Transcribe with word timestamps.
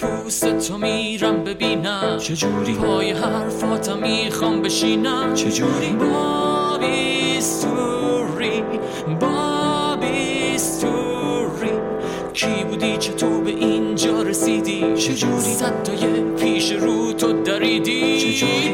پوست 0.00 0.58
تو 0.58 0.78
میرم 0.78 1.44
ببینم. 1.44 2.18
چجوری 2.18 2.74
پای 2.74 3.10
حرفاتم 3.10 3.98
می‌خوام 3.98 4.62
بشینم. 4.62 5.34
چجوری 5.34 5.88
بابی 5.88 7.40
ستوری 7.40 8.62
بابی 9.20 10.58
ستوری 10.58 11.70
کی 12.32 12.64
بودی؟ 12.68 12.96
چطور 12.96 13.40
به 13.44 13.50
اینجا 13.50 14.22
رسیدی؟ 14.22 14.94
چجوری 14.96 15.40
صدای 15.40 16.22
پیش 16.38 16.72
رو 16.72 17.12
تو 17.12 17.42
دریدی؟ 17.42 18.20
چجوری 18.20 18.68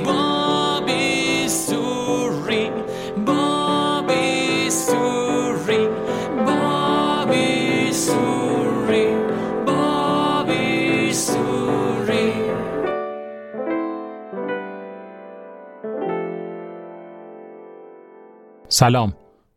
سلام 18.79 19.13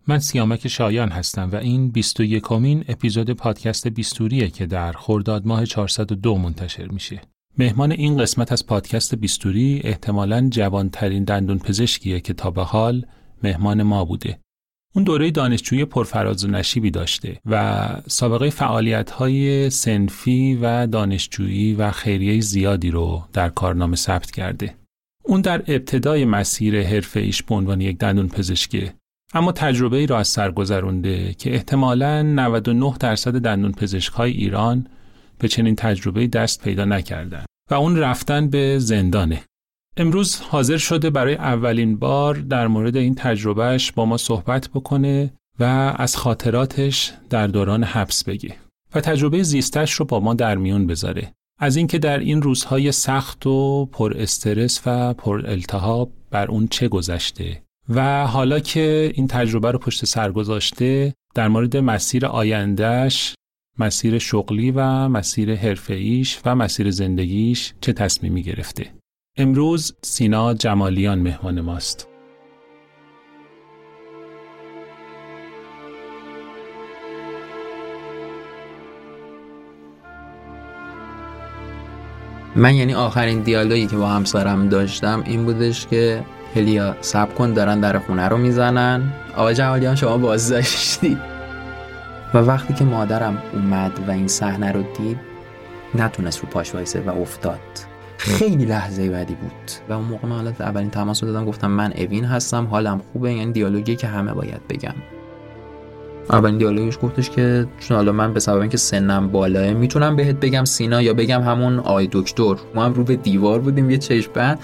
من 0.07 0.19
سیامک 0.19 0.67
شایان 0.67 1.09
هستم 1.09 1.49
و 1.51 1.55
این 1.55 1.91
21 1.91 2.43
کمین 2.43 2.85
اپیزود 2.87 3.31
پادکست 3.31 3.87
بیستوریه 3.87 4.49
که 4.49 4.65
در 4.65 4.91
خرداد 4.91 5.45
ماه 5.47 5.65
402 5.65 6.37
منتشر 6.37 6.87
میشه. 6.87 7.21
مهمان 7.57 7.91
این 7.91 8.17
قسمت 8.17 8.51
از 8.51 8.65
پادکست 8.65 9.15
بیستوری 9.15 9.81
احتمالاً 9.83 10.49
جوانترین 10.51 11.23
دندون 11.23 11.57
پزشکیه 11.57 12.19
که 12.19 12.33
تا 12.33 12.51
به 12.51 12.63
حال 12.63 13.05
مهمان 13.43 13.83
ما 13.83 14.05
بوده. 14.05 14.39
اون 14.95 15.03
دوره 15.03 15.31
دانشجویی 15.31 15.85
پرفراز 15.85 16.45
و 16.45 16.47
نشیبی 16.47 16.91
داشته 16.91 17.39
و 17.45 17.87
سابقه 18.07 18.49
فعالیت 18.49 19.11
های 19.11 19.69
سنفی 19.69 20.55
و 20.61 20.87
دانشجویی 20.87 21.73
و 21.73 21.91
خیریه 21.91 22.41
زیادی 22.41 22.91
رو 22.91 23.23
در 23.33 23.49
کارنامه 23.49 23.95
ثبت 23.95 24.31
کرده. 24.31 24.75
اون 25.23 25.41
در 25.41 25.63
ابتدای 25.67 26.25
مسیر 26.25 26.83
حرفه 26.83 27.19
ایش 27.19 27.43
به 27.43 27.55
عنوان 27.55 27.81
یک 27.81 27.97
دندون 27.97 28.27
پزشکه 28.27 28.93
اما 29.33 29.51
تجربه 29.51 29.97
ای 29.97 30.07
را 30.07 30.19
از 30.19 30.27
سر 30.27 30.51
گذرونده 30.51 31.33
که 31.33 31.53
احتمالاً 31.53 32.21
99 32.21 32.93
درصد 32.99 33.39
دندون 33.39 33.71
پزشک 33.71 34.13
های 34.13 34.31
ایران 34.31 34.87
به 35.39 35.47
چنین 35.47 35.75
تجربه 35.75 36.27
دست 36.27 36.63
پیدا 36.63 36.85
نکردن 36.85 37.45
و 37.71 37.73
اون 37.73 37.97
رفتن 37.97 38.49
به 38.49 38.79
زندانه. 38.79 39.43
امروز 39.97 40.39
حاضر 40.39 40.77
شده 40.77 41.09
برای 41.09 41.35
اولین 41.35 41.99
بار 41.99 42.35
در 42.35 42.67
مورد 42.67 42.97
این 42.97 43.15
تجربهش 43.15 43.91
با 43.91 44.05
ما 44.05 44.17
صحبت 44.17 44.69
بکنه 44.73 45.33
و 45.59 45.63
از 45.97 46.17
خاطراتش 46.17 47.13
در 47.29 47.47
دوران 47.47 47.83
حبس 47.83 48.23
بگه 48.23 48.55
و 48.95 49.01
تجربه 49.01 49.43
زیستش 49.43 49.93
رو 49.93 50.05
با 50.05 50.19
ما 50.19 50.33
در 50.33 50.55
میون 50.55 50.87
بذاره. 50.87 51.33
از 51.59 51.75
اینکه 51.75 51.99
در 51.99 52.19
این 52.19 52.41
روزهای 52.41 52.91
سخت 52.91 53.47
و 53.47 53.85
پر 53.85 54.13
استرس 54.17 54.81
و 54.85 55.13
پر 55.13 55.47
التهاب 55.47 56.11
بر 56.31 56.47
اون 56.47 56.67
چه 56.67 56.87
گذشته 56.87 57.61
و 57.89 58.27
حالا 58.27 58.59
که 58.59 59.11
این 59.15 59.27
تجربه 59.27 59.71
رو 59.71 59.79
پشت 59.79 60.05
سر 60.05 60.31
گذاشته 60.31 61.13
در 61.35 61.47
مورد 61.47 61.77
مسیر 61.77 62.25
آیندهش 62.25 63.35
مسیر 63.79 64.19
شغلی 64.19 64.71
و 64.71 65.07
مسیر 65.07 65.55
حرفه‌ایش 65.55 66.39
و 66.45 66.55
مسیر 66.55 66.91
زندگیش 66.91 67.73
چه 67.81 67.93
تصمیمی 67.93 68.43
گرفته؟ 68.43 68.93
امروز 69.37 69.95
سینا 70.01 70.53
جمالیان 70.53 71.19
مهمان 71.19 71.61
ماست. 71.61 72.07
من 82.55 82.75
یعنی 82.75 82.93
آخرین 82.93 83.41
دیالوگی 83.41 83.87
که 83.87 83.95
با 83.95 84.07
همسرم 84.07 84.69
داشتم 84.69 85.23
این 85.25 85.45
بودش 85.45 85.87
که 85.87 86.25
هلیا 86.55 86.95
سب 87.01 87.35
کن 87.35 87.53
دارن 87.53 87.79
در 87.79 87.99
خونه 87.99 88.27
رو 88.27 88.37
می‌زنن. 88.37 89.13
آقا 89.35 89.53
جمالیان 89.53 89.95
شما 89.95 90.17
بازداشتی. 90.17 91.17
و 92.33 92.37
وقتی 92.37 92.73
که 92.73 92.85
مادرم 92.85 93.37
اومد 93.53 93.91
و 94.07 94.11
این 94.11 94.27
صحنه 94.27 94.71
رو 94.71 94.83
دید 94.97 95.17
نتونست 95.95 96.39
رو 96.39 96.49
پاش 96.49 96.75
وایسه 96.75 97.01
و 97.01 97.21
افتاد. 97.21 97.59
خیلی 98.17 98.65
لحظه 98.65 99.09
بدی 99.09 99.35
بود. 99.35 99.71
و 99.89 99.93
اون 99.93 100.05
موقع 100.05 100.27
من 100.27 100.35
حالت 100.35 100.61
اولین 100.61 100.89
تماس 100.89 101.23
رو 101.23 101.31
دادم 101.31 101.45
گفتم 101.45 101.71
من 101.71 101.93
اوین 101.97 102.25
هستم 102.25 102.65
حالم 102.65 103.01
خوبه. 103.13 103.33
یعنی 103.33 103.51
دیالوگی 103.51 103.95
که 103.95 104.07
همه 104.07 104.33
باید 104.33 104.67
بگم 104.69 104.95
اولین 106.29 106.57
دیالوگش 106.57 106.97
گفتش 107.01 107.29
که 107.29 107.67
چون 107.79 107.97
حالا 107.97 108.11
من 108.11 108.33
به 108.33 108.39
سبب 108.39 108.59
اینکه 108.59 108.77
سنم 108.77 109.27
بالاه 109.27 109.73
می‌تونم 109.73 110.15
بهت 110.15 110.35
بگم 110.35 110.65
سینا 110.65 111.01
یا 111.01 111.13
بگم 111.13 111.41
همون 111.41 111.79
آی 111.79 112.09
دکتر. 112.11 112.55
ما 112.75 112.85
هم 112.85 112.93
رو 112.93 113.03
به 113.03 113.15
دیوار 113.15 113.59
بودیم 113.59 113.89
یه 113.89 113.97
چشم 113.97 114.31
بند 114.33 114.59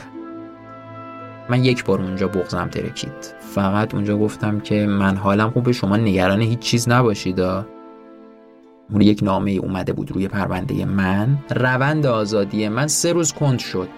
من 1.49 1.65
یک 1.65 1.85
بار 1.85 2.01
اونجا 2.01 2.27
بغزم 2.27 2.67
ترکید. 2.67 3.35
فقط 3.55 3.93
اونجا 3.93 4.17
گفتم 4.17 4.59
که 4.59 4.85
من 4.85 5.17
حالم 5.17 5.49
خوبه 5.49 5.71
شما 5.71 5.97
نگران 5.97 6.41
هیچ 6.41 6.59
چیز 6.59 6.89
نباشید. 6.89 7.39
اون 7.39 9.01
یک 9.01 9.23
نامه 9.23 9.51
اومده 9.51 9.93
بود 9.93 10.11
روی 10.11 10.27
پرونده 10.27 10.85
من. 10.85 11.37
روند 11.55 12.05
آزادی 12.05 12.67
من 12.67 12.87
سه 12.87 13.13
روز 13.13 13.33
کند 13.33 13.59
شد. 13.59 13.89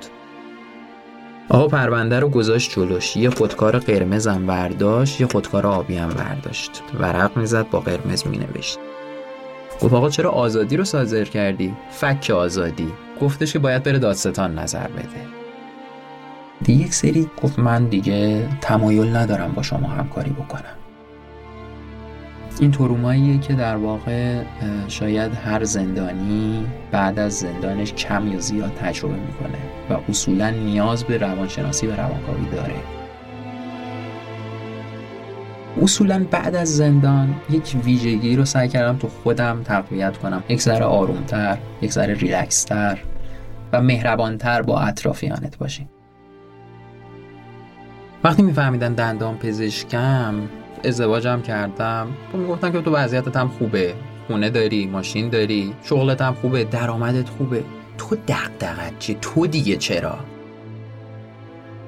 آقا 1.49 1.67
پرونده 1.67 2.19
رو 2.19 2.29
گذاشت 2.29 2.71
جلوش. 2.71 3.17
یه 3.17 3.29
خودکار 3.29 3.79
قرمزم 3.79 4.45
برداشت 4.45 5.21
یه 5.21 5.27
خودکار 5.27 5.67
آبی 5.67 5.95
هم 5.95 6.09
برداشت. 6.09 6.83
ورق 6.99 7.37
می‌زد 7.37 7.69
با 7.69 7.79
قرمز 7.79 8.27
مینوشت. 8.27 8.79
گفت 9.81 9.93
آقا 9.93 10.09
چرا 10.09 10.29
آزادی 10.29 10.77
رو 10.77 10.83
صادر 10.83 11.23
کردی؟ 11.23 11.73
فک 11.91 12.31
آزادی. 12.35 12.91
گفتش 13.21 13.53
که 13.53 13.59
باید 13.59 13.83
بره 13.83 13.99
دادستان 13.99 14.59
نظر 14.59 14.87
بده. 14.87 15.36
دیگه 16.63 16.85
یک 16.85 16.93
سری 16.93 17.29
گفت 17.43 17.59
من 17.59 17.85
دیگه 17.85 18.47
تمایل 18.61 19.15
ندارم 19.15 19.51
با 19.51 19.61
شما 19.61 19.87
همکاری 19.87 20.29
بکنم. 20.29 20.77
این 22.59 22.71
تروماییه 22.71 23.37
که 23.37 23.53
در 23.53 23.75
واقع 23.75 24.43
شاید 24.87 25.31
هر 25.35 25.63
زندانی 25.63 26.65
بعد 26.91 27.19
از 27.19 27.33
زندانش 27.33 27.93
کم 27.93 28.27
یا 28.27 28.39
زیاد 28.39 28.73
تجربه 28.73 29.13
می‌کنه 29.13 29.57
و 29.89 29.97
اصولا 30.09 30.49
نیاز 30.49 31.03
به 31.03 31.17
روانشناسی 31.17 31.87
و 31.87 31.95
روانکاوی 31.95 32.49
داره. 32.51 32.75
اصولا 35.81 36.25
بعد 36.31 36.55
از 36.55 36.77
زندان 36.77 37.35
یک 37.49 37.75
ویژگی 37.83 38.35
رو 38.35 38.45
سعی 38.45 38.67
کردم 38.67 38.97
تو 38.97 39.07
خودم 39.07 39.63
تقویت 39.63 40.17
کنم. 40.17 40.43
یک 40.49 40.61
ذره 40.61 40.85
آرومتر 40.85 41.57
یک 41.81 41.91
ذره 41.91 42.13
ریلکستر 42.13 42.99
و 43.73 43.81
مهربانتر 43.81 44.61
با 44.61 44.79
اطرافیانت 44.79 45.57
باشی 45.57 45.87
وقتی 48.27 48.41
میفهمیدن 48.41 48.93
دندان 48.93 49.37
پزشکم 49.37 50.33
ازدواجم 50.83 51.41
کردم 51.41 52.07
تو 52.31 52.37
می‌گفتن 52.37 52.71
که 52.71 52.81
تو 52.81 52.91
وضعیتت 52.91 53.37
هم 53.37 53.47
خوبه 53.47 53.93
خونه 54.27 54.49
داری 54.49 54.87
ماشین 54.87 55.29
داری 55.29 55.73
شغلت 55.83 56.21
هم 56.21 56.33
خوبه 56.33 56.63
درآمدت 56.63 57.29
خوبه. 57.29 57.63
تو 57.97 58.15
دغدغت 58.27 58.99
چیه 58.99 59.17
تو 59.21 59.47
دیگه 59.47 59.75
چرا؟ 59.75 60.17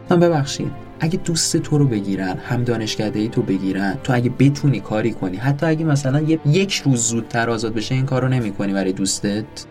من 0.09 0.19
ببخشید. 0.19 0.72
اگه 0.99 1.19
دوست 1.25 1.57
تو 1.57 1.78
رو 1.78 1.88
بگیرن 1.88 2.38
هم 2.38 2.63
دانشکده 2.63 3.19
ای 3.19 3.28
تو 3.28 3.41
بگیرن 3.41 3.97
تو 4.03 4.13
اگه 4.13 4.29
بتونی 4.29 4.79
کاری 4.79 5.11
کنی 5.11 5.38
حتی 5.38 5.66
اگه 5.66 5.85
مثلا 5.85 6.22
یک 6.45 6.81
روز 6.85 7.07
زودتر 7.07 7.49
آزاد 7.49 7.73
بشه 7.73 7.95
این 7.95 8.05
کارو 8.05 8.28
نمی‌کنی 8.28 8.73
برای 8.73 8.94
دوستت؟ 8.94 9.66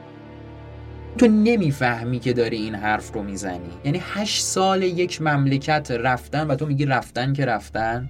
تو 1.19 1.29
نمی‌فهمی 1.29 2.19
که 2.19 2.33
داری 2.33 2.57
این 2.57 2.75
حرف 2.75 3.13
رو 3.13 3.23
می‌زنی. 3.23 3.71
یعنی 3.85 4.03
هشت 4.15 4.45
سال 4.45 4.83
یک 4.83 5.23
مملکت 5.23 5.91
رفتن 5.91 6.47
و 6.47 6.55
تو 6.55 6.67
میگی 6.67 6.87
رفتن 6.87 7.33
که 7.33 7.45
رفتن؟ 7.45 8.09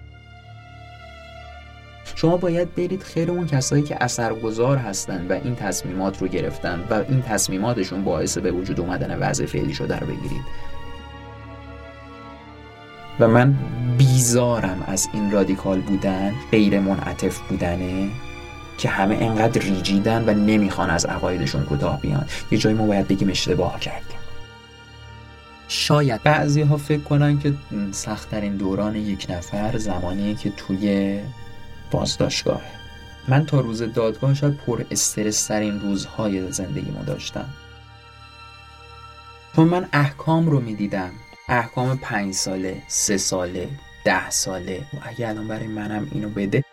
شما 2.14 2.36
باید 2.36 2.74
برید 2.74 3.02
خیر 3.02 3.30
اون 3.30 3.46
کسایی 3.46 3.82
که 3.82 4.04
اثرگذار 4.04 4.76
هستن 4.76 5.26
و 5.28 5.32
این 5.32 5.54
تصمیمات 5.54 6.18
رو 6.22 6.28
گرفتن 6.28 6.84
و 6.90 6.94
این 6.94 7.22
تصمیماتشون 7.22 8.04
باعث 8.04 8.38
به 8.38 8.52
وجود 8.52 8.80
اومدن 8.80 9.18
وضع 9.18 9.46
فعلی 9.46 9.74
شده 9.74 9.98
رو 9.98 10.06
بگیرید. 10.06 10.42
و 13.20 13.28
من 13.28 13.54
بیزارم 13.98 14.84
از 14.86 15.08
این 15.12 15.30
رادیکال 15.30 15.80
بودن 15.80 16.34
غیر 16.50 16.80
منعطف 16.80 17.38
بودنه. 17.38 18.10
که 18.78 18.88
همه 18.88 19.14
انقدر 19.14 19.60
ریجیدن 19.60 20.24
و 20.28 20.34
نمی‌خوان 20.34 20.90
از 20.90 21.06
عقایدشون 21.06 21.64
کوتاه 21.64 22.00
بیان. 22.00 22.26
یه 22.50 22.58
جایی 22.58 22.76
ما 22.76 22.86
باید 22.86 23.08
بگیم 23.08 23.30
اشتباه 23.30 23.80
کردیم. 23.80 24.18
شاید. 25.68 26.22
بعضی 26.22 26.62
ها 26.62 26.76
فکر 26.76 27.00
کنن 27.00 27.38
که 27.38 27.54
سختترین 27.92 28.56
دوران 28.56 28.96
یک 28.96 29.26
نفر 29.30 29.78
زمانیه 29.78 30.34
که 30.34 30.50
توی 30.50 31.18
بازداشتگاه. 31.90 32.62
من 33.28 33.46
تا 33.46 33.60
روز 33.60 33.82
دادگاه 33.82 34.34
شاید 34.34 34.56
پر 34.56 34.84
استرس 34.90 35.46
ترین 35.46 35.80
روزهای 35.80 36.52
زندگیمو 36.52 37.04
داشتم. 37.04 37.48
چون 39.56 39.68
من 39.68 39.88
احکام 39.92 40.46
رو 40.46 40.60
می‌دیدم. 40.60 41.10
احکام 41.48 41.98
پنج 41.98 42.34
ساله 42.34 42.82
سه 42.88 43.16
ساله 43.16 43.68
ده 44.04 44.30
ساله. 44.30 44.78
و 44.78 44.96
اگه 45.02 45.28
الان 45.28 45.48
برای 45.48 45.66
منم 45.66 46.08
اینو 46.12 46.28
بده 46.28 46.64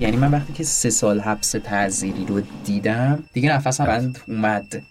یعنی 0.00 0.16
من 0.16 0.30
وقتی 0.30 0.52
که 0.52 0.64
سه 0.64 0.90
سال 0.90 1.20
حبس 1.20 1.50
تعذیری 1.50 2.26
رو 2.26 2.40
دیدم 2.64 3.24
دیگه 3.32 3.52
نفسم 3.52 3.84
بند 3.84 4.18
اومد. 4.28 4.82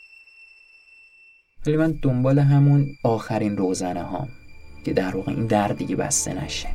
ولی 1.66 1.78
من 1.78 2.00
دنبال 2.02 2.40
همون 2.40 2.88
آخرین 3.04 3.57
روزنه 3.57 4.04
ها 4.04 4.28
که 4.86 4.94
در 4.94 5.16
واقع 5.16 5.31
این 5.31 5.46
در 5.46 5.68
دیگه 5.68 5.96
بسته 5.96 6.44
نشه. 6.44 6.69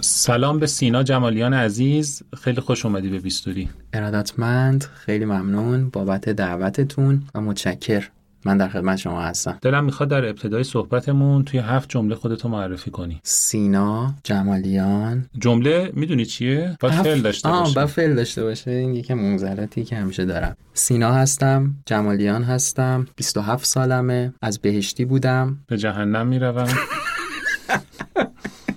سلام 0.00 0.58
به 0.58 0.66
سینا 0.66 1.02
جمالیان 1.02 1.54
عزیز. 1.54 2.22
خیلی 2.36 2.60
خوش 2.60 2.86
اومدی 2.86 3.08
به 3.08 3.18
بیستوری. 3.18 3.68
ارادتمند 3.92 4.84
خیلی 4.84 5.24
ممنون 5.24 5.90
بابت 5.90 6.28
دعوتتون 6.28 7.22
و 7.34 7.40
متشکر 7.40 8.08
من 8.44 8.56
در 8.56 8.68
خدمت 8.68 8.96
شما 8.96 9.22
هستم. 9.22 9.58
دلم 9.62 9.84
می‌خواد 9.84 10.08
در 10.08 10.24
ابتدای 10.24 10.64
صحبتمون 10.64 11.44
توی 11.44 11.60
هفت 11.60 11.88
جمله 11.88 12.14
خودتو 12.14 12.48
معرفی 12.48 12.90
کنی. 12.90 13.20
سینا 13.22 14.14
جمالیان. 14.24 15.26
جمله 15.38 15.92
می‌دونی 15.94 16.24
چیه؟ 16.26 16.76
باید 16.80 16.94
فعل 16.94 17.20
داشته 17.20 17.48
باشه 17.48 17.74
باید 17.74 17.88
فعل 17.88 18.14
داشته 18.14 18.42
باشه 18.42 18.70
این 18.70 18.94
یکم 18.94 19.14
منزلتی 19.14 19.84
که 19.84 19.96
همیشه 19.96 20.24
دارم. 20.24 20.56
سینا 20.74 21.12
هستم 21.12 21.74
جمالیان 21.86 22.42
هستم 22.42 23.06
27 23.16 23.64
سالمه. 23.64 24.34
از 24.42 24.58
بهشتی 24.58 25.04
بودم. 25.04 25.58
به 25.66 25.78
جهنم 25.78 26.26
می‌روم. 26.26 26.68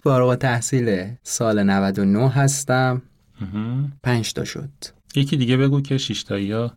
فارغ 0.04 0.36
تحصیل 0.36 1.08
سال 1.24 1.64
99 1.64 2.30
هستم. 2.30 3.02
پنج 4.04 4.34
تا 4.34 4.44
شد. 4.44 4.70
یکی 5.16 5.38
دیگه 5.38 5.58
بگو 5.58 5.82
که 5.82 5.98
شیشتایی 5.98 6.52
ها 6.52 6.74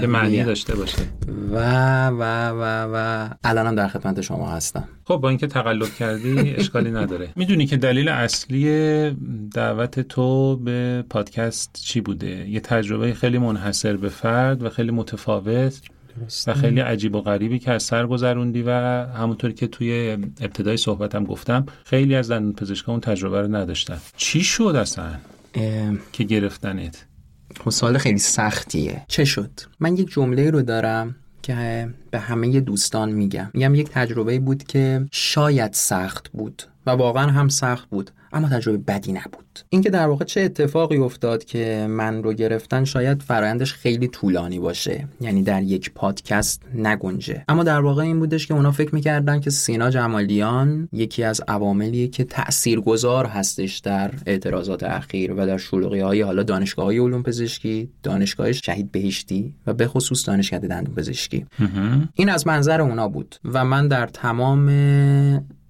یه 0.00 0.06
معنی. 0.06 0.44
داشته 0.44 0.76
باشه. 0.76 1.02
و 1.50 2.08
و 2.08 2.22
و 2.48 2.88
و. 2.94 3.28
الانم 3.44 3.74
در 3.74 3.88
خدمت 3.88 4.20
شما 4.20 4.50
هستم. 4.50 4.88
خب 5.04 5.16
با 5.16 5.28
اینکه 5.28 5.46
تقلب 5.46 5.94
کردی 5.94 6.54
اشکالی 6.54 6.90
نداره. 6.90 7.28
می‌دونی 7.36 7.66
که 7.66 7.76
دلیل 7.76 8.08
اصلی 8.08 9.10
دعوت 9.54 10.00
تو 10.00 10.56
به 10.56 11.04
پادکست 11.10 11.80
چی 11.84 12.00
بوده؟ 12.00 12.48
یه 12.48 12.60
تجربه 12.60 13.14
خیلی 13.14 13.38
منحصر 13.38 13.96
به 13.96 14.08
فرد 14.08 14.62
و 14.62 14.70
خیلی 14.70 14.90
متفاوت 14.90 15.80
و 16.46 16.54
خیلی 16.54 16.80
عجیب 16.80 17.14
و 17.14 17.20
غریبی 17.20 17.58
که 17.58 17.72
از 17.72 17.82
سر 17.82 18.06
گذروندی 18.06 18.62
و 18.62 18.70
همونطوری 19.14 19.54
که 19.54 19.66
توی 19.66 20.16
ابتدای 20.40 20.76
صحبتم 20.76 21.24
گفتم 21.24 21.66
خیلی 21.84 22.14
از 22.14 22.30
دندون 22.30 22.52
پزشکا 22.52 22.92
اون 22.92 23.00
تجربه 23.00 23.42
رو 23.42 23.56
نداشتن. 23.56 23.98
چی 24.16 24.40
شد 24.40 24.76
اصلا 24.80 25.06
که 26.12 26.24
گرفتنت؟ 26.24 27.06
خب 27.64 27.70
سوال 27.70 27.98
خیلی 27.98 28.18
سختیه. 28.18 29.04
چه 29.08 29.24
شد؟ 29.24 29.50
من 29.80 29.96
یک 29.96 30.10
جمله 30.10 30.50
رو 30.50 30.62
دارم 30.62 31.16
که 31.42 31.88
به 32.10 32.18
همه 32.18 32.60
دوستان 32.60 33.12
میگم. 33.12 33.50
میگم 33.54 33.74
یک 33.74 33.88
تجربه 33.90 34.38
بود 34.38 34.64
که 34.64 35.06
شاید 35.12 35.72
سخت 35.72 36.28
بود 36.28 36.62
و 36.86 36.90
واقعا 36.90 37.30
هم 37.30 37.48
سخت 37.48 37.88
بود 37.88 38.10
اما 38.32 38.48
تجربه 38.48 38.78
بدی 38.78 39.12
نبود. 39.12 39.60
اینکه 39.68 39.90
در 39.90 40.06
واقع 40.06 40.24
چه 40.24 40.40
اتفاقی 40.40 40.96
افتاد 40.96 41.44
که 41.44 41.86
من 41.90 42.22
رو 42.22 42.32
گرفتن 42.32 42.84
شاید 42.84 43.22
فرایندش 43.22 43.72
خیلی 43.72 44.08
طولانی 44.08 44.58
باشه. 44.58 45.08
یعنی 45.20 45.42
در 45.42 45.62
یک 45.62 45.92
پادکست 45.94 46.62
نگنجه. 46.74 47.44
اما 47.48 47.62
در 47.62 47.80
واقع 47.80 48.02
این 48.02 48.18
بودش 48.18 48.46
که 48.46 48.54
اونا 48.54 48.70
فکر 48.70 48.94
می‌کردن 48.94 49.40
که 49.40 49.50
سینا 49.50 49.90
جمالیان 49.90 50.88
یکی 50.92 51.22
از 51.22 51.40
عواملیه 51.48 52.08
که 52.08 52.24
تاثیرگذار 52.24 53.26
هستش 53.26 53.78
در 53.78 54.10
اعتراضات 54.26 54.82
اخیر 54.82 55.32
و 55.32 55.46
در 55.46 55.58
شلوغی 55.58 56.00
های 56.00 56.20
حالا 56.20 56.42
دانشگاه 56.42 56.84
های 56.84 56.98
علوم 56.98 57.22
پزشکی 57.22 57.90
دانشگاه 58.02 58.52
شهید 58.52 58.92
بهشتی 58.92 59.54
و 59.66 59.74
به 59.74 59.86
خصوص 59.86 60.28
دانشکده 60.28 60.66
دندون 60.68 60.94
پزشکی. 60.94 61.46
این 62.14 62.28
از 62.28 62.46
منظر 62.46 62.80
اونا 62.80 63.08
بود 63.08 63.36
و 63.44 63.64
من 63.64 63.88
در 63.88 64.06
تمام 64.06 64.68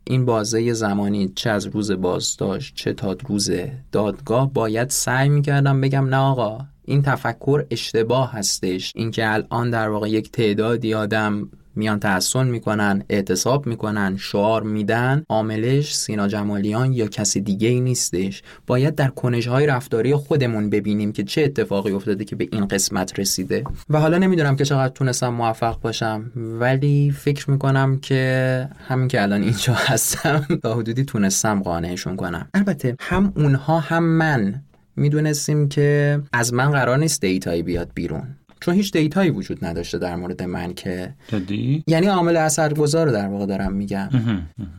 این 0.05 0.25
بازه 0.25 0.73
زمانی 0.73 1.29
چه 1.29 1.51
از 1.51 1.67
روز 1.67 1.91
بازداشت 1.91 2.75
چه 2.75 2.93
تا 2.93 3.17
روز 3.29 3.51
دادگاه 3.93 4.53
باید 4.53 4.91
سعی 4.91 5.29
می‌کردم 5.29 5.81
بگم 5.81 6.09
نه 6.09 6.17
آقا 6.17 6.59
این 6.85 7.03
تفکر 7.03 7.65
اشتباه 7.71 8.33
هستش. 8.33 8.93
اینکه 8.97 9.33
الان 9.33 9.71
در 9.71 9.89
واقع 9.89 10.11
یک 10.11 10.33
تعدادی 10.33 10.95
آدم 10.95 11.49
میان 11.79 12.01
تحسن 12.01 12.47
می‌کنن 12.47 13.05
اعتصاب 13.09 13.67
می‌کنن 13.67 14.17
شعار 14.17 14.63
میدن 14.63 15.23
عاملش 15.29 15.95
سینا 15.95 16.29
جمالیان 16.29 16.93
یا 16.93 17.07
کسی 17.07 17.41
دیگه 17.41 17.69
ای 17.69 17.81
نیستش. 17.81 18.43
باید 18.67 18.95
در 18.95 19.09
کنشهای 19.09 19.67
رفتاری 19.67 20.15
خودمون 20.15 20.71
ببینیم 20.71 21.13
که 21.13 21.25
چه 21.25 21.43
اتفاقی 21.43 21.93
افتاده 21.93 22.25
که 22.25 22.37
به 22.37 22.49
این 22.53 22.67
قسمت 22.67 23.19
رسیده. 23.19 23.65
و 23.91 24.01
حالا 24.01 24.19
نمی‌دونم 24.19 24.57
که 24.57 24.65
چقدر 24.65 24.93
تونستم 24.93 25.29
موفق 25.29 25.81
باشم 25.81 26.33
ولی 26.37 27.11
فکر 27.11 27.51
می‌کنم 27.51 27.99
که 27.99 28.69
همین 28.89 29.09
که 29.09 29.23
الان 29.23 29.43
اینجا 29.43 29.75
هستم 29.89 30.47
تا 30.63 30.75
حدودی 30.75 31.05
تونستم 31.05 31.63
قانعشون 31.63 32.17
کنم. 32.17 32.49
البته 32.55 32.97
هم 33.01 33.33
اونها 33.37 33.81
هم 33.81 34.05
من 34.05 34.63
می‌دونستیم 34.97 35.69
که 35.69 36.21
از 36.33 36.55
من 36.55 36.71
قرار 36.71 36.99
نیست 36.99 37.21
دیتایی 37.21 37.63
بیاد 37.63 37.91
بیرون. 37.95 38.38
چون 38.60 38.75
هیچ 38.75 38.93
دیتایی 38.93 39.31
وجود 39.31 39.64
نداشته 39.64 39.99
در 39.99 40.16
مورد 40.16 40.43
من 40.43 40.75
که 40.75 41.14
جدی؟ 41.28 41.84
یعنی 41.87 42.06
عامل 42.06 42.37
اثرگذار 42.37 43.06
رو 43.06 43.12
در 43.12 43.28
واقع 43.28 43.46
دارم 43.46 43.72
میگم. 43.72 44.08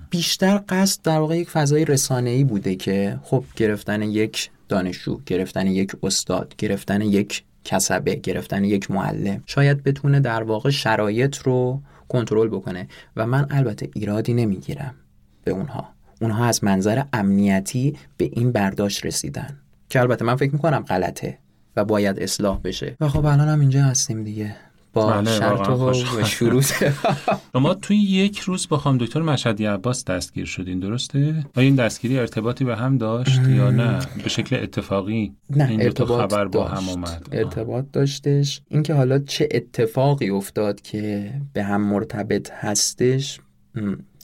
بیشتر 0.09 0.63
قصد 0.69 1.01
در 1.01 1.19
واقع 1.19 1.37
یک 1.37 1.49
فضای 1.49 1.85
رسانه‌ای 1.85 2.43
بوده 2.43 2.75
که 2.75 3.19
خب 3.23 3.43
گرفتن 3.55 4.01
یک 4.01 4.49
دانشجو 4.69 5.19
گرفتن 5.25 5.67
یک 5.67 5.91
استاد 6.03 6.53
گرفتن 6.57 7.01
یک 7.01 7.43
کسبه 7.63 8.15
گرفتن 8.15 8.63
یک 8.63 8.91
معلم 8.91 9.43
شاید 9.45 9.83
بتونه 9.83 10.19
در 10.19 10.43
واقع 10.43 10.69
شرایط 10.69 11.37
رو 11.37 11.81
کنترل 12.09 12.47
بکنه 12.47 12.87
و 13.15 13.27
من 13.27 13.47
البته 13.49 13.89
ایرادی 13.95 14.33
نمی‌گیرم 14.33 14.95
به 15.43 15.51
اونها. 15.51 15.89
اونها 16.21 16.45
از 16.45 16.63
منظر 16.63 17.03
امنیتی 17.13 17.97
به 18.17 18.29
این 18.33 18.51
برداشت 18.51 19.05
رسیدن. 19.05 19.57
که 19.89 19.99
البته 19.99 20.25
من 20.25 20.35
فکر 20.35 20.51
می‌کنم 20.51 20.79
غلطه. 20.79 21.37
و 21.75 21.85
باید 21.85 22.19
اصلاح 22.19 22.59
بشه. 22.63 22.95
و 22.99 23.07
خب 23.07 23.25
الان 23.25 23.47
هم 23.47 23.59
اینجا 23.59 23.83
هستیم 23.83 24.23
دیگه. 24.23 24.55
با 24.93 25.11
بله، 25.11 25.31
شرط 25.31 25.69
و. 25.69 25.89
و 25.89 26.23
شروط 26.23 26.73
شما 27.53 27.73
توی 27.73 27.97
یک 27.97 28.39
روز 28.39 28.67
با 28.69 28.77
خانم 28.77 28.97
دکتر 28.97 29.21
مشهدی 29.21 29.65
عباس 29.65 30.05
دستگیر 30.05 30.45
شدین 30.45 30.79
درسته؟ 30.79 31.45
آیا 31.55 31.65
این 31.65 31.75
دستگیری 31.75 32.19
ارتباطی 32.19 32.65
به 32.65 32.75
هم 32.75 32.97
داشت 32.97 33.41
یا 33.47 33.71
نه؟ 33.71 33.99
به 34.23 34.29
شکل 34.29 34.55
اتفاقی؟ 34.63 35.33
نه 35.49 35.69
این 35.69 35.83
دو 35.83 35.89
تا 35.89 36.03
ارتباط 36.03 36.31
خبر 36.31 36.45
با 36.45 36.67
داشت. 36.67 36.81
هم 36.81 36.89
اومد 36.89 37.27
ارتباط 37.31 37.85
داشتش. 37.93 38.61
اینکه 38.67 38.93
حالا 38.93 39.19
چه 39.19 39.49
اتفاقی 39.51 40.29
افتاد 40.29 40.81
که 40.81 41.33
به 41.53 41.63
هم 41.63 41.81
مرتبط 41.81 42.51
هستش 42.51 43.39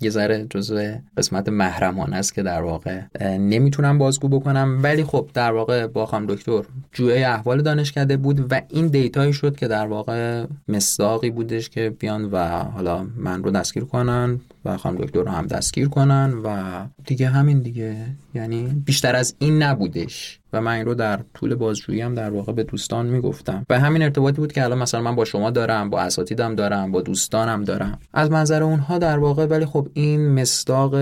یه 0.01 0.09
ذره 0.09 0.47
جزو 0.49 0.81
قسمت 1.17 1.49
محرمانه 1.49 2.15
است 2.15 2.33
که 2.33 2.43
در 2.43 2.61
واقع 2.61 3.01
نمی‌تونم 3.21 3.97
بازگو 3.97 4.27
بکنم. 4.27 4.79
ولی 4.83 5.03
خب 5.03 5.29
در 5.33 5.51
واقع 5.51 5.87
با 5.87 6.05
خانم 6.05 6.25
دکتر 6.25 6.61
جوی 6.91 7.23
احوال 7.23 7.61
دانشکده 7.61 8.17
بود 8.17 8.51
و 8.51 8.61
این 8.69 8.87
دیتایی 8.87 9.33
شد 9.33 9.55
که 9.55 9.67
در 9.67 9.87
واقع 9.87 10.45
مصداقی 10.67 11.29
بودش 11.29 11.69
که 11.69 11.89
بیان 11.99 12.25
و 12.31 12.37
حالا 12.47 13.07
من 13.15 13.43
رو 13.43 13.51
دستگیر 13.51 13.83
کنن. 13.83 14.39
و 14.65 14.77
خانم 14.77 14.97
دکتر 14.97 15.19
رو 15.19 15.29
هم 15.29 15.47
دستگیر 15.47 15.87
کنن 15.87 16.33
و 16.43 16.57
دیگه 17.05 17.27
همین 17.27 17.59
دیگه. 17.59 17.95
یعنی 18.33 18.83
بیشتر 18.85 19.15
از 19.15 19.35
این 19.39 19.63
نبودش. 19.63 20.39
و 20.53 20.61
من 20.61 20.71
این 20.71 20.85
رو 20.85 20.93
در 20.93 21.19
طول 21.33 21.55
بازجویی 21.55 22.01
هم 22.01 22.15
در 22.15 22.29
واقع 22.29 22.53
به 22.53 22.63
دوستان 22.63 23.05
می‌گفتم. 23.05 23.65
و 23.69 23.79
همین 23.79 24.01
ارتباطی 24.01 24.37
بود 24.37 24.51
که 24.51 24.63
الان 24.63 24.77
مثلا 24.77 25.01
من 25.01 25.15
با 25.15 25.25
شما 25.25 25.51
دارم 25.51 25.89
با 25.89 26.01
اساتیدم 26.01 26.55
دارم 26.55 26.91
با 26.91 27.01
دوستانم 27.01 27.63
دارم. 27.63 27.99
از 28.13 28.31
منظر 28.31 28.63
اونها 28.63 28.97
در 28.97 29.17
واقع 29.17 29.45
ولی 29.45 29.65
خب 29.65 29.87
این 29.93 30.41
مصداق 30.41 30.93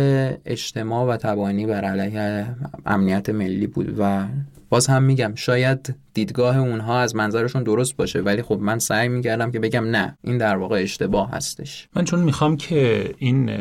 اجتماع 0.46 1.14
و 1.14 1.18
تبانی 1.18 1.66
بر 1.66 1.86
علیه 1.86 2.46
امنیت 2.86 3.30
ملی 3.30 3.68
بود 3.68 3.96
و 4.00 4.26
باز 4.70 4.88
هم 4.88 5.04
میگم 5.04 5.36
شاید 5.36 5.96
دیدگاه 6.14 6.58
اونها 6.58 7.00
از 7.00 7.16
منظرشون 7.16 7.64
درست 7.64 7.98
باشه 7.98 8.22
ولی 8.22 8.42
خب 8.42 8.60
من 8.62 8.80
سعی 8.80 9.08
می‌کردم 9.08 9.52
که 9.52 9.60
بگم 9.60 9.84
نه 9.84 10.18
این 10.24 10.38
در 10.38 10.58
واقع 10.58 10.82
اشتباه 10.82 11.32
هستش. 11.32 11.88
من 11.96 12.06
چون 12.06 12.20
می‌خوام 12.20 12.58
که 12.58 13.14
این 13.18 13.52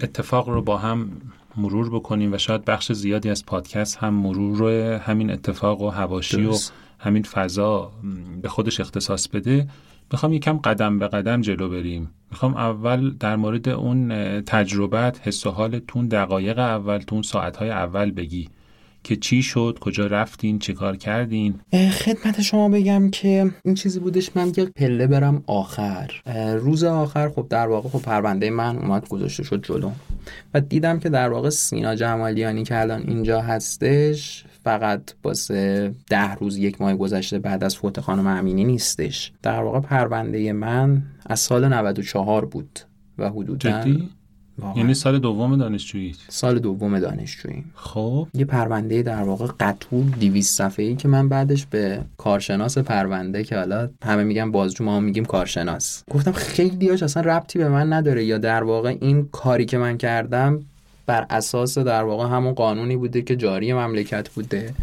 اتفاق 0.00 0.48
رو 0.48 0.62
با 0.62 0.76
هم 0.76 1.08
مرور 1.56 1.90
بکنیم 1.90 2.32
و 2.32 2.38
شاید 2.38 2.64
بخش 2.64 2.92
زیادی 2.92 3.30
از 3.30 3.46
پادکست 3.46 3.96
هم 3.96 4.14
مرور 4.14 4.92
همین 4.92 5.30
اتفاق 5.30 5.80
و 5.80 5.88
هواشی. 5.88 6.46
و 6.46 6.54
همین 6.98 7.22
فضا 7.22 7.92
به 8.42 8.48
خودش 8.48 8.80
اختصاص 8.80 9.28
بده 9.28 9.66
می‌خوام 10.12 10.32
یکم 10.32 10.58
قدم 10.58 10.98
به 10.98 11.08
قدم 11.08 11.40
جلو 11.40 11.68
بریم. 11.68 12.10
می‌خوام 12.30 12.56
اول 12.56 13.10
در 13.10 13.36
مورد 13.36 13.68
اون 13.68 14.08
تجربت 14.40 15.20
حس 15.28 15.46
و 15.46 15.50
حالتون 15.50 16.08
دقایق 16.08 16.58
اول 16.58 16.98
تو 16.98 17.14
اون 17.14 17.22
ساعتهای 17.22 17.70
اول 17.70 18.10
بگی. 18.10 18.48
که 19.04 19.16
چی 19.16 19.42
شد 19.42 19.78
کجا 19.80 20.06
رفتین 20.06 20.58
چه 20.58 20.72
کار 20.72 20.96
کردین؟ 20.96 21.60
خدمت 21.92 22.40
شما 22.40 22.68
بگم 22.68 23.10
که 23.10 23.50
این 23.64 23.74
چیزی 23.74 24.00
بودش 24.00 24.36
من 24.36 24.48
یک 24.48 24.60
پله 24.60 25.06
برم 25.06 25.44
آخر. 25.46 26.10
روز 26.60 26.84
آخر 26.84 27.28
خب 27.28 27.46
در 27.50 27.66
واقع 27.66 27.88
خب 27.88 28.02
پرونده 28.02 28.50
من 28.50 28.78
اومد 28.78 29.08
گذاشته 29.08 29.42
شد 29.42 29.64
جلو. 29.64 29.90
و 30.54 30.60
دیدم 30.60 30.98
که 30.98 31.08
در 31.08 31.28
واقع 31.28 31.50
سینا 31.50 31.94
جمالیانی 31.94 32.64
که 32.64 32.80
الان 32.80 33.02
اینجا 33.02 33.40
هستش 33.40 34.44
فقط 34.64 35.02
واسه 35.24 35.94
ده 36.08 36.34
روز 36.34 36.58
یک 36.58 36.80
ماه 36.80 36.94
گذشته 36.94 37.38
بعد 37.38 37.64
از 37.64 37.76
فوت 37.76 38.00
خانم 38.00 38.26
امینی 38.26 38.64
نیستش. 38.64 39.32
در 39.42 39.62
واقع 39.62 39.80
پرونده 39.80 40.52
من 40.52 41.02
از 41.26 41.40
سال 41.40 41.68
94 41.68 42.44
بود 42.44 42.80
و 43.18 43.30
حدودا 43.30 43.70
جدی؟ 43.70 44.08
واقعا. 44.58 44.80
یعنی 44.80 44.94
سال 44.94 45.18
دوم 45.18 45.56
دانشجویی؟ 45.56 46.14
سال 46.28 46.58
دوم 46.58 46.98
دانشجویی. 46.98 47.64
خب. 47.74 48.28
یه 48.34 48.44
پرونده 48.44 49.02
در 49.02 49.22
واقع 49.22 49.46
قطور 49.60 50.04
200 50.04 50.58
صفحه‌ای 50.58 50.88
ای 50.88 50.96
که 50.96 51.08
من 51.08 51.28
بعدش 51.28 51.66
به 51.66 52.00
کارشناس 52.18 52.78
پرونده 52.78 53.44
که 53.44 53.56
حالا 53.56 53.88
همه 54.04 54.24
میگن 54.24 54.50
بازجو 54.50 54.84
ما 54.84 54.96
هم 54.96 55.02
میگیم 55.02 55.24
کارشناس. 55.24 56.04
گفتم 56.10 56.32
خیلی 56.32 56.88
هاش 56.88 57.02
اصلا 57.02 57.22
ربطی 57.22 57.58
به 57.58 57.68
من 57.68 57.92
نداره 57.92 58.24
یا 58.24 58.38
در 58.38 58.62
واقع 58.62 58.96
این 59.00 59.28
کاری 59.32 59.64
که 59.64 59.78
من 59.78 59.98
کردم 59.98 60.60
بر 61.06 61.26
اساس 61.30 61.78
در 61.78 62.02
واقع 62.02 62.24
همون 62.24 62.52
قانونی 62.52 62.96
بوده 62.96 63.22
که 63.22 63.36
جاری 63.36 63.72
مملکت 63.72 64.28
بوده. 64.28 64.74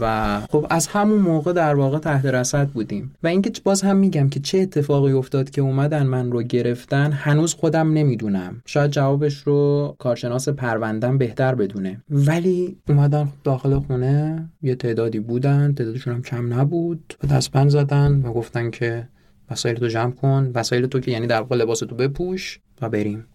و 0.00 0.40
خب 0.40 0.66
از 0.70 0.86
همون 0.86 1.18
موقع 1.18 1.52
در 1.52 1.74
واقع 1.74 1.98
تحت 1.98 2.26
رصد 2.26 2.68
بودیم. 2.68 3.14
و 3.22 3.26
اینکه 3.26 3.52
باز 3.64 3.82
هم 3.82 3.96
میگم 3.96 4.28
که 4.28 4.40
چه 4.40 4.58
اتفاقی 4.58 5.12
افتاد 5.12 5.50
که 5.50 5.60
اومدن 5.60 6.06
من 6.06 6.32
رو 6.32 6.42
گرفتن 6.42 7.12
هنوز 7.12 7.54
خودم 7.54 7.92
نمی‌دونم. 7.92 8.62
شاید 8.66 8.90
جوابش 8.90 9.42
رو 9.42 9.94
کارشناس 9.98 10.48
پروندم 10.48 11.18
بهتر 11.18 11.54
بدونه. 11.54 12.02
ولی 12.10 12.76
اومدن 12.88 13.28
داخل 13.44 13.78
خونه 13.78 14.48
یه 14.62 14.74
تعدادی 14.74 15.20
بودن 15.20 15.74
تعدادشون 15.74 16.14
هم 16.14 16.22
کم 16.22 16.54
نبود. 16.54 17.14
و 17.24 17.26
دستبند 17.26 17.70
زدن 17.70 18.22
و 18.24 18.32
گفتن 18.32 18.70
که 18.70 19.08
وسایل 19.50 19.76
تو 19.76 19.88
جمع 19.88 20.12
کن 20.12 20.50
وسایل 20.54 20.86
تو 20.86 21.00
که 21.00 21.10
یعنی 21.10 21.26
در 21.26 21.40
واقع 21.40 21.56
لباس 21.56 21.78
تو 21.78 21.94
بپوش 21.94 22.60
و 22.80 22.88
بریم. 22.88 23.26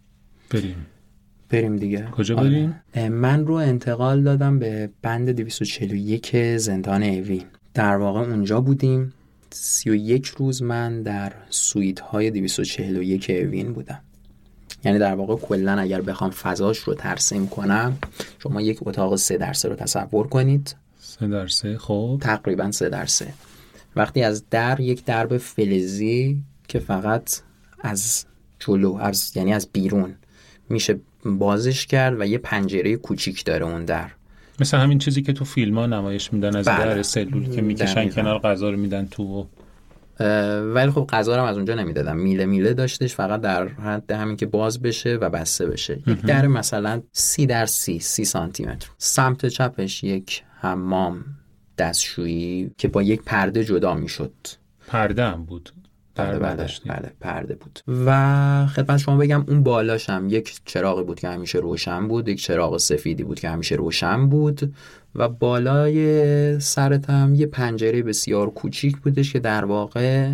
بریم. 0.52 0.86
بریم 1.50 1.76
دیگه. 1.76 2.06
کجا 2.06 2.36
آره. 2.36 2.50
بریم؟ 2.94 3.14
من 3.14 3.46
رو 3.48 3.54
انتقال 3.54 4.24
دادم 4.24 4.60
به 4.60 4.90
بند 5.02 5.30
241 5.30 6.58
زندان 6.58 7.04
اوین 7.04 7.44
در 7.74 7.96
واقع 7.96 8.20
اونجا 8.20 8.62
بودیم. 8.62 9.14
31 9.52 10.28
روز 10.28 10.64
من 10.64 11.02
در 11.02 11.34
سویت 11.50 12.00
های 12.00 12.32
241 12.32 13.30
اوین 13.30 13.74
بودم. 13.74 14.00
یعنی 14.84 15.00
در 15.00 15.16
واقع 15.16 15.36
کلا 15.36 15.80
اگر 15.80 16.02
بخوام 16.02 16.32
فضاش 16.32 16.78
رو 16.78 16.94
ترسیم 16.94 17.48
کنم 17.48 17.98
شما 18.44 18.62
یک 18.62 18.80
اتاق 18.82 19.16
سه 19.16 19.38
در 19.38 19.54
سه 19.54 19.70
رو 19.70 19.76
تصور 19.76 20.28
کنید. 20.28 20.76
سه 21.00 21.28
در 21.28 21.48
سه 21.48 21.78
خب. 21.78 22.18
تقریبا 22.22 22.72
سه 22.72 22.90
در 22.90 23.06
سه. 23.06 23.34
وقتی 23.96 24.24
از 24.24 24.50
در 24.50 24.80
یک 24.80 25.06
درب 25.06 25.38
فلزی 25.38 26.44
که 26.68 26.80
فقط 26.80 27.42
از 27.80 28.26
جلو 28.60 28.96
از 28.96 29.32
یعنی 29.36 29.54
از 29.54 29.70
بیرون 29.74 30.16
میشه 30.70 31.00
بازش 31.26 31.86
کرد 31.86 32.22
و 32.22 32.26
یه 32.26 32.38
پنجره 32.38 32.96
کوچیک 32.96 33.46
داره 33.46 33.66
اون 33.66 33.86
در. 33.86 34.12
مثل 34.60 34.78
همین 34.78 35.00
چیزی 35.00 35.22
که 35.22 35.34
تو 35.34 35.46
فیلم 35.46 35.78
ها 35.78 35.86
نمایش 35.86 36.34
میدن 36.34 36.56
از 36.56 36.68
بله. 36.68 36.86
در 36.86 37.02
سلول 37.02 37.56
که 37.56 37.62
می‌کشن. 37.62 38.10
کنار 38.10 38.40
غذا 38.40 38.70
رو 38.70 38.78
میدن 38.78 39.08
تو 39.12 39.48
ولی 40.74 40.92
خب 40.92 41.08
غذا 41.10 41.36
رو 41.36 41.44
از 41.44 41.56
اونجا 41.56 41.76
نمی‌دادم. 41.76 42.18
میله 42.18 42.46
میله 42.46 42.74
داشتش 42.74 43.16
فقط 43.16 43.42
در 43.42 43.68
حد 43.68 44.12
همین 44.12 44.38
که 44.38 44.46
باز 44.46 44.82
بشه 44.82 45.16
و 45.16 45.30
بسته 45.30 45.66
بشه. 45.66 46.00
یک 46.08 46.22
در 46.22 46.48
مثلا 46.48 47.02
سی 47.12 47.46
در 47.46 47.66
سی 47.66 48.00
سی 48.00 48.26
سانتی 48.26 48.66
متر 48.66 48.90
سمت 48.98 49.46
چپش 49.46 50.04
یک 50.04 50.44
حمام 50.60 51.26
دستشویی 51.78 52.72
که 52.78 52.88
با 52.88 53.04
یک 53.04 53.22
پرده 53.26 53.64
جدا 53.64 53.94
می‌شد. 53.94 54.34
پرده 54.88 55.24
هم 55.24 55.46
بود. 55.46 55.70
در 56.20 56.26
بله 56.26 56.40
بله, 56.40 56.50
برداشتیم. 56.50 56.94
بله 56.94 57.12
پرده 57.20 57.56
بود 57.56 57.80
و 58.06 58.68
خدمت 58.68 58.98
شما 58.98 59.18
بگم 59.18 59.46
اون 59.48 59.64
بالاش 59.64 60.10
هم 60.10 60.30
یک 60.30 60.62
چراغی 60.66 61.04
بود 61.04 61.20
که 61.20 61.28
همیشه 61.28 61.60
روشن 61.60 62.08
بود 62.08 62.28
یک 62.28 62.42
چراغ 62.42 62.78
سفیدی 62.78 63.24
بود 63.24 63.40
که 63.40 63.50
همیشه 63.50 63.76
روشن 63.76 64.30
بود 64.30 64.74
و 65.16 65.30
بالای 65.30 66.60
سرت 66.60 67.10
هم 67.10 67.36
یه 67.36 67.46
پنجره 67.46 68.04
بسیار 68.04 68.50
کوچیک 68.50 68.98
بودش 68.98 69.34
که 69.34 69.40
در 69.40 69.66
واقع 69.66 70.34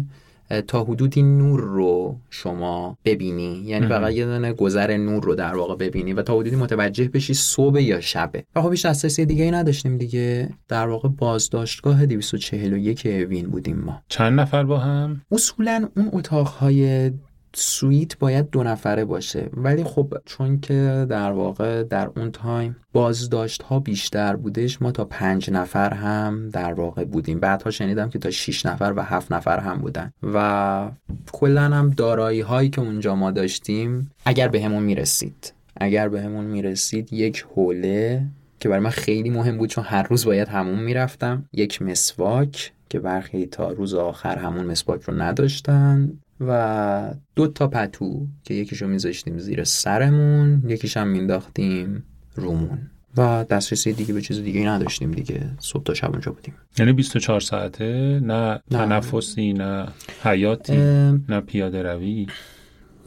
تا 0.68 0.84
حدودی 0.84 1.22
نور 1.22 1.62
رو 1.62 2.16
شما 2.30 2.98
ببینی. 3.06 3.64
یعنی 3.66 3.88
فقط 3.88 4.14
یه 4.14 4.26
دونه 4.26 4.54
گذر 4.54 4.98
نور 4.98 5.24
رو 5.24 5.36
در 5.36 5.56
واقع 5.56 5.76
ببینی 5.76 6.14
و 6.14 6.22
تا 6.22 6.34
حدودی 6.34 6.56
متوجه 6.56 7.08
بشی 7.08 7.34
صبح 7.34 7.82
یا 7.82 8.02
شبه. 8.02 8.44
و 8.56 8.62
خب 8.62 8.72
هیچ 8.72 8.86
دسترسی 8.86 9.26
دیگه 9.26 9.44
ای 9.44 9.52
نداشتیم 9.52 9.98
دیگه. 9.98 10.50
در 10.68 10.88
واقع 10.88 11.10
بازداشتگاه 11.10 12.06
241 12.06 13.06
اوین 13.06 13.48
بودیم 13.48 13.78
ما. 13.78 14.02
چند 14.10 14.40
نفر 14.40 14.64
با 14.64 14.78
هم؟ 14.78 15.22
اصولا 15.32 15.90
اون 15.98 16.10
اتاقهای 16.14 17.12
سویت 17.58 18.18
باید 18.20 18.50
دو 18.50 18.64
نفره 18.64 19.06
باشه. 19.06 19.50
ولی 19.54 19.84
خب 19.84 20.14
چون 20.26 20.60
که 20.60 21.06
در 21.10 21.32
واقع 21.32 21.84
در 21.84 22.10
اون 22.16 22.32
time 22.32 22.76
بازداشت 22.94 23.64
ها 23.64 23.80
بیشتر 23.80 24.36
بودش 24.36 24.82
ما 24.82 24.92
تا 24.92 25.06
پنج 25.06 25.52
نفر 25.52 25.94
هم 25.94 26.50
در 26.50 26.74
واقع 26.74 27.06
بودیم. 27.06 27.40
بعدها 27.40 27.72
شنیدم 27.72 28.10
که 28.10 28.20
تا 28.20 28.30
شیش 28.30 28.66
نفر 28.66 28.94
و 28.96 29.02
هفت 29.02 29.32
نفر 29.32 29.60
هم 29.60 29.78
بودن. 29.78 30.12
و 30.24 30.92
کلا 31.32 31.62
هم 31.62 31.90
دارایی 31.90 32.42
هایی 32.42 32.70
که 32.70 32.82
اونجا 32.82 33.16
ما 33.16 33.32
داشتیم 33.32 34.12
اگر 34.26 34.48
بهمون 34.48 34.84
می‌رسید. 34.84 35.54
اگر 35.78 36.10
بهمون 36.10 36.46
می‌رسید 36.46 37.14
یک 37.14 37.46
حوله 37.56 38.26
که 38.60 38.70
برای 38.70 38.82
من 38.82 38.90
خیلی 38.90 39.30
مهم 39.30 39.58
بود 39.58 39.70
چون 39.70 39.84
هر 39.84 40.04
روز 40.04 40.26
باید 40.26 40.48
حموم 40.48 40.80
می‌رفتم. 40.80 41.46
یک 41.54 41.82
مسواک 41.82 42.72
که 42.90 43.00
برخی 43.00 43.46
تا 43.46 43.72
روز 43.72 43.94
آخر 43.94 44.38
همون 44.38 44.66
مسواک 44.66 45.02
رو 45.02 45.22
نداشتن. 45.22 46.20
و 46.42 47.14
دو 47.36 47.48
تا 47.48 47.68
پتو 47.68 48.28
که 48.44 48.54
یکیشو 48.54 48.88
میذاشتیم 48.88 49.38
زیر 49.38 49.64
سرمون 49.64 50.64
یکیش 50.70 50.98
هم 50.98 51.08
مینداختیم 51.08 52.04
رومون. 52.36 52.80
و 53.18 53.46
دسترسی 53.50 53.94
دیگه 53.94 54.14
به 54.14 54.22
چیز 54.22 54.40
دیگه 54.40 54.68
نداشتیم 54.68 55.12
دیگه. 55.12 55.50
صبح 55.60 55.84
تا 55.84 55.94
شب 55.94 56.12
اونجا 56.12 56.32
بودیم. 56.32 56.54
یعنی 56.78 56.94
24 56.94 57.40
ساعته؟ 57.40 58.20
نه 58.24 58.52
نه. 58.54 58.62
تنفسی 58.70 59.54
نه 59.54 59.88
حیاتی 60.24 60.76
ام، 60.76 61.26
نه 61.30 61.42
پیاده 61.42 61.84
روی؟ 61.84 62.28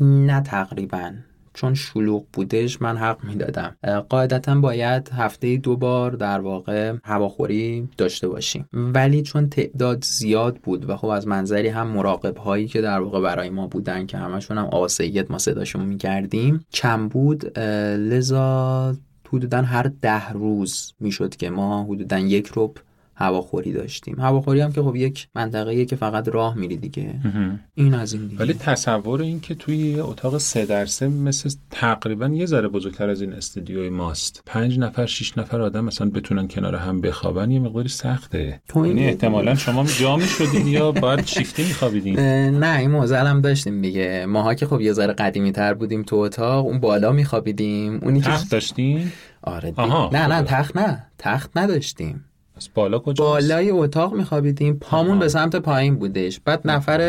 نه 0.00 0.40
تقریبا. 0.40 1.12
چون 1.58 1.74
شلوغ 1.74 2.24
بودش 2.32 2.82
من 2.82 2.96
حق 2.96 3.24
می‌دادم. 3.24 3.76
قاعدتا 4.08 4.54
باید 4.54 5.08
هفته 5.08 5.56
دو 5.56 5.76
بار 5.76 6.10
در 6.10 6.40
واقع 6.40 6.94
هواخوری 7.04 7.88
داشته 7.96 8.28
باشیم. 8.28 8.68
ولی 8.72 9.22
چون 9.22 9.48
تعداد 9.48 10.04
زیاد 10.04 10.56
بود 10.56 10.90
و 10.90 10.96
خب 10.96 11.06
از 11.06 11.26
منظری 11.26 11.68
هم 11.68 11.86
مراقب 11.86 12.36
هایی 12.36 12.66
که 12.66 12.80
در 12.80 13.00
واقع 13.00 13.20
برای 13.20 13.50
ما 13.50 13.66
بودن 13.66 14.06
که 14.06 14.18
همشون 14.18 14.58
هم 14.58 14.64
آقا 14.64 14.88
سید 14.88 15.32
ما 15.32 15.38
صداشون 15.38 15.84
می‌کردیم 15.84 16.64
کم 16.72 17.08
بود. 17.08 17.58
لذا 17.58 18.96
حدودا 19.32 19.62
هر 19.62 19.90
ده 20.02 20.30
روز 20.30 20.92
می‌شد 21.00 21.36
که 21.36 21.50
ما 21.50 21.84
حدودا 21.84 22.18
یک 22.18 22.52
رب 22.56 22.72
هواخوری 23.20 23.72
داشتیم. 23.72 24.20
هواخوری 24.20 24.60
هم 24.60 24.72
که 24.72 24.82
خب 24.82 24.96
یک 24.96 25.28
منطقه 25.34 25.84
که 25.84 25.96
فقط 25.96 26.28
راه 26.28 26.54
میری 26.54 26.76
دیگه. 26.76 27.14
این 27.74 27.94
از 27.94 28.12
این 28.12 28.26
دیگه. 28.26 28.42
ولی 28.42 28.54
تصور 28.54 29.22
این 29.22 29.40
که 29.40 29.54
توی 29.54 30.00
اتاق 30.00 30.38
سه 30.38 30.66
در 30.66 30.86
سه 30.86 31.08
مثل 31.08 31.50
تقریبا 31.70 32.26
یه 32.28 32.46
ذره 32.46 32.68
بزرگتر 32.68 33.08
از 33.10 33.20
این 33.20 33.32
استودیوی 33.32 33.90
ماست. 33.90 34.42
پنج 34.46 34.78
نفر 34.78 35.06
شیش 35.06 35.38
نفر 35.38 35.60
آدم 35.60 35.84
مثلا 35.84 36.10
بتونن 36.10 36.48
کنار 36.48 36.74
هم 36.74 37.00
بخوابن 37.00 37.50
یه 37.50 37.60
مقداری 37.60 37.88
سخته. 37.88 38.60
یعنی 38.76 39.06
احتمالا 39.06 39.54
شما 39.54 39.84
جا 39.84 40.16
می‌شدین 40.16 40.66
یا 40.66 40.92
باید 40.92 41.26
شیفتی 41.26 41.64
میخوابیدین؟ 41.64 42.18
نه 42.58 42.78
این 42.78 42.90
موزل 42.90 43.26
هم 43.26 43.40
داشتیم 43.40 43.82
دیگه. 43.82 44.26
ماها 44.26 44.54
که 44.54 44.66
خب 44.66 44.80
یه 44.80 44.92
ذره 44.92 45.12
قدیمی 45.12 45.52
تر 45.52 45.74
بودیم 45.74 46.02
تو 46.02 46.16
اتاق 46.16 46.66
اون 46.66 46.80
بالا 46.80 47.12
میخوابیدیم. 47.12 48.00
اونی 48.02 48.20
که 48.20 48.30
تخت 48.30 48.50
داشتین؟ 48.50 49.12
آره 49.42 49.70
دی- 49.70 49.82
آها، 49.82 50.10
نه 50.12 50.26
نه. 50.26 50.42
تخت 50.42 50.76
نه. 50.76 51.06
تخت 51.18 51.56
نداشتیم. 51.56 52.24
از 52.58 52.68
بالا 52.74 52.98
کجا 52.98 53.24
بالای 53.24 53.70
اتاق 53.70 54.14
میخوابیدیم. 54.14 54.78
پامون 54.80 55.10
آها. 55.10 55.20
به 55.20 55.28
سمت 55.28 55.56
پایین 55.56 55.96
بودش. 55.96 56.40
بعد 56.44 56.60
نفر 56.64 57.00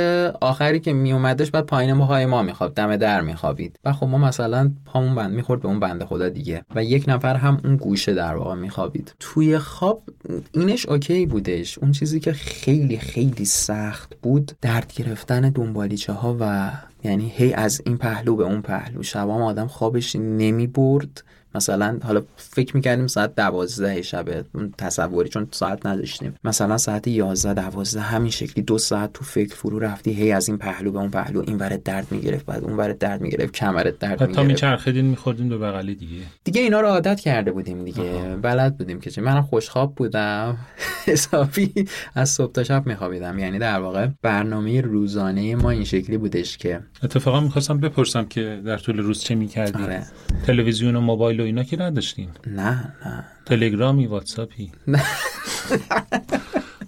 آخری 0.42 0.80
که 0.80 0.94
میومدش 0.94 1.52
بعد 1.52 1.66
پایین 1.66 1.94
ما 1.94 2.26
ما 2.26 2.44
میخواب. 2.44 2.74
دم 2.74 2.98
در 2.98 3.22
میخوابید. 3.22 3.80
و 3.86 3.94
خب 3.94 4.08
ما 4.08 4.18
مثلا 4.18 4.72
پامون 4.86 5.16
بند 5.16 5.34
می‌خورد 5.34 5.62
به 5.62 5.68
اون 5.68 5.80
بنده 5.80 6.06
خدا 6.06 6.30
دیگه. 6.30 6.66
و 6.76 6.84
یک 6.84 7.06
نفر 7.08 7.36
هم 7.36 7.62
اون 7.64 7.76
گوشه 7.76 8.14
در 8.14 8.36
واقع 8.36 8.56
میخوابید. 8.56 9.16
توی 9.20 9.58
خواب 9.58 10.04
اینش 10.52 10.86
اوکی 10.86 11.26
بودش. 11.26 11.78
اون 11.78 11.92
چیزی 11.92 12.20
که 12.20 12.34
خیلی 12.34 12.98
خیلی 12.98 13.46
سخت 13.46 14.14
بود 14.22 14.52
درد 14.62 14.94
گرفتن 14.96 15.50
دنبالیچه 15.50 16.14
ها 16.14 16.38
و 16.40 16.72
یعنی 17.04 17.32
هی 17.36 17.54
از 17.54 17.82
این 17.86 17.98
پهلو 17.98 18.36
به 18.36 18.44
اون 18.44 18.62
پهلو. 18.62 19.04
شبا 19.04 19.36
هم 19.36 19.42
آدم 19.42 19.68
خوابش 19.68 20.16
نمی 20.16 20.68
برد 20.68 21.24
مثلا 21.56 22.00
حالا 22.04 22.22
فکر 22.36 22.76
می‌کردیم 22.76 23.08
ساعت 23.08 23.36
دوازده 23.36 24.02
شبه 24.02 24.44
اون 24.56 24.74
تصوری 24.78 25.30
چون 25.30 25.48
ساعت 25.52 25.86
نداشتیم. 25.86 26.36
مثلا 26.44 26.78
ساعت 26.78 27.08
یازده 27.08 27.54
دوازده 27.54 28.02
همین 28.02 28.32
شکلی 28.32 28.64
دو 28.64 28.78
ساعت 28.78 29.14
تو 29.14 29.26
فکر 29.26 29.56
فرو 29.56 29.80
رفتی 29.80 30.14
هی 30.14 30.32
از 30.32 30.50
این 30.50 30.58
پهلو 30.58 30.92
به 30.92 31.00
اون 31.00 31.10
پهلو 31.10 31.44
این 31.48 31.58
ورد 31.58 31.84
درد 31.84 32.08
می‌گرفت 32.12 32.46
بعد 32.46 32.64
اون 32.64 32.78
ورد 32.78 32.98
درد 32.98 33.22
می‌گرفت 33.22 33.54
کمرت 33.54 34.00
درد 34.00 34.20
تا 34.20 34.26
می‌گرفت. 34.26 34.48
میچرخیدین 34.48 35.06
میخوردین 35.06 35.50
به 35.50 35.58
بغلی 35.58 35.96
دیگه. 35.96 36.22
دیگه 36.44 36.62
اینا 36.62 36.82
رو 36.82 36.88
عادت 36.88 37.20
کرده 37.20 37.52
بودیم 37.52 37.86
دیگه. 37.86 38.38
بلد 38.42 38.78
بودیم 38.78 39.00
که 39.00 39.10
چه. 39.12 39.22
منم 39.22 39.42
خوشخواب 39.42 39.96
بودم. 39.96 40.58
حسابی 41.06 41.74
از 42.16 42.30
صبح 42.30 42.52
تا 42.52 42.64
شب 42.64 42.88
میخوابیدم. 42.88 43.40
یعنی 43.40 43.60
در 43.60 43.80
واقع 43.80 44.08
برنامه 44.22 44.82
روزانه 44.82 45.56
ما 45.56 45.70
این 45.70 45.84
شکلی 45.84 46.18
بودش 46.18 46.58
که 46.58 46.80
اتفاقا 47.04 47.40
می‌خواستم 47.40 47.78
بپرسم 47.78 48.26
که 48.26 48.62
در 48.66 48.78
طول 48.78 48.98
روز 48.98 49.22
چه 49.22 49.36
می‌کردین 49.36 49.82
آره. 49.82 50.06
تلویزیون 50.48 50.96
و 50.96 51.02
موبایل 51.02 51.39
و 51.40 51.46
اینا 51.46 51.64
که 51.64 51.78
نداشتین؟ 51.82 52.30
نه 52.48 52.94
نه 53.06 53.26
تلگرامی 53.46 54.08
واتساپی؟ 54.08 54.72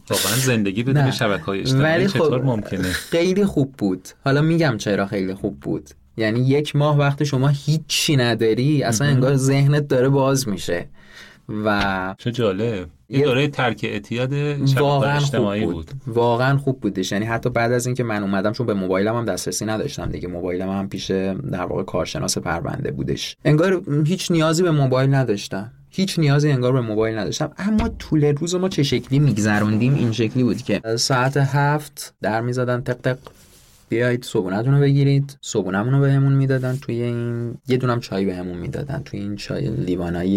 واقعا 0.10 0.36
زندگی 0.36 0.84
بدون 0.84 1.04
نه. 1.04 1.12
شبکه 1.12 1.44
های 1.44 1.60
اجتماعی 1.60 1.84
ولی 1.84 2.08
خب 2.08 2.20
چطور 2.20 2.42
ممکنه؟ 2.42 2.92
خیلی 2.92 3.46
خوب 3.46 3.74
بود. 3.78 4.08
حالا 4.26 4.42
میگم 4.42 4.78
چرا 4.78 5.06
خیلی 5.06 5.34
خوب 5.34 5.60
بود. 5.60 5.90
یعنی 6.18 6.40
یک 6.40 6.76
ماه 6.76 6.98
وقت 6.98 7.24
شما 7.24 7.48
هیچی 7.48 8.16
نداری 8.16 8.84
اصلا 8.84 9.08
انگار 9.08 9.36
ذهنت 9.36 9.88
داره 9.88 10.10
باز 10.10 10.48
میشه. 10.48 10.88
و 11.50 12.16
چه 12.18 12.32
جالب. 12.32 12.90
یه- 13.12 13.26
دوره 13.26 13.48
ترک 13.48 13.80
اعتیاد 13.84 14.34
واقعا 14.34 15.14
خوب 15.20 15.24
اجتماعی 15.24 15.66
بود. 15.66 15.74
بود. 15.74 15.92
واقعا 16.08 16.58
خوب 16.58 16.80
بودش. 16.82 17.12
یعنی 17.12 17.26
حتی 17.26 17.50
بعد 17.50 17.72
از 17.72 17.86
اینکه 17.86 18.04
من 18.04 18.24
اومدم 18.24 18.52
چون 18.52 18.68
به 18.68 18.74
موبایلم 18.74 19.16
هم 19.16 19.26
دسترسی 19.26 19.66
نداشتم 19.66 20.06
دیگه. 20.06 20.28
موبایلم 20.28 20.70
هم 20.70 20.90
پیش 20.90 21.12
در 21.52 21.66
واقع 21.66 21.84
کارشناس 21.84 22.38
پرونده 22.38 22.92
بودش. 22.92 23.38
انگار 23.46 23.82
هیچ 24.06 24.32
نیازی 24.32 24.64
به 24.64 24.72
موبایل 24.72 25.14
نداشتم. 25.14 25.72
هیچ 25.90 26.20
نیازی 26.20 26.52
انگار 26.52 26.72
به 26.72 26.82
موبایل 26.82 27.18
نداشتم. 27.18 27.52
اما 27.58 27.90
طول 27.90 28.24
روز 28.26 28.56
ما 28.56 28.70
چه 28.70 28.84
شکلی 28.84 29.20
میگذروندیم؟ 29.20 29.96
این 29.96 30.12
شکلی 30.12 30.44
بود 30.44 30.58
که 30.58 30.82
ساعت 30.98 31.38
هفت 31.38 32.14
در 32.22 32.42
می‌زدن 32.42 32.82
تق 32.82 32.94
تق. 32.94 33.18
بیایید 33.92 34.24
صبونتون 34.24 34.74
رو 34.74 34.80
بگیرید 34.80 35.38
صبونمون 35.42 35.94
رو 35.94 36.00
بهمون 36.00 36.34
می‌دادن 36.34 36.78
توی 36.82 37.02
این 37.02 37.54
یه 37.68 37.78
دونم 37.78 38.00
چای 38.00 38.26
بهمون 38.26 38.58
می‌دادن 38.58 39.02
توی 39.06 39.20
این 39.20 39.36
چای 39.36 39.70
لیوانای 39.70 40.30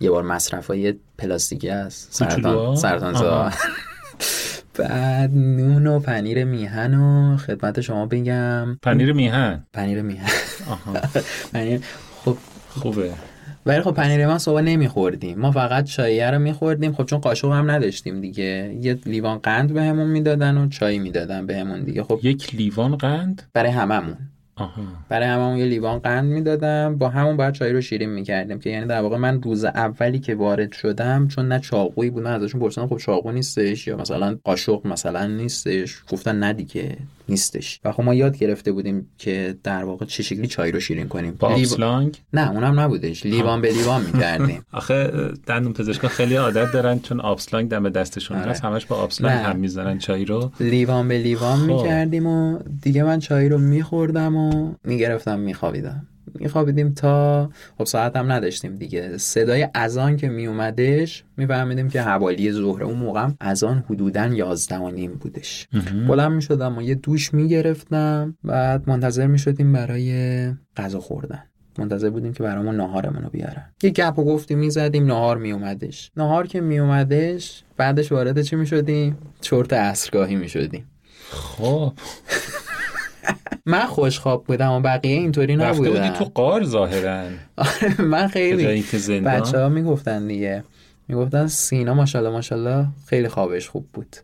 یه 0.00 0.10
بار 0.10 0.22
مصرفای 0.22 0.94
پلاستیکی 1.18 1.70
کوچولوها؟ 2.18 2.74
سرطان 2.74 3.14
سرطان. 3.14 3.52
بعد 4.78 5.30
نون 5.34 5.86
و 5.86 6.00
پنیر 6.00 6.44
میهن 6.44 6.94
و 6.94 7.36
خدمت 7.36 7.80
شما 7.80 8.06
بگم. 8.06 8.78
پنیر 8.82 9.12
میهن؟ 9.12 9.66
پنیر 9.72 10.02
میهن. 10.02 10.30
آها. 10.70 10.92
پنیر 11.52 11.80
خب 12.24 12.36
خوبه. 12.68 13.12
ولی 13.66 13.80
خب 13.80 13.94
پنیر 13.94 14.26
من 14.26 14.38
صبح 14.38 14.60
نمیخوردیم. 14.60 15.38
ما 15.38 15.50
فقط 15.50 15.84
چاییه 15.84 16.30
رو 16.30 16.38
میخوردیم. 16.38 16.92
خب 16.92 17.04
چون 17.04 17.18
قاشق 17.18 17.52
هم 17.52 17.70
نداشتیم 17.70 18.20
دیگه. 18.20 18.76
یه 18.80 18.98
لیوان 19.06 19.38
قند 19.38 19.72
بهمون 19.72 20.08
می‌دادن 20.08 20.58
و 20.58 20.68
چای 20.68 20.98
می‌دادن 20.98 21.46
بهمون 21.46 21.84
دیگه. 21.84 22.02
خب 22.02 22.20
یک 22.22 22.54
لیوان 22.54 22.96
قند؟ 22.96 23.42
برای 23.52 23.70
هممون. 23.70 24.16
برای 25.08 25.28
هممون 25.28 25.58
یه 25.58 25.64
لیوان 25.64 25.98
قند 25.98 26.24
می‌دادم. 26.32 26.98
با 26.98 27.08
همون 27.08 27.36
بعد 27.36 27.54
چای 27.54 27.72
رو 27.72 27.80
شیرین 27.80 28.10
می‌کردیم 28.10 28.58
که 28.58 28.70
یعنی 28.70 28.86
در 28.86 29.00
واقع 29.00 29.16
من 29.16 29.42
روز 29.42 29.64
اولی 29.64 30.18
که 30.18 30.34
وارد 30.34 30.72
شدم 30.72 31.28
چون 31.28 31.48
نه 31.48 31.58
چاقویی 31.60 32.10
بود 32.10 32.22
من 32.22 32.32
ازشون 32.32 32.60
پرسیدم 32.60 32.86
خب 32.86 32.98
چاقو 32.98 33.32
نیستش 33.32 33.86
یا 33.86 33.96
مثلا 33.96 34.38
قاشق 34.44 34.86
مثلا 34.86 35.26
نیستش؟ 35.26 36.02
گفتن 36.10 36.38
نه 36.38 36.52
دیگه 36.52 36.96
نیستش. 37.28 37.80
و 37.84 37.92
خب 37.92 38.02
ما 38.02 38.14
یاد 38.14 38.38
گرفته 38.38 38.72
بودیم 38.72 39.08
که 39.18 39.56
در 39.64 39.84
واقع 39.84 40.06
چه 40.06 40.22
شکلی 40.22 40.46
چای 40.46 40.72
رو 40.72 40.80
شیرین 40.80 41.08
کنیم. 41.08 41.36
با 41.38 41.48
لیو- 41.48 41.58
آبسلانگ؟ 41.58 42.18
نه 42.32 42.50
اونم 42.50 42.80
نبودش. 42.80 43.26
لیوان 43.26 43.60
به 43.60 43.72
لیوان 43.72 44.02
می‌کردیم. 44.12 44.66
آخه 44.72 45.10
دندون 45.46 45.72
پزشکا 45.72 46.08
خیلی 46.08 46.36
عادت 46.36 46.72
دارن 46.72 46.98
چون 47.00 47.20
آبسلانگ 47.20 47.68
دم 47.70 47.88
دستشون 47.88 48.38
آره. 48.38 48.50
هست. 48.50 48.64
همش 48.64 48.86
با 48.86 48.96
آبسلانگ 48.96 49.34
نه. 49.38 49.42
هم 49.42 49.56
می‌زنن 49.56 49.98
چای 49.98 50.24
رو. 50.24 50.52
لیوان 50.60 51.08
به 51.08 51.18
لیوان 51.18 51.56
خب. 51.58 51.66
می‌کردیم 51.66 52.26
و 52.26 52.58
دیگه 52.82 53.02
من 53.02 53.18
چای 53.18 53.48
رو 53.48 53.58
میخوردم 53.58 54.36
و 54.36 54.51
می‌گرفتم 54.84 55.38
میخوابیدم. 55.38 56.06
میخوابیدیم 56.34 56.92
تا 56.92 57.50
خب 57.78 57.84
ساعت 57.84 58.16
هم 58.16 58.32
نداشتیم 58.32 58.76
دیگه. 58.76 59.18
صدای 59.18 59.68
اذان 59.74 60.16
که 60.16 60.28
میومدش 60.28 61.24
میفهمیدیم 61.36 61.88
که 61.88 62.02
حوالی 62.02 62.52
ظهر. 62.52 62.82
اون 62.82 62.98
موقع 62.98 63.28
اذان 63.40 63.84
حدودا 63.90 64.26
یازده 64.26 64.76
و 64.78 64.90
نیم 64.90 65.14
بودش. 65.14 65.68
بلند 66.08 66.32
می‌شدم 66.32 66.78
و 66.78 66.82
یه 66.82 66.94
دوش 66.94 67.34
می‌گرفتم. 67.34 68.36
بعد 68.44 68.90
منتظر 68.90 69.26
می‌شدیم 69.26 69.72
برای 69.72 70.52
غذا 70.76 71.00
خوردن. 71.00 71.42
منتظر 71.78 72.10
بودیم 72.10 72.32
که 72.32 72.42
برامون 72.42 72.76
ناهارمون 72.76 73.22
رو 73.22 73.30
بیارن. 73.30 73.64
یه 73.82 73.90
گپ 73.90 74.18
و 74.18 74.24
گفتی 74.24 74.54
می‌زدیم 74.54 75.06
ناهار 75.06 75.38
میومدش 75.38 76.10
ناهار 76.16 76.46
که 76.46 76.60
میومدش 76.60 77.64
بعدش 77.76 78.12
وارد 78.12 78.42
چی 78.42 78.56
می‌شدیم؟ 78.56 79.16
چرت 79.40 79.72
عصرگاهی 79.72 80.36
می‌شدیم. 80.36 80.84
خب. 81.30 81.92
من 83.66 83.86
خوشخواب 83.86 84.44
بودم 84.44 84.72
و 84.72 84.80
بقیه 84.80 85.16
اینطوری 85.16 85.56
رفته 85.56 85.78
بودی 85.78 85.90
نبودن 85.90 86.12
تو 86.12 86.24
قار 86.24 86.64
ظاهرا. 86.64 87.22
آره 87.56 88.00
من 88.02 88.28
خیلی 88.28 88.84
بچه 89.20 89.58
ها 89.58 89.68
می‌گفتن 89.68 90.26
دیگه. 90.26 90.64
می‌گفتن 91.08 91.46
سینا 91.46 91.94
ماشاءالله 91.94 92.32
ماشاءالله 92.32 92.86
خیلی 93.06 93.28
خوابش 93.28 93.68
خوب 93.68 93.86
بود. 93.92 94.16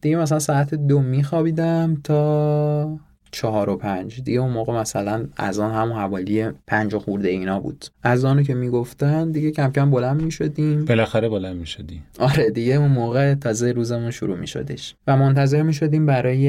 دیگه 0.00 0.16
مثلا 0.16 0.38
ساعت 0.38 0.74
دو 0.74 1.00
میخوابیدم 1.00 2.00
تا 2.04 2.98
چهار 3.30 3.70
و 3.70 3.76
پنج. 3.76 4.22
دیگه 4.22 4.40
اون 4.40 4.50
موقع 4.50 4.80
مثلا 4.80 5.26
از 5.36 5.58
آن 5.58 5.74
همون 5.74 5.96
حوالی 5.98 6.44
پنج 6.66 6.94
و 6.94 6.98
خورده 6.98 7.28
اینا 7.28 7.60
بود. 7.60 7.84
از 8.02 8.24
آنو 8.24 8.42
که 8.42 8.54
می‌گفتن 8.54 9.30
دیگه 9.30 9.50
کم 9.50 9.72
کم 9.72 9.90
بلند 9.90 10.22
می‌شدیم. 10.22 10.84
بالاخره 10.84 11.28
بلند 11.28 11.56
می‌شدی 11.56 12.02
آره 12.18 12.50
دیگه 12.50 12.74
اون 12.74 12.90
موقع 12.90 13.34
تازه 13.34 13.72
روزمون 13.72 14.10
شروع 14.10 14.38
میشدش. 14.38 14.94
و 15.06 15.16
منتظر 15.16 15.62
می‌شدیم 15.62 16.06
برای 16.06 16.48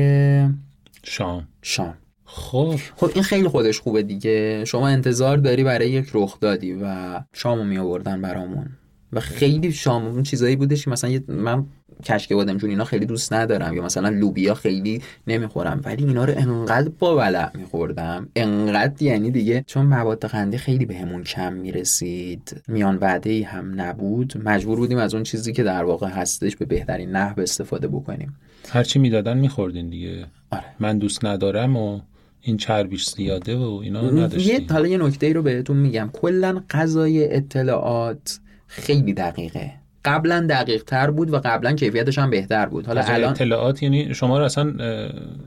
شام. 1.03 1.47
شام. 1.62 1.93
خب. 2.29 2.75
خب 2.95 3.11
این 3.13 3.23
خیلی 3.23 3.47
خودش 3.47 3.79
خوبه 3.79 4.03
دیگه. 4.03 4.65
شما 4.65 4.87
انتظار 4.87 5.37
داری 5.37 5.63
برای 5.63 5.89
یک 5.89 6.09
رخ 6.13 6.39
دادی 6.39 6.73
و 6.73 7.19
شامو 7.33 7.63
می 7.63 7.77
آوردن 7.77 8.21
برامون. 8.21 8.65
و 9.13 9.19
خیلی 9.19 9.71
شام 9.71 10.05
اون 10.05 10.23
چیزایی 10.23 10.55
بودش 10.55 10.85
که 10.85 10.91
مثلا 10.91 11.19
من 11.27 11.65
کشک 12.03 12.33
بادمجون 12.33 12.69
اینا 12.69 12.83
خیلی 12.83 13.05
دوست 13.05 13.33
ندارم. 13.33 13.73
یا 13.73 13.83
مثلا 13.83 14.09
لوبیا 14.09 14.53
خیلی 14.53 15.01
نمی‌خورم. 15.27 15.81
ولی 15.83 16.05
اینا 16.05 16.25
رو 16.25 16.33
انقدر 16.37 16.89
با 16.99 17.15
ولع 17.15 17.57
میخوردم. 17.57 18.29
انقدر 18.35 19.03
یعنی 19.03 19.31
دیگه 19.31 19.63
چون 19.67 19.85
مواد 19.85 20.25
قندی 20.25 20.57
خیلی 20.57 20.85
بهمون 20.85 21.23
کم 21.23 21.53
می‌رسید. 21.53 22.61
میان 22.67 22.97
وعده 22.97 23.29
ای 23.29 23.41
هم 23.41 23.81
نبود. 23.81 24.41
مجبور 24.45 24.77
بودیم 24.77 24.97
از 24.97 25.13
اون 25.13 25.23
چیزی 25.23 25.53
که 25.53 25.63
در 25.63 25.83
واقع 25.83 26.07
هستش 26.07 26.55
به 26.55 26.65
بهترین 26.65 27.09
نحو 27.09 27.39
استفاده 27.39 27.87
بکنیم. 27.87 28.35
هرچی 28.69 28.99
می‌دادن 28.99 29.37
میخوردین 29.37 29.89
دیگه. 29.89 30.25
آره. 30.51 30.65
من 30.79 30.97
دوست 30.97 31.25
ندارم 31.25 31.77
و 31.77 31.99
این 32.47 32.57
چربیش 32.57 33.10
زیاده 33.10 33.55
و 33.57 33.79
اینا 33.83 34.12
نداشتی 34.12 34.53
یه 34.53 34.65
حالا 34.69 34.88
یه 34.88 34.97
نکته 34.97 35.25
ای 35.25 35.33
رو 35.33 35.41
بهتون 35.41 35.77
میگم. 35.77 36.10
کلا 36.13 36.63
قضای 36.69 37.36
اطلاعات 37.36 38.39
خیلی 38.67 39.13
دقیقه. 39.13 39.73
قبلا 40.07 40.47
دقیق 40.49 40.83
تر 40.83 41.11
بود 41.11 41.33
و 41.33 41.41
قبلا 41.45 41.73
کیفیتش 41.73 42.17
هم 42.17 42.29
بهتر 42.29 42.65
بود. 42.65 42.87
حالا 42.87 43.01
الان 43.01 43.31
اطلاعات 43.31 43.83
یعنی 43.83 44.13
شما 44.13 44.39
رو 44.39 44.45
اصلا 44.45 44.73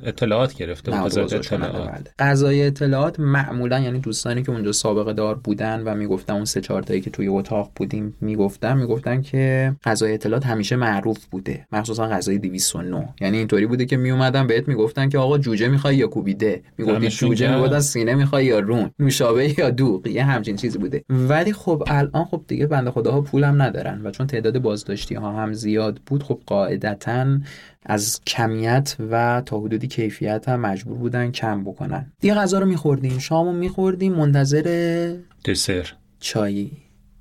اطلاعات 0.04 0.54
گرفته 0.54 0.90
بود 0.90 1.18
اطلاعات. 1.18 2.08
بله. 2.18 2.56
اطلاعات 2.66 3.20
معمولا 3.20 3.78
یعنی 3.78 3.98
دوستانی 3.98 4.42
که 4.42 4.52
اونجا 4.52 4.72
سابقه 4.72 5.12
دار 5.12 5.34
بودن 5.34 5.82
و 5.84 5.94
می‌گفتن 5.94 6.32
اون 6.32 6.44
سه 6.44 6.60
چهار 6.60 6.82
تایی 6.82 7.00
که 7.00 7.10
توی 7.10 7.28
اتاق 7.28 7.70
بودیم 7.76 8.16
می‌گفتن 8.20 8.76
می‌گفتن 8.76 9.22
که 9.22 9.72
قضای 9.84 10.14
اطلاعات 10.14 10.46
همیشه 10.46 10.76
معروف 10.76 11.24
بوده. 11.24 11.66
مخصوصا 11.72 12.06
قضای 12.06 12.38
209 12.38 13.08
یعنی 13.20 13.38
اینطوری 13.38 13.66
بوده 13.66 13.86
که 13.86 13.96
میومدن 13.96 14.46
بهت 14.46 14.68
می‌گفتن 14.68 15.08
که 15.08 15.18
آقا 15.18 15.38
جوجه 15.38 15.68
می‌خوای 15.68 15.96
یا 15.96 16.06
کوبیده؟ 16.06 16.62
می‌گفتی 16.78 17.08
جوجه. 17.08 17.56
می‌گفتن 17.56 17.80
سینه 17.80 18.14
می‌خوای 18.14 18.44
یا 18.44 18.58
رون؟ 18.58 18.90
نوشابه 18.98 19.58
یا 19.58 19.70
دوغ؟ 19.70 20.06
یه 20.06 20.24
همچین 20.24 20.56
چیزی 20.56 20.78
بوده. 20.78 21.04
ولی 21.08 21.52
خب 21.52 21.82
الان 21.86 22.24
خب 22.24 22.42
دیگه 22.48 22.66
بنده 22.66 22.90
خداها 22.90 23.20
پولم 23.20 23.62
ندارن 23.62 24.00
و 24.04 24.10
چون 24.10 24.26
تعداد 24.26 24.49
بازداشتی 24.58 25.14
ها 25.14 25.42
هم 25.42 25.52
زیاد 25.52 26.00
بود 26.06 26.22
خب 26.22 26.40
قاعدتا 26.46 27.38
از 27.86 28.20
کمیت 28.26 28.96
و 29.10 29.42
تا 29.46 29.60
حدودی 29.60 29.88
کیفیت 29.88 30.48
هم 30.48 30.60
مجبور 30.60 30.98
بودن 30.98 31.30
کم 31.30 31.64
بکنن. 31.64 32.12
دیگه 32.20 32.34
غذا 32.34 32.58
رو 32.58 32.66
میخوردیم 32.66 33.18
شامو 33.18 33.52
میخوردیم 33.52 34.12
منتظر 34.12 35.16
دسر. 35.44 35.92
چایی. 36.20 36.72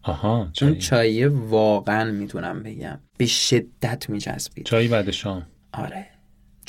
آها 0.03 0.37
اون 0.37 0.51
چای 0.53 0.75
چایی 0.75 1.25
واقعا 1.25 2.11
می‌تونم 2.11 2.63
بگم. 2.63 2.99
به 3.17 3.25
شدت 3.25 4.09
میچسبید. 4.09 4.65
چای 4.65 4.87
بعد 4.87 5.11
شام. 5.11 5.45
آره. 5.73 6.08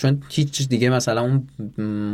چون 0.00 0.22
هیچ 0.28 0.50
چیز 0.50 0.68
دیگه 0.68 0.90
مثلا 0.90 1.20
اون 1.20 1.46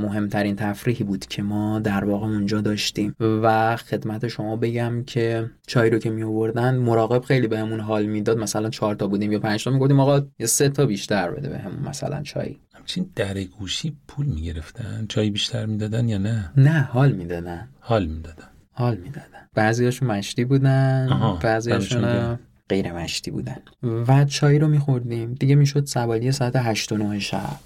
مهمترین 0.02 0.56
تفریحی 0.56 1.04
بود 1.04 1.26
که 1.26 1.42
ما 1.42 1.78
در 1.78 2.04
واقع 2.04 2.26
اونجا 2.26 2.60
داشتیم. 2.60 3.14
و 3.20 3.76
خدمت 3.76 4.28
شما 4.28 4.56
بگم 4.56 5.02
که 5.06 5.50
چای 5.66 5.90
رو 5.90 5.98
که 5.98 6.10
می 6.10 6.22
آوردن 6.22 6.76
مراقب 6.76 7.24
خیلی 7.24 7.46
بهمون 7.48 7.80
حال 7.80 8.06
می‌داد. 8.06 8.38
مثلا 8.38 8.70
چهار 8.70 8.94
تا 8.94 9.06
بودیم 9.06 9.32
یا 9.32 9.38
پنج 9.38 9.64
تا 9.64 9.70
می‌گفتیم 9.70 10.00
آقا 10.00 10.20
یه 10.38 10.46
سه 10.46 10.68
تا 10.68 10.86
بیشتر 10.86 11.30
بده 11.30 11.48
بهمون 11.48 11.88
مثلا 11.88 12.22
چای. 12.22 12.56
همچین 12.74 13.10
در 13.16 13.42
گوشی 13.44 13.96
پول 14.08 14.26
می‌گرفتن؟ 14.26 15.06
چای 15.08 15.30
بیشتر 15.30 15.66
می‌دادن 15.66 16.08
یا 16.08 16.18
نه؟ 16.18 16.52
نه 16.56 16.80
حال 16.80 17.12
می‌دادن. 17.12 17.68
حال 17.80 18.06
می‌دادن. 18.06 18.48
حال 18.72 18.96
می‌دادن. 18.96 19.48
بعضیاشون 19.54 20.08
مشتی 20.08 20.44
بودن 20.44 21.38
بعضیاشون. 21.42 22.38
غیر 22.68 22.92
مشتی 22.92 23.30
بودن. 23.30 23.58
و 23.82 24.24
چای 24.24 24.58
رو 24.58 24.68
میخوردیم. 24.68 25.34
دیگه 25.34 25.54
می‌شد 25.54 25.86
سوالی 25.86 26.32
ساعت 26.32 26.56
هشت 26.56 26.92
و 26.92 26.96
نه 26.96 27.18
شب 27.18 27.58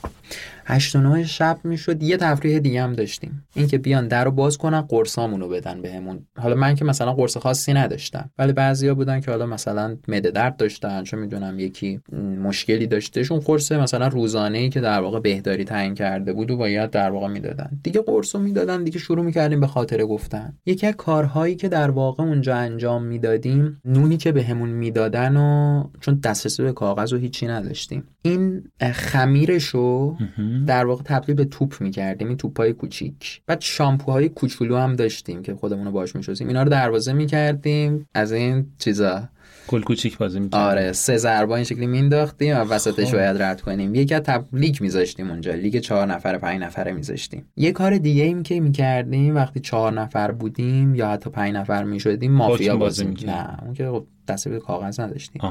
هشت 0.71 0.97
و 0.97 1.25
شب 1.25 1.59
می‌شد 1.65 2.03
یه 2.03 2.17
تفریح 2.17 2.59
دیگه 2.59 2.83
هم 2.83 2.93
داشتیم. 2.93 3.47
اینکه 3.55 3.79
بیان 3.79 4.09
در 4.09 4.25
رو 4.25 4.31
باز 4.31 4.59
کنن 4.59 4.81
قرصامونو 4.81 5.49
بدن 5.49 5.83
بهمون. 5.83 6.27
حالا 6.39 6.55
من 6.55 6.75
که 6.75 6.85
مثلا 6.85 7.13
قرص 7.13 7.37
خاصی 7.37 7.73
نداشتم. 7.73 8.31
ولی 8.39 8.53
بعضیا 8.53 8.95
بودن 8.95 9.21
که 9.21 9.31
حالا 9.31 9.47
مثلا 9.47 9.97
معده 10.09 10.31
درد 10.31 10.57
داشتن 10.57 11.05
چون 11.05 11.21
می‌دونم 11.21 11.59
یکی 11.59 12.01
مشکلی 12.43 12.87
داشتهشون 12.87 13.39
قرص 13.39 13.73
مثلا 13.73 14.09
روزانه 14.09 14.59
ای 14.59 14.69
که 14.69 14.81
در 14.81 15.01
واقع 15.01 15.21
بهداری 15.21 15.65
تعیین 15.65 15.95
کرده 15.95 16.33
بود 16.33 16.51
و 16.51 16.57
باید 16.57 16.91
در 16.91 17.11
واقع 17.11 17.29
می‌دادن. 17.29 17.71
دیگه 17.83 18.03
قرصو 18.03 18.39
می‌دادن 18.39 18.85
دیگه 18.85 18.99
شروع 18.99 19.25
می‌کردیم 19.25 19.61
به 19.61 19.67
خاطره 19.67 20.07
گفتن. 20.07 20.53
یکی 20.67 20.87
از 20.87 20.95
کارهایی 20.97 21.55
که 21.55 21.69
در 21.69 21.91
واقع 21.91 22.25
اونجا 22.25 22.57
انجام 22.57 23.05
می‌دادیم 23.05 23.81
نونی 23.85 24.17
که 24.17 24.33
بهمون 24.33 24.69
می‌دادن 24.69 25.37
و 25.37 25.85
چون 26.01 26.21
دسترسی 26.25 26.63
به 26.63 26.73
کاغذ 26.73 27.13
و 27.13 27.17
هیچی 27.17 27.47
نداشتیم. 27.47 28.05
این 28.23 28.63
خمیرشو 28.93 30.17
در 30.66 30.87
واقع 30.87 31.03
تبدیل 31.03 31.35
به 31.35 31.44
توپ 31.44 31.81
می‌کردیم 31.81 32.29
این 32.29 32.37
توپای 32.37 32.73
کوچیک. 32.73 33.42
بعد 33.46 33.61
شامپوهای 33.61 34.29
کوچولو 34.29 34.77
هم 34.77 34.96
داشتیم 34.96 35.42
که 35.42 35.55
خودمون 35.55 35.85
رو 35.85 35.92
باش 35.92 36.16
میشستیم. 36.16 36.49
اینا 36.49 36.62
رو 36.62 36.68
دروازه 36.68 37.12
می‌کردیم 37.12 38.09
از 38.14 38.33
این 38.33 38.66
چیزا. 38.79 39.29
گل 39.68 39.83
کوچیک 39.83 40.18
بازی 40.18 40.40
می‌کردیم. 40.40 40.66
آره 40.66 40.92
سه 40.92 41.16
ضربه 41.16 41.53
این 41.53 41.64
شکلی 41.64 41.87
مینداختیم 41.87 42.57
و 42.57 42.59
وسطش 42.59 43.07
خب. 43.07 43.12
باید 43.12 43.42
رد 43.42 43.61
کنیم. 43.61 43.94
یکی 43.94 44.14
از 44.14 44.23
تب... 44.23 44.44
لیگ 44.53 44.77
میذاشتیم 44.81 45.31
اونجا. 45.31 45.55
لیگ 45.55 45.79
چهار 45.79 46.07
نفره 46.07 46.38
پنج 46.38 46.61
نفره 46.61 46.92
میذاشتیم. 46.92 47.44
یه 47.57 47.73
کار 47.73 47.99
دیگه 47.99 48.23
ایم 48.23 48.42
که 48.42 48.61
می‌کردیم 48.61 49.35
وقتی 49.35 49.61
چهار 49.61 49.92
نفر 49.92 50.31
بودیم 50.31 50.94
یا 50.94 51.09
حتی 51.09 51.31
پنج 51.31 51.55
نفر 51.55 51.85
می‌شدیم 51.85 52.33
مافیا 52.33 52.77
بازی 52.77 53.05
می‌کردیم. 53.05 53.35
نه 53.35 53.62
اون 53.62 53.75
که 53.75 53.87
خب 53.87 54.07
دست 54.29 54.49
به 54.49 54.61
کاغذ 54.61 55.01
نداشتیم. 55.01 55.42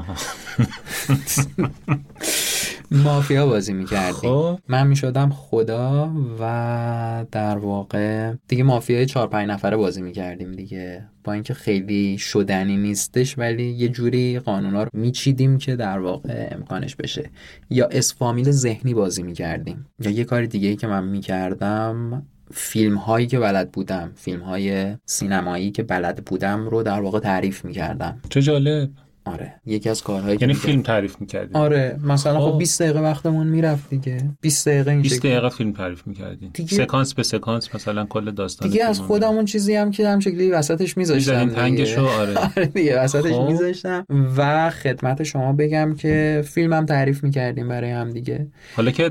مافیا 2.90 3.46
بازی 3.46 3.72
می‌کردیم 3.72 4.30
خب. 4.30 4.58
من 4.68 4.86
می‌شدم 4.86 5.30
خدا 5.30 6.12
و 6.40 7.24
در 7.32 7.58
واقع 7.58 8.32
دیگه 8.48 8.62
مافیای 8.62 9.06
چهار 9.06 9.26
پنج 9.26 9.48
نفره 9.48 9.76
بازی 9.76 10.02
می‌کردیم 10.02 10.52
دیگه. 10.52 11.06
با 11.24 11.32
اینکه 11.32 11.54
خیلی 11.54 12.18
شدنی 12.18 12.76
نیستش 12.76 13.38
ولی 13.38 13.70
یه 13.70 13.88
جوری 13.88 14.38
قانونا 14.38 14.82
رو 14.82 14.88
میچیدیم 14.92 15.58
که 15.58 15.76
در 15.76 15.98
واقع 15.98 16.48
امکانش 16.52 16.96
بشه. 16.96 17.30
یا 17.70 17.86
اسفامیل 17.86 18.50
ذهنی 18.50 18.94
بازی 18.94 19.22
می‌کردیم. 19.22 19.86
یا 20.00 20.10
یه 20.10 20.24
کار 20.24 20.46
دیگه 20.46 20.68
ای 20.68 20.76
که 20.76 20.86
من 20.86 21.04
می‌کردم 21.04 22.22
فیلم 22.52 22.96
هایی 22.96 23.26
که 23.26 23.38
بلد 23.38 23.70
بودم 23.70 24.12
فیلم 24.14 24.40
های 24.40 24.96
سینمایی 25.04 25.70
که 25.70 25.82
بلد 25.82 26.24
بودم 26.24 26.68
رو 26.68 26.82
در 26.82 27.00
واقع 27.00 27.20
تعریف 27.20 27.64
می‌کردم. 27.64 28.20
چه 28.28 28.42
جالب. 28.42 28.90
آره. 29.32 29.54
یکی 29.66 29.88
از 29.88 30.02
کارهایی 30.02 30.36
که 30.36 30.42
یعنی 30.42 30.52
می‌کردم. 30.52 30.72
فیلم 30.72 30.82
تعریف 30.82 31.16
می‌کردی؟ 31.20 31.54
آره. 31.54 31.98
مثلا 32.04 32.40
خب. 32.40 32.50
خب. 32.52 32.58
20 32.58 32.82
دقیقه 32.82 33.00
وقتمون 33.00 33.46
می‌رفت 33.46 33.90
دیگه. 33.90 34.30
20 34.40 34.68
دقیقه 34.68 34.90
این 34.90 35.02
20 35.02 35.16
شکلی. 35.16 35.30
دقیقه 35.30 35.48
فیلم 35.48 35.72
تعریف 35.72 36.06
می‌کردی. 36.06 36.50
دیگه- 36.54 36.76
سکانس 36.76 37.14
به 37.14 37.22
سکانس 37.22 37.74
مثلا 37.74 38.04
کل 38.06 38.30
داستان 38.30 38.68
دیگه 38.70 38.84
از 38.84 39.00
خودمون 39.00 39.44
چیزی 39.44 39.74
هم 39.74 39.90
که 39.90 40.08
هم 40.08 40.20
شکلی 40.20 40.50
وسطش 40.50 40.96
میذاشتم 40.96 41.48
تنگشو 41.50 42.06
آره. 42.06 42.34
آره 42.56 42.66
دیگه 42.66 43.00
وسطش 43.00 43.32
خب. 43.32 43.48
میذاشتم. 43.48 44.06
و 44.36 44.70
خدمت 44.70 45.22
شما 45.22 45.52
بگم 45.52 45.94
که 45.94 46.42
فیلم 46.46 46.72
هم 46.72 46.86
تعریف 46.86 47.24
می‌کردیم 47.24 47.68
برای 47.68 47.90
هم 47.90 48.10
دیگه. 48.10 48.46
حالا 48.76 48.90
که 48.90 49.10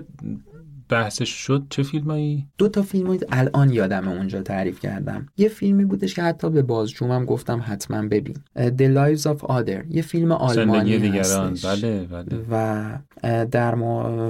بحثش 0.89 1.29
شد 1.29 1.63
چه 1.69 1.83
فیلمایی؟ 1.83 2.47
دو 2.57 2.69
تا 2.69 2.81
فیلم 2.81 3.07
رو 3.07 3.17
الان 3.31 3.69
یادم 3.69 4.07
اونجا 4.07 4.41
تعریف 4.41 4.79
کردم. 4.79 5.25
یه 5.37 5.49
فیلمی 5.49 5.85
بودش 5.85 6.13
که 6.13 6.23
حتی 6.23 6.49
به 6.49 6.61
بازجومم 6.61 7.25
گفتم 7.25 7.63
حتما 7.65 8.01
ببین. 8.01 8.35
The 8.57 8.95
Lives 8.95 9.23
of 9.23 9.37
Other. 9.37 9.85
یه 9.89 10.01
فیلم 10.01 10.31
آلمانی 10.31 10.97
دیگران 10.97 11.51
هستش. 11.51 11.65
بله 11.65 12.07
بله. 12.11 12.45
و 12.51 13.45
در 13.45 13.75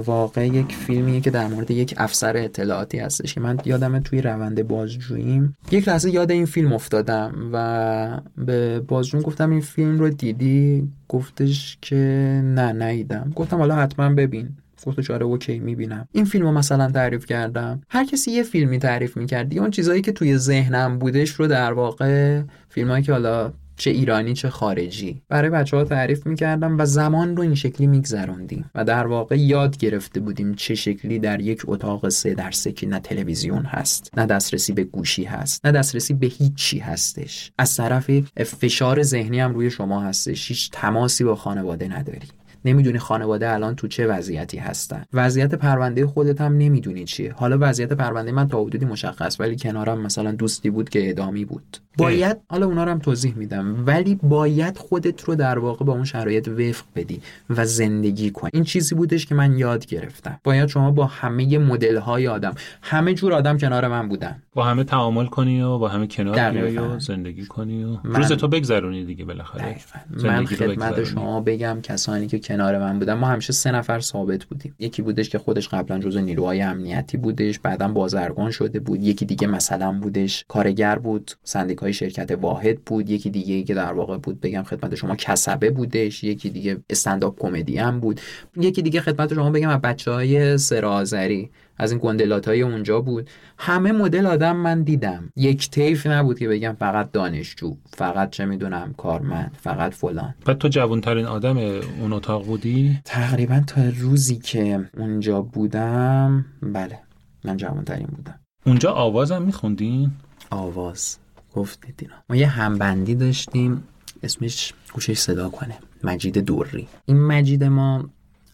واقع 0.06 0.46
یک 0.46 0.74
فیلمیه 0.74 1.20
که 1.20 1.30
در 1.30 1.46
مورد 1.46 1.70
یک 1.70 1.94
افسر 1.96 2.36
اطلاعاتی 2.36 2.98
هستش 2.98 3.34
که 3.34 3.40
من 3.40 3.58
یادم 3.64 4.00
توی 4.00 4.22
روند 4.22 4.68
بازجوییم. 4.68 5.56
یک 5.72 5.88
لحظه 5.88 6.10
یاد 6.10 6.30
این 6.30 6.46
فیلم 6.46 6.72
افتادم 6.72 7.50
و 7.52 8.20
به 8.36 8.80
بازجوم 8.80 9.20
گفتم 9.20 9.50
این 9.50 9.60
فیلم 9.60 9.98
رو 9.98 10.10
دیدی؟ 10.10 10.88
گفتش 11.08 11.78
که 11.82 11.96
نه 12.44 12.72
ندیدم. 12.72 13.32
گفتم 13.34 13.56
حالا 13.58 13.76
حتما 13.76 14.14
ببین. 14.14 14.48
گفتش 14.86 15.10
آره 15.10 15.26
اوکی 15.26 15.58
می‌بینم. 15.58 16.08
این 16.12 16.24
فیلم 16.24 16.44
رو 16.44 16.52
مثلا 16.52 16.90
تعریف 16.90 17.26
کردم. 17.26 17.80
هر 17.88 18.04
کسی 18.04 18.30
یه 18.30 18.42
فیلمی 18.42 18.78
تعریف 18.78 19.16
می‌کرد 19.16 19.58
اون 19.58 19.70
چیزایی 19.70 20.02
که 20.02 20.12
توی 20.12 20.36
ذهنم 20.36 20.98
بودش 20.98 21.30
رو 21.30 21.46
در 21.46 21.72
واقع 21.72 22.42
فیلمایی 22.68 23.02
که 23.04 23.12
حالا 23.12 23.52
چه 23.76 23.90
ایرانی 23.90 24.34
چه 24.34 24.50
خارجی. 24.50 25.22
برای 25.28 25.50
بچه 25.50 25.76
ها 25.76 25.84
تعریف 25.84 26.26
می‌کردم 26.26 26.78
و 26.78 26.86
زمان 26.86 27.36
رو 27.36 27.42
این 27.42 27.54
شکلی 27.54 27.86
میگذروندیم 27.86 28.70
و 28.74 28.84
در 28.84 29.06
واقع 29.06 29.38
یاد 29.38 29.76
گرفته 29.76 30.20
بودیم 30.20 30.54
چه 30.54 30.74
شکلی 30.74 31.18
در 31.18 31.40
یک 31.40 31.62
اتاق 31.66 32.08
سه 32.08 32.34
در 32.34 32.50
سه 32.50 32.72
که 32.72 32.86
نه 32.86 33.00
تلویزیون 33.00 33.62
هست 33.62 34.10
نه 34.16 34.26
دسترسی 34.26 34.72
به 34.72 34.84
گوشی 34.84 35.24
هست 35.24 35.66
نه 35.66 35.72
دسترسی 35.72 36.14
به 36.14 36.26
هیچی 36.26 36.78
هستش. 36.78 37.52
از 37.58 37.76
طرف 37.76 38.10
فشار 38.44 39.02
ذهنی 39.02 39.40
هم 39.40 39.54
روی 39.54 39.70
شما 39.70 40.00
هستش. 40.00 40.48
هیچ 40.48 40.70
تماسی 40.72 41.24
با 41.24 41.36
خانواده 41.36 41.98
نداری. 41.98 42.28
نمی‌دونی 42.64 42.98
خانواده 42.98 43.52
الان 43.52 43.74
تو 43.76 43.88
چه 43.88 44.06
وضعیتی 44.06 44.58
هستن. 44.58 45.04
وضعیت 45.12 45.54
پرونده 45.54 46.06
خودت 46.06 46.40
هم 46.40 46.52
نمی‌دونی 46.56 47.04
چیه. 47.04 47.32
حالا 47.32 47.58
وضعیت 47.60 47.92
پرونده 47.92 48.32
من 48.32 48.48
تا 48.48 48.62
حدودی 48.62 48.84
مشخص 48.86 49.40
ولی 49.40 49.56
کنارم 49.56 50.00
مثلا 50.00 50.32
دوستی 50.32 50.70
بود 50.70 50.88
که 50.88 51.10
ادامی 51.10 51.44
بود. 51.44 51.76
باید 51.98 52.36
حالا 52.48 52.66
اونا 52.66 52.84
رو 52.84 52.90
هم 52.90 52.98
توضیح 52.98 53.34
میدم 53.36 53.86
ولی 53.86 54.14
باید 54.14 54.78
خودت 54.78 55.24
رو 55.24 55.34
در 55.34 55.58
واقع 55.58 55.84
با 55.84 55.92
اون 55.92 56.04
شرایط 56.04 56.48
وفق 56.48 56.84
بدی 56.96 57.20
و 57.50 57.64
زندگی 57.66 58.30
کنی. 58.30 58.50
این 58.54 58.64
چیزی 58.64 58.94
بودش 58.94 59.26
که 59.26 59.34
من 59.34 59.58
یاد 59.58 59.86
گرفتم. 59.86 60.40
باید 60.44 60.68
شما 60.68 60.90
با 60.90 61.06
همه 61.06 61.58
مدل 61.58 61.96
های 61.96 62.28
آدم 62.28 62.54
همه 62.82 63.14
جور 63.14 63.32
آدم 63.32 63.58
کنار 63.58 63.88
من 63.88 64.08
بودن. 64.08 64.42
با 64.54 64.64
همه 64.64 64.84
تعامل 64.84 65.26
کنی 65.26 65.62
و 65.62 65.78
با 65.78 65.88
همه 65.88 66.06
کنار. 66.06 66.50
بیای 66.50 66.78
و 66.78 66.98
زندگی 66.98 67.46
کنی 67.46 67.84
و 67.84 67.88
من- 68.04 68.14
روز 68.14 68.32
تو 68.32 68.48
بگذرونی 68.48 69.04
دیگه 69.04 69.24
بالاخره. 69.24 69.76
من 70.24 70.44
خدمت. 70.46 71.04
شما 71.04 71.40
بگم 71.40 71.78
کسانی 71.82 72.26
که 72.26 72.38
کنار 72.50 72.78
من 72.78 72.98
بودن. 72.98 73.14
ما 73.14 73.26
همیشه 73.26 73.52
سه 73.52 73.70
نفر 73.70 74.00
ثابت 74.00 74.44
بودیم. 74.44 74.74
یکی 74.78 75.02
بودش 75.02 75.28
که 75.28 75.38
خودش 75.38 75.68
قبلا 75.68 75.98
جزو 75.98 76.20
نیروهای 76.20 76.62
امنیتی 76.62 77.16
بودش 77.16 77.58
بعدا 77.58 77.88
بازرگان 77.88 78.50
شده 78.50 78.80
بود. 78.80 79.02
یکی 79.02 79.24
دیگه 79.24 79.46
مثلا 79.46 79.92
بودش 79.92 80.44
کارگر 80.48 80.98
بود 80.98 81.30
سندیکای 81.44 81.92
شرکت 81.92 82.30
واحد 82.30 82.80
بود. 82.80 83.10
یکی 83.10 83.30
دیگه 83.30 83.62
که 83.62 83.74
در 83.74 83.92
واقع 83.92 84.18
بود 84.18 84.40
بگم 84.40 84.62
خدمت 84.62 84.94
شما 84.94 85.16
کسبه 85.16 85.70
بودش. 85.70 86.24
یکی 86.24 86.50
دیگه 86.50 86.76
استنداپ 86.90 87.38
کمدی 87.38 87.82
بود. 88.00 88.20
یکی 88.56 88.82
دیگه 88.82 89.00
خدمت 89.00 89.34
شما 89.34 89.50
بگم 89.50 89.68
از 89.68 89.80
بچه 89.80 90.10
های 90.10 90.58
سرازری. 90.58 91.50
از 91.80 91.92
این 91.92 92.00
گندلات 92.02 92.48
های 92.48 92.62
اونجا 92.62 93.00
بود. 93.00 93.30
همه 93.58 93.92
مدل 93.92 94.26
آدم 94.26 94.56
من 94.56 94.82
دیدم. 94.82 95.32
یک 95.36 95.70
طیف 95.70 96.06
نبود 96.06 96.38
که 96.38 96.48
بگم 96.48 96.76
فقط 96.78 97.12
دانشجو 97.12 97.76
فقط 97.96 98.30
چه 98.30 98.44
می‌دونم 98.44 98.94
کارمند 98.96 99.56
فقط 99.62 99.94
فلان. 99.94 100.34
بعد 100.46 100.58
تو 100.58 100.68
جوانترین 100.68 101.26
آدم 101.26 101.58
اون 102.00 102.12
اتاق 102.12 102.46
بودی؟ 102.46 103.00
تقریبا 103.04 103.60
تا 103.66 103.82
روزی 103.98 104.36
که 104.36 104.88
اونجا 104.96 105.42
بودم 105.42 106.44
بله 106.62 106.98
من 107.44 107.56
جوانترین 107.56 108.06
بودم. 108.06 108.40
اونجا 108.66 108.92
آوازم 108.92 109.42
میخوندین؟ 109.42 110.10
آواز. 110.50 111.18
گفتید 111.54 111.94
اینا. 112.02 112.14
ما 112.30 112.36
یه 112.36 112.46
همبندی 112.46 113.14
داشتیم 113.14 113.82
اسمش 114.22 114.72
گوشش 114.94 115.18
صدا 115.18 115.48
کنه. 115.48 115.74
مجید 116.04 116.38
دوری. 116.38 116.88
این 117.06 117.26
مجید 117.26 117.64
ما 117.64 118.10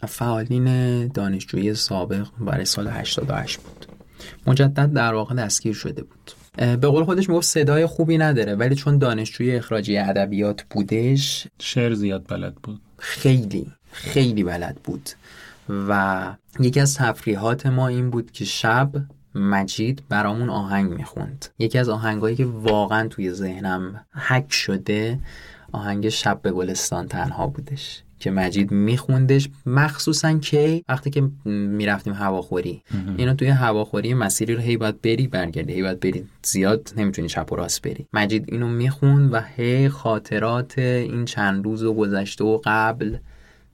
فعالین 0.06 1.06
دانشجویی 1.06 1.74
سابق 1.74 2.26
برای 2.40 2.64
سال 2.64 2.88
88 2.88 3.60
بود. 3.60 3.86
مجدد 4.46 4.92
در 4.92 5.14
واقع 5.14 5.34
دستگیر 5.34 5.74
شده 5.74 6.02
بود. 6.02 6.32
به 6.56 6.88
قول 6.88 7.04
خودش 7.04 7.28
می‌گفت 7.28 7.46
صدای 7.46 7.86
خوبی 7.86 8.18
نداره 8.18 8.54
ولی 8.54 8.74
چون 8.74 8.98
دانشجوی 8.98 9.56
اخراجی 9.56 9.98
ادبیات 9.98 10.62
بودش 10.70 11.46
شعر 11.58 11.94
زیاد 11.94 12.24
بلد 12.28 12.54
بود. 12.54 12.80
خیلی 12.98 13.72
خیلی 13.92 14.44
بلد 14.44 14.76
بود. 14.84 15.10
و 15.68 16.34
یکی 16.60 16.80
از 16.80 16.94
تفریحات 16.94 17.66
ما 17.66 17.88
این 17.88 18.10
بود 18.10 18.30
که 18.30 18.44
شب 18.44 18.90
مجید 19.34 20.02
برامون 20.08 20.50
آهنگ 20.50 20.92
می‌خوند. 20.92 21.46
یکی 21.58 21.78
از 21.78 21.88
آهنگایی 21.88 22.36
که 22.36 22.44
واقعا 22.44 23.08
توی 23.08 23.32
ذهنم 23.32 24.04
حک 24.12 24.52
شده 24.52 25.18
آهنگ 25.72 26.08
شب 26.08 26.42
به 26.42 26.52
گلستان 26.52 27.08
تنها 27.08 27.46
بودش. 27.46 28.02
که 28.26 28.32
مجید 28.32 28.70
میخوندش 28.70 29.48
مخصوصا 29.66 30.38
که 30.38 30.82
وقتی 30.88 31.10
که 31.10 31.30
می‌رفتیم 31.44 32.12
هواخوری. 32.12 32.82
اینا 33.16 33.34
توی 33.34 33.48
هواخوری 33.48 34.14
مسیری 34.14 34.54
رو 34.54 34.60
هی 34.60 34.76
باید 34.76 35.02
بری 35.02 35.28
برگردی 35.28 35.72
هی 35.72 35.82
باید 35.82 36.00
بری 36.00 36.24
زیاد 36.42 36.92
نمی‌تونی 36.96 37.28
چپ 37.28 37.52
و 37.52 37.56
راست 37.56 37.82
بری. 37.82 38.06
مجید 38.12 38.44
اینو 38.48 38.68
می‌خوند 38.68 39.34
و 39.34 39.40
هی 39.56 39.88
خاطرات 39.88 40.78
این 40.78 41.24
چند 41.24 41.64
روز 41.64 41.82
و 41.82 41.94
گذشته 41.94 42.44
و 42.44 42.60
قبل 42.64 43.16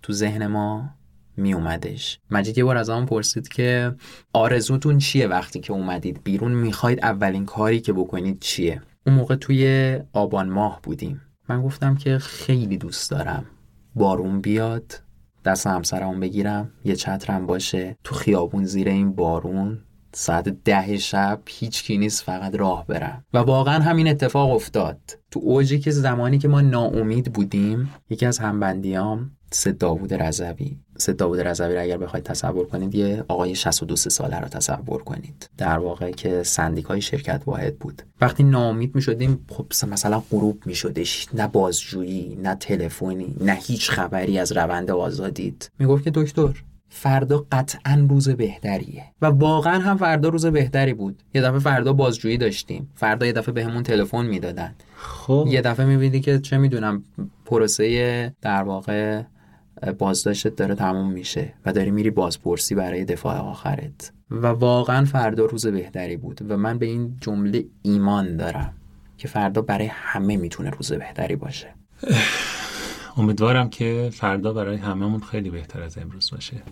تو 0.02 0.12
ذهن 0.12 0.46
ما 0.46 0.90
می 1.36 1.54
اومدش 1.54 2.18
مجید 2.30 2.58
یه 2.58 2.64
بار 2.64 2.76
از 2.76 2.90
آن 2.90 3.06
پرسید 3.06 3.48
که 3.48 3.94
آرزوتون 4.32 4.98
چیه 4.98 5.26
وقتی 5.26 5.60
که 5.60 5.72
اومدید 5.72 6.20
بیرون؟ 6.24 6.52
می‌خواید 6.52 7.00
اولین 7.00 7.46
کاری 7.46 7.80
که 7.80 7.92
بکنید 7.92 8.40
چیه؟ 8.40 8.82
اون 9.06 9.16
موقع 9.16 9.34
توی 9.34 9.98
آبان 10.12 10.48
ماه 10.48 10.80
بودیم. 10.82 11.20
من 11.48 11.62
گفتم 11.62 11.94
که 11.94 12.18
خیلی 12.18 12.76
دوست 12.76 13.10
دارم. 13.10 13.44
بارون 13.94 14.40
بیاد 14.40 15.02
دست 15.44 15.66
همسرمون 15.66 16.20
بگیرم 16.20 16.72
یه 16.84 16.96
چترم 16.96 17.46
باشه. 17.46 17.96
تو 18.04 18.14
خیابون 18.14 18.64
زیر 18.64 18.88
این 18.88 19.12
بارون 19.12 19.78
ساعت 20.14 20.48
ده 20.48 20.98
شب 20.98 21.40
هیچ 21.48 21.84
کی 21.84 21.98
نیست 21.98 22.22
فقط 22.22 22.54
راه 22.54 22.86
برم. 22.86 23.24
و 23.34 23.38
واقعا 23.38 23.82
همین 23.82 24.08
اتفاق 24.08 24.50
افتاد. 24.50 25.18
تو 25.30 25.40
اوجی 25.42 25.78
که 25.78 25.90
زمانی 25.90 26.38
که 26.38 26.48
ما 26.48 26.60
ناامید 26.60 27.32
بودیم 27.32 27.90
یکی 28.10 28.26
از 28.26 28.38
همبندیام 28.38 29.30
سه 29.54 29.72
داوود 29.72 30.14
رضوی. 30.14 30.76
سه 30.98 31.12
داوود 31.12 31.40
رضوی 31.40 31.74
رو 31.74 31.82
اگر 31.82 31.96
بخواید 31.96 32.24
تصور 32.24 32.66
کنید 32.66 32.94
یه 32.94 33.24
آقای 33.28 33.54
62 33.54 33.96
ساله 33.96 34.40
رو 34.40 34.48
تصور 34.48 35.02
کنید. 35.02 35.50
در 35.58 35.78
واقع 35.78 36.10
که 36.10 36.42
سندیکای 36.42 37.00
شرکت 37.00 37.42
واحد 37.46 37.76
بود. 37.76 38.02
وقتی 38.20 38.42
ناامید 38.42 38.94
می 38.94 39.02
شدیم 39.02 39.46
خب 39.48 39.66
مثلا 39.88 40.22
غروب 40.30 40.62
می 40.66 40.74
شدش 40.74 41.28
نه 41.34 41.48
بازجویی 41.48 42.38
نه 42.42 42.54
تلفنی 42.54 43.36
نه 43.40 43.52
هیچ 43.52 43.90
خبری 43.90 44.38
از 44.38 44.52
روند 44.52 44.90
آزادید 44.90 45.70
می 45.78 45.86
گفت 45.86 46.04
که 46.04 46.10
دکتر 46.14 46.62
فردا 46.94 47.46
قطعا 47.52 48.06
روز 48.10 48.28
بهتریه. 48.28 49.04
و 49.22 49.26
واقعا 49.26 49.78
هم 49.78 49.96
فردا 49.96 50.28
روز 50.28 50.46
بهتری 50.46 50.94
بود. 50.94 51.22
یه 51.34 51.42
دفعه 51.42 51.58
فردا 51.58 51.92
بازجویی 51.92 52.36
داشتیم. 52.38 52.90
فردا 52.94 53.26
یه 53.26 53.32
دفعه 53.32 53.54
بهمون 53.54 53.82
تلفن 53.82 54.26
می‌دادن. 54.26 54.74
خب. 54.96 55.46
یه 55.50 55.60
دفعه 55.60 55.86
می‌بینی 55.86 56.20
که 56.20 56.38
چه 56.38 56.58
می‌دونم 56.58 57.04
پروسه 57.46 58.34
در 58.42 58.62
واقع 58.62 59.22
بازداشتت 59.90 60.56
داره 60.56 60.74
تموم 60.74 61.12
میشه 61.12 61.54
و 61.66 61.72
داری 61.72 61.90
میری 61.90 62.10
بازپرسی 62.10 62.74
برای 62.74 63.04
دفاع 63.04 63.38
آخرت. 63.38 64.12
و 64.30 64.46
واقعا 64.46 65.04
فردا 65.04 65.44
روز 65.44 65.66
بهتری 65.66 66.16
بود 66.16 66.50
و 66.50 66.56
من 66.56 66.78
به 66.78 66.86
این 66.86 67.16
جمله 67.20 67.64
ایمان 67.82 68.36
دارم 68.36 68.74
که 69.18 69.28
فردا 69.28 69.62
برای 69.62 69.86
همه 69.86 70.36
می‌تونه 70.36 70.70
روز 70.70 70.92
بهتری 70.92 71.36
باشه. 71.36 71.74
امیدوارم 73.16 73.70
که 73.70 74.10
فردا 74.12 74.52
برای 74.52 74.76
هممون 74.76 75.20
خیلی 75.20 75.50
بهتر 75.50 75.82
از 75.82 75.98
امروز 75.98 76.30
باشه. 76.30 76.62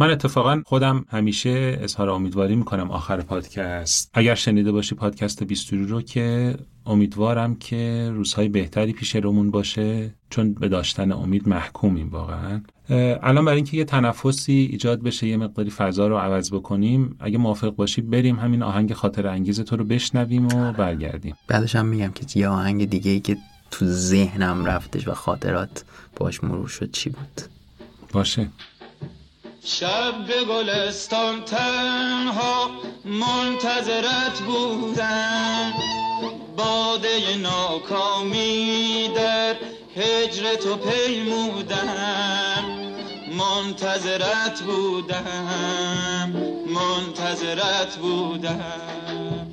من 0.00 0.10
اتفاقا 0.10 0.62
خودم 0.66 1.04
همیشه 1.08 1.78
اظهار 1.80 2.10
امیدواری 2.10 2.56
می‌کنم 2.56 2.90
آخر 2.90 3.20
پادکست. 3.20 4.10
اگر 4.14 4.34
شنیده 4.34 4.72
باشی 4.72 4.94
پادکست 4.94 5.44
بیستوری 5.44 5.86
رو 5.86 6.02
که 6.02 6.54
امیدوارم 6.86 7.54
که 7.54 8.10
روزهای 8.14 8.48
بهتری 8.48 8.92
پیش 8.92 9.16
رومون 9.16 9.50
باشه 9.50 10.14
چون 10.30 10.54
به 10.54 10.68
داشتن 10.68 11.12
امید 11.12 11.48
محکومیم 11.48 12.08
واقعا. 12.08 12.60
الان 13.22 13.44
برای 13.44 13.56
اینکه 13.56 13.76
یه 13.76 13.84
تنفسی 13.84 14.68
ایجاد 14.72 15.02
بشه 15.02 15.26
یه 15.26 15.36
مقداری 15.36 15.70
فضا 15.70 16.08
رو 16.08 16.16
عوض 16.16 16.52
بکنیم 16.52 17.16
اگه 17.20 17.38
موافق 17.38 17.70
باشی 17.70 18.00
بریم 18.00 18.38
همین 18.38 18.62
آهنگ 18.62 18.92
خاطر 18.92 19.26
انگیز 19.26 19.60
تو 19.60 19.76
رو 19.76 19.84
بشنویم 19.84 20.46
و 20.46 20.72
برگردیم. 20.72 21.34
بعدش 21.48 21.76
هم 21.76 21.86
میگم 21.86 22.10
که 22.10 22.40
یه 22.40 22.48
آهنگ 22.48 22.90
دیگه 22.90 23.10
ای 23.10 23.20
که 23.20 23.36
تو 23.70 23.86
ذهنم 23.86 24.64
رفتش 24.64 25.08
و 25.08 25.14
خاطرات 25.14 25.84
باش 26.16 26.44
مرور 26.44 26.68
شد 26.68 26.90
چی 26.90 27.10
بود؟ 27.10 27.40
باشه. 28.12 28.48
شب 29.64 30.26
به 30.26 30.44
گلستان 30.44 31.44
تنها 31.44 32.70
منتظرت 33.04 34.40
بودم. 34.46 35.72
باده 36.56 37.36
ناکامی 37.36 39.08
در 39.16 39.56
هجر 39.96 40.54
تو 40.54 40.76
پیمودم. 40.76 42.64
منتظرت 43.38 44.60
بودم 44.60 46.32
منتظرت 46.66 47.96
بودم. 47.96 49.46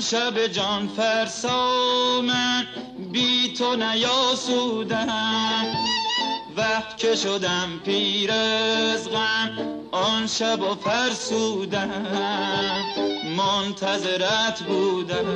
آن 0.00 0.06
شب 0.06 0.46
جان 0.46 0.88
فرسا 0.88 2.20
من 2.20 2.66
بی 3.12 3.52
تو 3.52 3.76
نیاسودم. 3.76 5.66
وقت 6.56 6.98
که 6.98 7.16
شدم 7.16 7.80
پیر 7.84 8.32
از 8.32 9.10
غم 9.10 9.50
آن 9.90 10.26
شب 10.26 10.60
و 10.60 10.74
فرسودم. 10.74 11.90
منتظرت 13.36 14.62
بودم 14.62 15.26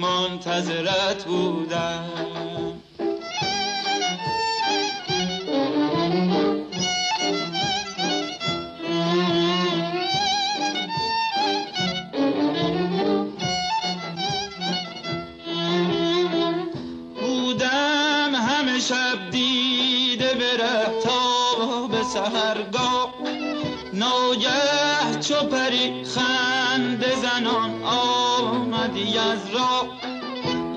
منتظرت 0.00 1.24
بودم 1.24 1.24
بودم. 1.24 2.75
از 29.36 29.50
راه 29.54 29.88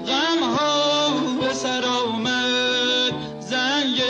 غم 0.07 0.43
ها 0.43 1.09
به 1.41 1.53
سر 1.53 1.85
آمد. 1.85 3.13
زنگ 3.39 4.01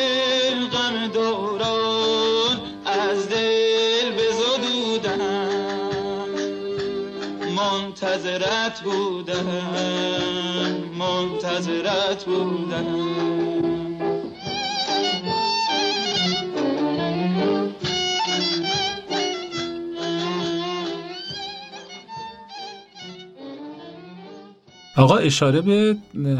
غم 0.71 1.07
دوران 1.07 2.59
از 2.85 3.29
دل 3.29 4.11
بزدودم 4.11 5.21
منتظرت 7.57 8.81
بودم 8.81 9.47
منتظرت 10.99 12.25
بودم 12.25 13.08
آقا 24.99 25.17
اشاره 25.17 25.61
به 25.61 25.97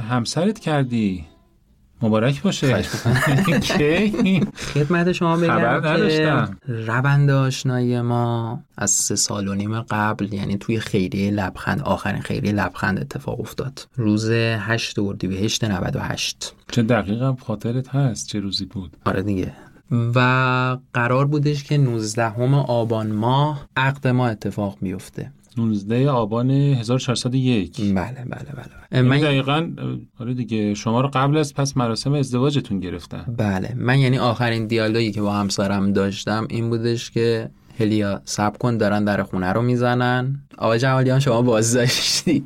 همسرت 0.09 0.59
کردی. 0.59 1.25
مبارک 2.01 2.41
باشه. 2.41 2.81
خدمت 4.73 5.11
شما 5.11 5.37
بگم 5.37 5.59
خبر 5.59 6.09
که. 6.09 6.47
روند 6.67 7.29
آشنایی 7.29 8.01
ما 8.01 8.59
از 8.77 8.91
سه 8.91 9.15
سال 9.15 9.47
و 9.47 9.55
نیم 9.55 9.81
قبل 9.81 10.33
یعنی 10.33 10.57
توی 10.57 10.79
خیریه 10.79 11.31
لبخند 11.31 11.81
آخرین 11.81 12.21
خیریه 12.21 12.51
لبخند 12.51 12.99
اتفاق 12.99 13.39
افتاد. 13.39 13.87
روز 13.95 14.29
8 14.29 14.99
اردیبهشت 14.99 15.63
98 15.63 16.53
چه 16.71 16.83
دقیقا 16.83 17.35
خاطرت 17.35 17.87
هست 17.95 18.27
چه 18.27 18.39
روزی 18.39 18.65
بود؟ 18.65 18.97
آره 19.05 19.21
دیگه. 19.21 19.53
و 19.91 20.77
قرار 20.93 21.25
بودش 21.25 21.63
که 21.63 21.77
19 21.77 22.23
آبان 22.55 23.11
ماه 23.11 23.67
عقد 23.77 24.07
ما 24.07 24.27
اتفاق 24.27 24.77
بیفته. 24.81 25.31
19 25.57 26.09
آبان 26.09 26.51
1401 26.51 27.77
بله 27.81 27.95
بله 27.95 28.25
بله 28.25 28.65
یعنی 28.91 29.07
من 29.09 29.19
دقیقا 29.19 29.71
آره 30.19 30.33
دیگه 30.33 30.73
شما 30.73 31.01
رو 31.01 31.09
قبل 31.13 31.37
از 31.37 31.53
پس 31.53 31.77
مراسم 31.77 32.13
ازدواجتون 32.13 32.79
گرفتن. 32.79 33.25
بله. 33.37 33.73
من 33.77 33.99
یعنی 33.99 34.17
آخرین 34.17 34.67
دیالوگی 34.67 35.11
که 35.11 35.21
با 35.21 35.33
همسرم 35.33 35.93
داشتم 35.93 36.47
این 36.49 36.69
بودش 36.69 37.11
که 37.11 37.49
هلیا 37.79 38.21
سب 38.25 38.57
کن 38.57 38.77
دارن 38.77 39.03
در 39.03 39.23
خونه 39.23 39.53
رو 39.53 39.61
می‌زنن. 39.61 40.43
آقای 40.57 40.79
جوالیان 40.79 41.19
شما 41.19 41.41
بازداشتی. 41.41 42.43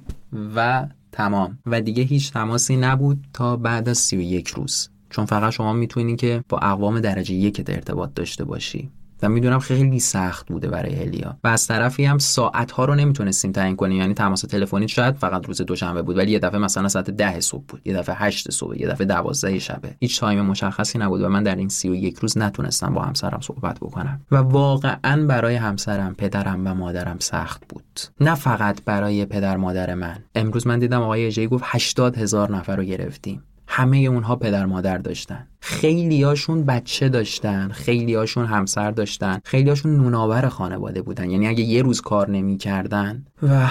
و 0.55 0.87
تمام. 1.11 1.57
و 1.65 1.81
دیگه 1.81 2.03
هیچ 2.03 2.31
تماسی 2.31 2.75
نبود 2.77 3.27
تا 3.33 3.57
بعد 3.57 3.89
از 3.89 3.97
31 3.97 4.47
روز. 4.47 4.89
چون 5.09 5.25
فقط 5.25 5.53
شما 5.53 5.73
می‌تونی 5.73 6.15
که 6.15 6.43
با 6.49 6.57
اقوام 6.57 6.99
درجه 6.99 7.33
یکت 7.33 7.69
ارتباط 7.69 8.13
داشته 8.15 8.45
باشی. 8.45 8.89
و 9.23 9.29
می‌دونم 9.29 9.59
خیلی 9.59 9.99
سخت 9.99 10.47
بوده 10.47 10.67
برای 10.67 10.95
هلیا. 10.95 11.37
و 11.43 11.47
از 11.47 11.67
طرفی 11.67 12.05
هم 12.05 12.17
ساعت 12.17 12.71
ها 12.71 12.85
رو 12.85 12.95
نمی‌تونستیم 12.95 13.51
تعیین 13.51 13.75
کنیم. 13.75 13.97
یعنی 13.97 14.13
تماس 14.13 14.41
تلفنی 14.41 14.87
شاید 14.87 15.15
فقط 15.15 15.47
روز 15.47 15.61
دوشنبه 15.61 16.01
بود 16.01 16.17
ولی 16.17 16.31
یه 16.31 16.39
دفعه 16.39 16.59
مثلا 16.59 16.87
ساعت 16.87 17.09
ده 17.09 17.39
صبح 17.39 17.63
بود 17.67 17.81
یه 17.85 17.93
دفعه 17.93 18.15
8 18.15 18.51
صبح 18.51 18.79
یه 18.79 18.87
دفعه 18.87 19.07
12 19.07 19.59
شبه. 19.59 19.95
هیچ 19.99 20.19
تایم 20.19 20.41
مشخصی 20.41 20.99
نبود 20.99 21.21
و 21.21 21.29
من 21.29 21.43
در 21.43 21.55
این 21.55 21.69
31 21.69 22.17
روز 22.17 22.37
نتونستم 22.37 22.93
با 22.93 23.01
همسرم 23.01 23.39
صحبت 23.41 23.79
بکنم. 23.79 24.21
و 24.31 24.35
واقعا 24.35 25.25
برای 25.27 25.55
همسرم 25.55 26.15
پدرم 26.15 26.67
و 26.67 26.73
مادرم 26.73 27.17
سخت 27.19 27.63
بود. 27.69 27.99
نه 28.19 28.35
فقط 28.35 28.83
برای 28.85 29.25
پدر 29.25 29.57
مادر 29.57 29.93
من. 29.93 30.17
امروز 30.35 30.67
من 30.67 30.79
دیدم 30.79 31.01
آقای 31.01 31.25
اجی 31.25 31.47
گفت 31.47 31.63
80 31.67 32.17
هزار 32.17 32.51
نفر 32.51 32.75
رو 32.75 32.83
گرفتیم. 32.83 33.43
همه 33.67 33.97
اونها 33.97 34.35
پدر 34.35 34.65
مادر 34.65 34.97
داشتن. 34.97 35.47
خیلیاشون 35.59 36.65
بچه 36.65 37.09
داشتن 37.09 37.69
خیلیاشون 37.69 38.45
همسر 38.45 38.91
داشتن 38.91 39.39
خیلیاشون 39.45 39.95
نوناور 39.95 40.49
خانواده 40.49 41.01
بودن. 41.01 41.29
یعنی 41.29 41.47
اگه 41.47 41.63
یه 41.63 41.81
روز 41.81 42.01
کار 42.01 42.29
نمی‌کردن 42.29 43.25
و 43.43 43.67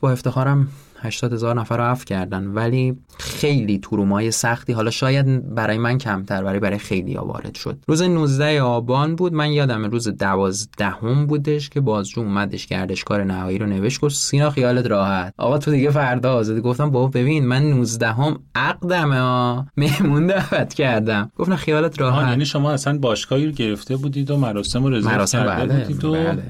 با 0.00 0.10
افتخارم 0.10 0.68
80 1.02 1.32
هزار 1.32 1.60
نفر 1.60 1.76
رو 1.76 1.82
عفو 1.82 2.04
کردن. 2.04 2.46
ولی 2.46 2.96
خیلی 3.18 3.78
ترومای 3.78 4.30
سختی. 4.30 4.72
حالا 4.72 4.90
شاید 4.90 5.54
برای 5.54 5.78
من 5.78 5.98
کمتر 5.98 6.44
برای 6.44 6.60
برای 6.60 6.78
خیلی 6.78 7.14
ها 7.14 7.24
وارد 7.24 7.54
شد. 7.54 7.78
روز 7.86 8.02
19 8.02 8.62
آبان 8.62 9.16
بود. 9.16 9.32
من 9.32 9.52
یادم 9.52 9.84
روز 9.84 10.08
12 10.08 10.86
هم 10.86 11.26
بودش 11.26 11.70
که 11.70 11.80
بازجو 11.80 12.20
اومدش 12.20 12.66
گردشکار 12.66 13.24
نهایی 13.24 13.58
رو 13.58 13.66
نوشت. 13.66 14.00
گفت 14.00 14.14
سینا 14.14 14.50
خیالت 14.50 14.86
راحت. 14.86 15.34
آقا 15.36 15.58
تو 15.58 15.70
دیگه 15.70 15.90
فردا 15.90 16.34
آزادی 16.34 16.60
گفتم 16.60 16.90
بابا 16.90 17.08
ببین 17.08 17.46
من 17.46 17.62
19 17.62 18.06
هم 18.12 18.38
عقدمه 18.54 19.20
ها 19.20 19.66
مهمون 19.76 20.26
دعوت 20.26 20.74
کردم. 20.74 21.30
گفتم 21.36 21.56
خیالت 21.56 22.00
راحت. 22.00 22.28
یعنی 22.28 22.44
شما 22.44 22.72
اصلا 22.72 22.98
باشگاهی 22.98 23.46
رو 23.46 23.52
گرفته 23.52 23.96
بودید 23.96 24.30
و 24.30 24.36
مراسم 24.36 24.84
رو 24.84 24.90
رزرو 24.90 25.26
کرده 25.26 25.66
بله 25.66 25.80
بودید 25.80 26.04
و 26.04 26.12
بله. 26.12 26.42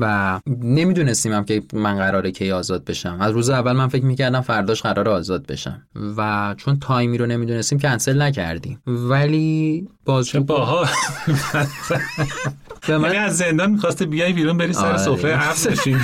و 0.00 0.40
نمی‌دونستیم 0.62 1.32
هم 1.32 1.44
که 1.44 1.62
من 1.72 1.96
قراره 1.96 2.30
کی 2.30 2.50
آزاد 2.50 2.84
بشم. 2.84 3.18
از 3.20 3.32
روز 3.32 3.50
اول 3.50 3.72
من 3.72 3.88
فکر 3.88 4.04
می‌کردم 4.04 4.40
فرداش 4.40 4.82
قرار 4.82 5.08
آزاد 5.08 5.46
بشم. 5.46 5.82
و 6.16 6.54
چون 6.58 6.78
تایمی 6.78 7.18
رو 7.18 7.26
نمی‌دونستیم 7.26 7.78
کنسل 7.78 8.22
نکردیم. 8.22 8.82
ولی 8.86 9.88
باز 10.04 10.26
چه 10.26 10.40
باها 10.40 10.84
به 12.86 12.92
یعنی 12.92 13.02
من 13.02 13.16
از 13.16 13.36
زندان 13.36 13.70
می‌خواسته 13.70 14.06
بیای 14.06 14.32
بیرون 14.32 14.58
بری 14.58 14.72
سر 14.72 14.86
آره. 14.86 14.98
سفره 14.98 15.36
عفو 15.36 15.70
بشین 15.70 15.98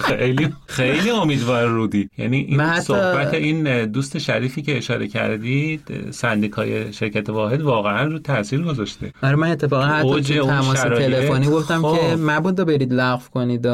خیلی 0.00 0.54
خیلی 0.66 1.10
امیدوار 1.10 1.66
رودی. 1.66 2.10
یعنی 2.18 2.36
این 2.36 2.80
صحبت 2.80 3.34
این 3.34 3.86
دوست 3.86 4.18
شریفی 4.18 4.62
که 4.62 4.78
اشاره 4.78 5.08
کردید 5.08 6.10
سندیکای 6.10 6.92
شرکت 6.92 7.30
واحد 7.30 7.62
واقعا 7.62 8.04
رو 8.04 8.18
تاثیر 8.18 8.62
گذاشته. 8.62 9.12
آره 9.22 9.36
من 9.36 9.50
اتفاقا 9.50 9.86
حتی 9.86 10.40
تماس. 10.40 10.80
تلفنی 10.80 11.46
گفتم 11.46 11.82
خب. 11.82 11.96
که 11.96 12.16
مبادا 12.16 12.64
برید 12.88 13.00
لغو 13.00 13.22
کنید. 13.34 13.68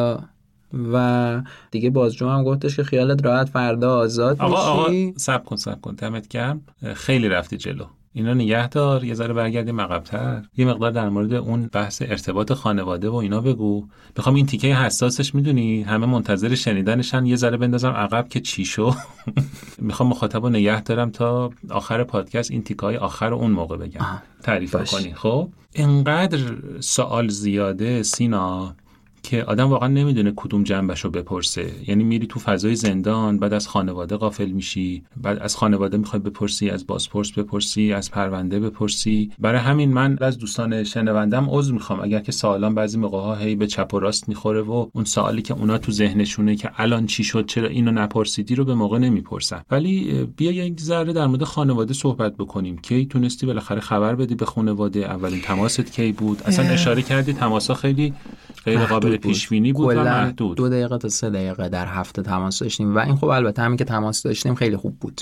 و 0.93 1.43
دیگه 1.71 1.91
بازجو 1.91 2.29
هم 2.29 2.45
گفتش 2.45 2.77
که 2.77 2.85
خیالت 2.85 3.25
راحت 3.25 3.49
فردا 3.49 3.97
آزاد 3.97 4.41
آقا 4.41 4.57
آقا 4.57 4.89
میشی. 4.91 5.15
سب 5.17 5.45
کن 5.45 5.57
سب 5.57 5.81
کن. 5.81 5.95
دمت 5.95 6.29
گرم. 6.29 6.61
خیلی 6.95 7.29
رفتی 7.29 7.57
جلو. 7.57 7.85
اینا 8.13 8.35
نگه 8.35 8.69
دار. 8.69 9.05
یه 9.05 9.15
ذره 9.15 9.35
برگردیم 9.35 9.81
عقب‌تر. 9.81 10.43
یه 10.57 10.65
مقدار 10.65 10.91
در 10.91 11.09
مورد 11.09 11.35
اون 11.35 11.71
بحث 11.73 12.03
ارتباط 12.03 12.53
خانواده 12.53 13.09
و 13.09 13.15
اینا 13.15 13.41
بگو. 13.41 13.87
می‌خوام 14.17 14.35
این 14.35 14.47
تیکه 14.47 14.75
حساسش 14.75 15.35
می‌دونی؟ 15.35 15.83
همه 15.83 16.07
منتظر 16.07 16.55
شنیدنشن. 16.55 17.27
یه 17.27 17.37
ذره 17.37 17.57
بندازم 17.57 17.91
عقب 17.91 18.29
که 18.29 18.41
چی 18.41 18.65
شو. 18.65 18.95
می‌خوام 19.79 20.09
مخاطب 20.09 20.43
رو 20.43 20.49
نگه 20.49 20.83
دارم 20.83 21.11
تا 21.11 21.51
آخر 21.71 22.05
پادکست 22.05 22.51
این 22.51 22.63
تیکه 22.63 22.81
های 22.83 22.97
آخر 22.97 23.29
رو 23.29 23.37
اون 23.37 23.51
موقع 23.51 23.77
بگم. 23.77 24.01
تعریف. 24.43 24.77
کنی. 24.95 25.15
خب؟ 25.15 25.49
انقدر 25.75 26.39
سوال 26.81 27.29
زیاده 27.29 28.03
سینا. 28.03 28.77
که 29.25 29.45
آدم 29.45 29.69
واقعا 29.69 29.89
نمی‌دونه 29.89 30.33
کدوم 30.37 30.65
جنبش 30.65 31.01
رو 31.01 31.11
بپرسه. 31.11 31.73
یعنی 31.87 32.05
میری 32.05 32.27
تو 32.27 32.41
فضای 32.41 32.77
زندان 32.77 33.39
بعد 33.39 33.53
از 33.53 33.69
خانواده 33.69 34.17
غافل 34.17 34.51
میشی 34.51 35.03
بعد 35.17 35.39
از 35.39 35.57
خانواده 35.57 35.97
می‌خوای 35.97 36.23
بپرسی 36.23 36.71
از 36.71 36.87
بازپرس 36.87 37.33
بپرسی 37.33 37.93
از 37.93 38.11
پرونده 38.11 38.61
بپرسی. 38.61 39.31
برای 39.39 39.61
همین 39.61 39.93
من 39.93 40.19
از 40.21 40.39
دوستان 40.39 40.85
شنوندم 40.85 41.47
عذر 41.51 41.73
می‌خوام. 41.73 42.01
اگر 42.01 42.21
که 42.21 42.33
سوالان 42.33 42.75
بعضی 42.75 42.99
موقع 42.99 43.19
ها 43.19 43.35
هی 43.35 43.55
به 43.55 43.67
چپ 43.67 43.95
و 43.95 43.99
راست 43.99 44.29
می‌خوره 44.29 44.61
و 44.61 44.87
اون 44.93 45.05
سوالی 45.05 45.43
که 45.43 45.55
اونا 45.55 45.79
تو 45.79 45.93
ذهنشونه 45.93 46.57
که 46.57 46.71
الان 46.77 47.07
چی 47.07 47.25
شد 47.25 47.47
چرا 47.47 47.69
اینو 47.69 47.91
نپرسیدی 47.91 48.55
رو 48.55 48.65
به 48.65 48.75
موقع 48.75 48.99
نمی‌پرسن. 48.99 49.63
ولی 49.71 50.25
بیا 50.37 50.53
یک 50.53 50.81
ذره 50.81 51.13
در 51.13 51.27
مورد 51.27 51.45
خانواده 51.45 51.95
صحبت 51.95 52.37
بکنیم. 52.37 52.79
کی 52.79 53.07
تونستی 53.07 53.47
بالاخره 53.47 53.81
خبر 53.81 54.15
بدی 54.15 54.35
به 54.35 54.47
خانواده؟ 54.47 55.01
اولین 55.01 55.41
تماست 55.41 55.93
کی 55.93 56.13
بود؟ 56.13 56.43
اصلا 56.47 56.65
اشاره 56.65 57.03
کردی 57.03 57.33
تماسا 57.33 57.75
خیلی 57.75 58.13
غیر 58.65 58.85
قابل. 58.85 59.17
پیش 59.17 59.49
بینی 59.49 59.73
بود 59.73 59.97
و 59.97 60.05
محدود. 60.05 60.57
دو 60.57 60.69
دقیقه 60.69 60.99
تا 60.99 61.09
سه 61.09 61.31
دقیقه 61.31 61.69
در 61.69 61.87
هفته 61.87 62.23
تماس 62.23 62.59
داشتیم 62.59 62.97
و 62.97 62.99
این 62.99 63.17
خب 63.17 63.25
البته 63.25 63.63
همین 63.63 63.77
که 63.77 63.85
تماس 63.85 64.23
داشتیم 64.23 64.55
خیلی 64.55 64.77
خوب 64.77 64.99
بود. 64.99 65.21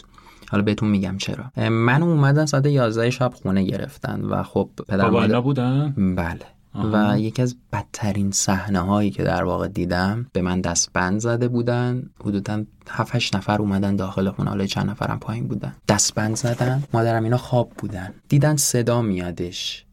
حالا 0.50 0.64
بهتون 0.64 0.88
میگم 0.88 1.16
چرا. 1.18 1.68
من 1.70 2.02
اومدن 2.02 2.46
ساعت 2.46 2.66
11 2.66 3.11
شب 3.11 3.33
خونه 3.35 3.62
گرفتن 3.62 4.20
و 4.20 4.42
خب 4.42 4.70
پدر 4.88 5.05
بابا 5.05 5.20
مادر 5.20 5.40
بودن؟ 5.40 5.94
بله. 6.16 6.40
آها. 6.75 7.15
و 7.15 7.19
یکی 7.19 7.43
از 7.43 7.57
بدترین 7.73 8.31
صحنه 8.31 8.81
هایی 8.81 9.11
که 9.11 9.23
در 9.23 9.45
واقع 9.45 9.69
دیدم 9.69 10.27
به 10.33 10.43
من 10.43 10.61
دستبند 10.61 11.21
زده 11.21 11.49
بودن. 11.49 12.03
حدودا 12.21 12.65
7 12.91 13.15
8 13.15 13.37
نفر 13.37 13.59
اومدن 13.59 13.97
داخل 13.97 14.31
خونه 14.31 14.51
حالا 14.51 14.67
چند 14.67 14.91
نفرم 14.91 15.19
پایین 15.19 15.49
بودن. 15.49 15.75
دستبند 15.89 16.37
زدن 16.37 16.83
مادرم 16.93 17.25
اینا 17.25 17.37
خواب 17.37 17.73
بودن. 17.79 18.15
دیدن 18.29 18.57
صدا 18.57 19.03
میادش. 19.03 19.87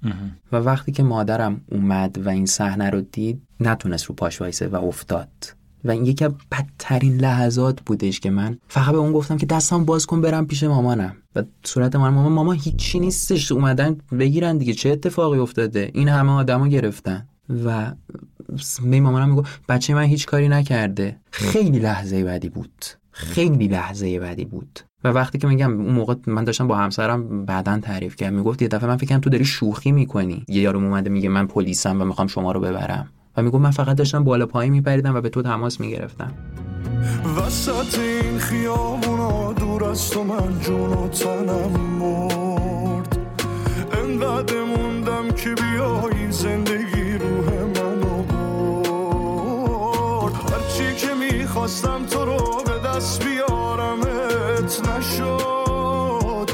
و 0.52 0.56
وقتی 0.58 0.92
که 0.92 1.04
مادرم 1.04 1.62
اومد 1.72 2.26
و 2.26 2.30
این 2.30 2.46
صحنه 2.46 2.89
رو 2.89 3.02
دید 3.02 3.42
نتونست 3.60 4.06
رو 4.06 4.15
پاش 4.15 4.42
وایسه 4.42 4.68
و 4.68 4.76
افتاد. 4.76 5.30
و 5.84 5.92
این 5.92 6.06
یکی 6.06 6.28
بدترین 6.52 7.18
لحظات 7.18 7.82
بودش 7.82 8.20
که 8.20 8.30
من 8.30 8.58
فقط 8.68 8.92
به 8.92 8.98
اون 8.98 9.12
گفتم 9.12 9.38
که 9.38 9.46
دستم 9.46 9.86
باز 9.86 10.06
کن 10.06 10.22
برم 10.22 10.48
پیش 10.48 10.63
مامانم. 10.63 11.15
و 11.36 11.44
صورت 11.63 11.96
من 11.96 12.10
مامان 12.10 12.32
ماما 12.32 12.52
هیچی 12.52 13.00
نیستش. 13.00 13.52
اومدن 13.52 13.98
بگیرن 14.20 14.58
دیگه. 14.58 14.74
چه 14.74 14.89
اتفاقی 14.89 15.39
افتاده؟ 15.39 15.92
این 15.94 16.08
همه 16.08 16.32
آدما 16.32 16.68
گرفتن. 16.68 17.28
و 17.65 17.92
به 18.84 19.00
مامانم 19.00 19.30
میگو 19.30 19.44
بچه 19.70 19.94
من 19.94 20.04
هیچ 20.04 20.26
کاری 20.26 20.50
نکرده. 20.50 21.20
خیلی 21.32 21.80
لحظه 21.80 22.24
بدی 22.24 22.50
بود. 22.50 22.86
خیلی 23.12 23.68
لحظه 23.68 24.20
بدی 24.20 24.46
بود. 24.46 24.80
و 25.04 25.08
وقتی 25.08 25.38
که 25.38 25.48
میگم 25.48 25.82
اون 25.82 25.94
موقع 25.94 26.15
من 26.28 26.44
داشتم 26.44 26.68
با 26.68 26.78
همسرم 26.78 27.46
بعدا 27.46 27.80
تعریف 27.80 28.15
کردم. 28.15 28.36
می‌گفت 28.36 28.62
یه 28.62 28.68
دفعه 28.68 28.89
من 28.89 28.98
فکرم 28.98 29.20
تو 29.20 29.30
داری 29.30 29.46
شوخی 29.46 29.92
می‌کنی. 29.92 30.46
یه 30.48 30.62
یارو 30.62 30.80
اومده 30.80 31.10
میگه 31.10 31.30
من 31.30 31.48
پلیسم 31.48 32.02
و 32.02 32.06
می‌خوام 32.06 32.28
شما 32.28 32.52
رو 32.52 32.60
ببرم. 32.60 33.10
و 33.39 33.41
می‌گفت 33.41 33.63
من 33.63 33.71
فقط 33.71 33.97
داشتم 33.97 34.23
بالا 34.23 34.45
پایین 34.45 34.73
میپریدم 34.73 35.15
و 35.15 35.21
به 35.21 35.30
تو 35.30 35.41
تماس 35.41 35.80
می‌گرفتم. 35.80 36.32
وسط 37.38 37.99
این 37.99 38.38
خیابونا 38.38 39.54
دور 39.54 39.84
از 39.84 40.10
تو 40.10 40.23
من 40.23 40.60
جون 40.60 40.93
و 40.93 41.08
تنم 41.08 41.80
مرد. 41.99 43.17
انقدر 44.04 44.63
موندم 44.63 45.32
که 45.32 45.49
بیایی 45.49 46.32
زندگی 46.32 47.12
روح 47.12 47.54
منو 47.54 48.23
برد. 48.23 50.34
هرچی 50.34 50.95
که 50.95 51.13
می‌خواستم 51.13 52.06
تو 52.06 52.25
رو 52.25 52.63
به 52.65 52.89
دست 52.89 53.23
بیارمت 53.23 54.89
نشد. 54.89 56.49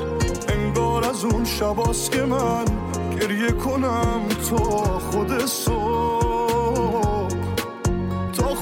انگار 0.50 1.10
از 1.10 1.26
اون 1.26 1.46
شباست 1.46 2.12
که 2.12 2.22
من 2.22 2.66
گریه 3.22 3.52
کنم 3.52 4.22
تا 4.50 5.00
خود 5.00 5.46
صبح. 5.46 6.15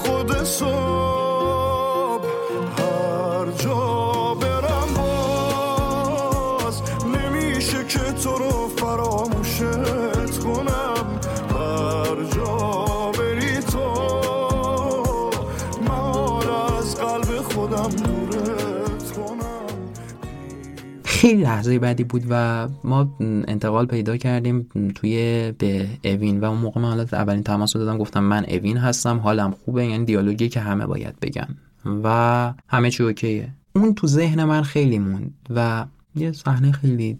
تا 0.04 1.23
خیلی 21.24 21.44
لحظه 21.44 21.80
بدی 21.80 22.04
بود 22.04 22.24
و 22.30 22.68
ما 22.84 23.16
انتقال 23.20 23.86
پیدا 23.86 24.18
کردیم 24.18 24.68
توی 24.96 25.52
به 25.58 25.88
اوین 26.04 26.40
و 26.40 26.46
اون 26.46 26.58
موقع 26.58 26.82
من 26.82 26.90
حالت 26.90 27.14
اولین 27.14 27.44
تماس 27.44 27.76
رو 27.76 27.86
دادم 27.86 27.98
گفتم 27.98 28.24
من 28.24 28.46
اوین 28.48 28.78
هستم 28.78 29.18
حالم 29.18 29.52
خوبه 29.52 29.86
یعنی 29.86 30.06
دیالوگی 30.06 30.50
که 30.50 30.60
همه 30.60 30.86
باید 30.86 31.20
بگن. 31.20 31.58
و 32.04 32.54
همه 32.68 32.92
چی 32.92 33.04
اوکیه. 33.04 33.50
اون 33.76 33.94
تو 33.94 34.08
ذهن 34.08 34.44
من 34.44 34.64
خیلی 34.64 35.00
موند 35.00 35.34
و 35.50 35.86
یه 36.16 36.32
صحنه 36.32 36.72
خیلی 36.72 37.20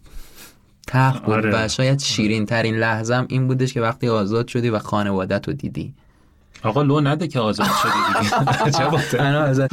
تلخ 0.88 1.22
بود 1.22 1.34
آره. 1.34 1.66
و 1.66 1.68
شاید 1.68 2.00
شیرین 2.00 2.46
ترین 2.46 2.76
لحظم 2.76 3.26
این 3.30 3.48
بودش 3.48 3.74
که 3.74 3.82
وقتی 3.82 4.08
آزاد 4.08 4.48
شدی 4.48 4.70
و 4.70 4.80
خانوادت 4.80 5.48
رو 5.48 5.54
دیدی. 5.54 5.94
آقا 6.64 6.82
لو 6.82 7.02
نده 7.02 7.28
که 7.28 7.40
آزاد 7.40 7.68
شدی. 7.82 8.30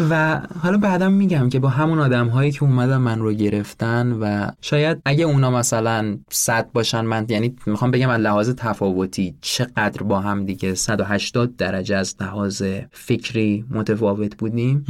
و 0.11 0.41
حالا 0.63 0.79
بعدم 0.79 1.13
میگم 1.13 1.49
که 1.49 1.59
با 1.59 1.69
همون 1.69 1.99
آدم 1.99 2.29
هایی 2.29 2.53
که 2.53 2.63
اومدن 2.63 2.97
من 2.97 3.19
رو 3.19 3.33
گرفتن 3.33 4.13
و 4.13 4.51
شاید 4.61 5.03
اگه 5.05 5.25
اونا 5.25 5.51
مثلا 5.51 6.19
صد 6.31 6.73
باشن 6.73 7.01
من 7.01 7.27
یعنی 7.29 7.57
می‌خوام 7.67 7.91
بگم 7.91 8.09
از 8.09 8.21
لحاظ 8.21 8.51
تفاوتی 8.51 9.35
چقدر 9.41 10.03
با 10.03 10.21
هم 10.21 10.45
دیگه 10.45 10.75
180 10.75 11.57
درجه 11.57 11.97
از 11.97 12.15
لحاظ 12.21 12.63
فکری 12.93 13.65
متفاوت 13.71 14.37
بودیم. 14.37 14.85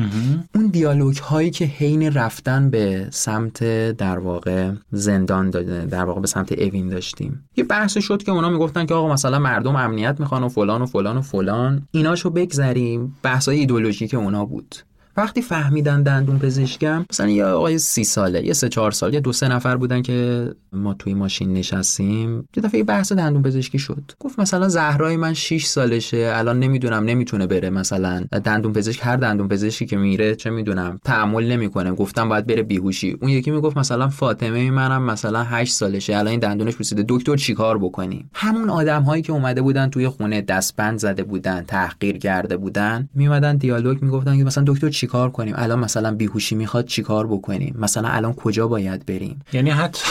اون 0.55 0.67
دیالوگ 0.67 1.17
هایی 1.17 1.51
که 1.51 1.65
حین 1.65 2.13
رفتن 2.15 2.71
به 2.71 3.07
سمت 3.11 3.65
در 3.91 4.19
واقع 4.19 4.71
زندان 4.93 5.51
داده 5.51 5.87
در 5.87 6.05
واقع 6.05 6.21
به 6.21 6.27
سمت 6.27 6.53
اوین 6.53 6.89
داشتیم 6.89 7.45
یه 7.57 7.65
بحث 7.65 7.99
شد 7.99 8.23
که 8.23 8.33
اونا 8.33 8.49
می‌گفتن 8.51 8.87
که 8.87 8.95
آقا 8.95 9.13
مثلا 9.13 9.39
مردم 9.39 9.77
امنیت 9.77 10.21
می‌خوان 10.21 10.43
و 10.43 10.49
فلان 10.49 10.83
و 10.83 10.87
فلان 10.87 11.17
و 11.17 11.21
فلان 11.23 11.83
ایناشو 11.91 12.31
بگذریم. 12.31 13.17
بحث 13.23 13.49
های 13.49 13.59
ایدولوژی 13.59 14.09
که 14.09 14.17
اونا 14.17 14.45
بود. 14.45 14.75
وقتی 15.21 15.43
فهمیدن 15.43 16.03
دندون 16.03 16.39
پزشکم 16.39 17.05
مثلا 17.11 17.29
یه 17.29 17.45
آقای 17.45 17.79
سی 17.79 18.05
ساله 18.05 18.47
یه 18.47 18.53
سه 18.53 18.69
چهار 18.69 18.91
سال 18.91 19.15
یه 19.15 19.21
دو 19.21 19.33
سه 19.33 19.49
نفر 19.49 19.77
بودن 19.77 20.03
که 20.03 20.51
ما 20.73 20.95
توی 20.95 21.15
ماشین 21.15 21.53
نشستیم 21.53 22.49
یه 22.57 22.63
دفعه 22.63 22.83
بحث 22.83 23.13
دندون 23.13 23.43
پزشکی 23.43 23.79
شد. 23.79 24.13
گفت 24.21 24.39
مثلا 24.39 24.69
زهرای 24.69 25.17
من 25.17 25.35
6 25.35 25.65
سالشه 25.65 26.33
الان 26.35 26.59
نمی‌دونم 26.59 27.05
نمی‌تونه 27.05 27.47
بره 27.47 27.71
مثلا. 27.71 28.25
دندون 28.45 28.73
پزشک 28.73 29.01
هر 29.03 29.17
دندون 29.17 29.49
پزشکی 29.49 29.87
که 29.87 29.97
میره 29.97 30.35
چه 30.35 30.51
می‌دونم 30.51 31.01
تحمل 31.05 31.53
نمی‌کنه. 31.53 31.93
گفتم 31.93 32.29
باید 32.29 32.47
بره 32.47 32.63
بیهوشی. 32.63 33.17
اون 33.23 33.31
یکی 33.31 33.51
می‌گفت 33.51 33.77
مثلا 33.77 34.09
فاطمه 34.09 34.71
منم 34.71 35.03
مثلا 35.03 35.43
8 35.43 35.73
سالشه. 35.73 36.17
الان 36.17 36.29
این 36.29 36.41
دندونش 36.41 36.77
پوسیده. 36.77 37.05
دکتر 37.09 37.37
چیکار 37.37 37.79
بکنیم؟ 37.79 38.31
همون 38.35 38.71
آدم 38.71 39.03
هایی 39.03 39.23
که 39.23 39.33
اومده 39.33 39.63
بودن 39.63 39.91
توی 39.91 40.09
خونه 40.09 40.43
دستبند 40.43 40.99
زده 40.99 41.23
بودن 41.23 41.65
تحقیر 41.69 42.19
کرده 42.19 42.57
بودن 42.57 43.09
میومدن 43.15 43.57
دیالوگ 43.57 44.03
می‌گفتن 44.03 44.43
مثلا 44.43 44.65
دکتر 44.67 44.89
چیکار 45.11 45.31
کنیم؟ 45.31 45.55
الان 45.59 45.79
مثلا 45.79 46.15
بیهوشی 46.15 46.55
می‌خواد 46.55 46.87
چیکار 46.87 47.27
بکنیم؟ 47.27 47.77
مثلا 47.79 48.09
الان 48.09 48.33
کجا 48.35 48.69
باید 48.69 49.07
بریم؟ 49.07 49.43
یعنی 49.53 49.71
حتی 49.71 50.03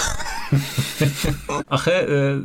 آخه 1.70 2.42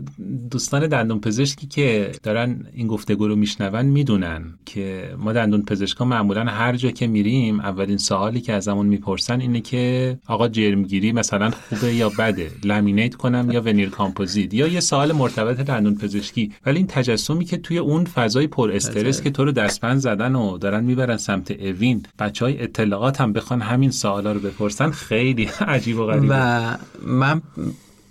دوستان 0.51 0.87
دندون 0.87 1.21
پزشکی 1.21 1.67
که 1.67 2.13
دارن 2.23 2.67
این 2.73 2.87
گفتگو 2.87 3.29
رو 3.29 3.37
میشنون 3.37 3.87
می‌دونن 3.87 4.59
که 4.65 5.15
ما 5.19 5.33
دندون 5.33 5.63
پزشکا 5.63 6.05
معمولا 6.05 6.45
هر 6.45 6.77
جا 6.77 6.91
که 6.91 7.07
میریم 7.07 7.61
اولین 7.61 7.99
سوالی 7.99 8.41
که 8.41 8.53
ازمون 8.53 8.87
می‌پرسن 8.87 9.41
اینه 9.41 9.61
که 9.61 10.19
آقا 10.27 10.49
جرمگیری 10.49 11.13
مثلا 11.13 11.51
خوبه 11.51 11.95
یا 11.95 12.11
بده؟ 12.19 12.51
لامینیت 12.65 13.15
کنم 13.15 13.51
یا 13.51 13.61
ونیر 13.61 13.89
کامپوزیت 13.89 14.55
یا 14.55 14.67
یه 14.67 14.81
سوال 14.81 15.13
مرتبط 15.13 15.57
دندون 15.57 15.95
پزشکی 15.95 16.53
ولی 16.67 16.77
این 16.77 16.87
تجسمی 16.87 17.45
که 17.45 17.57
توی 17.57 17.79
اون 17.79 18.05
فضای 18.05 18.47
پر 18.47 18.71
استرس 18.73 19.23
که 19.23 19.31
تو 19.31 19.45
رو 19.45 19.53
دستپن 19.53 19.99
زدن 19.99 20.35
و 20.35 20.59
دارن 20.59 20.85
می‌برن 20.85 21.17
سمت 21.17 21.51
اوین 21.51 22.03
بچه 22.19 22.45
های 22.45 22.63
اطلاعات 22.63 23.21
هم 23.21 23.33
بخوان 23.33 23.61
همین 23.61 23.91
سوالا 23.91 24.33
رو 24.33 24.41
بپرسن 24.41 24.91
خیلی 24.91 25.45
عجیب 25.69 25.99
و 25.99 26.07
غریبه. 26.07 26.35
و 26.35 26.77
من 27.07 27.43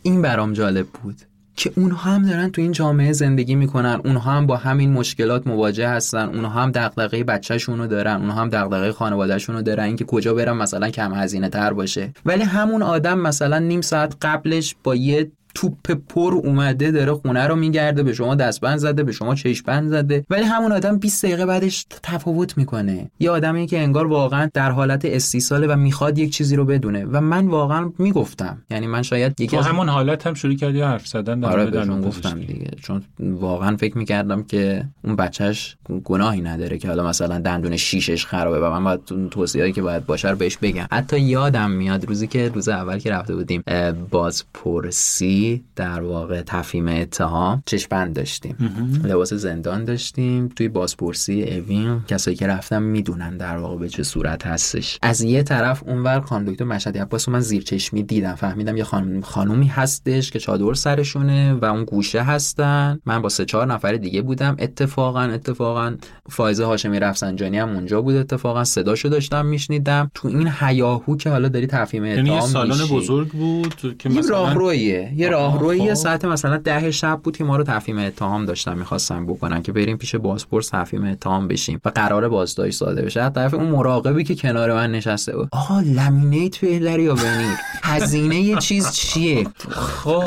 این 0.03 0.21
برام 0.21 0.53
جالب 0.53 0.87
بود 0.87 1.15
که 1.55 1.71
اونها 1.75 2.11
هم 2.11 2.25
دارن 2.25 2.51
تو 2.51 2.61
این 2.61 2.71
جامعه 2.71 3.13
زندگی 3.13 3.55
می‌کنن 3.55 4.01
اونها 4.05 4.31
هم 4.31 4.47
با 4.47 4.57
همین 4.57 4.91
مشکلات 4.91 5.47
مواجه 5.47 5.89
هستن 5.89 6.29
اونها 6.29 6.61
هم 6.61 6.71
دغدغه 6.71 7.23
بچهشون 7.23 7.79
رو 7.79 7.87
دارن 7.87 8.21
اونها 8.21 8.41
هم 8.41 8.49
دغدغه 8.49 8.91
خانوادهشون 8.91 9.55
رو 9.55 9.61
دارن 9.61 9.83
اینکه 9.83 10.05
کجا 10.05 10.33
برن 10.33 10.51
مثلا 10.57 10.89
کم 10.89 11.13
هزینه 11.13 11.49
تر 11.49 11.73
باشه. 11.73 12.13
ولی 12.25 12.43
همون 12.43 12.81
آدم 12.81 13.19
مثلا 13.19 13.59
نیم 13.59 13.81
ساعت 13.81 14.15
قبلش 14.21 14.75
با 14.83 14.95
یه 14.95 15.31
توپ 15.55 15.91
پر 15.91 16.33
اومده 16.33 16.91
داره 16.91 17.13
خونه 17.13 17.47
رو 17.47 17.55
میگرده 17.55 18.03
به 18.03 18.13
شما 18.13 18.35
دستبند 18.35 18.77
زده 18.77 19.03
به 19.03 19.11
شما 19.11 19.35
چشمبند 19.35 19.89
زده. 19.89 20.25
ولی 20.29 20.43
همون 20.43 20.71
آدم 20.71 20.97
20 20.97 21.25
دقیقه 21.25 21.45
بعدش 21.45 21.85
تفاوت 22.03 22.57
می‌کنه. 22.57 23.11
یه 23.19 23.31
آدمی 23.31 23.67
که 23.67 23.79
انگار 23.79 24.07
واقعا 24.07 24.49
در 24.53 24.71
حالت 24.71 25.05
استیصاله 25.05 25.67
و 25.67 25.75
می‌خواد 25.75 26.17
یک 26.17 26.33
چیزی 26.33 26.55
رو 26.55 26.65
بدونه. 26.65 27.05
و 27.05 27.21
من 27.21 27.47
واقعا 27.47 27.91
می‌گفتم. 27.97 28.57
یعنی 28.69 28.87
من 28.87 29.01
شاید 29.01 29.41
یکی 29.41 29.57
از 29.57 29.65
همون 29.65 29.89
حالت 29.89 30.27
هم 30.27 30.33
شروع 30.33 30.53
کردی 30.55 30.81
حرف 30.81 31.07
زدن 31.07 31.39
در 31.39 31.49
آره 31.49 31.85
گفتم 32.01 32.39
دیگه. 32.39 32.71
چون 32.81 33.03
واقعا 33.19 33.77
فکر 33.77 33.97
می‌کردم 33.97 34.43
که 34.43 34.83
اون 35.03 35.15
بچهش 35.15 35.77
گناهی 36.03 36.41
نداره 36.41 36.77
که 36.77 36.87
حالا 36.87 37.07
مثلا 37.07 37.39
دندون 37.39 37.77
شیشش 37.77 38.25
خرابه 38.25 38.59
و 38.59 38.69
من 38.69 38.83
باید 38.83 39.29
توصیه‌ای 39.29 39.71
که 39.71 39.81
باید 39.81 40.05
باشه 40.05 40.29
رو 40.29 40.35
بهش 40.35 40.57
بگم. 40.57 40.87
حتی 40.91 41.19
یادم 41.19 41.71
میاد 41.71 42.05
روزی 42.05 42.27
که 42.27 42.49
روز 42.49 42.69
اول 42.69 42.99
که 42.99 43.11
رفته 43.11 43.35
بودیم 43.35 43.63
بازپرسی 44.11 45.42
در 45.75 46.01
واقع 46.01 46.41
تفهیم 46.41 46.87
اتهام 46.87 47.63
چشپند 47.65 48.15
داشتیم. 48.15 48.55
لباس 49.03 49.33
زندان 49.33 49.85
داشتیم. 49.85 50.47
توی 50.47 50.67
بازپرسی 50.67 51.43
اوین 51.43 52.01
کسایی 52.07 52.37
که 52.37 52.47
رفتم 52.47 52.81
می‌دونن 52.81 53.37
در 53.37 53.57
واقع 53.57 53.77
به 53.77 53.89
چه 53.89 54.03
صورت 54.03 54.47
هستش. 54.47 54.99
از 55.01 55.21
یه 55.21 55.43
طرف 55.43 55.83
اونور 55.87 56.21
خانم 56.21 56.45
دکتر 56.45 56.65
مشهدی 56.65 56.99
عباس 56.99 57.29
من 57.29 57.39
زیر 57.39 57.63
چشمی 57.63 58.03
دیدم. 58.03 58.35
فهمیدم 58.35 58.77
یه 58.77 58.83
خانم 58.83 59.21
خانومی 59.21 59.67
هستش 59.67 60.31
که 60.31 60.39
چادر 60.39 60.73
سرشونه 60.73 61.53
و 61.53 61.65
اون 61.65 61.83
گوشه 61.83 62.21
هستن. 62.21 62.99
من 63.05 63.21
با 63.21 63.29
سه 63.29 63.45
چهار 63.45 63.67
نفر 63.67 63.93
دیگه 63.93 64.21
بودم. 64.21 64.55
اتفاقا 64.59 65.21
اتفاقا 65.21 65.95
فایزه 66.29 66.65
هاشمی 66.65 66.99
رفسنجانی 66.99 67.57
هم 67.57 67.69
اونجا 67.69 68.01
بود. 68.01 68.15
اتفاقا 68.15 68.63
صداشو 68.63 69.09
داشتم 69.09 69.45
میشنیدم. 69.45 70.11
تو 70.13 70.27
این 70.27 70.47
حیاهو 70.47 71.17
که 71.17 71.29
حالا 71.29 71.47
داری 71.47 71.67
تفهیم 71.67 72.03
اتهام 72.03 72.25
یعنی 72.25 72.41
سالن 72.41 72.85
بزرگ 72.91 73.31
بود 73.31 73.97
که 73.99 74.09
مثلا 74.09 74.29
راهرویه. 74.29 75.13
یه 75.15 75.29
راهروی 75.33 75.77
یه 75.77 75.93
ساعت 75.93 76.25
مثلا 76.25 76.57
ده 76.57 76.91
شب 76.91 77.19
بود 77.23 77.37
که 77.37 77.43
ما 77.43 77.57
رو 77.57 77.63
تفهیم 77.63 77.97
اتهام 77.97 78.45
داشتن 78.45 78.77
می‌خواستن 78.77 79.25
بکنن 79.25 79.61
که 79.61 79.71
بریم 79.71 79.97
پیش 79.97 80.15
بازپرس 80.15 80.69
تفهیم 80.69 81.03
اتهام 81.03 81.47
بشیم 81.47 81.81
و 81.85 81.89
قرار 81.89 82.29
بازداشت 82.29 82.77
ساده 82.77 83.01
بشه. 83.01 83.29
طرف 83.29 83.53
اون 83.53 83.69
مراقبی 83.69 84.23
که 84.23 84.35
کنار 84.35 84.73
من 84.73 84.91
نشسته 84.91 85.37
بود. 85.37 85.49
آها 85.51 85.81
لامینیت 85.81 86.57
بهتر 86.57 86.99
یا 86.99 87.15
ونیر 87.15 87.57
هزینه 87.83 88.35
یه 88.35 88.57
چیز 88.57 88.91
چیه؟ 88.91 89.47
خب. 89.69 90.23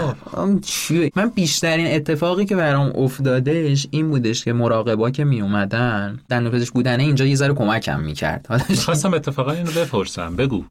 چیه؟ 0.62 1.10
من 1.16 1.28
بیشترین 1.28 1.86
اتفاقی 1.86 2.44
که 2.44 2.56
برام 2.56 2.92
افتادش 2.94 3.86
این 3.90 4.10
بودش 4.10 4.44
که 4.44 4.52
مراقبا 4.52 5.10
که 5.10 5.24
می 5.24 5.40
اومدن 5.40 6.18
دندون 6.28 6.52
پزشک 6.52 6.72
بودنه 6.72 7.02
اینجا 7.02 7.24
یه 7.26 7.36
ذره 7.36 7.54
کمکم 7.54 8.00
می‌کرد. 8.00 8.46
خواستم 8.78 9.14
اتفاقا 9.14 9.52
اینو 9.52 9.70
بپرسم. 9.70 10.36
بگو. 10.36 10.64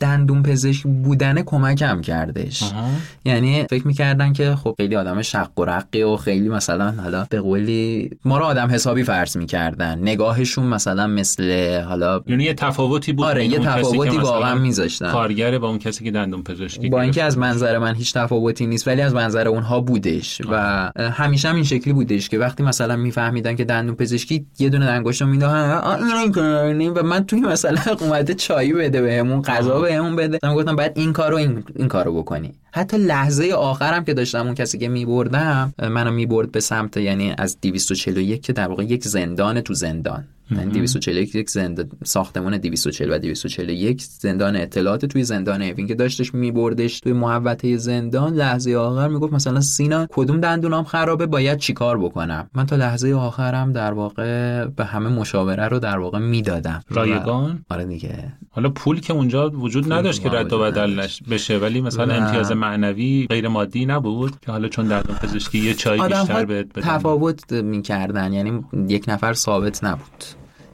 دندون 0.00 0.42
پزشک 0.42 0.82
بودنه 0.82 1.42
کمکم 1.42 2.00
کردش. 2.00 2.72
یعنی 3.24 3.66
فکر 3.70 3.86
می‌کردن 3.86 4.32
که 4.32 4.54
خب 4.54 4.74
خیلی 4.76 4.96
آدم 4.96 5.22
شق 5.22 5.58
و 5.58 5.64
رقی 5.64 6.02
و 6.02 6.16
خیلی 6.16 6.48
مثلا 6.48 6.90
حالا 6.90 7.26
به 7.30 7.40
قولی 7.40 8.10
ما 8.24 8.38
رو 8.38 8.44
آدم 8.44 8.70
حسابی 8.70 9.04
فرض 9.04 9.36
می‌کردن. 9.36 9.98
نگاهشون 9.98 10.66
مثلا 10.66 11.06
مثل 11.06 11.80
حالا 11.80 12.20
یعنی 12.26 12.44
یه 12.44 12.54
تفاوتی 12.54 13.12
بود 13.12 13.26
آره 13.26 13.46
یه 13.46 13.58
تفاوتی 13.58 14.18
واقعا 14.18 14.54
میذاشتن. 14.54 15.12
کارگر 15.12 15.58
با 15.58 15.68
اون 15.68 15.78
کسی 15.78 16.04
که 16.04 16.10
دندون 16.10 16.42
پزشکی 16.42 16.88
با 16.88 17.00
اینکه 17.00 17.22
از 17.22 17.38
منظر 17.38 17.78
من 17.78 17.94
هیچ 17.94 18.14
تفاوتی 18.14 18.66
نیست 18.66 18.88
ولی 18.88 19.02
از 19.02 19.14
منظر 19.14 19.48
اونها 19.48 19.80
بودش 19.80 20.42
و 20.50 20.90
همیشه 20.96 21.48
هم 21.48 21.54
این 21.54 21.64
شکلی 21.64 21.92
بودش 21.92 22.28
که 22.28 22.38
وقتی 22.38 22.62
مثلا 22.62 22.96
میفهمیدن 22.96 23.56
که 23.56 23.64
دندون 23.64 23.94
پزشکی 23.94 24.46
یه 24.58 24.68
دونه 24.68 24.86
انگشتو 24.86 25.26
میدن 25.26 25.48
و 26.96 27.02
من 27.02 27.24
توی 27.24 27.40
مثلا 27.40 27.78
اومده 28.00 28.34
چای 28.34 28.72
بده 28.72 29.02
بهمون 29.02 29.42
غذا 29.42 29.80
بهمون 29.80 30.16
بده. 30.16 30.38
من 30.42 30.54
گفتم 30.54 30.76
بعد 30.76 30.92
این 30.98 31.12
کارو 31.12 31.36
این, 31.36 31.64
این 31.76 31.88
کارو 31.88 32.22
بکنی. 32.22 32.54
حتی 32.72 32.96
لحظه 32.96 33.54
آخرم 33.58 34.04
که 34.04 34.14
داشتم 34.14 34.46
اون 34.46 34.54
کسی 34.54 34.78
که 34.78 34.88
میبردم 34.88 35.74
منو 35.78 36.10
می‌برد 36.10 36.52
به 36.52 36.60
سمت 36.60 36.96
یعنی 36.96 37.34
از 37.38 37.60
241 37.60 38.42
که 38.42 38.52
در 38.52 38.68
واقع 38.68 38.84
یک 38.84 39.04
زندان 39.04 39.60
تو 39.60 39.74
زندان. 39.74 40.24
یعنی 40.50 40.70
241 40.70 41.34
یک 41.34 41.50
زند... 41.50 41.96
ساختمان 42.04 42.58
240 42.58 43.12
و 43.12 43.18
241 43.18 44.02
زندان 44.02 44.56
اطلاعات 44.56 45.06
توی 45.06 45.24
زندان 45.24 45.62
اوین 45.62 45.86
که 45.86 45.94
داشتش 45.94 46.34
میبردش 46.34 47.00
توی 47.00 47.12
محوطه 47.12 47.76
زندان 47.76 48.34
لحظه 48.34 48.74
آخر 48.74 49.08
می‌گفت 49.08 49.32
مثلا 49.32 49.60
سینا 49.60 50.06
کدوم 50.10 50.40
دندونام 50.40 50.84
خرابه 50.84 51.26
باید 51.26 51.58
چیکار 51.58 51.98
بکنم؟ 51.98 52.50
من 52.54 52.66
تا 52.66 52.76
لحظه 52.76 53.14
آخرم 53.14 53.72
در 53.72 53.92
واقع 53.92 54.64
به 54.64 54.84
همه 54.84 55.08
مشاوره 55.08 55.68
رو 55.68 55.78
در 55.78 55.98
واقع 55.98 56.18
می‌دادم. 56.18 56.82
رایگان؟ 56.90 57.64
آره 57.70 57.84
دیگه. 57.84 58.32
حالا 58.50 58.68
پول 58.68 59.00
که 59.00 59.12
اونجا 59.12 59.50
وجود 59.50 59.92
نداشت 59.92 60.22
که 60.22 60.30
رد 60.30 60.52
و 60.52 60.58
بدل 60.58 61.06
بشه 61.30 61.58
ولی 61.58 61.80
مثلا 61.80 62.14
امتیاز 62.14 62.52
معنوی 62.52 63.26
غیر 63.30 63.48
مادی 63.48 63.86
نبود 63.86 64.40
که 64.40 64.52
حالا 64.52 64.68
چون 64.68 64.88
دندون 64.88 65.16
پزشکی 65.16 65.58
یه 65.58 65.74
چای 65.74 66.00
بیشتر 66.08 66.44
بهت 66.44 66.72
تفاوت 66.72 67.52
می‌کردن 67.52 68.32
یعنی 68.32 68.64
یک 68.88 69.04
نفر 69.08 69.32
ثابت 69.32 69.84
نبود. 69.84 70.24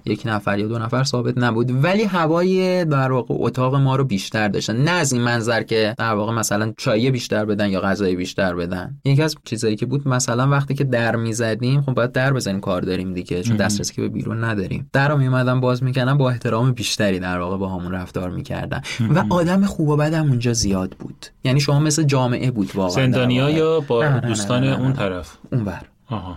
یک 0.07 0.23
نفر 0.25 0.59
یا 0.59 0.67
دو 0.67 0.79
نفر 0.79 1.05
ثابت 1.05 1.39
نبود. 1.39 1.85
ولی 1.85 2.05
هوای 2.05 2.85
در 2.85 3.13
واقع 3.13 3.35
اتاق 3.39 3.75
ما 3.75 3.97
رو 3.97 4.05
بیشتر 4.05 4.49
داشتن. 4.49 4.77
نه 4.77 4.91
از 4.91 5.13
این 5.13 5.23
منظر 5.23 5.63
که 5.63 5.95
در 5.99 6.15
واقع 6.15 6.33
مثلا 6.33 6.73
چای 6.77 7.11
بیشتر 7.11 7.45
بدن 7.45 7.69
یا 7.71 7.81
غذای 7.81 8.17
بیشتر 8.17 8.55
بدن. 8.55 8.97
یکی 9.05 9.23
از 9.23 9.37
چیزایی 9.45 9.77
که 9.77 9.87
بود 9.87 10.09
مثلا 10.09 10.49
وقتی 10.49 10.75
که 10.75 10.85
در 10.85 11.17
می‌زدیم 11.17 11.83
خب 11.83 11.95
باید 11.95 12.13
در 12.13 12.33
بزنیم 12.33 12.61
کار 12.61 12.83
داریم 12.83 13.15
دیگه 13.15 13.43
چون 13.43 13.57
دسترسی 13.57 13.95
که 13.95 14.03
به 14.03 14.09
بیرون 14.09 14.45
نداریم. 14.45 14.91
در 14.93 15.09
رو 15.09 15.17
میومدن 15.17 15.61
باز 15.61 15.83
می‌کردن 15.83 16.19
با 16.19 16.31
احترام 16.31 16.73
بیشتری 16.73 17.19
در 17.19 17.39
واقع 17.39 17.57
با 17.57 17.69
همون 17.69 17.93
رفتار 17.93 18.31
می‌کردن. 18.31 18.81
و 19.15 19.25
آدم 19.31 19.67
خوب 19.67 19.89
و 19.89 19.97
بدم 19.97 20.29
اونجا 20.29 20.53
زیاد 20.53 20.97
بود. 20.99 21.27
یعنی 21.45 21.61
شما 21.61 21.81
مثل 21.81 22.03
جامعه 22.03 22.51
بود 22.51 22.71
واقعا. 22.75 23.05
زندانیا 23.05 23.51
یا 23.51 23.81
با 23.81 24.09
دوستان 24.09 24.65
اون 24.65 24.93
طرف؟ 24.93 25.37
اونور. 25.53 25.81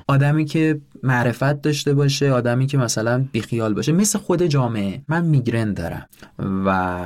آدمی 0.08 0.46
که 0.46 0.82
معرفت 1.04 1.62
داشته 1.62 1.94
باشه 1.94 2.32
آدمی 2.32 2.68
که 2.68 2.78
مثلا 2.78 3.26
بیخیال 3.32 3.74
باشه. 3.74 3.92
مثل 3.92 4.20
خود 4.20 4.44
جامعه. 4.44 5.02
من 5.08 5.26
میگرن 5.26 5.74
دارم 5.74 6.08
و 6.66 7.00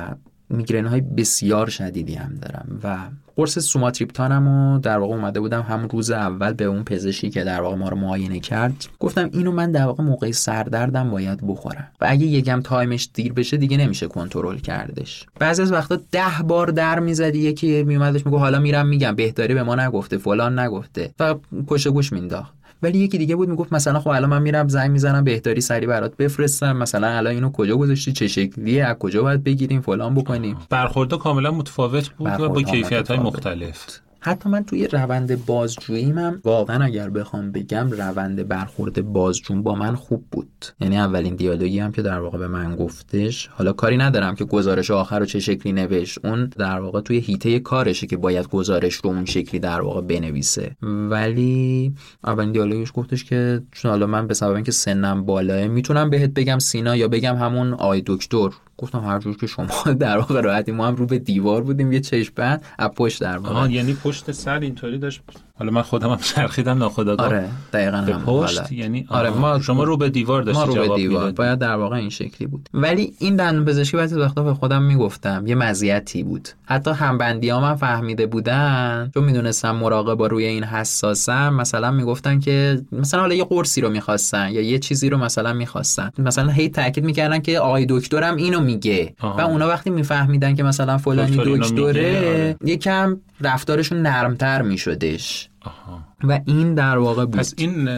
میگرن 0.50 0.86
های 0.86 1.00
بسیار 1.00 1.68
شدیدی 1.68 2.14
هم 2.14 2.34
دارم 2.42 2.80
و 2.84 2.96
قرص 3.36 3.58
سوماتریپتانم 3.58 4.48
و 4.48 4.78
در 4.78 4.98
واقع 4.98 5.14
اومده 5.14 5.40
بودم 5.40 5.60
همون 5.60 5.88
روز 5.88 6.10
اول 6.10 6.52
به 6.52 6.64
اون 6.64 6.84
پزشکی 6.84 7.30
که 7.30 7.44
در 7.44 7.60
واقع 7.60 7.76
ما 7.76 7.88
رو 7.88 7.96
معاینه 7.96 8.40
کرد. 8.40 8.86
گفتم 9.00 9.30
اینو 9.32 9.52
من 9.52 9.72
در 9.72 9.84
واقع 9.84 10.04
موقع 10.04 10.30
سردردم 10.30 11.10
باید 11.10 11.46
بخورم. 11.46 11.88
و 12.00 12.06
اگه 12.08 12.26
یکم 12.26 12.60
time 12.60 12.92
ش 12.92 13.08
دیر 13.14 13.32
بشه 13.32 13.56
دیگه 13.56 13.76
نمیشه 13.76 14.06
کنترل 14.06 14.58
کردش. 14.58 15.26
بعضی 15.38 15.62
از 15.62 15.72
وقتا 15.72 15.98
ده 16.10 16.42
بار 16.44 16.66
در 16.66 17.00
می‌زدی 17.00 17.38
یکی 17.38 17.82
میومدش 17.82 18.26
میگه 18.26 18.38
حالا 18.38 18.58
میرم 18.58 18.86
میگم. 18.86 19.14
بهداری 19.14 19.54
به 19.54 19.62
ما 19.62 19.74
نگفته 19.74 20.18
فلان 20.18 20.58
نگفته. 20.58 21.14
و 21.20 21.34
پشت 21.66 21.88
گوش 21.88 22.12
مینداخت 22.12 22.52
ولی 22.82 22.98
یکی 22.98 23.18
دیگه 23.18 23.36
بود 23.36 23.48
می‌گفت 23.48 23.72
مثلا 23.72 24.00
خب 24.00 24.08
الان 24.08 24.30
من 24.30 24.42
میرم 24.42 24.68
زنگ 24.68 24.90
می‌زنم 24.90 25.24
بهداری 25.24 25.60
سری 25.60 25.86
برات 25.86 26.16
بفرستم 26.16 26.76
مثلا 26.76 27.08
الان 27.08 27.34
اینو 27.34 27.50
کجا 27.52 27.76
گذاشتی 27.76 28.12
چه 28.12 28.28
شکلیه 28.28 28.84
از 28.84 28.96
کجا 28.98 29.22
باید 29.22 29.44
بگیریم 29.44 29.80
فلان 29.80 30.14
بکنیم. 30.14 30.56
برخورد 30.70 31.14
کاملا 31.14 31.50
متفاوت 31.50 32.08
بود 32.08 32.40
و 32.40 32.48
با 32.48 32.62
کیفیت 32.62 33.08
های 33.08 33.18
مختلف. 33.18 34.00
حتی 34.24 34.48
من 34.48 34.64
توی 34.64 34.86
روند 34.86 35.46
بازجوییم 35.46 36.18
هم 36.18 36.40
واقعا 36.44 36.84
اگر 36.84 37.10
بخوام 37.10 37.52
بگم 37.52 37.90
روند 37.90 38.48
برخورد 38.48 39.12
بازجون 39.12 39.62
با 39.62 39.74
من 39.74 39.94
خوب 39.94 40.24
بود. 40.30 40.64
یعنی 40.80 40.98
اولین 40.98 41.34
دیالوگی 41.34 41.78
هم 41.78 41.92
که 41.92 42.02
در 42.02 42.20
واقع 42.20 42.38
به 42.38 42.48
من 42.48 42.76
گفتش 42.76 43.46
حالا 43.46 43.72
کاری 43.72 43.96
ندارم 43.96 44.34
که 44.34 44.44
گزارش 44.44 44.90
آخر 44.90 45.18
رو 45.18 45.26
چه 45.26 45.40
شکلی 45.40 45.72
نوشت 45.72 46.24
اون 46.24 46.46
در 46.46 46.80
واقع 46.80 47.00
توی 47.00 47.18
هیته 47.18 47.60
کارشه 47.60 48.06
که 48.06 48.16
باید 48.16 48.48
گزارش 48.48 48.94
رو 48.94 49.10
اون 49.10 49.24
شکلی 49.24 49.60
در 49.60 49.80
واقع 49.80 50.00
بنویسه. 50.00 50.76
ولی 50.82 51.94
اولین 52.24 52.52
دیالوگش 52.52 52.92
گفتش 52.94 53.24
که 53.24 53.62
چون 53.72 53.90
حالا 53.90 54.06
من 54.06 54.26
به 54.26 54.34
سبب 54.34 54.54
اینکه 54.54 54.72
سنم 54.72 55.24
بالاه 55.24 55.66
می‌تونم 55.68 56.10
بهت 56.10 56.30
بگم 56.30 56.58
سینا 56.58 56.96
یا 56.96 57.08
بگم 57.08 57.36
همون 57.36 57.72
آی 57.72 58.02
دکتر. 58.06 58.48
گفتم 58.82 59.00
هر 59.00 59.18
جور 59.18 59.36
که 59.36 59.46
شما 59.46 59.66
در 59.98 60.18
واقع 60.18 60.40
راحتی 60.40 60.72
ما 60.72 60.86
هم 60.86 60.94
رو 60.96 61.06
به 61.06 61.18
دیوار 61.18 61.62
بودیم 61.62 61.92
یه 61.92 62.00
چشم 62.00 62.32
بند 62.36 62.64
از 62.78 62.90
پشت 62.90 63.20
در 63.20 63.38
واقع. 63.38 63.70
یعنی 63.70 63.94
پشت 63.94 64.32
سر 64.32 64.60
اینطوری 64.60 64.98
داشت؟ 64.98 65.22
حالا 65.62 65.72
من 65.72 65.82
خودم 65.82 66.10
هم 66.10 66.16
چرخیدم 66.16 66.78
ناخودآگاه 66.78 67.26
آره 67.26 67.48
دقیقا 67.72 68.00
به 68.00 68.12
پشت 68.12 68.58
حالت. 68.58 68.72
یعنی 68.72 69.06
آره. 69.08 69.30
ما 69.30 69.60
شما 69.60 69.84
رو 69.84 69.96
به 69.96 70.10
دیوار 70.10 70.42
داشتی 70.42 70.60
ما 70.60 70.66
رو 70.66 70.74
به 70.74 70.84
جواب 70.84 70.96
دیوار 70.96 71.18
می‌دادی. 71.18 71.34
باید 71.34 71.58
در 71.58 71.74
واقع 71.74 71.96
این 71.96 72.10
شکلی 72.10 72.46
بود 72.46 72.68
ولی 72.74 73.12
این 73.18 73.36
دندون 73.36 73.64
پزشکی 73.64 73.96
بعضی 73.96 74.20
وقتا 74.20 74.42
به 74.42 74.54
خودم 74.54 74.82
می‌گفتم 74.82 75.46
یه 75.46 75.54
مزیتی 75.54 76.22
بود 76.22 76.48
حتی 76.64 76.90
همبندی 76.90 77.48
ها 77.48 77.60
من 77.60 77.74
فهمیده 77.74 78.26
بودن 78.26 79.10
چون 79.14 79.24
می‌دونستم 79.24 79.70
مراقبا 79.70 80.26
روی 80.26 80.44
این 80.44 80.64
حساسم 80.64 81.54
مثلا 81.54 81.90
می‌گفتن 81.90 82.40
که 82.40 82.82
مثلا 82.92 83.20
حالا 83.20 83.34
یه 83.34 83.44
قرصی 83.44 83.80
رو 83.80 83.90
می‌خواستن 83.90 84.50
یا 84.50 84.60
یه 84.60 84.78
چیزی 84.78 85.08
رو 85.08 85.18
مثلا 85.18 85.52
می‌خواستن 85.52 86.10
مثلا 86.18 86.50
هی 86.50 86.68
تاکید 86.68 87.04
می‌کردن 87.04 87.38
که 87.38 87.58
آقای 87.58 87.86
دکترم 87.88 88.36
اینو 88.36 88.60
میگه 88.60 89.14
آها. 89.20 89.38
و 89.38 89.50
اونا 89.50 89.68
وقتی 89.68 89.90
میفهمیدن 89.90 90.54
که 90.54 90.62
مثلا 90.62 90.98
فلانی 90.98 91.36
دکتره 91.36 92.18
آره. 92.18 92.56
یکم 92.64 93.20
رفتارشون 93.44 94.02
نرمتر 94.02 94.62
میشدش. 94.62 95.48
آها. 95.64 96.00
و 96.24 96.40
این 96.46 96.74
در 96.74 96.98
واقع 96.98 97.24
بود. 97.24 97.38
پس 97.38 97.54
این 97.56 97.88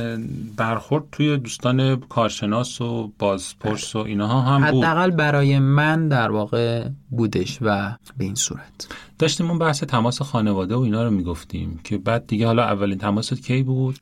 برخورد 0.56 1.04
توی 1.12 1.36
دوستان 1.36 1.96
کارشناس 1.96 2.80
و 2.80 3.12
بازپرس 3.18 3.96
و 3.96 3.98
اینها 3.98 4.40
هم 4.40 4.70
بود. 4.70 4.84
حداقل 4.84 5.10
برای 5.10 5.58
من 5.58 6.08
در 6.08 6.30
واقع 6.30 6.88
بودش 7.10 7.58
و 7.62 7.96
به 8.16 8.24
این 8.24 8.34
صورت. 8.34 8.88
داشتیم 9.24 9.50
اون 9.50 9.58
بحث 9.58 9.84
تماس 9.84 10.22
خانواده 10.22 10.74
و 10.74 10.78
اینا 10.78 11.04
رو 11.04 11.10
می‌گفتیم 11.10 11.80
که 11.84 11.98
بعد 11.98 12.26
دیگه 12.26 12.46
حالا 12.46 12.62
اولین 12.64 12.98
تماست 12.98 13.42
کی 13.42 13.62
بود 13.62 13.98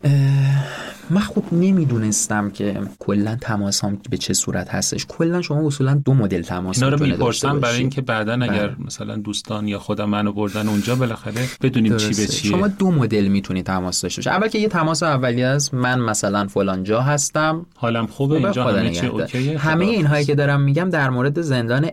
من 1.11 1.21
خب 1.21 1.43
نمی‌دونستم 1.53 2.51
که 2.51 2.81
کلا 2.99 3.37
تماس 3.41 3.85
هم 3.85 3.99
به 4.11 4.17
چه 4.17 4.35
صورت 4.35 4.69
هستش 4.69 5.07
کلا 5.09 5.43
شما 5.43 5.67
اصولا 5.67 5.95
دو 5.95 6.15
مدل 6.15 6.43
تماس 6.43 6.83
اینا 6.83 6.97
رو 6.97 7.05
می‌پرسم 7.07 7.61
برای. 7.61 7.79
اینکه 7.79 8.01
بعدا 8.01 8.33
اگر 8.33 8.67
بله. 8.67 8.77
مثلا 8.87 9.17
دوستان 9.17 9.69
یا 9.69 9.79
خودم 9.79 10.05
منو 10.11 10.33
بردن 10.33 10.69
اونجا 10.69 10.95
بالاخره 10.95 11.49
بدونیم 11.63 11.97
چی 11.97 12.09
به 12.09 12.15
درسته. 12.15 12.27
چیه 12.27 12.51
شما 12.51 12.69
دو 12.69 12.91
مدل 12.91 13.29
می‌تونی 13.29 13.63
تماس 13.63 14.03
داشته 14.03 14.19
باشی 14.19 14.31
اول 14.31 14.49
که 14.49 14.59
یه 14.59 14.69
تماس 14.69 15.03
اولیه 15.03 15.47
است 15.47 15.75
من 15.75 16.01
مثلا 16.01 16.47
فلان 16.47 16.85
جا 16.85 17.01
هستم 17.01 17.67
حالم 17.77 18.07
خوبه 18.07 18.35
خوبه، 18.35 18.45
اینجا 18.45 18.65
همه 18.65 18.91
چی. 18.91 19.07
اوکیه 19.07 19.59
همه 19.59 19.85
اینهایی. 19.85 20.25
که 20.25 20.35
دارم 20.35 20.61
میگم 20.61 20.91
در 20.91 21.11
مورد 21.11 21.41
زندان 21.41 21.91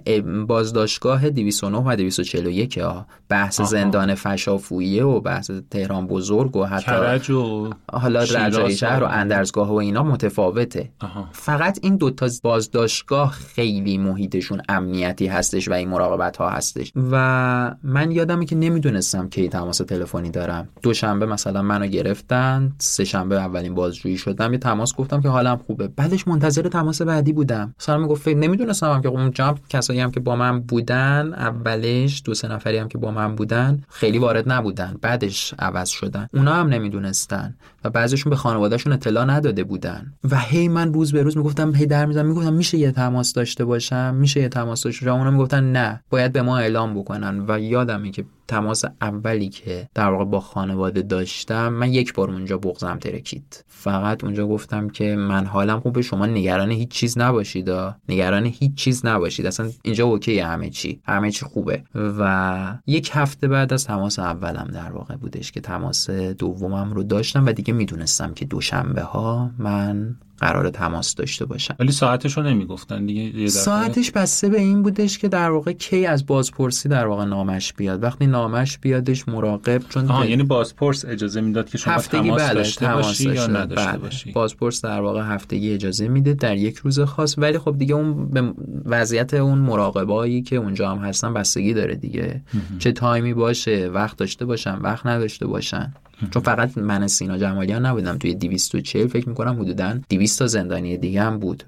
بازداشتگاه 0.48 1.30
209 1.30 1.78
و 1.86 1.96
241 1.96 2.78
ها 2.78 3.06
بحث 3.30 3.60
آها. 3.60 3.70
زندان 3.70 4.16
فشافویه 4.16 5.04
و 5.04 5.20
بحث 5.20 5.52
تهران 5.72 6.08
بزرگ 6.08 6.56
و 6.56 6.66
حتی 6.66 6.86
کرج 6.86 7.30
و 7.32 7.70
حالا 7.92 8.24
رجایی 8.24 8.74
و- 8.74 8.78
شهر 8.78 9.04
و 9.04 9.08
اندرزگاه 9.08 9.70
و 9.72 9.74
اینا 9.74 10.04
متفاوته. 10.04 10.90
آها. 11.00 11.28
فقط 11.32 11.80
این 11.82 11.96
دوتا 11.98 12.28
بازداشتگاه 12.44 13.32
خیلی 13.32 13.98
محیطشون 13.98 14.62
امنیتی 14.70 15.28
هستش 15.28 15.68
و 15.68 15.74
این 15.74 15.90
مراقبت 15.90 16.38
ها 16.38 16.50
هستش. 16.50 16.92
و 17.12 17.76
من 17.84 18.12
یادمه 18.12 18.46
که 18.46 18.56
نمی‌دونستم 18.56 19.30
کی 19.30 19.50
تماس 19.50 19.78
تلفنی 19.78 20.30
دارم. 20.30 20.70
دوشنبه 20.82 21.26
مثلا 21.26 21.62
منو 21.62 21.88
گرفتن 21.88 22.74
سه 22.78 23.04
شنبه 23.04 23.36
اولین 23.36 23.76
بازجویی 23.76 24.18
شدم 24.18 24.52
یه 24.54 24.60
تماس 24.60 24.96
گفتم 24.96 25.22
که 25.22 25.30
حالم 25.30 25.58
خوبه. 25.68 25.88
بعدش 25.88 26.28
منتظر 26.28 26.62
تماس 26.62 27.02
بعدی 27.02 27.34
بودم. 27.34 27.74
مثلا 27.80 27.98
می‌گفت 27.98 28.28
نمی‌دونستم 28.28 28.92
هم 28.92 29.02
که 29.02 29.10
اونجا 29.10 29.46
هم 29.46 29.56
کسایی 29.70 30.00
هم 30.00 30.12
که 30.12 30.20
با 30.20 30.36
من 30.36 30.60
بودن 30.60 31.34
اولش 31.34 32.22
دو 32.26 32.34
سه 32.34 32.48
نفری 32.48 32.78
هم 32.78 32.88
که 32.88 32.98
با 33.00 33.12
من 33.12 33.36
بودن 33.36 33.82
خیلی 33.90 34.18
وارد 34.18 34.52
نبودن 34.52 34.98
بعدش 35.02 35.54
عوض 35.60 35.90
شدن. 35.90 36.28
اونا 36.34 36.54
هم 36.54 36.68
نمی‌دونستن 36.68 37.56
و 37.84 37.90
بعضیشون 37.90 38.30
به 38.30 38.36
خانوادهشون 38.36 38.94
اطلاع 38.94 39.26
نداده 39.26 39.64
بودن. 39.64 40.14
و 40.32 40.40
هی 40.40 40.68
من 40.68 40.94
روز 40.94 41.12
به 41.12 41.24
روز 41.24 41.38
می‌گفتم 41.38 41.76
هی 41.76 41.86
در 41.86 42.06
می‌گفتم 42.06 42.54
میشه 42.54 42.78
یه 42.78 42.92
تماس 42.92 43.34
داشته 43.34 43.66
باشم؟ 43.66 44.16
میشه 44.16 44.42
یه 44.42 44.50
تماس 44.50 44.84
داشته 44.84 45.06
باشم؟ 45.06 45.18
اونا 45.18 45.32
می‌گفتن 45.32 45.72
نه 45.72 46.04
باید 46.10 46.34
به 46.34 46.42
ما 46.42 46.58
اعلام 46.58 47.00
بکنن. 47.00 47.46
و 47.48 47.60
یادمه 47.60 48.12
که 48.12 48.26
تماس 48.50 48.86
اولی 49.02 49.50
که 49.50 49.90
در 49.94 50.10
واقع 50.10 50.26
با 50.26 50.40
خانواده 50.40 51.02
داشتم 51.02 51.74
من 51.74 51.94
یک 51.94 52.14
بار 52.14 52.32
اونجا 52.32 52.58
بغزم 52.58 52.98
ترکید. 52.98 53.66
فقط 53.68 54.24
اونجا 54.24 54.48
گفتم 54.48 54.90
که 54.90 55.16
من 55.16 55.46
حالم 55.46 55.80
خوبه 55.80 56.02
شما 56.02 56.26
نگران 56.26 56.72
هیچ 56.72 56.90
چیز 56.90 57.18
نباشید. 57.18 57.70
نگران 58.10 58.46
هیچ 58.46 58.76
چیز 58.76 59.06
نباشید. 59.06 59.46
اصلا 59.46 59.70
اینجا 59.84 60.06
اوکی 60.06 60.40
همه 60.40 60.70
چی. 60.70 61.02
همه 61.04 61.32
چی 61.32 61.46
خوبه. 61.46 61.84
و 61.96 62.78
یک 62.88 63.10
هفته 63.14 63.48
بعد 63.48 63.74
از 63.74 63.86
تماس 63.86 64.20
اولم 64.20 64.68
در 64.74 64.92
واقع 64.92 65.16
بودش 65.16 65.52
که 65.52 65.62
تماس 65.62 66.10
دومم 66.10 66.94
رو 66.94 67.04
داشتم 67.04 67.46
و 67.46 67.52
دیگه 67.52 67.74
می‌دونستم 67.74 68.34
که 68.34 68.46
دوشنبه 68.46 69.02
ها 69.02 69.52
من 69.58 70.16
قرار 70.40 70.70
تماس 70.70 71.16
داشته 71.16 71.46
باشم 71.46 71.76
ولی 71.80 71.92
ساعتش 71.92 72.38
رو 72.38 72.44
نمی‌گفتن 72.44 73.06
دیگه 73.06 73.40
یه 73.40 73.48
ساعتش 73.48 74.12
بسته 74.12 74.50
به 74.50 74.60
این 74.60 74.84
بودش 74.84 75.18
که 75.18 75.28
در 75.28 75.50
واقع 75.50 75.72
کی 75.72 76.06
از 76.06 76.26
بازپرسی 76.26 76.90
در 76.90 77.06
واقع 77.06 77.26
نامش 77.26 77.74
بیاد. 77.74 78.04
وقتی 78.04 78.28
نامش 78.28 78.78
بیادش 78.78 79.28
مراقب 79.28 79.82
چون 79.90 80.12
آها 80.12 80.26
یعنی 80.26 80.44
بازپرس 80.44 81.06
اجازه 81.06 81.42
می‌داد 81.42 81.70
که 81.70 81.78
شما 81.78 81.94
هفتگی 81.94 82.30
تماس 82.30 82.42
بله 82.42 82.54
داشته 82.54 82.86
تماس 82.86 83.06
باشی 83.06 83.24
یا 83.24 83.34
داشته. 83.34 83.52
نداشته 83.52 83.92
بله. 83.92 83.98
باشی؟ 83.98 84.32
بازپرس 84.32 84.82
در 84.86 85.02
واقع 85.02 85.22
هفتگی 85.22 85.74
اجازه 85.74 86.08
میده 86.08 86.34
در 86.34 86.58
یک 86.58 86.78
روز 86.78 87.00
خاص. 87.00 87.36
ولی 87.38 87.58
خب 87.58 87.78
دیگه 87.78 87.96
اون 87.96 88.30
به 88.30 88.54
وضعیت 88.86 89.34
اون 89.34 89.58
مراقبایی 89.58 90.42
که 90.42 90.56
اونجا 90.56 90.92
هم 90.92 90.98
هستن 90.98 91.34
بستگی 91.34 91.74
داره 91.74 91.96
دیگه. 91.96 92.42
چه 92.80 92.92
time 92.92 93.25
ی 93.25 93.34
باشه 93.34 93.88
وقت 93.88 94.18
داشته 94.18 94.46
باشن 94.46 94.76
وقت 94.76 95.06
نداشته 95.06 95.48
باشن. 95.48 95.94
چون 96.32 96.44
فقط 96.44 96.78
من 96.78 97.08
سینا 97.08 97.38
جمالیان 97.38 97.86
نبودم 97.86 98.18
توی 98.18 98.36
240 98.36 99.08
فکر 99.08 99.30
می‌کنم 99.30 99.62
حدودا 99.62 100.00
200 100.10 100.40
تا 100.40 100.48
زندانی 100.48 100.98
دیگه 100.98 101.24
هم 101.24 101.40
بود. 101.40 101.64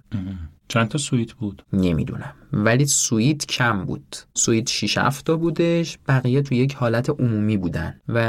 چند 0.67 0.87
تا 0.87 0.97
سویت 0.97 1.33
بود؟ 1.33 1.63
نمی‌دونم. 1.73 2.33
ولی 2.53 2.85
سویت 2.85 3.45
کم 3.45 3.85
بود. 3.85 4.15
سویت 4.33 4.69
6 4.69 4.97
7 4.97 5.25
تا 5.25 5.35
بودش 5.37 5.97
بقیه 6.07 6.41
توی 6.41 6.57
یک 6.57 6.73
حالت 6.73 7.09
عمومی 7.09 7.57
بودن 7.57 7.95
و 8.07 8.21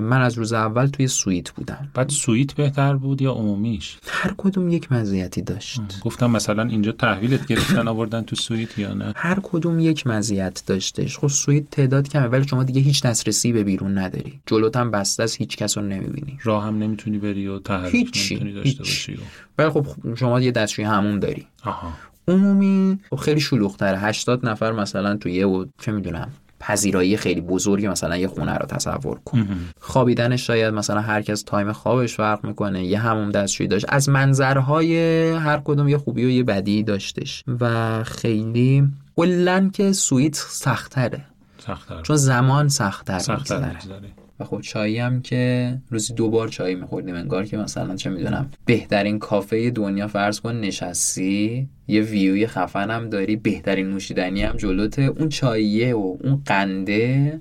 من 0.00 0.20
از 0.20 0.38
روز 0.38 0.52
اول 0.52 0.86
توی 0.86 1.08
سویت 1.08 1.50
بودم. 1.50 1.88
بعد 1.94 2.10
سویت 2.10 2.52
بهتر 2.52 2.94
بود 2.94 3.22
یا 3.22 3.32
عمومیش؟ 3.32 3.98
هر 4.06 4.34
کدوم 4.36 4.68
یک 4.68 4.92
مزیتی 4.92 5.42
داشت. 5.42 5.80
گفتم 6.00 6.30
مثلا 6.30 6.62
اینجا 6.62 6.92
تحویلت 6.92 7.46
گرفتن 7.46 7.88
آوردن 7.88 8.22
تو 8.22 8.36
سویت 8.36 8.78
یا 8.78 8.94
نه؟ 8.94 9.12
هر 9.16 9.38
کدوم 9.42 9.80
یک 9.80 10.06
مزیت 10.06 10.62
داشتش. 10.66 11.18
خب 11.18 11.28
سویت 11.28 11.70
تعداد 11.70 12.08
کمه 12.08 12.26
ولی 12.26 12.48
شما 12.48 12.64
دیگه 12.64 12.80
هیچ 12.80 13.02
دسترسی 13.02 13.52
به 13.52 13.64
بیرون 13.64 13.98
نداری. 13.98 14.40
جلوت 14.46 14.76
هم 14.76 14.90
بسته 14.90 15.22
است 15.22 15.36
هیچ 15.36 15.56
کس 15.56 15.78
رو 15.78 15.84
نمی‌بینی. 15.84 16.38
راه 16.42 16.64
هم 16.64 16.78
نمی‌تونی 16.78 17.18
بری 17.18 17.46
و 17.46 17.58
تحرک 17.58 17.94
نمی‌تونی 17.94 18.52
داشته 18.52 18.68
هیچ. 18.68 18.78
باشی. 18.78 19.18
ولی 19.58 19.70
خب 19.70 19.86
شما 20.14 20.40
یه 20.40 20.50
دستشویی 20.50 20.84
حموم 20.84 21.18
داری. 21.18 21.46
آها. 21.64 21.92
عمومی 22.28 22.98
خب 23.10 23.16
خیلی 23.16 23.40
شلوغ‌تره. 23.40 23.98
80 23.98 24.46
نفر 24.46 24.72
مثلا 24.72 25.16
توی 25.16 25.32
یه 25.32 25.46
و 25.46 25.64
چه 25.80 25.92
می‌دونم 25.92 26.28
پذیرایی 26.60 27.16
خیلی 27.16 27.40
بزرگی 27.40 27.88
مثلا 27.88 28.16
یه 28.16 28.28
خونه 28.28 28.54
رو 28.54 28.66
تصور 28.66 29.18
کن. 29.24 29.48
خوابیدنش 29.80 30.46
شاید 30.46 30.74
مثلا 30.74 31.00
هر 31.00 31.22
کس 31.22 31.42
time 31.42 31.72
خوابش 31.72 32.16
فرق 32.16 32.44
می‌کنه 32.46 32.84
یه 32.84 32.98
همون 32.98 33.30
دستشویی 33.30 33.68
داشت. 33.68 33.86
از 33.88 34.08
منظرهای 34.08 34.96
هر 35.32 35.60
کدوم 35.64 35.88
یه 35.88 35.98
خوبی 35.98 36.24
و 36.24 36.28
یه 36.28 36.42
بدی 36.42 36.82
داشتش. 36.82 37.44
و 37.60 38.04
خیلی 38.04 38.88
کلا 39.16 39.70
که 39.72 39.92
سویت 39.92 40.34
سختره 40.34 41.24
سخت‌تر 41.58 42.02
چون 42.02 42.16
زمان 42.16 42.68
سختتر 42.68 43.34
میگذره. 43.36 43.68
می‌گذره. 43.68 44.25
و 44.40 44.44
خب 44.44 44.60
چایی 44.60 44.98
هم 44.98 45.22
که 45.22 45.74
روزی 45.90 46.14
دو 46.14 46.30
بار 46.30 46.48
چای 46.48 46.74
میخوردیم 46.74 47.14
انگار 47.14 47.44
که 47.44 47.56
مثلا 47.56 47.96
چه 47.96 48.10
می‌دونم 48.10 48.50
بهترین 48.64 49.18
کافه 49.18 49.70
دنیا 49.70 50.08
فرض 50.08 50.40
کن 50.40 50.56
نشستی 50.56 51.68
یه 51.88 52.02
ویوی 52.02 52.46
خفن 52.46 52.90
هم 52.90 53.10
داری 53.10 53.36
بهترین 53.36 53.90
نوشیدنی 53.90 54.42
هم 54.42 54.56
جلوته 54.56 55.02
اون 55.02 55.28
چاییه 55.28 55.94
و 55.94 56.16
اون 56.20 56.42
قنده 56.46 57.40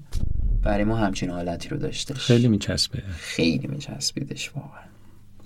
برای 0.64 0.84
ما 0.84 0.96
همچین 0.96 1.30
حالتی 1.30 1.70
رو 1.70 1.78
داشتش. 1.78 2.18
خیلی 2.18 2.48
میچسبه. 2.48 3.04
خیلی 3.18 3.68
میچسبیدش 3.68 4.52
واقعا. 4.56 4.86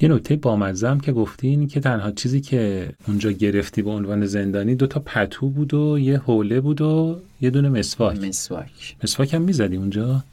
یه 0.01 0.09
نکته 0.09 0.35
بامزه 0.35 0.89
هم 0.89 0.99
که 0.99 1.11
گفتی 1.11 1.47
اینی 1.47 1.67
که 1.67 1.79
تنها 1.79 2.11
چیزی 2.11 2.41
که 2.41 2.89
اونجا 3.07 3.31
گرفتی 3.31 3.81
به 3.81 3.89
عنوان 3.89 4.25
زندانی 4.25 4.75
دوتا 4.75 4.99
پتو 4.99 5.49
بود 5.49 5.73
و 5.73 5.99
یه 5.99 6.17
حوله 6.17 6.61
بود 6.61 6.81
و 6.81 7.19
یه 7.41 7.49
دونه 7.49 7.69
مسواک. 7.69 8.23
مسواک. 8.23 8.95
مسواک 9.03 9.33
هم 9.33 9.41
می‌زدی 9.41 9.75
اونجا؟ 9.75 10.23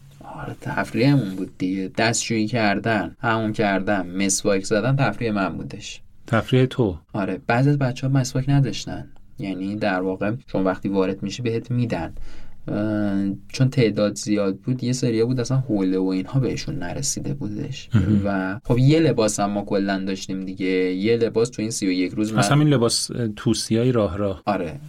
آره 0.43 0.57
تفریحمون 0.61 1.35
بود 1.35 1.59
دیگه. 1.59 1.91
دستشویی 1.99 2.47
کردن 2.47 3.17
همون 3.21 3.53
کردن 3.53 4.07
مسواک 4.07 4.65
زدن 4.65 4.97
تفریح 4.97 5.33
من 5.33 5.49
بودش. 5.49 6.01
تفریح 6.27 6.65
تو؟ 6.65 6.99
آره 7.13 7.41
بعضی 7.47 7.71
از 7.71 7.79
بچه 7.79 8.07
ها 8.07 8.13
مسواک 8.13 8.45
نداشتن. 8.49 9.09
یعنی 9.39 9.77
در 9.77 10.01
واقع 10.01 10.33
چون 10.47 10.65
وقتی 10.65 10.89
وارد 10.89 11.23
میشه 11.23 11.43
بهت 11.43 11.71
میدن. 11.71 12.15
چون 13.49 13.71
تعداد 13.71 14.15
زیاد 14.15 14.57
بود 14.57 14.85
یه 14.85 14.93
سریا 14.93 15.27
بود 15.27 15.41
اصلا 15.41 15.57
حوله 15.57 15.99
و 15.99 16.07
اینها 16.07 16.41
بهشون 16.41 16.75
نرسیده 16.75 17.35
بودش. 17.35 17.89
و 18.25 18.61
خب 18.65 18.79
یه 18.79 19.01
لباس 19.01 19.41
هم 19.41 19.51
ما 19.51 19.65
کلا 19.65 20.05
داشتیم 20.05 20.45
دیگه. 20.45 20.67
یه 20.67 21.17
لباس 21.17 21.49
تو 21.49 21.63
این 21.63 21.71
سی 21.71 21.87
و 21.87 21.91
یک 21.91 22.13
روز 22.13 22.33
من 22.33 22.39
مثلا 22.39 22.59
این 22.59 22.69
لباس 22.69 23.11
توسیای 23.37 23.93
راه 23.93 24.17
راه. 24.17 24.43
آره 24.47 24.81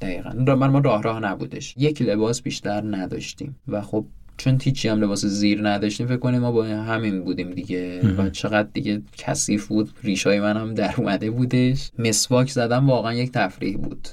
دقیقا. 0.00 0.54
من 0.54 0.66
ما 0.66 0.78
راه 0.78 1.02
راه 1.02 1.20
نبودش. 1.20 1.74
یک 1.76 2.02
لباس 2.02 2.42
بیشتر 2.42 2.96
نداشتیم. 2.96 3.56
و 3.68 3.82
خب 3.82 4.06
چون 4.38 4.58
هیچی 4.62 4.88
هم 4.88 5.00
لباس 5.00 5.24
زیر 5.24 5.68
نداشتیم 5.68 6.06
فکر 6.06 6.16
کنیم 6.16 6.40
ما 6.40 6.52
با 6.52 6.64
همین 6.64 7.24
بودیم 7.24 7.50
دیگه. 7.50 8.00
و 8.18 8.30
چقدر 8.30 8.68
دیگه 8.72 9.02
کثیف 9.18 9.66
بود 9.66 9.90
ریشای 10.02 10.40
من 10.40 10.56
هم 10.56 10.74
در 10.74 10.94
اومده 10.96 11.30
بودش. 11.30 11.90
مسواک 11.98 12.50
زدم 12.50 12.90
واقعا 12.90 13.14
یک 13.14 13.32
تفریح 13.32 13.76
بود. 13.76 14.08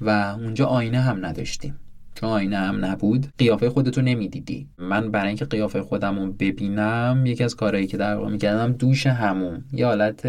و 0.00 0.10
اونجا 0.10 0.66
آینه 0.66 1.00
هم 1.00 1.26
نداشتیم. 1.26 1.74
چون 2.20 2.28
آینه 2.28 2.56
هم 2.56 2.84
نبود 2.84 3.26
قیافه 3.38 3.70
خودتو 3.70 4.02
نمی‌دیدی. 4.02 4.66
من 4.78 5.10
برای 5.10 5.28
اینکه 5.28 5.44
قیافه 5.44 5.82
خودم 5.82 6.18
رو 6.18 6.32
ببینم 6.32 7.22
یکی 7.26 7.44
از 7.44 7.56
کارهایی 7.56 7.86
که 7.86 7.96
در 7.96 8.14
واقع 8.14 8.30
می‌کردم 8.30 8.72
دوش 8.72 9.06
همون. 9.06 9.64
یه 9.72 9.86
حالت 9.86 10.22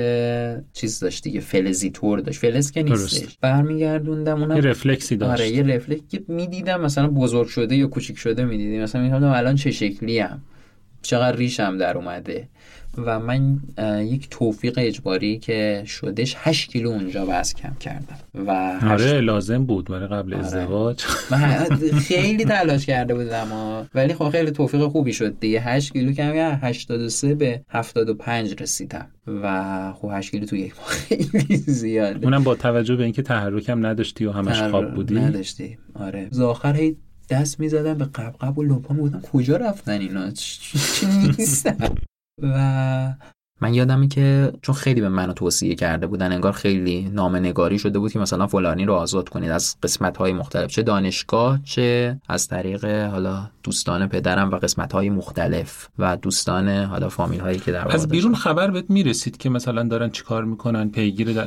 چیز 0.73 0.99
داشت 0.99 1.23
دیگه 1.23 1.39
فلزی 1.39 1.89
طور 1.89 2.19
داشت. 2.19 2.39
فلز 2.39 2.71
که 2.71 2.83
نیستش. 2.83 3.37
برمیگردوندم 3.41 4.41
اونم. 4.41 4.55
یه 4.55 4.61
رفلکسی 4.61 5.17
داشت. 5.17 5.41
آره 5.41 5.49
یه 5.49 5.63
رفلکس 5.63 6.01
می‌دیدم. 6.27 6.81
مثلا 6.81 7.07
بزرگ 7.07 7.47
شده 7.47 7.75
یا 7.75 7.87
کوچیک 7.87 8.17
شده 8.17 8.45
می‌دیدی. 8.45 8.79
مثلا 8.79 9.01
میگم 9.01 9.23
الان 9.23 9.55
چه 9.55 9.71
شکلی 9.71 10.19
ام 10.19 10.41
چقدر 11.01 11.37
ریشم 11.37 11.77
در 11.77 11.97
اومده؟ 11.97 12.47
و 13.05 13.19
من 13.19 13.59
یک 14.03 14.27
توفیق 14.29 14.73
اجباری 14.77 15.39
که 15.39 15.83
شدش 15.85 16.35
8 16.37 16.71
کیلو 16.71 16.89
اونجا 16.89 17.25
وزن 17.29 17.59
کم 17.59 17.75
کردم. 17.79 18.17
و 18.47 18.79
آره 18.89 19.21
لازم 19.21 19.65
بود 19.65 19.85
برای 19.85 20.07
قبل 20.07 20.33
آره. 20.33 20.45
ازدواج. 20.45 21.01
خیلی 22.07 22.45
تلاش 22.45 22.85
کرده 22.85 23.13
بودم 23.15 23.47
ولی 23.95 24.13
خب 24.13 24.29
خیلی 24.29 24.51
توفیق 24.51 24.87
خوبی 24.87 25.13
شد 25.13 25.39
دیگه. 25.39 25.61
8 25.61 25.93
کیلو 25.93 26.11
کم 26.11 26.59
83 26.61 27.35
به 27.35 27.61
75 27.69 28.61
رسیدم. 28.61 29.07
و 29.27 29.93
خب 29.93 30.09
8 30.13 30.31
کیلو 30.31 30.45
تو 30.45 30.55
یک 30.55 30.73
ماه 30.77 30.87
خیلی 30.87 31.57
زیاده. 31.57 32.25
اونم 32.25 32.43
با 32.43 32.55
توجه 32.55 32.95
به 32.95 33.03
اینکه 33.03 33.21
تحرکم 33.21 33.85
نداشتی 33.85 34.25
و 34.25 34.31
همش 34.31 34.61
خواب 34.61 34.93
بودی؟ 34.93 35.15
نداشتی. 35.15 35.77
آره. 35.93 36.27
زاخر 36.31 36.75
هی 36.75 36.97
دست 37.29 37.59
می‌زدم 37.59 37.93
به 37.93 38.05
قبقب 38.05 38.57
و 38.57 38.63
لپام 38.63 38.97
بودم 38.97 39.21
کجا 39.21 39.57
رفتن 39.57 40.01
اینا؟ 40.01 40.31
چی 40.31 41.07
نیستن؟ 41.37 41.77
و 42.41 43.29
من 43.61 43.73
یادمه 43.73 44.07
که 44.07 44.53
چون 44.61 44.75
خیلی 44.75 45.01
به 45.01 45.09
منو 45.09 45.33
توصیه 45.33 45.75
کرده 45.75 46.07
بودن 46.07 46.31
انگار 46.31 46.51
خیلی 46.51 47.09
نامه 47.13 47.39
نگاری 47.39 47.79
شده 47.79 47.99
بود 47.99 48.11
که 48.11 48.19
مثلا 48.19 48.47
فلانی 48.47 48.85
رو 48.85 48.93
آزاد 48.93 49.29
کنید 49.29 49.51
از 49.51 49.75
قسمت 49.83 50.17
های 50.17 50.33
مختلف 50.33 50.69
چه 50.71 50.83
دانشگاه 50.83 51.59
چه 51.63 52.17
از 52.29 52.47
طریق 52.47 52.85
حالا 52.85 53.49
دوستان 53.63 54.07
پدرم 54.07 54.51
و 54.51 54.55
قسمت 54.55 54.93
های 54.93 55.09
مختلف 55.09 55.87
و 55.99 56.17
دوستان 56.17 56.69
حالا 56.69 57.09
فامیل 57.09 57.39
هایی 57.39 57.59
که 57.59 57.71
در 57.71 57.95
از 57.95 58.07
بیرون 58.07 58.35
خبر 58.35 58.71
بهت 58.71 58.89
می‌رسید 58.89 59.37
که 59.37 59.49
مثلا 59.49 59.83
دارن 59.83 60.09
چیکار 60.09 60.43
می‌کنن 60.45 60.89
پیگیر 60.89 61.41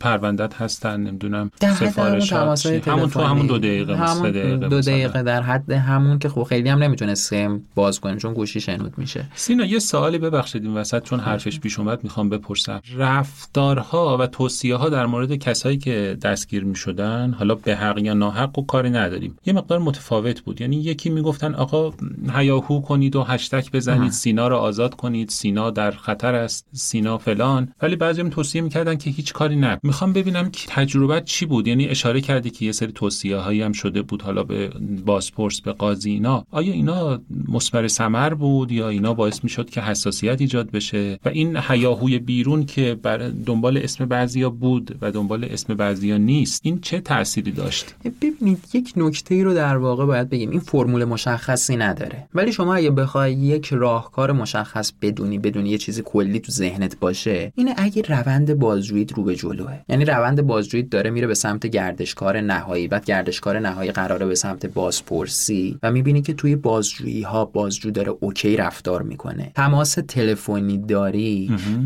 پروندت 0.00 0.54
هستن 0.54 1.00
نمی‌دونم 1.00 1.50
سفارش 1.60 2.32
همون 2.32 3.08
تو 3.10 3.20
همون 3.20 3.46
دو 3.46 3.58
دقیقه 3.58 3.96
همون 3.96 4.30
دقیقه 4.30 4.68
دو 4.68 4.80
دقیقه 4.80 5.22
در 5.22 5.42
حد 5.42 5.72
همون 5.72 6.18
که 6.18 6.28
خب 6.28 6.42
خیلی 6.42 6.68
هم 6.68 6.82
نمی‌تونستیم 6.82 7.66
باز 7.74 8.00
کنیم 8.00 8.16
چون 8.16 8.34
گوشی 8.34 8.60
شنود 8.60 8.98
میشه. 8.98 9.24
سینا 9.34 9.64
یه 9.64 9.78
سوالی 9.78 10.18
ببخشید 10.18 10.64
این 10.64 10.74
وسط 10.74 11.02
چون 11.02 11.20
حرفش 11.46 11.60
پیش 11.60 11.78
اومد 11.78 12.04
می‌خوام 12.04 12.28
بپرسم. 12.28 12.80
رفتارها 12.96 14.16
و 14.20 14.26
توصیه 14.26 14.76
ها 14.76 14.88
در 14.88 15.06
مورد 15.06 15.36
کسایی 15.36 15.78
که 15.78 16.18
دستگیر 16.22 16.64
می‌شدن 16.64 17.34
حالا 17.38 17.54
به 17.54 17.76
حق 17.76 17.98
یا 17.98 18.14
ناحق 18.14 18.58
و 18.58 18.66
کاری 18.66 18.90
نداریم. 18.90 19.36
یه 19.46 19.52
مقدار 19.52 19.78
متفاوت 19.78 20.40
بود. 20.40 20.60
یعنی 20.60 20.76
یکی 20.76 21.10
می‌گفتن 21.10 21.54
آقا 21.54 21.92
هیاهو 22.34 22.80
کنید 22.80 23.16
و 23.16 23.22
هشتک 23.22 23.72
بزنید 23.72 24.10
سینا 24.10 24.48
رو 24.48 24.56
آزاد 24.56 24.94
کنید 24.94 25.28
سینا 25.28 25.70
در 25.70 25.90
خطر 25.90 26.34
است 26.34 26.66
سینا 26.72 27.18
فلان. 27.18 27.72
ولی 27.82 27.96
بعضی 27.96 28.20
هم 28.20 28.30
توصیه 28.30 28.62
می‌کردن 28.62 28.96
که 28.96 29.10
هیچ 29.10 29.32
کاری 29.32 29.56
نه 29.56 29.78
می‌خوام 29.82 30.12
ببینم 30.12 30.50
که 30.50 30.66
تجربت 30.68 31.24
چی 31.24 31.46
بود؟ 31.46 31.68
یعنی 31.68 31.86
اشاره 31.86 32.20
کردی 32.20 32.50
که 32.50 32.64
یه 32.64 32.72
سری 32.72 32.92
توصیه 32.92 33.36
هایی 33.36 33.62
هم 33.62 33.72
شده 33.72 34.02
بود 34.02 34.22
حالا 34.22 34.42
به 34.42 34.70
بازپرس 35.06 35.60
به 35.60 35.72
قاضی 35.72 36.10
اینا. 36.10 36.44
آیا 36.50 36.72
اینا 36.72 37.20
مثمر 37.48 37.88
ثمر 37.88 38.34
بود 38.34 38.72
یا 38.72 38.88
اینا 38.88 39.14
باعث 39.14 39.44
می‌شد 39.44 39.70
که 39.70 39.80
حساسیت 39.80 40.40
ایجاد 40.40 40.70
بشه؟ 40.70 41.18
و 41.24 41.28
این 41.36 41.56
هیاهوی 41.56 42.18
بیرون 42.18 42.66
که 42.66 42.96
بر 43.02 43.18
دنبال 43.46 43.78
اسم 43.78 44.04
بعضیا 44.04 44.50
بود 44.50 44.98
و 45.00 45.10
دنبال 45.10 45.44
اسم 45.44 45.74
بعضیا 45.74 46.16
نیست 46.16 46.60
این 46.64 46.80
چه 46.80 47.00
تأثیری 47.00 47.52
داشت؟ 47.52 47.94
ببینید 48.22 48.58
یک 48.74 48.92
نکته 48.96 49.44
رو 49.44 49.54
در 49.54 49.76
واقع 49.76 50.06
باید 50.06 50.30
بگیم 50.30 50.50
این 50.50 50.60
فرمول 50.60 51.04
مشخصی 51.04 51.76
نداره. 51.76 52.28
ولی 52.34 52.52
شما 52.52 52.74
اگه 52.74 52.90
بخوای 52.90 53.32
یک 53.32 53.68
راهکار 53.72 54.32
مشخص 54.32 54.92
بدونی 55.02 55.38
بدونی 55.38 55.70
یه 55.70 55.78
چیزی 55.78 56.02
کلی 56.04 56.40
تو 56.40 56.52
ذهنت 56.52 56.98
باشه 56.98 57.52
اینه 57.54 57.74
اگه 57.76 58.02
روند 58.02 58.54
بازجویی 58.54 59.04
رو 59.04 59.22
به 59.22 59.36
جلوه. 59.36 59.78
یعنی 59.88 60.04
روند 60.04 60.42
بازجویی 60.42 60.82
داره 60.82 61.10
میره 61.10 61.26
به 61.26 61.34
سمت 61.34 61.66
گردشکار 61.66 62.40
نهایی 62.40 62.88
بعد 62.88 63.04
گردشکار 63.04 63.58
نهایی 63.58 63.90
قراره 63.90 64.26
به 64.26 64.34
سمت 64.34 64.66
بازپرسی 64.66 65.78
و 65.82 65.92
می‌بینی 65.92 66.22
که 66.22 66.34
توی 66.34 66.56
بازجویی 66.56 67.22
ها 67.22 67.44
بازجو 67.44 67.90
داره 67.90 68.14
اوکی 68.20 68.56
رفتار 68.56 69.02
می‌کنه. 69.02 69.52
تماس 69.54 69.98
تلفنی 70.08 70.78
داری 70.78 71.25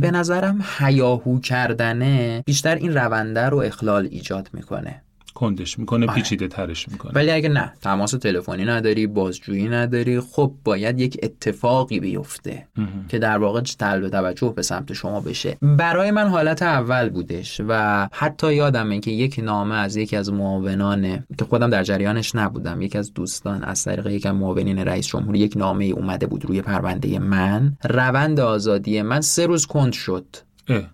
به 0.00 0.10
نظرم 0.10 0.64
هیاهو 0.78 1.40
کردنه 1.40 2.42
بیشتر 2.46 2.74
این 2.74 2.94
رونده 2.94 3.48
رو 3.48 3.58
اخلال 3.58 4.08
ایجاد 4.10 4.48
می‌کنه. 4.52 5.02
کندش 5.34 5.78
می‌کنه 5.78 6.06
آره. 6.06 6.14
پیچیده 6.14 6.48
ترش 6.48 6.88
می‌کنه. 6.88 7.12
ولی 7.12 7.30
اگه 7.30 7.48
نه 7.48 7.72
تماس 7.82 8.10
تلفنی 8.10 8.64
نداری 8.64 9.06
بازجویی 9.06 9.68
نداری 9.68 10.20
خب 10.20 10.52
باید 10.64 11.00
یک 11.00 11.20
اتفاقی 11.22 12.00
بیفته 12.00 12.66
که 13.08 13.18
در 13.18 13.38
واقع 13.38 13.60
طلب 13.60 14.08
توجه 14.08 14.52
به 14.56 14.62
سمت 14.62 14.92
شما 14.92 15.20
بشه. 15.20 15.58
برای 15.62 16.10
من 16.10 16.28
حالت 16.28 16.62
اول 16.62 17.08
بودش 17.08 17.60
و 17.68 18.08
حتی 18.12 18.54
یادمه 18.54 19.00
که 19.00 19.10
یک 19.10 19.40
نامه 19.42 19.74
از 19.74 19.96
یکی 19.96 20.16
از 20.16 20.32
معاونان 20.32 21.24
که 21.38 21.44
خودم 21.44 21.70
در 21.70 21.82
جریانش 21.82 22.34
نبودم 22.34 22.80
یکی 22.80 22.98
از 22.98 23.14
دوستان 23.14 23.64
از 23.64 23.84
طریق 23.84 24.06
یک 24.06 24.26
از 24.26 24.34
معاونین 24.34 24.78
رئیس 24.78 25.06
جمهور 25.06 25.36
یک 25.36 25.56
نامه 25.56 25.84
اومده 25.84 26.26
بود 26.26 26.44
روی 26.44 26.62
پرونده 26.62 27.18
من. 27.18 27.76
روند 27.84 28.40
آزادی 28.40 29.02
من 29.02 29.20
سه 29.20 29.46
روز 29.46 29.66
کند 29.66 29.92
شد. 29.92 30.26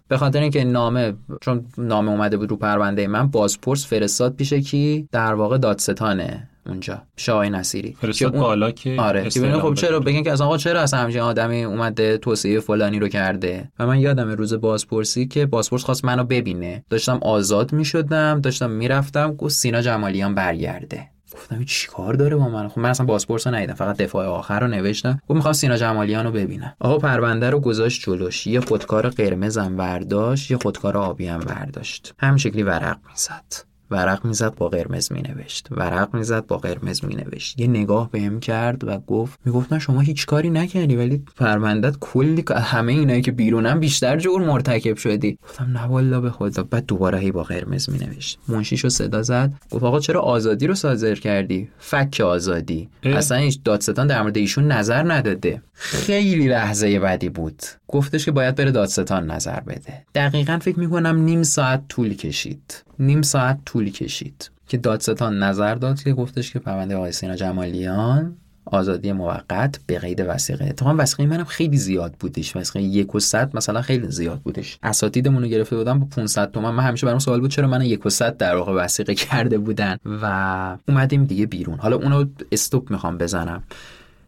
به 0.08 0.16
خاطر 0.16 0.40
اینکه 0.40 0.64
نامه 0.64 1.14
چون 1.40 1.66
نامه 1.78 2.10
اومده 2.10 2.36
بود 2.36 2.50
رو 2.50 2.56
پرونده 2.56 3.06
من 3.06 3.26
بازپرس 3.26 3.86
فرستاد 3.86 4.36
پیش 4.36 4.52
کی؟ 4.52 5.08
در 5.12 5.34
واقع 5.34 5.58
دادستانه 5.58 6.48
اونجا 6.66 7.02
آقای 7.28 7.50
نصیری. 7.50 7.96
فرستاد 8.00 8.34
بالا 8.34 8.70
که 8.70 8.96
آره. 8.98 9.30
که 9.30 9.52
خب 9.52 9.74
چرا؟ 9.74 10.00
بگن 10.00 10.22
که 10.22 10.32
از 10.32 10.40
آقا 10.40 10.56
چرا 10.56 10.80
از 10.80 10.94
همچین 10.94 11.20
آدمی 11.20 11.64
اومده 11.64 12.18
توصیه 12.18 12.60
فلانی 12.60 12.98
رو 12.98 13.08
کرده؟ 13.08 13.70
و 13.78 13.86
من 13.86 14.00
یادم 14.00 14.28
روز 14.28 14.54
بازپرسی 14.54 15.26
که 15.26 15.46
بازپرس 15.46 15.84
خواست 15.84 16.04
منو 16.04 16.24
ببینه. 16.24 16.84
داشتم 16.90 17.18
آزاد 17.22 17.72
می‌شدم 17.72 18.40
داشتم 18.40 18.70
می‌رفتم 18.70 19.34
گفت 19.34 19.54
سینا 19.54 19.82
جمالیان 19.82 20.34
برگرده. 20.34 21.15
گفتم 21.36 21.64
چی 21.64 21.88
کار 21.88 22.14
داره 22.14 22.36
با 22.36 22.48
من؟ 22.48 22.68
خب 22.68 22.78
من 22.78 22.90
اصلا 22.90 23.06
بازپرس 23.06 23.46
رو 23.46 23.54
ندیدم 23.54 23.74
فقط 23.74 23.96
دفاع 23.96 24.26
آخر 24.26 24.60
رو 24.60 24.66
نوشتم. 24.66 25.20
گفت 25.28 25.36
می‌خوام 25.36 25.52
سینا 25.52 25.76
جمالیان 25.76 26.24
رو 26.24 26.32
ببینم. 26.32 26.74
آقا 26.80 26.98
پرونده 26.98 27.50
رو 27.50 27.60
گذاشت 27.60 28.02
جلوش 28.02 28.46
یه 28.46 28.60
خودکار 28.60 29.08
قرمزم 29.08 29.76
برداشت 29.76 30.50
یه 30.50 30.56
خودکار 30.56 30.96
آبی 30.96 31.26
هم 31.26 31.40
برداشت. 31.40 32.14
هم 32.18 32.36
شکلی 32.36 32.62
ورق 32.62 32.98
می‌زد. 33.10 33.75
ورق 33.90 34.24
می‌زد 34.24 34.54
با 34.54 34.68
قرمز 34.68 35.12
مینوشت. 35.12 35.68
ورق 35.70 36.14
می‌زد 36.14 36.46
با 36.46 36.58
قرمز 36.58 37.04
مینوشت. 37.04 37.60
یه 37.60 37.66
نگاه 37.66 38.10
بهم 38.10 38.40
کرد 38.40 38.84
و 38.84 38.98
گفت 38.98 39.38
می‌گفت 39.44 39.72
نه 39.72 39.78
شما 39.78 40.00
هیچ 40.00 40.26
کاری 40.26 40.50
نکردی 40.50 40.96
ولی 40.96 41.22
پروندت 41.36 41.96
کلی 42.00 42.44
همه 42.56 42.92
اینایی 42.92 43.22
که 43.22 43.32
بیرونم 43.32 43.80
بیشتر 43.80 44.18
جور 44.18 44.42
مرتکب 44.42 44.96
شدی. 44.96 45.38
گفتم 45.42 45.64
نه 45.64 45.82
والا 45.82 46.20
به 46.20 46.30
خدا. 46.30 46.62
بعد 46.62 46.86
دوباره 46.86 47.18
هی 47.18 47.30
با 47.32 47.42
قرمز 47.42 47.90
مینوشت. 47.90 48.38
منشیشو 48.48 48.88
صدا 48.88 49.22
زد 49.22 49.52
گفت 49.70 49.84
آقا 49.84 50.00
چرا 50.00 50.20
آزادی 50.20 50.66
رو 50.66 50.74
صادر 50.74 51.14
کردی؟ 51.14 51.68
فک 51.78 52.22
آزادی. 52.24 52.88
اصلا 53.02 53.38
هیچ 53.38 53.60
دادستان 53.64 54.06
در 54.06 54.22
مورد 54.22 54.36
ایشون 54.36 54.72
نظر 54.72 55.12
نداده. 55.12 55.62
خیلی 55.72 56.48
لحظه 56.48 56.98
بدی 56.98 57.28
بود. 57.28 57.62
گفتش 57.88 58.24
که 58.24 58.30
باید 58.30 58.54
بره 58.54 58.70
دادستان 58.70 59.30
نظر 59.30 59.60
بده. 59.60 60.04
دقیقا 60.14 60.58
فکر 60.62 60.78
می‌کنم 60.78 61.16
نیم 61.16 61.42
ساعت 61.42 61.88
طول 61.88 62.14
کشید. 62.14 62.84
نیم 62.98 63.22
ساعت 63.22 63.58
طول 63.66 63.75
کشید. 63.84 64.50
که 64.68 64.76
دادستان 64.76 65.42
نظر 65.42 65.74
داد 65.74 66.02
که 66.02 66.12
گفتش 66.12 66.52
که 66.52 66.58
پرونده 66.58 66.96
آقای 66.96 67.12
سینا 67.12 67.36
جمالیان 67.36 68.36
آزادی 68.64 69.12
موقت 69.12 69.80
به 69.86 69.98
قید 69.98 70.24
وسیقه 70.28 70.64
اتفاقا 70.64 70.94
وسیقه 70.98 71.26
منم 71.26 71.44
خیلی 71.44 71.76
زیاد 71.76 72.14
بودش. 72.20 72.56
وسیقه 72.56 72.82
یک 72.82 73.14
و 73.14 73.20
صد 73.20 73.56
مثلا 73.56 73.82
خیلی 73.82 74.10
زیاد 74.10 74.40
بودش. 74.40 74.78
اساتیدمون 74.82 75.42
رو 75.42 75.48
گرفته 75.48 75.76
بودم 75.76 75.98
با 75.98 76.06
500 76.06 76.50
تومن. 76.50 76.70
من 76.70 76.82
همیشه 76.82 77.06
برام 77.06 77.18
سوال 77.18 77.40
بود 77.40 77.50
چرا 77.50 77.68
من 77.68 77.82
یک 77.82 78.06
و 78.06 78.10
صد 78.10 78.36
در 78.36 78.56
واقع 78.56 78.72
وسیقه 78.72 79.14
کرده 79.14 79.58
بودن؟ 79.58 79.96
و 80.22 80.76
اومدیم 80.88 81.24
دیگه 81.24 81.46
بیرون. 81.46 81.78
حالا 81.78 81.96
اونو 81.96 82.24
استوب 82.52 82.90
می‌خوام 82.90 83.18
بزنم. 83.18 83.62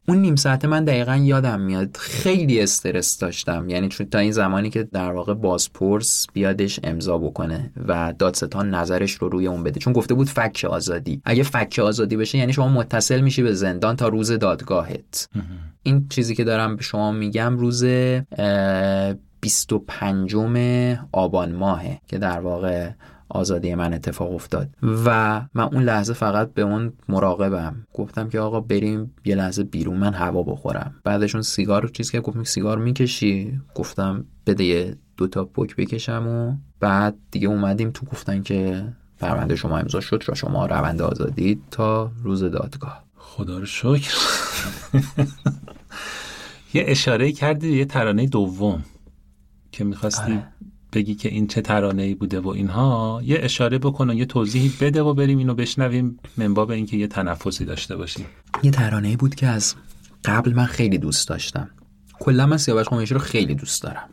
اون 0.09 0.19
نیم 0.19 0.37
ساعت 0.37 0.65
من 0.65 0.85
دقیقا 0.85 1.17
یادم 1.17 1.61
میاد 1.61 1.97
خیلی 1.97 2.61
استرس 2.61 3.19
داشتم. 3.19 3.69
یعنی 3.69 3.89
چون 3.89 4.07
تا 4.07 4.19
این 4.19 4.33
زمانی 4.33 4.71
که 4.71 4.83
در 4.83 5.13
واقع 5.13 5.35
بازپرس 5.35 6.27
بیادش 6.33 6.81
امضا 6.85 7.19
بکنه 7.19 7.71
و 7.89 8.15
دادستان 8.19 8.75
نظرش 8.75 9.13
رو 9.13 9.29
روی 9.29 9.47
اون 9.47 9.65
بده. 9.65 9.81
چون 9.81 9.93
گفته 9.93 10.15
بود 10.15 10.29
فک 10.29 10.67
آزادی. 10.71 11.21
اگه 11.25 11.43
فک 11.43 11.81
آزادی 11.85 12.17
بشه 12.17 12.39
یعنی 12.39 12.53
شما 12.53 12.69
متصل 12.69 13.21
میشی 13.21 13.43
به 13.43 13.55
زندان 13.55 13.97
تا 13.97 14.09
روز 14.09 14.33
دادگاهت. 14.33 15.29
این 15.83 16.09
چیزی 16.09 16.35
که 16.35 16.45
دارم 16.45 16.77
به 16.77 16.83
شما 16.83 17.13
میگم 17.13 17.57
روز 17.57 17.85
25 19.41 20.37
آبان 21.13 21.53
ماهه 21.53 22.01
که 22.07 22.19
در 22.19 22.41
واقع 22.41 22.91
آزادی 23.29 23.75
من 23.75 23.95
اتفاق 23.95 24.35
افتاد. 24.35 24.69
و 24.83 25.41
من 25.55 25.65
اون 25.65 25.83
لحظه 25.83 26.13
فقط 26.13 26.53
به 26.53 26.63
اون 26.63 26.93
مراقبم. 27.09 27.87
گفتم 27.95 28.29
که 28.29 28.41
آقا 28.41 28.61
بریم 28.61 29.15
یه 29.25 29.35
لحظه 29.35 29.65
بیرون 29.65 29.97
من 29.97 30.15
هوا 30.15 30.43
بخورم. 30.43 30.95
بعدشون 31.05 31.43
سیگار 31.43 31.89
چیز 31.89 32.11
که 32.11 32.21
گفتم 32.21 32.45
سیگار 32.45 32.79
می‌کشی؟ 32.79 33.61
گفتم 33.75 34.25
بده 34.47 34.65
یه 34.65 34.97
دو 35.17 35.27
تا 35.27 35.45
پک 35.45 35.77
بکشم 35.77 36.27
و 36.27 36.57
بعد 36.81 37.17
دیگه 37.31 37.49
اومدیم 37.49 37.91
تو 37.91 38.07
گفتن 38.07 38.43
که 38.43 38.85
پرونده 39.19 39.57
شما 39.57 39.79
امضا 39.79 40.01
شد 40.01 40.25
و 40.29 40.35
شما 40.35 40.67
روند 40.67 41.03
آزادی 41.03 41.61
تا 41.71 42.11
روز 42.23 42.43
دادگاه. 42.43 43.05
خدا 43.17 43.59
رو 43.59 43.67
شکر. 43.67 44.15
یه 46.75 46.85
اشاره 46.87 47.33
کردی 47.33 47.77
یه 47.77 47.85
ترانه 47.85 48.27
دوم 48.27 48.85
که 49.73 49.85
می‌خواستی 49.85 50.33
آره. 50.33 50.47
بگی 50.93 51.15
که 51.15 51.29
این 51.29 51.47
چه 51.47 51.61
ترانه 51.61 52.03
ای 52.03 52.15
بوده 52.15 52.41
و 52.41 52.49
اینها 52.49 53.21
یه 53.25 53.39
اشاره 53.43 53.79
بکن 53.79 54.11
و 54.11 54.15
یه 54.15 54.25
توضیحی 54.25 54.73
بده 54.81 55.03
و 55.03 55.15
بریم 55.15 55.39
اینو 55.39 55.55
بشنویم 55.55 56.19
من 56.37 56.55
باب 56.55 56.71
اینکه 56.71 56.97
یه 56.97 57.07
تنفسی 57.07 57.65
داشته 57.65 57.97
باشیم. 57.97 58.27
یه 58.63 58.71
ترانه 58.71 59.17
بود 59.17 59.35
که 59.35 59.47
از 59.47 59.75
قبل 60.25 60.55
من 60.55 60.65
خیلی 60.65 60.99
دوست 60.99 61.29
داشتم. 61.29 61.71
کلا 62.13 62.47
من 62.47 62.57
سیاوش 62.57 62.89
قمیشی 62.89 63.15
رو 63.15 63.21
خیلی 63.21 63.55
دوست 63.55 63.83
دارم. 63.83 64.09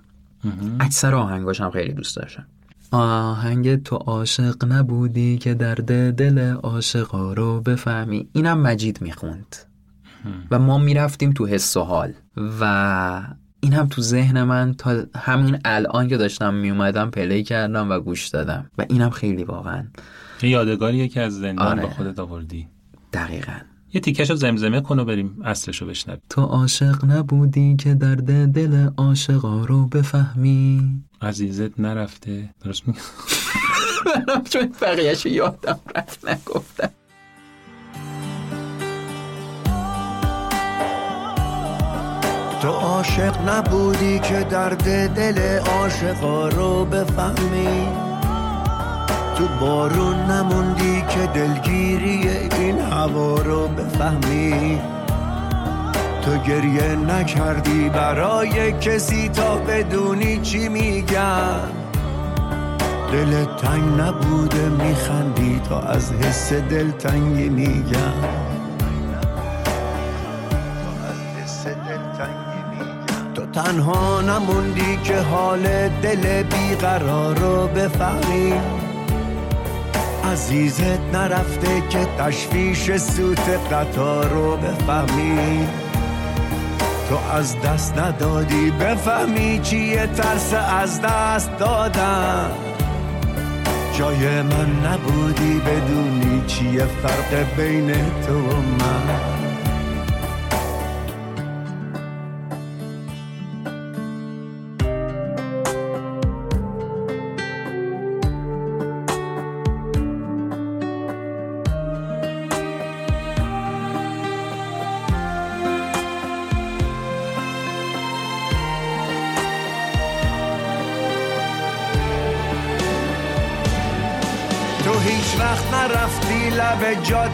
اکثر 0.80 1.15
آهنگاش 1.15 1.61
هم 1.61 1.71
خیلی 1.71 1.93
دوست 1.93 2.15
داشتم. 2.15 2.45
آهنگ 2.91 3.84
تو 3.84 3.95
عاشق 3.95 4.65
نبودی 4.65 5.38
که 5.38 5.53
درد 5.53 6.11
دل 6.15 6.53
عاشقا 6.53 7.34
رو 7.34 7.61
بفهمی. 7.61 8.28
اینم 8.34 8.59
مجید 8.59 9.01
می‌خوند. 9.01 9.55
و 10.51 10.59
ما 10.59 10.78
می‌رفتیم 10.78 11.32
تو 11.32 11.45
حس 11.45 11.78
و 11.78 11.82
حال. 11.82 12.13
و 12.59 13.23
این 13.66 13.74
هم 13.74 13.88
تو 13.88 14.01
ذهن 14.01 14.43
من 14.43 14.74
تا 14.74 15.03
همین 15.16 15.59
الان 15.66 16.07
که 16.07 16.18
داشتم 16.18 16.53
میومدم 16.53 17.09
پلی 17.09 17.43
کردم 17.43 17.91
و 17.91 17.99
گوش 17.99 18.28
دادم. 18.28 18.72
و 18.78 18.86
اینم 18.89 19.09
خیلی 19.09 19.43
واقعا. 19.43 19.88
یه 20.41 20.49
یادگاریه 20.49 21.07
که 21.07 21.22
از 21.22 21.39
زندان 21.39 21.68
آره. 21.68 21.82
با 21.82 21.89
خودت 21.89 22.20
آوردی. 22.20 22.68
دقیقا. 23.13 23.51
یه 23.93 24.01
تیکش 24.01 24.30
رو 24.30 24.36
زمزمه 24.36 24.82
کن 24.82 24.99
و 24.99 25.05
بریم 25.05 25.41
اصلش 25.43 25.82
رو 25.82 25.88
بشنویم. 25.88 26.22
تو 26.30 26.41
عاشق 26.41 27.05
نبودی 27.05 27.76
که 27.76 27.93
درد 27.93 28.51
دل 28.51 28.89
عاشقا 28.97 29.66
رو 29.66 29.88
بفهمی. 29.88 30.82
عزیزت 31.22 31.80
نرفته. 31.80 32.49
درست 32.63 32.88
میگم؟ 32.88 32.99
چون 34.51 34.72
بقیهش 34.82 35.26
یادم 35.26 35.80
رفت 35.95 36.30
نگفتم. 36.30 36.89
تو 42.66 42.72
عاشق 42.72 43.49
نبودی 43.49 44.20
که 44.20 44.43
درد 44.49 45.13
دل 45.13 45.59
عاشقا 45.59 46.47
رو 46.47 46.86
بفهمی؟ 46.86 47.88
تو 49.38 49.47
بارون 49.61 50.16
نموندی 50.16 51.03
که 51.09 51.28
دلگیری 51.34 52.30
این 52.59 52.80
هوا 52.80 53.36
رو 53.36 53.68
بفهمی؟ 53.68 54.82
تو 56.22 56.38
گریه 56.38 56.95
نکردی 56.95 57.89
برای 57.89 58.72
کسی 58.72 59.30
تا 59.30 59.55
بدونی 59.55 60.39
چی 60.41 60.70
میگن 60.70 61.70
دل 63.11 63.45
تنگ 63.45 64.01
نبوده 64.01 64.70
میخندی 64.70 65.61
تا 65.70 65.80
از 65.80 66.11
حس 66.11 66.53
دلتنگی 66.53 67.49
میگن 67.49 68.44
تنها 73.56 74.22
نموندی 74.22 74.97
که 75.03 75.18
حال 75.18 75.89
دل 75.89 76.43
بیقرار 76.43 77.38
رو 77.38 77.68
بفهمی. 77.68 78.53
عزیزت 80.32 80.99
نرفته 81.14 81.84
که 81.89 82.08
تشویش 82.18 82.97
سوت 82.97 83.49
قطار 83.72 84.30
رو 84.30 84.58
بفهمی. 84.58 85.68
تو 87.10 87.18
از 87.34 87.62
دست 87.62 87.97
ندادی 87.97 88.72
بفهمی 88.72 89.60
چیه 89.64 90.08
ترس 90.08 90.53
از 90.53 91.01
دست 91.01 91.58
دادن. 91.58 92.51
جای 93.97 94.41
من 94.41 94.86
نبودی 94.86 95.60
بدونی 95.60 96.43
چیه 96.47 96.86
فرق 96.86 97.56
بین 97.58 97.91
تو 98.28 98.34
و 98.34 98.56
من. 98.56 99.34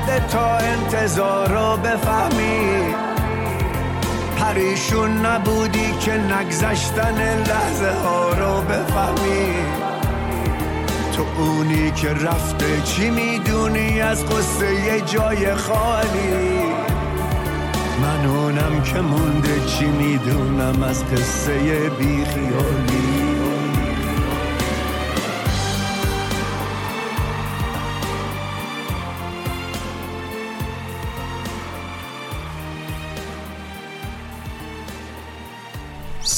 جاده 0.08 0.28
تا 0.28 0.58
انتظار 0.58 1.48
رو 1.50 1.78
بفهمی. 1.78 2.94
پریشون 4.38 5.26
نبودی 5.26 5.94
که 6.00 6.12
نگذشتن 6.12 7.44
لحظه 7.44 7.92
ها 8.04 8.30
رو 8.30 8.62
بفهمی. 8.62 9.54
تو 11.16 11.42
اونی 11.42 11.92
که 11.92 12.10
رفته 12.10 12.82
چی 12.84 13.10
می‌دونی؟ 13.10 14.02
از 14.02 14.26
قصه 14.26 14.74
یه 14.74 15.02
جای 15.02 15.56
خالی. 15.56 16.62
من 18.02 18.26
اونم 18.26 18.84
که 18.84 19.02
مونده 19.02 19.66
چی 19.66 19.86
می‌دونم؟ 19.86 20.84
از 20.84 21.06
قصه 21.06 21.90
بیخیالی. 21.90 23.31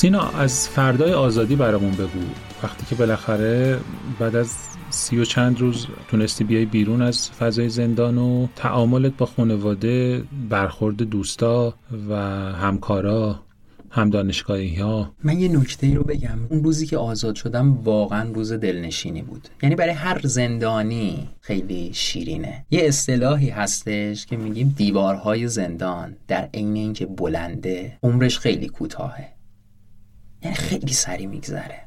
سینا 0.03 0.29
از 0.29 0.69
فردای 0.69 1.13
آزادی 1.13 1.55
برامون 1.55 1.91
بگو. 1.91 2.19
وقتی 2.63 2.85
که 2.85 2.95
بالاخره 2.95 3.79
بعد 4.19 4.35
از 4.35 4.55
سی 4.89 5.17
و 5.17 5.25
چند 5.25 5.59
روز 5.59 5.87
تونستی 6.07 6.43
بیای 6.43 6.65
بیرون 6.65 7.01
از 7.01 7.31
فضای 7.31 7.69
زندان 7.69 8.17
و 8.17 8.47
تعاملت 8.55 9.17
با 9.17 9.25
خانواده 9.25 10.23
برخورد 10.49 10.95
دوستا 10.95 11.73
و 12.09 12.15
همکارا 12.53 13.39
هم 13.89 14.09
دانشگاهی 14.09 14.75
ها 14.75 15.13
من 15.23 15.39
یه 15.39 15.47
نکته 15.47 15.93
رو 15.93 16.03
بگم. 16.03 16.39
اون 16.49 16.63
روزی 16.63 16.85
که 16.85 16.97
آزاد 16.97 17.35
شدم 17.35 17.77
واقعا 17.83 18.31
روز 18.31 18.53
دلنشینی 18.53 19.21
بود. 19.21 19.47
یعنی 19.61 19.75
برای 19.75 19.93
هر 19.93 20.21
زندانی 20.23 21.29
خیلی 21.41 21.91
شیرینه. 21.93 22.65
یه 22.71 22.81
اصطلاحی 22.83 23.49
هستش 23.49 24.25
که 24.25 24.37
میگیم 24.37 24.73
دیوارهای 24.77 25.47
زندان 25.47 26.15
در 26.27 26.49
عین 26.53 26.75
اینکه 26.75 27.05
بلنده 27.05 27.97
عمرش 28.03 28.39
خیلی 28.39 28.67
کوتاهه. 28.67 29.33
یعنی 30.43 30.55
خیلی 30.55 30.93
سری 30.93 31.25
میگذره. 31.25 31.79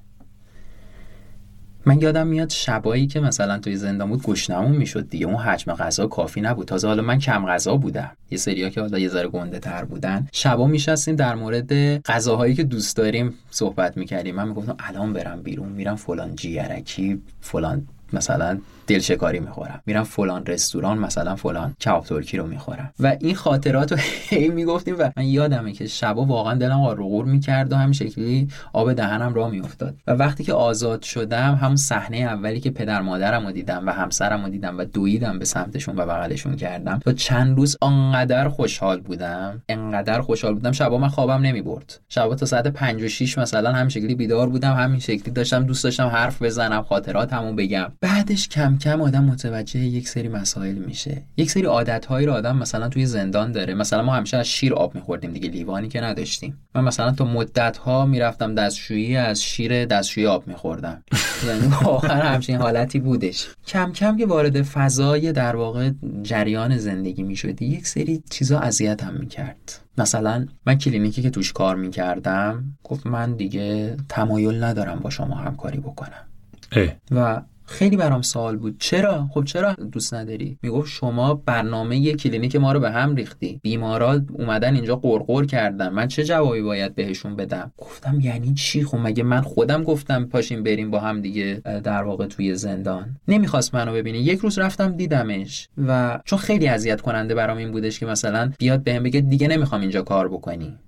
من 1.86 2.00
یادم 2.00 2.26
میاد 2.26 2.50
شبایی 2.50 3.06
که 3.06 3.20
مثلا 3.20 3.58
توی 3.58 3.76
زندان 3.76 4.08
بود 4.08 4.22
گشنمون 4.22 4.76
می‌شد 4.76 5.08
دیگه. 5.08 5.26
اون 5.26 5.36
حجم 5.36 5.72
غذا 5.72 6.06
کافی 6.06 6.40
نبود. 6.40 6.66
تازه 6.66 6.88
حالا 6.88 7.02
من 7.02 7.18
کم 7.18 7.46
غذا 7.46 7.76
بودم. 7.76 8.10
یه 8.30 8.38
سریا 8.38 8.68
که 8.68 8.80
حالا 8.80 8.98
یه 8.98 9.08
ذره 9.08 9.28
گنده 9.28 9.58
تر 9.58 9.84
بودن. 9.84 10.28
شبا 10.32 10.66
میشستیم 10.66 11.16
در 11.16 11.34
مورد 11.34 11.98
غذاهایی 12.02 12.54
که 12.54 12.64
دوست 12.64 12.96
داریم 12.96 13.34
صحبت 13.50 13.96
می‌کردیم. 13.96 14.34
من 14.34 14.48
می‌گفتم 14.48 14.76
الان 14.78 15.12
برم 15.12 15.42
بیرون 15.42 15.68
میرم 15.68 15.96
فلان 15.96 16.36
جیگرکی 16.36 17.22
فلان 17.40 17.86
مثلا 18.12 18.58
دل 18.86 18.98
شکاری 18.98 19.40
می‌خورم. 19.40 19.82
میرم 19.86 20.04
فلان 20.04 20.46
رستوران 20.46 20.98
مثلا 20.98 21.36
فلان 21.36 21.74
کباب 21.84 22.04
ترکی 22.04 22.36
رو 22.36 22.46
می‌خورم. 22.46 22.92
و 23.00 23.16
این 23.20 23.34
خاطرات 23.34 23.92
رو 23.92 23.98
هی 24.28 24.48
می‌گفتیم 24.48 24.96
و 24.98 25.10
من 25.16 25.24
یادمه 25.24 25.72
که 25.72 25.86
شبا 25.86 26.24
واقعا 26.24 26.54
دلم 26.54 26.80
آروغور 26.80 27.24
می‌کرد 27.24 27.72
و 27.72 27.76
همین 27.76 27.92
شکلی 27.92 28.48
آب 28.72 28.92
دهنم 28.92 29.34
را 29.34 29.48
میافتاد. 29.48 29.94
و 30.06 30.12
وقتی 30.12 30.44
که 30.44 30.52
آزاد 30.52 31.02
شدم 31.02 31.54
همون 31.54 31.76
صحنه 31.76 32.16
اولی 32.16 32.60
که 32.60 32.70
پدر 32.70 33.00
مادرم 33.02 33.46
رو 33.46 33.52
دیدم 33.52 33.86
و 33.86 33.90
همسرم 33.90 34.44
رو 34.44 34.48
دیدم 34.48 34.78
و 34.78 34.84
دویدم 34.84 35.38
به 35.38 35.44
سمتشون 35.44 35.96
و 35.96 36.06
بغلشون 36.06 36.56
کردم 36.56 36.98
تا 36.98 37.12
چند 37.12 37.56
روز 37.56 37.76
انقدر 37.82 38.48
خوشحال 38.48 39.00
بودم 39.00 39.62
انقدر 39.68 40.20
خوشحال 40.20 40.54
بودم 40.54 40.72
شبا 40.72 40.98
من 40.98 41.08
خوابم 41.08 41.42
نمی‌برد. 41.42 42.00
شبا 42.08 42.34
تا 42.34 42.46
ساعت 42.46 42.66
5 42.66 43.02
و 43.02 43.08
6 43.08 43.38
مثلا 43.38 43.72
همین 43.72 43.88
شکلی 43.88 44.14
بیدار 44.14 44.48
بودم 44.48 44.74
همین 44.74 45.00
شکلی 45.00 45.30
داشتم 45.30 45.64
دوست 45.64 45.84
داشتم 45.84 46.06
حرف 46.06 46.42
بزنم 46.42 46.82
خاطراتمو 46.82 47.52
بگم. 47.52 47.92
بعدش 48.00 48.48
کم 48.48 48.75
کم 48.78 49.00
آدم 49.00 49.24
متوجه 49.24 49.80
یک 49.80 50.08
سری 50.08 50.28
مسائل 50.28 50.74
میشه. 50.74 51.22
یک 51.36 51.50
سری 51.50 51.62
عادتهایی 51.62 52.26
رو 52.26 52.32
آدم 52.32 52.56
مثلا 52.56 52.88
توی 52.88 53.06
زندان 53.06 53.52
داره. 53.52 53.74
مثلا 53.74 54.02
ما 54.02 54.14
همیشه 54.14 54.36
از 54.36 54.46
شیر 54.46 54.74
آب 54.74 54.94
میخوردیم 54.94 55.32
دیگه 55.32 55.48
لیوانی 55.48 55.88
که 55.88 56.00
نداشتیم. 56.00 56.58
من 56.74 56.84
مثلا 56.84 57.12
تا 57.12 57.24
مدت 57.24 57.76
ها 57.76 58.06
می‌رفتم 58.06 58.54
دستشویی 58.54 59.16
از 59.16 59.42
شیر 59.42 59.84
دستشویی 59.84 60.26
آب 60.26 60.46
میخوردم. 60.48 61.02
یعنی 61.46 61.66
واقعا 61.82 62.22
همچین 62.22 62.56
حالتی 62.56 62.98
بودش. 62.98 63.48
کم 63.66 63.92
کم 63.92 64.16
که 64.16 64.26
وارد 64.26 64.62
فضای 64.62 65.32
در 65.32 65.56
واقع 65.56 65.90
جریان 66.22 66.78
زندگی 66.78 67.22
می‌شدی 67.22 67.66
یک 67.66 67.86
سری 67.86 68.22
چیزا 68.30 68.58
اذیت 68.58 69.04
هم 69.04 69.14
می‌کرد. 69.14 69.80
مثلا 69.98 70.46
من 70.66 70.78
کلینیکی 70.78 71.22
که 71.22 71.30
توش 71.30 71.52
کار 71.52 71.76
می‌کردم 71.76 72.64
گفت 72.84 73.06
من 73.06 73.32
دیگه 73.32 73.96
تمایل 74.08 74.64
ندارم 74.64 74.98
با 74.98 75.10
شما 75.10 75.34
همکاری 75.34 75.78
بکنم. 75.78 76.26
اه. 76.72 76.88
و 77.10 77.42
خیلی 77.66 77.96
برام 77.96 78.22
سوال 78.22 78.56
بود. 78.56 78.76
چرا؟ 78.78 79.28
خب 79.30 79.44
چرا 79.44 79.72
دوست 79.72 80.14
نداری؟ 80.14 80.58
می‌گفت 80.62 80.88
شما 80.92 81.34
برنامه‌ی 81.34 82.14
کلینیک 82.14 82.56
ما 82.56 82.72
رو 82.72 82.80
به 82.80 82.90
هم 82.90 83.14
ریختی. 83.14 83.60
بیمارا 83.62 84.20
اومدن 84.32 84.74
اینجا 84.74 84.96
غرغر 84.96 85.44
کردن. 85.44 85.88
من 85.88 86.08
چه 86.08 86.24
جوابی 86.24 86.62
باید 86.62 86.94
بهشون 86.94 87.36
بدم؟ 87.36 87.72
گفتم 87.78 88.20
یعنی 88.20 88.54
چی؟ 88.54 88.84
خب 88.84 88.98
مگه 88.98 89.22
من 89.22 89.40
خودم 89.40 89.82
گفتم 89.82 90.24
پاشیم 90.24 90.62
بریم 90.62 90.90
با 90.90 91.00
هم 91.00 91.20
دیگه 91.20 91.62
در 91.84 92.02
واقع 92.02 92.26
توی 92.26 92.54
زندان. 92.54 93.16
نمی‌خواست 93.28 93.74
منو 93.74 93.92
ببینه. 93.92 94.18
یک 94.18 94.38
روز 94.38 94.58
رفتم 94.58 94.92
دیدمش 94.92 95.68
و 95.86 96.20
چون 96.24 96.38
خیلی 96.38 96.68
اذیت 96.68 97.00
کننده 97.00 97.34
برام 97.34 97.56
این 97.56 97.72
بودش 97.72 98.00
که 98.00 98.06
مثلا 98.06 98.52
بیاد 98.58 98.82
بهم 98.82 99.02
بگه 99.02 99.20
دیگه 99.20 99.48
نمی‌خوام 99.48 99.80
اینجا 99.80 100.02
کار 100.02 100.28
بکنی. 100.28 100.78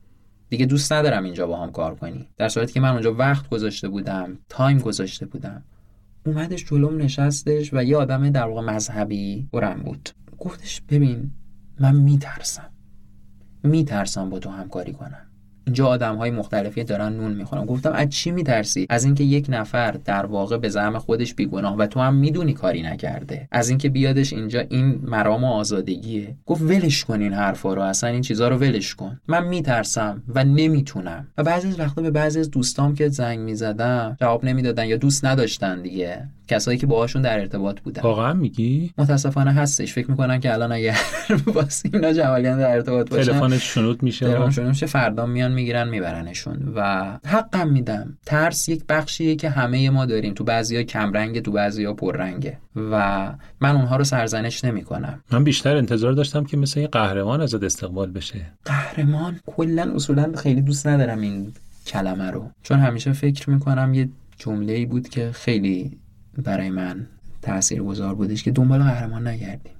دیگه 0.51 0.67
دوست 0.67 0.93
ندارم 0.93 1.25
اینجا 1.25 1.47
با 1.47 1.57
هم 1.57 1.71
کار 1.71 1.95
کنی. 1.95 2.29
در 2.37 2.49
صورتی 2.49 2.73
که 2.73 2.81
من 2.81 2.93
اونجا 2.93 3.15
وقت 3.15 3.49
گذاشته 3.49 3.89
بودم 3.89 4.39
تایم 4.49 4.79
گذاشته 4.79 5.27
بودم. 5.27 5.63
اومدش 6.29 6.65
جلوم 6.65 6.97
نشستش 6.97 7.75
و 7.75 7.85
یه 7.85 7.97
آدم 7.97 8.31
در 8.31 8.47
واقع 8.47 8.61
مذهبی 8.61 9.49
برم 9.53 9.83
بود. 9.83 10.09
گفتش 10.39 10.81
ببین 10.89 11.31
من 11.81 11.97
میترسم. 11.97 12.71
میترسم 13.63 14.31
با 14.31 14.39
تو 14.39 14.51
همکاری 14.51 14.93
کنم. 14.93 15.28
اینجا 15.69 15.87
آدم 15.87 16.17
های 16.17 16.31
مختلفی 16.31 16.85
دارن 16.85 17.13
نون 17.13 17.33
می‌خورن. 17.33 17.65
گفتم 17.65 17.93
از 17.93 18.11
چی 18.11 18.31
میترسی؟ 18.31 18.87
از 18.91 19.05
اینکه 19.05 19.25
یک 19.25 19.47
نفر 19.49 19.91
در 19.91 20.27
واقع 20.27 20.57
به 20.57 20.69
زعم 20.69 20.99
خودش 20.99 21.35
بیگناه 21.35 21.77
و 21.77 21.87
تو 21.87 22.01
هم 22.01 22.15
می‌دونی 22.15 22.53
کاری 22.53 22.83
نکرده. 22.83 23.49
از 23.53 23.69
اینکه 23.69 23.89
بیادش 23.89 24.33
اینجا 24.33 24.61
این 24.61 25.01
مرام 25.03 25.45
و 25.45 25.47
آزادگیه. 25.47 26.35
گفت 26.47 26.63
ولش 26.63 27.05
کن 27.05 27.21
این 27.21 27.33
حرفا 27.33 27.75
رو 27.75 27.83
اصلا 27.83 28.11
این 28.11 28.23
چیزا 28.23 28.49
رو 28.49 28.57
ولش 28.57 28.95
کن. 28.95 29.21
من 29.29 29.49
میترسم 29.49 30.23
و 30.35 30.45
نمی‌تونم. 30.45 31.27
و 31.39 31.43
بعضی 31.43 31.69
از 31.69 31.81
وقتا 31.81 32.03
به 32.03 32.11
بعضی 32.11 32.41
از 32.41 32.51
دوستام 32.51 32.95
که 32.95 33.09
زنگ 33.09 33.39
می‌زدم 33.39 34.17
جواب 34.21 34.45
نمی‌دادن 34.45 34.87
یا 34.87 34.97
دوست 34.97 35.25
نداشتن 35.25 35.83
دیگه. 35.83 36.29
کسایی 36.49 36.79
که 36.79 36.87
باهاشون 36.87 37.23
در 37.23 37.41
ارتباط 37.41 37.81
بودن. 37.81 38.03
واقعا 38.03 38.33
میگی؟ 38.33 38.93
متاسفانه 38.99 39.53
هستش. 39.53 39.93
فکر 39.93 40.11
می‌کنن 40.11 40.41
که 40.41 40.53
الان 40.53 40.73
اگر 40.73 40.99
با 41.55 41.69
سینا 41.69 42.13
جمالگن 42.13 42.59
در 42.59 42.71
ارتباط 42.71 43.11
باشن 43.11 43.33
تلفنش 43.33 43.75
شنود 43.75 44.03
میشه. 44.03 44.27
تلفن 44.27 44.51
شنود 44.51 44.69
میشه 44.69 44.87
فردا 44.87 45.27
میان 45.27 45.53
می‌گیرن 45.53 45.89
میبرنشون. 45.89 46.73
و 46.77 47.05
حقم 47.27 47.69
میدم. 47.69 48.19
ترس 48.27 48.69
یک 48.69 48.85
بخشیه 48.89 49.37
که 49.37 49.51
همه 49.51 49.91
ما 49.91 50.07
داریم. 50.07 50.35
تو 50.35 50.45
بعضیا 50.45 50.83
کمرنگه 50.83 51.41
تو 51.41 51.53
بعضیا 51.53 51.95
پررنگه. 51.95 52.59
و 52.77 53.33
من 53.61 53.77
اونها 53.77 53.97
رو 53.97 54.05
سرزنش 54.05 54.65
نمی‌کنم. 54.65 55.21
من 55.33 55.45
بیشتر 55.45 55.77
انتظار 55.77 56.13
داشتم 56.13 56.45
که 56.45 56.57
مثل 56.57 56.81
یه 56.81 56.87
قهرمان 56.87 57.41
ازت 57.41 57.63
استقبال 57.63 58.11
بشه. 58.11 58.53
قهرمان؟ 58.65 59.41
کلا 59.47 59.93
اصولا 59.95 60.33
خیلی 60.37 60.61
دوست 60.63 60.87
ندارم 60.87 61.21
این 61.21 61.53
کلمه 61.87 62.31
رو. 62.31 62.51
چون 62.63 62.79
همیشه 62.79 63.13
فکر 63.13 63.51
می‌کنم 63.51 63.95
یه 63.95 64.09
جمله 64.39 64.73
ای 64.73 64.87
بود 64.87 65.09
که 65.09 65.31
خیلی 65.33 65.99
برای 66.43 66.71
من 66.71 67.07
تأثیر 67.43 67.83
گذار 67.83 68.15
بودش 68.15 68.43
که 68.43 68.51
دنبال 68.51 68.83
قهرمان 68.83 69.27
نگردیم. 69.27 69.73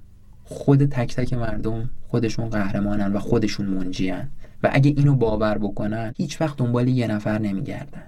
خود 0.43 0.85
تک 0.85 1.15
تک 1.15 1.33
مردم 1.33 1.89
خودشون 2.07 2.49
قهرمانن 2.49 3.13
و 3.13 3.19
خودشون 3.19 3.65
منجیان 3.65 4.27
و 4.63 4.69
اگه 4.73 4.93
اینو 4.97 5.15
باور 5.15 5.57
بکنن 5.57 6.13
هیچ 6.17 6.41
وقت 6.41 6.57
دنبال 6.57 6.87
یه 6.87 7.07
نفر 7.07 7.39
نمیگردن 7.39 8.03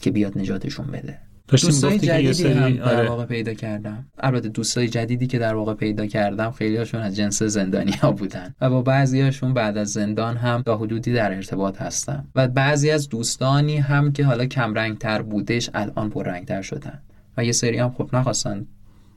که 0.00 0.10
بیاد 0.10 0.38
نجاتشون 0.38 0.86
بده. 0.86 1.18
دوستای 1.48 1.98
جدیدی 1.98 2.48
هم 2.48 2.76
در 2.76 2.82
آره. 2.82 3.08
واقع 3.08 3.24
پیدا 3.24 3.54
کردم. 3.54 4.06
البته 4.18 4.48
دوستای 4.48 4.88
جدیدی 4.88 5.26
که 5.26 5.38
در 5.38 5.54
واقع 5.54 5.74
پیدا 5.74 6.06
کردم 6.06 6.50
خیلی 6.50 6.76
هاشون 6.76 7.00
از 7.00 7.16
جنس 7.16 7.42
زندانی 7.42 7.92
ها 7.92 8.12
بودن. 8.12 8.54
و 8.60 8.70
با 8.70 8.82
بعضی 8.82 9.20
هاشون 9.20 9.54
بعد 9.54 9.76
از 9.76 9.92
زندان 9.92 10.36
هم 10.36 10.62
تا 10.62 10.76
حدودی 10.76 11.12
در 11.12 11.34
ارتباط 11.34 11.82
هستم. 11.82 12.28
و 12.34 12.48
بعضی 12.48 12.90
از 12.90 13.08
دوستانی 13.08 13.76
هم 13.76 14.12
که 14.12 14.24
حالا 14.24 14.46
کم 14.46 14.94
تر 14.94 15.22
بودش 15.22 15.70
الان 15.74 16.10
پر 16.10 16.40
تر 16.40 16.62
شدن. 16.62 17.02
و 17.38 17.44
یه 17.44 17.52
سری 17.52 17.78
هم 17.78 17.90
خب 17.90 18.10
نخواستن 18.12 18.66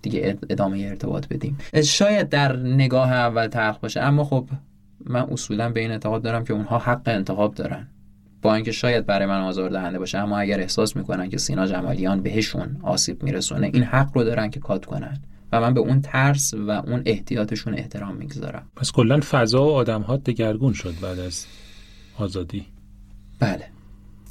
دیگه 0.02 0.38
ادامه 0.50 0.80
ارتباط 0.80 1.28
بدیم. 1.28 1.58
شاید 1.84 2.30
در 2.30 2.56
نگاه 2.56 3.12
اول 3.12 3.48
تلخ 3.48 3.78
باشه 3.78 4.02
اما 4.02 4.24
خب 4.24 4.50
من 5.06 5.22
اصولا 5.22 5.70
به 5.70 5.80
این 5.80 5.92
اعتقاد 5.92 6.22
دارم 6.22 6.44
که 6.44 6.54
اونها 6.54 6.78
حق 6.78 7.02
انتخاب 7.06 7.56
دارن. 7.56 7.88
با 8.42 8.56
اینکه 8.56 8.72
شاید 8.72 9.06
برای 9.06 9.26
من 9.26 9.42
آزار 9.42 9.70
دهنده 9.70 10.00
باشه 10.00 10.18
اما 10.18 10.40
اگر 10.40 10.60
احساس 10.60 10.96
می‌کنن 10.96 11.30
که 11.30 11.38
سینا 11.38 11.68
جمالیان 11.68 12.22
بهشون 12.22 12.78
آسیب 12.84 13.24
میرسونه 13.24 13.72
این 13.74 13.84
حق 13.84 14.18
رو 14.18 14.24
دارن 14.24 14.50
که 14.50 14.60
کات 14.60 14.86
کنن. 14.86 15.22
و 15.52 15.62
من 15.62 15.74
به 15.74 15.80
اون 15.80 16.02
ترس 16.02 16.54
و 16.54 16.70
اون 16.70 17.02
احتیاطشون 17.06 17.74
احترام 17.74 18.16
می‌گذارم. 18.16 18.64
پس 18.76 18.92
کلا 18.92 19.20
فضا 19.20 19.66
و 19.66 19.72
آدم 19.72 20.02
ها 20.02 20.18
دگرگون 20.18 20.74
شد 20.74 20.94
بعد 21.02 21.20
از 21.20 21.46
آزادی. 22.18 22.66
بله. 23.40 23.71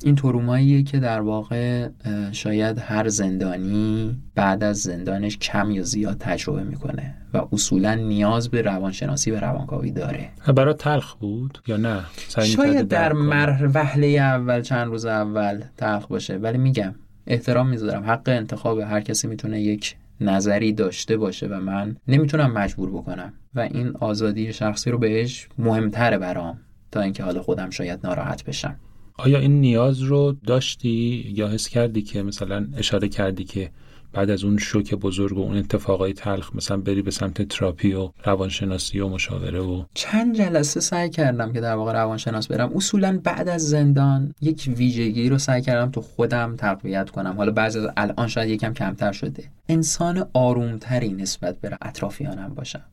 این 0.05 0.15
تروماییه 0.15 0.83
که 0.83 0.99
در 0.99 1.21
واقع 1.21 1.89
شاید 2.33 2.79
هر 2.79 3.09
زندانی 3.09 4.17
بعد 4.35 4.65
از 4.65 4.79
زندانش 4.79 5.39
کم 5.39 5.71
یا 5.71 5.83
زیاد 5.83 6.17
تجربه 6.19 6.63
می‌کنه 6.63 7.15
و 7.35 7.43
اصولا 7.53 7.95
نیاز 7.95 8.49
به 8.49 8.63
روانشناسی 8.63 9.31
و 9.31 9.41
روانکاوی 9.41 9.91
داره. 9.91 10.29
برای 10.57 10.75
تلخ 10.75 11.15
بود 11.15 11.59
یا 11.67 11.77
نه؟ 11.77 12.01
شاید 12.29 12.89
در 12.89 13.13
مر 13.13 13.71
وهله 13.75 14.07
اول 14.07 14.63
چند 14.63 14.87
روز 14.87 15.07
اول 15.07 15.63
تلخ 15.77 16.07
باشه 16.07 16.37
ولی 16.37 16.59
میگم 16.59 16.95
احترام 17.27 17.69
می‌ذارم. 17.69 18.05
حق 18.05 18.23
انتخاب 18.27 18.79
هر 18.79 19.01
کسی 19.01 19.29
می‌تونه 19.29 19.61
یک 19.61 19.97
نظری 20.21 20.73
داشته 20.73 21.17
باشه 21.17 21.47
و 21.47 21.61
من 21.61 21.97
نمی‌تونم 22.09 22.53
مجبور 22.53 22.91
بکنم. 22.91 23.33
و 23.55 23.61
این 23.61 23.93
آزادی 24.01 24.53
شخصی 24.53 24.91
رو 24.91 24.99
بهش 24.99 25.49
مهمتره 25.59 26.19
برام 26.19 26.59
تا 26.93 27.01
اینکه 27.01 27.23
حالا 27.23 27.43
خودم 27.43 27.71
شاید 27.71 28.01
ناراحت 28.05 28.45
بشم. 28.45 28.77
آیا 29.25 29.39
این 29.39 29.61
نیاز 29.61 30.01
رو 30.01 30.37
داشتی 30.47 31.33
یا 31.35 31.49
حس 31.49 31.69
کردی 31.69 32.03
که 32.03 32.23
مثلا 32.23 32.67
اشاره 32.77 33.09
کردی 33.09 33.45
که 33.45 33.71
بعد 34.13 34.31
از 34.31 34.45
اون 34.45 34.59
شوک 34.59 34.95
بزرگ 34.95 35.39
و 35.39 35.41
اون 35.41 35.57
اتفاقای 35.57 36.13
تلخ 36.13 36.57
مثلا 36.57 36.77
بری 36.77 37.03
به 37.03 37.11
سمت 37.11 37.43
تراپی 37.43 37.93
و 37.93 38.11
روانشناسی 38.25 39.01
و 39.01 39.09
مشاوره 39.09 39.61
و 39.61 39.85
چند 39.95 40.37
جلسه 40.37 40.81
سعی 40.81 41.11
کردم 41.11 41.53
که 41.53 41.61
در 41.61 41.75
واقع 41.75 41.93
روانشناس 41.93 42.49
برم. 42.49 42.77
اصولا 42.77 43.21
بعد 43.25 43.49
از 43.49 43.69
زندان 43.69 44.35
یک 44.41 44.71
ویژگی 44.77 45.29
رو 45.29 45.39
سعی 45.39 45.63
کردم 45.63 45.91
تو 45.91 46.01
خودم 46.01 46.57
تقویت 46.57 47.11
کنم. 47.11 47.37
حالا 47.37 47.53
بعضی 47.53 47.79
از 47.79 47.87
الان 47.97 48.29
شاید 48.29 48.51
یکم 48.51 48.75
کمتر 48.75 49.13
شده. 49.13 49.45
انسان 49.69 50.29
آرومتری 50.33 51.13
نسبت 51.13 51.61
به 51.61 51.79
اطرافیانم 51.83 52.55
باشم. 52.55 52.85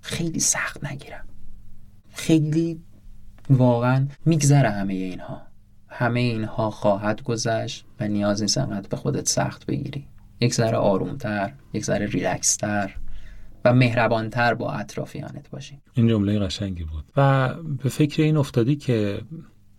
خیلی 0.00 0.40
سخت 0.40 0.84
نگیرم. 0.84 1.24
خیلی 2.10 2.80
واقعا 3.50 4.06
میگذره 4.26 4.70
همه 4.70 4.94
اینها. 4.94 5.51
همه 5.92 6.20
اینها 6.20 6.70
خواهد 6.70 7.22
گذشت 7.22 7.84
و 8.00 8.08
نیاز 8.08 8.42
نیست 8.42 8.58
انقدر 8.58 8.88
به 8.88 8.96
خودت 8.96 9.28
سخت 9.28 9.66
بگیری. 9.66 10.06
یک 10.40 10.54
ذره 10.54 10.76
آرومتر 10.76 11.52
یک 11.72 11.84
ذره 11.84 12.06
ریلکستر 12.06 12.94
و 13.64 13.74
مهربانتر 13.74 14.54
با 14.54 14.72
اطرافیانت 14.72 15.50
باشی. 15.50 15.78
این 15.94 16.08
جمله 16.08 16.38
قشنگی 16.38 16.84
بود. 16.84 17.04
و 17.16 17.54
به 17.82 17.88
فکر 17.88 18.22
این 18.22 18.36
افتادی 18.36 18.76
که 18.76 19.20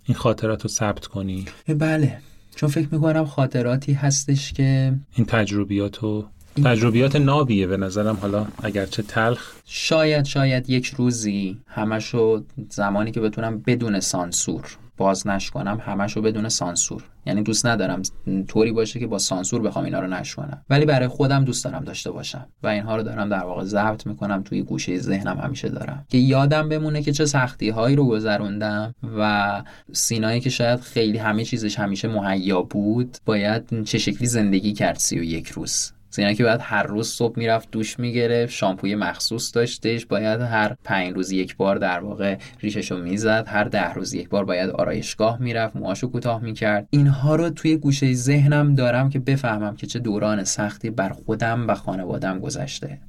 این 0.04 0.16
خاطرات 0.16 0.62
رو 0.62 0.70
ثبت 0.70 1.06
کنی. 1.06 1.46
بله 1.68 2.18
چون 2.56 2.70
فکر 2.70 2.88
می‌کنم 2.92 3.26
خاطراتی 3.26 3.94
هستش 3.94 4.54
که 4.54 4.96
این 5.16 5.26
تجربیات 5.26 6.04
و 6.04 6.26
تجربیات 6.64 7.16
نابیه 7.16 7.68
به 7.68 7.78
نظرم. 7.78 8.16
حالا 8.16 8.48
اگرچه 8.64 9.04
تلخ. 9.04 9.54
شاید 9.66 10.26
شاید 10.26 10.70
یک 10.70 10.88
روزی 10.88 11.62
همشو 11.68 12.44
زمانی 12.70 13.12
که 13.12 13.20
بتونم 13.20 13.60
بدون 13.60 14.00
سانسور 14.00 14.78
باز 14.98 15.24
کنم 15.54 15.82
همش 15.86 16.14
رو 16.14 16.22
بدون 16.22 16.50
سانسور. 16.50 17.04
یعنی 17.26 17.44
دوست 17.44 17.66
ندارم 17.66 18.02
طوری 18.48 18.72
باشه 18.72 19.00
که 19.00 19.08
با 19.08 19.20
سانسور 19.20 19.62
بخوام 19.62 19.86
اینا 19.86 20.00
رو 20.00 20.08
نش 20.08 20.36
کنم 20.36 20.62
ولی 20.70 20.86
برای 20.86 21.08
خودم 21.08 21.46
دوست 21.46 21.66
دارم 21.66 21.84
داشته 21.84 22.12
باشم. 22.12 22.48
و 22.64 22.68
اینها 22.68 22.96
رو 22.96 23.04
دارم 23.04 23.30
در 23.30 23.44
واقع 23.44 23.64
ضبط 23.64 24.08
می‌کنم 24.08 24.44
توی 24.44 24.62
گوشه 24.62 25.00
ذهنم 25.00 25.38
همیشه 25.38 25.70
دارم. 25.70 26.06
که 26.10 26.18
یادم 26.18 26.70
بمونه 26.70 27.02
که 27.02 27.12
چه 27.12 27.26
سختی 27.26 27.70
هایی 27.70 27.96
رو 27.96 28.06
گذروندم 28.06 28.96
و 29.18 29.64
سینایی 29.92 30.40
که 30.40 30.50
شاید 30.50 30.80
خیلی 30.80 31.18
همه 31.18 31.46
چیزش 31.46 31.80
همیشه 31.80 32.08
مهیا 32.08 32.62
بود 32.62 33.18
باید 33.26 33.84
چه 33.84 33.98
شکلی 33.98 34.28
زندگی 34.28 34.74
کرد 34.74 34.96
سی 34.96 35.20
و 35.20 35.24
یک 35.24 35.50
روز. 35.50 35.93
زینا 36.16 36.34
که 36.34 36.44
باید 36.44 36.60
هر 36.64 36.84
روز 36.84 37.08
صبح 37.08 37.40
می‌رفت 37.40 37.72
دوش 37.72 38.00
می‌گرفت 38.00 38.54
شامپوی 38.54 38.96
مخصوص 38.96 39.56
داشتش 39.56 40.06
باید 40.06 40.42
هر 40.42 40.76
پنج 40.84 41.14
روز 41.14 41.32
یک 41.32 41.58
بار 41.58 41.76
در 41.76 42.00
واقع 42.00 42.38
ریششو 42.60 42.98
می‌زد 42.98 43.46
هر 43.48 43.64
ده 43.64 43.94
روز 43.94 44.14
یک 44.14 44.30
بار 44.30 44.46
باید 44.46 44.70
آرایشگاه 44.70 45.42
می‌رفت 45.42 45.76
موهاشو 45.76 46.12
کوتاه 46.12 46.42
می‌کرد. 46.42 46.88
اینها 46.90 47.36
رو 47.36 47.50
توی 47.50 47.78
گوشه 47.78 48.14
ذهنم 48.14 48.76
دارم 48.76 49.10
که 49.10 49.20
بفهمم 49.20 49.76
که 49.76 49.88
چه 49.88 50.00
دوران 50.00 50.44
سختی 50.44 50.90
بر 50.90 51.10
خودم 51.10 51.68
و 51.68 51.74
خانوادم 51.76 52.40
گذشته. 52.40 53.02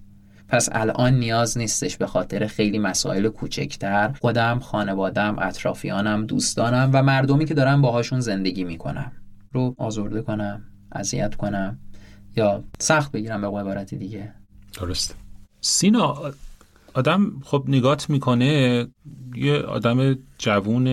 پس 0.48 0.68
الان 0.72 1.14
نیاز 1.14 1.58
نیستش 1.58 1.96
به 1.96 2.06
خاطر 2.06 2.46
خیلی 2.46 2.78
مسائل 2.78 3.28
کوچکتر 3.28 4.12
خودم 4.20 4.58
خانوادم 4.58 5.36
اطرافیانم 5.38 6.26
دوستانم 6.26 6.90
و 6.92 7.02
مردمی 7.02 7.44
که 7.44 7.54
دارم 7.54 7.82
باهاشون 7.82 8.20
زندگی 8.20 8.64
می‌کنم. 8.64 9.12
رو 9.52 9.74
آزرده 9.78 10.22
کنم 10.22 10.62
اذیت 10.92 11.34
کنم. 11.34 11.78
یا 12.36 12.64
سخت 12.78 13.12
بگیرم 13.12 13.40
به 13.40 13.46
عبارتی 13.46 13.96
دیگه. 13.96 14.34
درست. 14.80 15.16
سینا 15.60 16.32
آدم 16.94 17.32
خب 17.44 17.64
نگات 17.68 18.10
می‌کنه 18.10 18.86
یه 19.34 19.58
آدم 19.58 20.18
جوون 20.38 20.86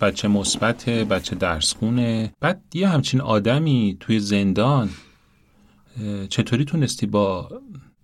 بچه 0.00 0.28
مثبت 0.28 0.88
بچه 0.88 1.36
درسخونه 1.36 2.32
بعد 2.40 2.62
یه 2.74 2.88
همچین 2.88 3.20
آدمی 3.20 3.96
توی 4.00 4.20
زندان 4.20 4.90
چطوری 6.28 6.64
تونستی 6.64 7.06
با 7.06 7.48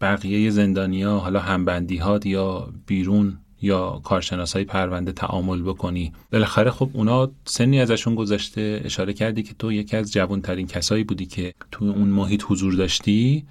بقیه 0.01 0.51
زندانیا 0.51 1.18
حالا 1.18 1.41
همبندی 1.41 1.97
هات 1.97 2.26
یا 2.26 2.72
بیرون 2.87 3.39
یا 3.63 4.01
کارشناس 4.05 4.53
های 4.53 4.65
پرونده 4.65 5.13
تعامل 5.13 5.63
بکنی. 5.63 6.13
بالاخره 6.33 6.71
خب 6.71 6.91
اونا 6.93 7.31
سنی 7.45 7.81
ازشون 7.81 8.15
گذشته 8.15 8.81
اشاره 8.85 9.13
کردی 9.13 9.43
که 9.43 9.55
تو 9.59 9.73
یکی 9.73 9.97
از 9.97 10.13
جوانترین 10.13 10.67
کسایی 10.67 11.05
بودی 11.05 11.27
که 11.27 11.55
تو 11.73 11.85
اون 11.85 12.09
محیط 12.09 12.45
حضور 12.49 12.75
داشتی 12.75 13.45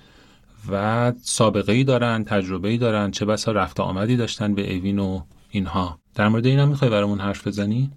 و 0.72 1.14
سابقه 1.22 1.72
ای 1.72 1.84
دارن 1.84 2.24
تجربه 2.24 2.70
ای 2.70 2.78
دارن 2.78 3.12
چه 3.12 3.26
بسا 3.26 3.52
رفت 3.52 3.80
آمدی 3.80 4.18
داشتن 4.18 4.56
به 4.56 4.76
اوین 4.76 5.00
و 5.00 5.22
اینها. 5.52 6.00
در 6.16 6.28
مورد 6.28 6.46
اینا 6.46 6.66
می‌خوای 6.66 6.92
برامون 6.92 7.20
حرف 7.20 7.48
بزنی؟ 7.48 7.92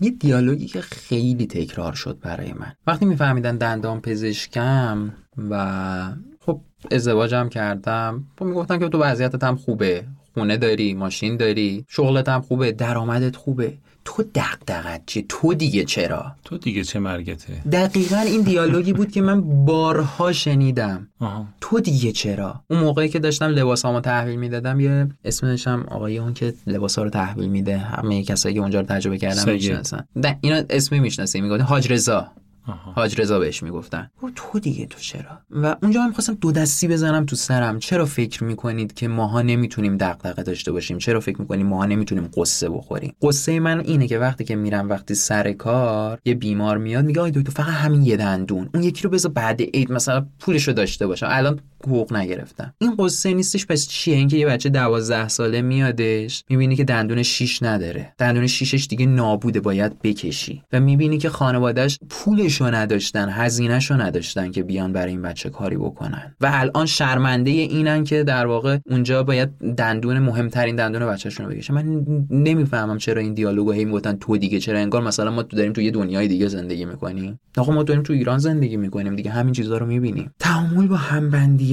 یه 0.00 0.10
دیالوگی 0.20 0.66
که 0.66 0.80
خیلی 0.80 1.46
تکرار 1.46 1.92
شد 1.92 2.18
برای 2.20 2.52
من. 2.52 2.72
وقتی 2.86 3.04
میفهمیدن 3.04 3.56
دندان 3.56 4.00
پزشکم 4.00 5.12
و 5.50 6.14
خب 6.40 6.60
ازدواجم 6.90 7.48
کردم 7.48 8.24
خب 8.38 8.44
می‌گفتن 8.44 8.78
که 8.78 8.88
تو 8.88 8.98
وضعیتت 8.98 9.44
هم 9.44 9.56
خوبه. 9.56 10.04
خونه 10.36 10.56
داری 10.56 10.94
ماشین 10.94 11.36
داری 11.36 11.84
شغلت 11.88 12.28
هم 12.28 12.40
خوبه 12.40 12.72
درآمدت 12.72 13.36
خوبه. 13.36 13.72
تو 14.04 14.24
دغدغت 14.34 15.02
چیه 15.06 15.24
تو 15.28 15.54
دیگه 15.54 15.84
چرا؟ 15.84 16.32
تو 16.44 16.58
دیگه 16.58 16.84
چه 16.84 16.98
مرگته؟ 16.98 17.52
دقیقا 17.72 18.16
این 18.16 18.42
دیالوگی 18.42 18.92
بود 18.92 19.10
که 19.10 19.22
من 19.22 19.64
بارها 19.64 20.32
شنیدم. 20.32 21.08
آها. 21.20 21.46
تو 21.60 21.80
دیگه 21.80 22.12
چرا؟ 22.12 22.60
اون 22.70 22.80
موقعی 22.80 23.08
که 23.08 23.18
داشتم 23.18 23.46
لباسامو 23.46 24.00
تحویل 24.00 24.36
می‌دادم 24.36 24.80
یه 24.80 25.08
اسمش 25.24 25.66
هم 25.66 25.84
آقای 25.88 26.18
اون 26.18 26.34
که 26.34 26.54
لباسا 26.66 27.02
رو 27.02 27.10
تحویل 27.10 27.48
میده. 27.48 27.78
همه 27.78 28.22
کسایی 28.22 28.54
که 28.54 28.60
اونجا 28.60 28.80
رو 28.80 28.86
تجربه 28.86 29.18
کردن. 29.18 29.52
می‌شناسن. 29.52 30.04
نه 30.16 30.38
اینا 30.40 30.62
اسمی 30.70 31.00
می‌شناسی 31.00 31.40
می‌گفتن 31.40 31.64
حاج 31.64 31.92
رضا. 31.92 32.26
آها. 32.66 32.92
حاج 32.92 33.20
رضا 33.20 33.38
بهش 33.38 33.62
می‌گفتن. 33.62 34.10
گفت 34.22 34.32
تو 34.36 34.58
دیگه 34.58 34.86
تو 34.86 34.98
چرا؟ 34.98 35.38
و 35.50 35.76
اونجا 35.82 36.00
من 36.00 36.06
می‌خواستم 36.06 36.34
دو 36.34 36.52
دستی 36.52 36.88
بزنم 36.88 37.26
تو 37.26 37.36
سرم. 37.36 37.78
چرا 37.78 38.06
فکر 38.06 38.44
می‌کنید 38.44 38.94
که 38.94 39.08
ماها 39.08 39.42
نمی‌تونیم 39.42 39.96
دغدغه 39.96 40.42
داشته 40.42 40.72
باشیم؟ 40.72 40.98
چرا 40.98 41.20
فکر 41.20 41.40
می‌کنیم 41.40 41.66
ماها 41.66 41.84
نمی‌تونیم 41.84 42.30
قصه 42.36 42.68
بخوریم؟ 42.68 43.14
قصه 43.22 43.60
من 43.60 43.80
اینه 43.80 44.08
که 44.08 44.18
وقتی 44.18 44.44
که 44.44 44.56
میرم 44.56 44.88
وقتی 44.88 45.14
سر 45.14 45.52
کار 45.52 46.18
یه 46.24 46.34
بیمار 46.34 46.78
میاد 46.78 47.04
میگه 47.04 47.20
آی 47.20 47.30
دکتر 47.30 47.50
فقط 47.50 47.74
همین 47.74 48.02
یه 48.02 48.16
دندون. 48.16 48.68
اون 48.74 48.82
یکی 48.82 49.02
رو 49.02 49.10
بذار 49.10 49.32
بعد 49.32 49.62
عید 49.62 49.92
مثلا 49.92 50.26
پولشو 50.40 50.72
داشته 50.72 51.06
باشم. 51.06 51.26
الان 51.30 51.60
حقوق 51.84 52.12
نگرفتم 52.12 52.74
این 52.78 52.96
قصه 52.98 53.34
نیستش 53.34 53.66
پس 53.66 53.88
چیه؟ 53.88 54.16
اینکه 54.16 54.36
یه 54.36 54.46
بچه 54.46 54.68
دوازده 54.68 55.28
ساله 55.28 55.62
میادش 55.62 56.44
می‌بینی 56.50 56.76
که 56.76 56.84
دندون 56.84 57.22
شیش 57.22 57.62
نداره. 57.62 58.12
دندون 58.18 58.46
شیشش 58.46 58.86
دیگه 58.86 59.06
نابوده 59.06 59.60
باید 59.60 60.02
بکشی. 60.02 60.62
و 60.72 60.80
می‌بینی 60.80 61.18
که 61.18 61.28
خانوادهش 61.28 61.98
پولشو 62.08 62.64
نداشتن 62.64 63.28
هزینهشو 63.28 63.94
نداشتن 63.94 64.50
که 64.50 64.62
بیان 64.62 64.92
برای 64.92 65.12
این 65.12 65.22
بچه 65.22 65.50
کاری 65.50 65.76
بکنن. 65.76 66.34
و 66.40 66.50
الان 66.52 66.86
شرمنده 66.86 67.50
اینن 67.50 68.04
که 68.04 68.24
در 68.24 68.46
واقع 68.46 68.78
اونجا 68.90 69.22
باید 69.22 69.74
دندون 69.76 70.18
مهمترین 70.18 70.76
دندون 70.76 71.06
بچهشون 71.06 71.46
رو 71.46 71.52
بکشن 71.52 71.74
من 71.74 72.04
نمی‌فهمم 72.30 72.98
چرا 72.98 73.20
این 73.20 73.34
دیالوگو 73.34 73.72
هی 73.72 73.84
می‌گفتن 73.84 74.16
تو 74.16 74.36
دیگه 74.36 74.60
چرا 74.60 74.78
انگار 74.78 75.02
مثلا 75.02 75.30
ما 75.30 75.42
تو 75.42 75.56
داریم 75.56 75.72
تو 75.72 75.80
یه 75.80 75.90
دنیای 75.90 76.28
دیگه 76.28 76.48
زندگی 76.48 76.84
می‌کنیم. 76.84 77.40
آقا 77.56 77.72
ما 77.72 77.82
داریم 77.82 78.02
تو 78.02 78.12
ایران 78.12 78.38
زندگی 78.38 78.76
می‌کنیم 78.76 79.16
دیگه 79.16 79.30
همین 79.30 79.52
چیزا 79.52 79.78
رو 79.78 79.86
می‌بینیم. 79.86 80.34
تعامل 80.38 80.86
با 80.86 80.96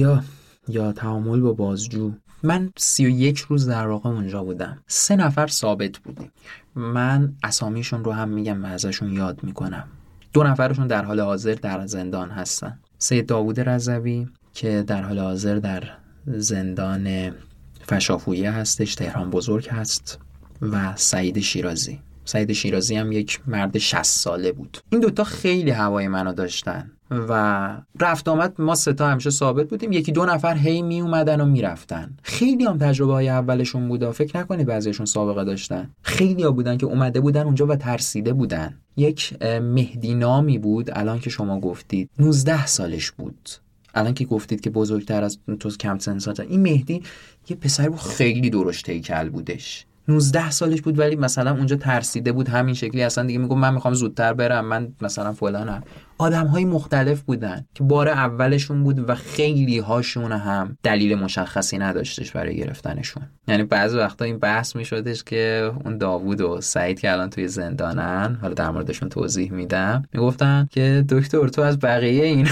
همبندیا 0.02 0.24
یا 0.68 0.92
تعامل 0.92 1.40
با 1.40 1.52
بازجو. 1.52 2.12
من 2.42 2.72
سی 2.76 3.06
و 3.06 3.08
یک 3.08 3.38
روز 3.38 3.68
در 3.68 3.86
واقع 3.86 4.10
اونجا 4.10 4.44
بودم. 4.44 4.78
سه 4.86 5.16
نفر 5.16 5.46
ثابت 5.46 5.98
بودیم. 5.98 6.30
من 6.74 7.34
اسامیشون 7.42 8.04
رو 8.04 8.12
هم 8.12 8.28
میگم 8.28 8.64
و 8.64 8.66
ازشون 8.66 9.12
یاد 9.12 9.44
می‌کنم. 9.44 9.88
دو 10.32 10.42
نفرشون 10.42 10.86
در 10.86 11.04
حال 11.04 11.20
حاضر 11.20 11.54
در 11.54 11.86
زندان 11.86 12.30
هستن. 12.30 12.78
سید 12.98 13.26
داوود 13.26 13.60
رضوی 13.60 14.28
که 14.54 14.84
در 14.86 15.02
حال 15.02 15.18
حاضر 15.18 15.54
در 15.58 15.84
زندان 16.26 17.34
فشافویه 17.80 18.50
هستش 18.50 18.94
تهران 18.94 19.30
بزرگ 19.30 19.68
هست 19.68 20.18
و 20.62 20.96
سعید 20.96 21.40
شیرازی. 21.40 22.00
سعید 22.24 22.52
شیرازی 22.52 22.96
هم 22.96 23.12
یک 23.12 23.40
مرد 23.46 23.78
60 23.78 24.02
ساله 24.02 24.52
بود. 24.52 24.78
این 24.92 25.00
دوتا 25.00 25.24
خیلی 25.24 25.70
هوای 25.70 26.08
منو 26.08 26.32
داشتن. 26.32 26.90
و 27.10 27.76
رفت 28.00 28.28
آمد 28.28 28.54
ما 28.58 28.74
ستا 28.74 29.08
همیشه 29.08 29.30
ثابت 29.30 29.68
بودیم. 29.68 29.92
یکی 29.92 30.12
دو 30.12 30.24
نفر 30.24 30.56
هی 30.56 30.82
می 30.82 31.00
اومدن 31.00 31.40
و 31.40 31.44
می‌رفتن 31.44 32.16
خیلی 32.22 32.64
هم 32.64 32.78
تجربه 32.78 33.12
های 33.12 33.28
اولشون 33.28 33.88
بودا 33.88 34.12
فکر 34.12 34.38
نکنید 34.38 34.66
بعضیشون 34.66 35.06
سابقه 35.06 35.44
داشتن. 35.44 35.90
خیلی 36.02 36.42
ها 36.42 36.50
بودن 36.50 36.76
که 36.76 36.86
اومده 36.86 37.20
بودن 37.20 37.42
اونجا 37.42 37.66
و 37.66 37.76
ترسیده 37.76 38.32
بودن. 38.32 38.74
یک 38.96 39.42
مهدی 39.42 40.14
نامی 40.14 40.58
بود 40.58 40.90
الان 40.92 41.18
که 41.18 41.30
شما 41.30 41.60
گفتید. 41.60 42.10
19 42.18 42.66
سالش 42.66 43.10
بود. 43.10 43.48
الان 43.94 44.14
که 44.14 44.24
گفتید 44.24 44.60
که 44.60 44.70
بزرگتر 44.70 45.24
از 45.24 45.38
تو 45.60 45.70
کم 45.70 45.98
سن 45.98 46.18
سال 46.18 46.34
این 46.48 46.60
مهدی 46.60 47.02
یه 47.48 47.56
پسر 47.56 47.88
بود 47.88 48.00
خیلی 48.00 48.50
درشت 48.50 48.88
هیکل 48.88 49.28
بودش. 49.28 49.86
19 50.08 50.50
سالش 50.50 50.82
بود 50.82 50.98
ولی 50.98 51.16
مثلا 51.16 51.50
اونجا 51.50 51.76
ترسیده 51.76 52.32
بود. 52.32 52.48
همین 52.48 52.74
شکلی 52.74 53.02
اصلا 53.02 53.26
دیگه 53.26 53.38
میگم 53.38 53.58
من 53.58 53.74
می‌خوام 53.74 53.94
زودتر 53.94 54.32
برم. 54.32 54.64
من 54.64 54.92
مثلا 55.00 55.32
فلانم. 55.32 55.82
آدم 56.18 56.46
های 56.46 56.64
مختلف 56.64 57.22
بودن 57.22 57.64
که 57.74 57.84
بار 57.84 58.08
اولشون 58.08 58.84
بود 58.84 59.10
و 59.10 59.14
خیلی 59.14 59.78
هاشون 59.78 60.32
هم 60.32 60.78
دلیل 60.82 61.14
مشخصی 61.14 61.78
نداشتش 61.78 62.32
برای 62.32 62.56
گرفتنشون. 62.56 63.22
یعنی 63.48 63.62
بعضی 63.62 63.96
وقتا 63.96 64.24
این 64.24 64.38
بحث 64.38 64.76
میشدش 64.76 65.24
که 65.24 65.72
اون 65.84 65.98
داوود 65.98 66.40
و 66.40 66.60
سعید 66.60 67.00
که 67.00 67.12
الان 67.12 67.30
توی 67.30 67.48
زندانن 67.48 68.38
حالا 68.40 68.54
در 68.54 68.70
موردشون 68.70 69.08
توضیح 69.08 69.52
میدم 69.52 70.02
می‌گفتن 70.12 70.68
که 70.70 71.04
دکتر 71.08 71.48
تو 71.48 71.62
از 71.62 71.78
بقیه 71.78 72.24
اینا 72.24 72.50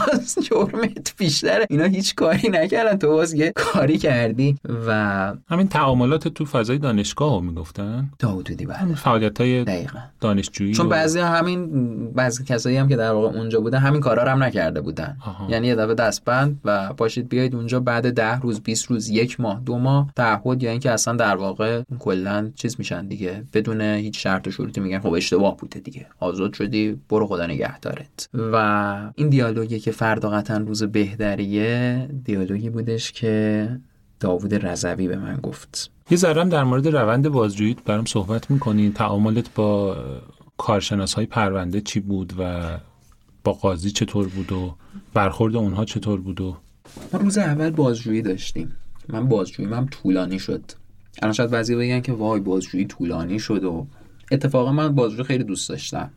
جرمت 0.50 1.14
بیشتره. 1.18 1.66
اینا 1.70 1.84
هیچ 1.84 2.14
کاری 2.14 2.48
نکردن. 2.48 2.96
تو 2.96 3.08
باز 3.08 3.34
یه 3.34 3.52
کاری 3.56 3.98
کردی 3.98 4.56
و 4.86 5.32
همین 5.48 5.68
تعاملات 5.68 6.28
تو 6.28 6.44
فضای 6.44 6.78
دانشگاه 6.78 7.34
رو 7.34 7.40
می‌گفتن؟ 7.40 8.10
داوودی 8.18 8.66
بله 8.66 8.94
فعالیت 8.94 9.40
های 9.40 9.64
دانشجویی 10.20 10.74
چون 10.74 10.88
بعضی 10.88 11.18
همین 11.18 12.12
بعضی 12.12 12.44
کسایی 12.44 12.76
هم 12.76 12.88
که 12.88 12.96
در 13.04 13.12
واقع 13.12 13.38
اونجا 13.38 13.60
بودن 13.60 13.78
همین 13.78 14.00
کارا 14.00 14.22
رو 14.22 14.28
هم 14.28 14.42
نکرده 14.42 14.80
بودن. 14.80 15.16
آها. 15.20 15.50
یعنی 15.50 15.66
یه 15.66 15.74
دفعه 15.74 15.94
دستبند 15.94 16.60
و 16.64 16.92
باشید 16.92 17.28
بیاید 17.28 17.54
اونجا 17.54 17.80
بعد 17.80 18.10
ده 18.10 18.40
روز 18.40 18.60
20 18.60 18.86
روز 18.86 19.08
یک 19.08 19.40
ماه 19.40 19.60
دو 19.66 19.78
ماه 19.78 20.10
تعهد 20.16 20.62
یا 20.62 20.70
اینکه 20.70 20.90
اصلا 20.90 21.16
در 21.16 21.36
واقع 21.36 21.82
کلا 21.98 22.50
چیز 22.54 22.76
میشن 22.78 23.06
دیگه. 23.06 23.44
بدون 23.52 23.80
هیچ 23.80 24.22
شرط 24.22 24.48
و 24.48 24.50
شروطی 24.50 24.80
میگن 24.80 24.98
خب 24.98 25.12
اشتباه 25.12 25.56
بوده 25.56 25.80
دیگه. 25.80 26.06
آزاد 26.20 26.52
شدی 26.52 27.00
برو 27.08 27.26
خدا 27.26 27.46
نگهدارت. 27.46 28.28
و 28.34 28.56
این 29.14 29.28
دیالوگی 29.28 29.80
که 29.80 29.90
فردا 29.90 30.30
قطعا 30.30 30.56
روز 30.56 30.82
بهتریه 30.82 32.08
دیالوگی 32.24 32.70
بودش 32.70 33.12
که 33.12 33.68
داوود 34.20 34.66
رضوی 34.66 35.08
به 35.08 35.16
من 35.16 35.36
گفت. 35.36 35.90
یه 36.10 36.16
ذرم 36.16 36.48
در 36.48 36.64
مورد 36.64 36.88
روند 36.88 37.28
بازجویی 37.28 37.76
برام 37.86 38.04
صحبت 38.04 38.50
می‌کنین 38.50 38.92
تعاملت 38.92 39.54
با 39.54 39.96
کارشناس 40.56 41.14
های 41.14 41.26
پرونده 41.26 41.80
چی 41.80 42.00
بود 42.00 42.32
و 42.38 42.70
با 43.44 43.52
قاضی 43.52 43.90
چطور 43.90 44.28
بود 44.28 44.52
و 44.52 44.76
برخورد 45.14 45.56
اونها 45.56 45.84
چطور 45.84 46.20
بود 46.20 46.40
و 46.40 46.56
ما 47.12 47.20
روز 47.20 47.38
اول 47.38 47.70
بازجویی 47.70 48.22
داشتیم. 48.22 48.76
من 49.08 49.28
بازجویی 49.28 49.68
هم 49.68 49.86
طولانی 49.86 50.38
شد. 50.38 50.62
الان 51.22 51.32
شاید 51.32 51.50
بعضی 51.50 51.76
بگن 51.76 52.00
که 52.00 52.12
وای 52.12 52.40
بازجویی 52.40 52.84
طولانی 52.84 53.38
شد 53.38 53.64
و 53.64 53.86
اتفاقا 54.32 54.72
من 54.72 54.94
بازجویی 54.94 55.24
خیلی 55.24 55.44
دوست 55.44 55.68
داشتم. 55.68 56.10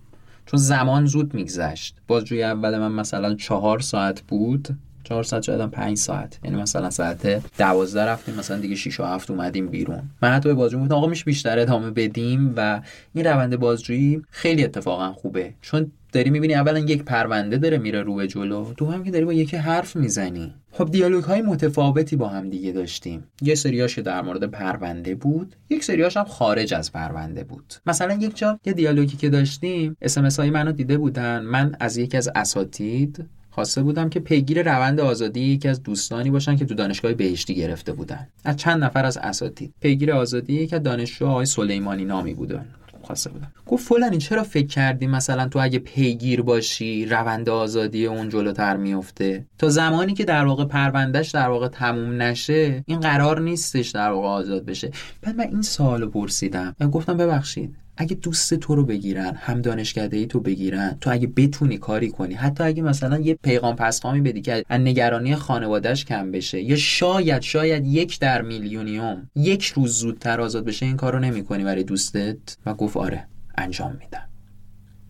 چون 0.45 0.59
زمان 0.59 1.05
زود 1.05 1.33
میگذشت. 1.33 1.95
بازجویی 2.07 2.43
اول 2.43 2.77
من 2.77 2.91
مثلا 2.91 3.35
چهار 3.35 3.79
ساعت 3.79 4.21
بود. 4.21 4.77
چهار 5.03 5.23
ساعت 5.23 5.43
شاید 5.43 5.71
پنج 5.71 5.97
ساعت. 5.97 6.39
یعنی 6.43 6.61
مثلا 6.61 6.89
ساعت 6.89 7.57
دوازده 7.57 8.05
رفتیم 8.05 8.35
مثلا 8.35 8.59
دیگه 8.59 8.75
6 8.75 8.99
و 8.99 9.03
هفت 9.03 9.31
اومدیم 9.31 9.67
بیرون. 9.67 10.01
من 10.21 10.29
حتی 10.29 10.49
به 10.49 10.55
بازجویی 10.55 10.83
گفتم 10.83 10.95
آقا 10.95 11.07
میشه 11.07 11.25
بیشتر 11.25 11.59
ادامه 11.59 11.91
بدیم 11.91 12.53
و 12.57 12.81
این 13.13 13.25
روند 13.25 13.57
بازجویی 13.57 14.21
خیلی 14.29 14.63
اتفاقا 14.63 15.13
خوبه. 15.13 15.53
چون 15.61 15.91
داری 16.11 16.29
می‌بینی 16.29 16.53
اولا 16.53 16.79
یک 16.79 17.03
پرونده 17.03 17.57
داره 17.57 17.77
میره 17.77 18.01
رو 18.01 18.15
به 18.15 18.27
جلو 18.27 18.73
تو 18.73 18.91
هم 18.91 19.03
که 19.03 19.11
داری 19.11 19.25
با 19.25 19.33
یکی 19.33 19.57
حرف 19.57 19.95
می‌زنی. 19.95 20.53
خب 20.71 20.91
دیالوگ 20.91 21.23
های 21.23 21.41
متفاوتی 21.41 22.15
با 22.15 22.27
هم 22.27 22.49
دیگه 22.49 22.71
داشتیم. 22.71 23.23
یه 23.41 23.55
سریاش 23.55 23.99
در 23.99 24.21
مورد 24.21 24.43
پرونده 24.43 25.15
بود 25.15 25.55
یک 25.69 25.83
سریاش 25.83 26.17
هم 26.17 26.25
خارج 26.25 26.73
از 26.73 26.91
پرونده 26.91 27.43
بود. 27.43 27.73
مثلا 27.85 28.13
یک 28.13 28.37
جا 28.37 28.59
یه 28.65 28.73
دیالوگی 28.73 29.17
که 29.17 29.29
داشتیم 29.29 29.97
اسمس 30.01 30.39
های 30.39 30.49
منو 30.49 30.71
دیده 30.71 30.97
بودن. 30.97 31.39
من 31.39 31.75
از 31.79 31.97
یکی 31.97 32.17
از 32.17 32.29
اساتید 32.35 33.25
خواسته 33.49 33.83
بودم 33.83 34.09
که 34.09 34.19
پیگیر 34.19 34.63
روند 34.63 34.99
آزادی 34.99 35.39
یکی 35.39 35.67
از 35.67 35.83
دوستانی 35.83 36.29
باشن 36.31 36.55
که 36.55 36.65
تو 36.65 36.75
دانشگاه 36.75 37.13
بهشتی 37.13 37.55
گرفته 37.55 37.93
بودن. 37.93 38.27
از 38.45 38.57
چند 38.57 38.83
نفر 38.83 39.05
از 39.05 39.17
اساتید. 39.17 39.73
پیگیر 39.81 40.11
آزادی 40.11 40.53
یکی 40.53 40.75
از 40.75 40.83
دانشجو 40.83 41.25
آقای 41.25 41.45
سلیمانی 41.45 42.05
نامی 42.05 42.33
بودن. 42.33 42.65
خواسته 43.07 43.29
بودم. 43.29 43.51
گفت 43.65 43.87
فلانی 43.87 44.17
چرا 44.17 44.43
فکر 44.43 44.67
کردی 44.67 45.07
مثلا 45.07 45.47
تو 45.47 45.59
اگه 45.59 45.79
پیگیر 45.79 46.41
باشی 46.41 47.05
روند 47.05 47.49
آزادی 47.49 48.05
اون 48.05 48.29
جلوتر 48.29 48.77
میفته 48.77 49.45
تا 49.57 49.69
زمانی 49.69 50.13
که 50.13 50.25
در 50.25 50.45
واقع 50.45 50.65
پروندهش 50.65 51.29
در 51.29 51.49
واقع 51.49 51.67
تموم 51.67 52.21
نشه 52.21 52.83
این 52.87 52.99
قرار 52.99 53.41
نیستش 53.41 53.89
در 53.89 54.11
واقع 54.11 54.27
آزاد 54.27 54.65
بشه. 54.65 54.91
بعد 55.21 55.35
من 55.35 55.47
این 55.47 55.61
سوالو 55.61 56.09
پرسیدم. 56.09 56.75
و 56.79 56.87
گفتم 56.87 57.17
ببخشید 57.17 57.75
اگه 57.97 58.15
دوست 58.15 58.53
تو 58.53 58.75
رو 58.75 58.85
بگیرن 58.85 59.35
هم 59.35 59.61
دانشکده 59.61 60.25
تو 60.25 60.39
بگیرن 60.39 60.97
تو 61.01 61.11
اگه 61.11 61.27
بتونی 61.27 61.77
کاری 61.77 62.09
کنی 62.09 62.33
حتی 62.33 62.63
اگه 62.63 62.83
مثلا 62.83 63.19
یه 63.19 63.33
پیغام 63.33 63.75
پسخامی 63.75 64.21
بدی 64.21 64.41
که 64.41 64.65
از 64.69 64.81
نگرانی 64.81 65.35
خانوادهش 65.35 66.05
کم 66.05 66.31
بشه 66.31 66.61
یا 66.61 66.75
شاید 66.75 67.41
شاید 67.41 67.85
یک 67.85 68.19
در 68.19 68.41
میلیونیوم 68.41 69.29
یک 69.35 69.65
روز 69.65 69.99
زودتر 69.99 70.41
آزاد 70.41 70.65
بشه 70.65 70.85
این 70.85 70.97
کارو 70.97 71.19
نمی‌کنی 71.19 71.63
برای 71.63 71.83
دوستت؟ 71.83 72.57
و 72.65 72.73
گفت 72.73 72.97
آره 72.97 73.27
انجام 73.57 73.97
میدم. 73.99 74.27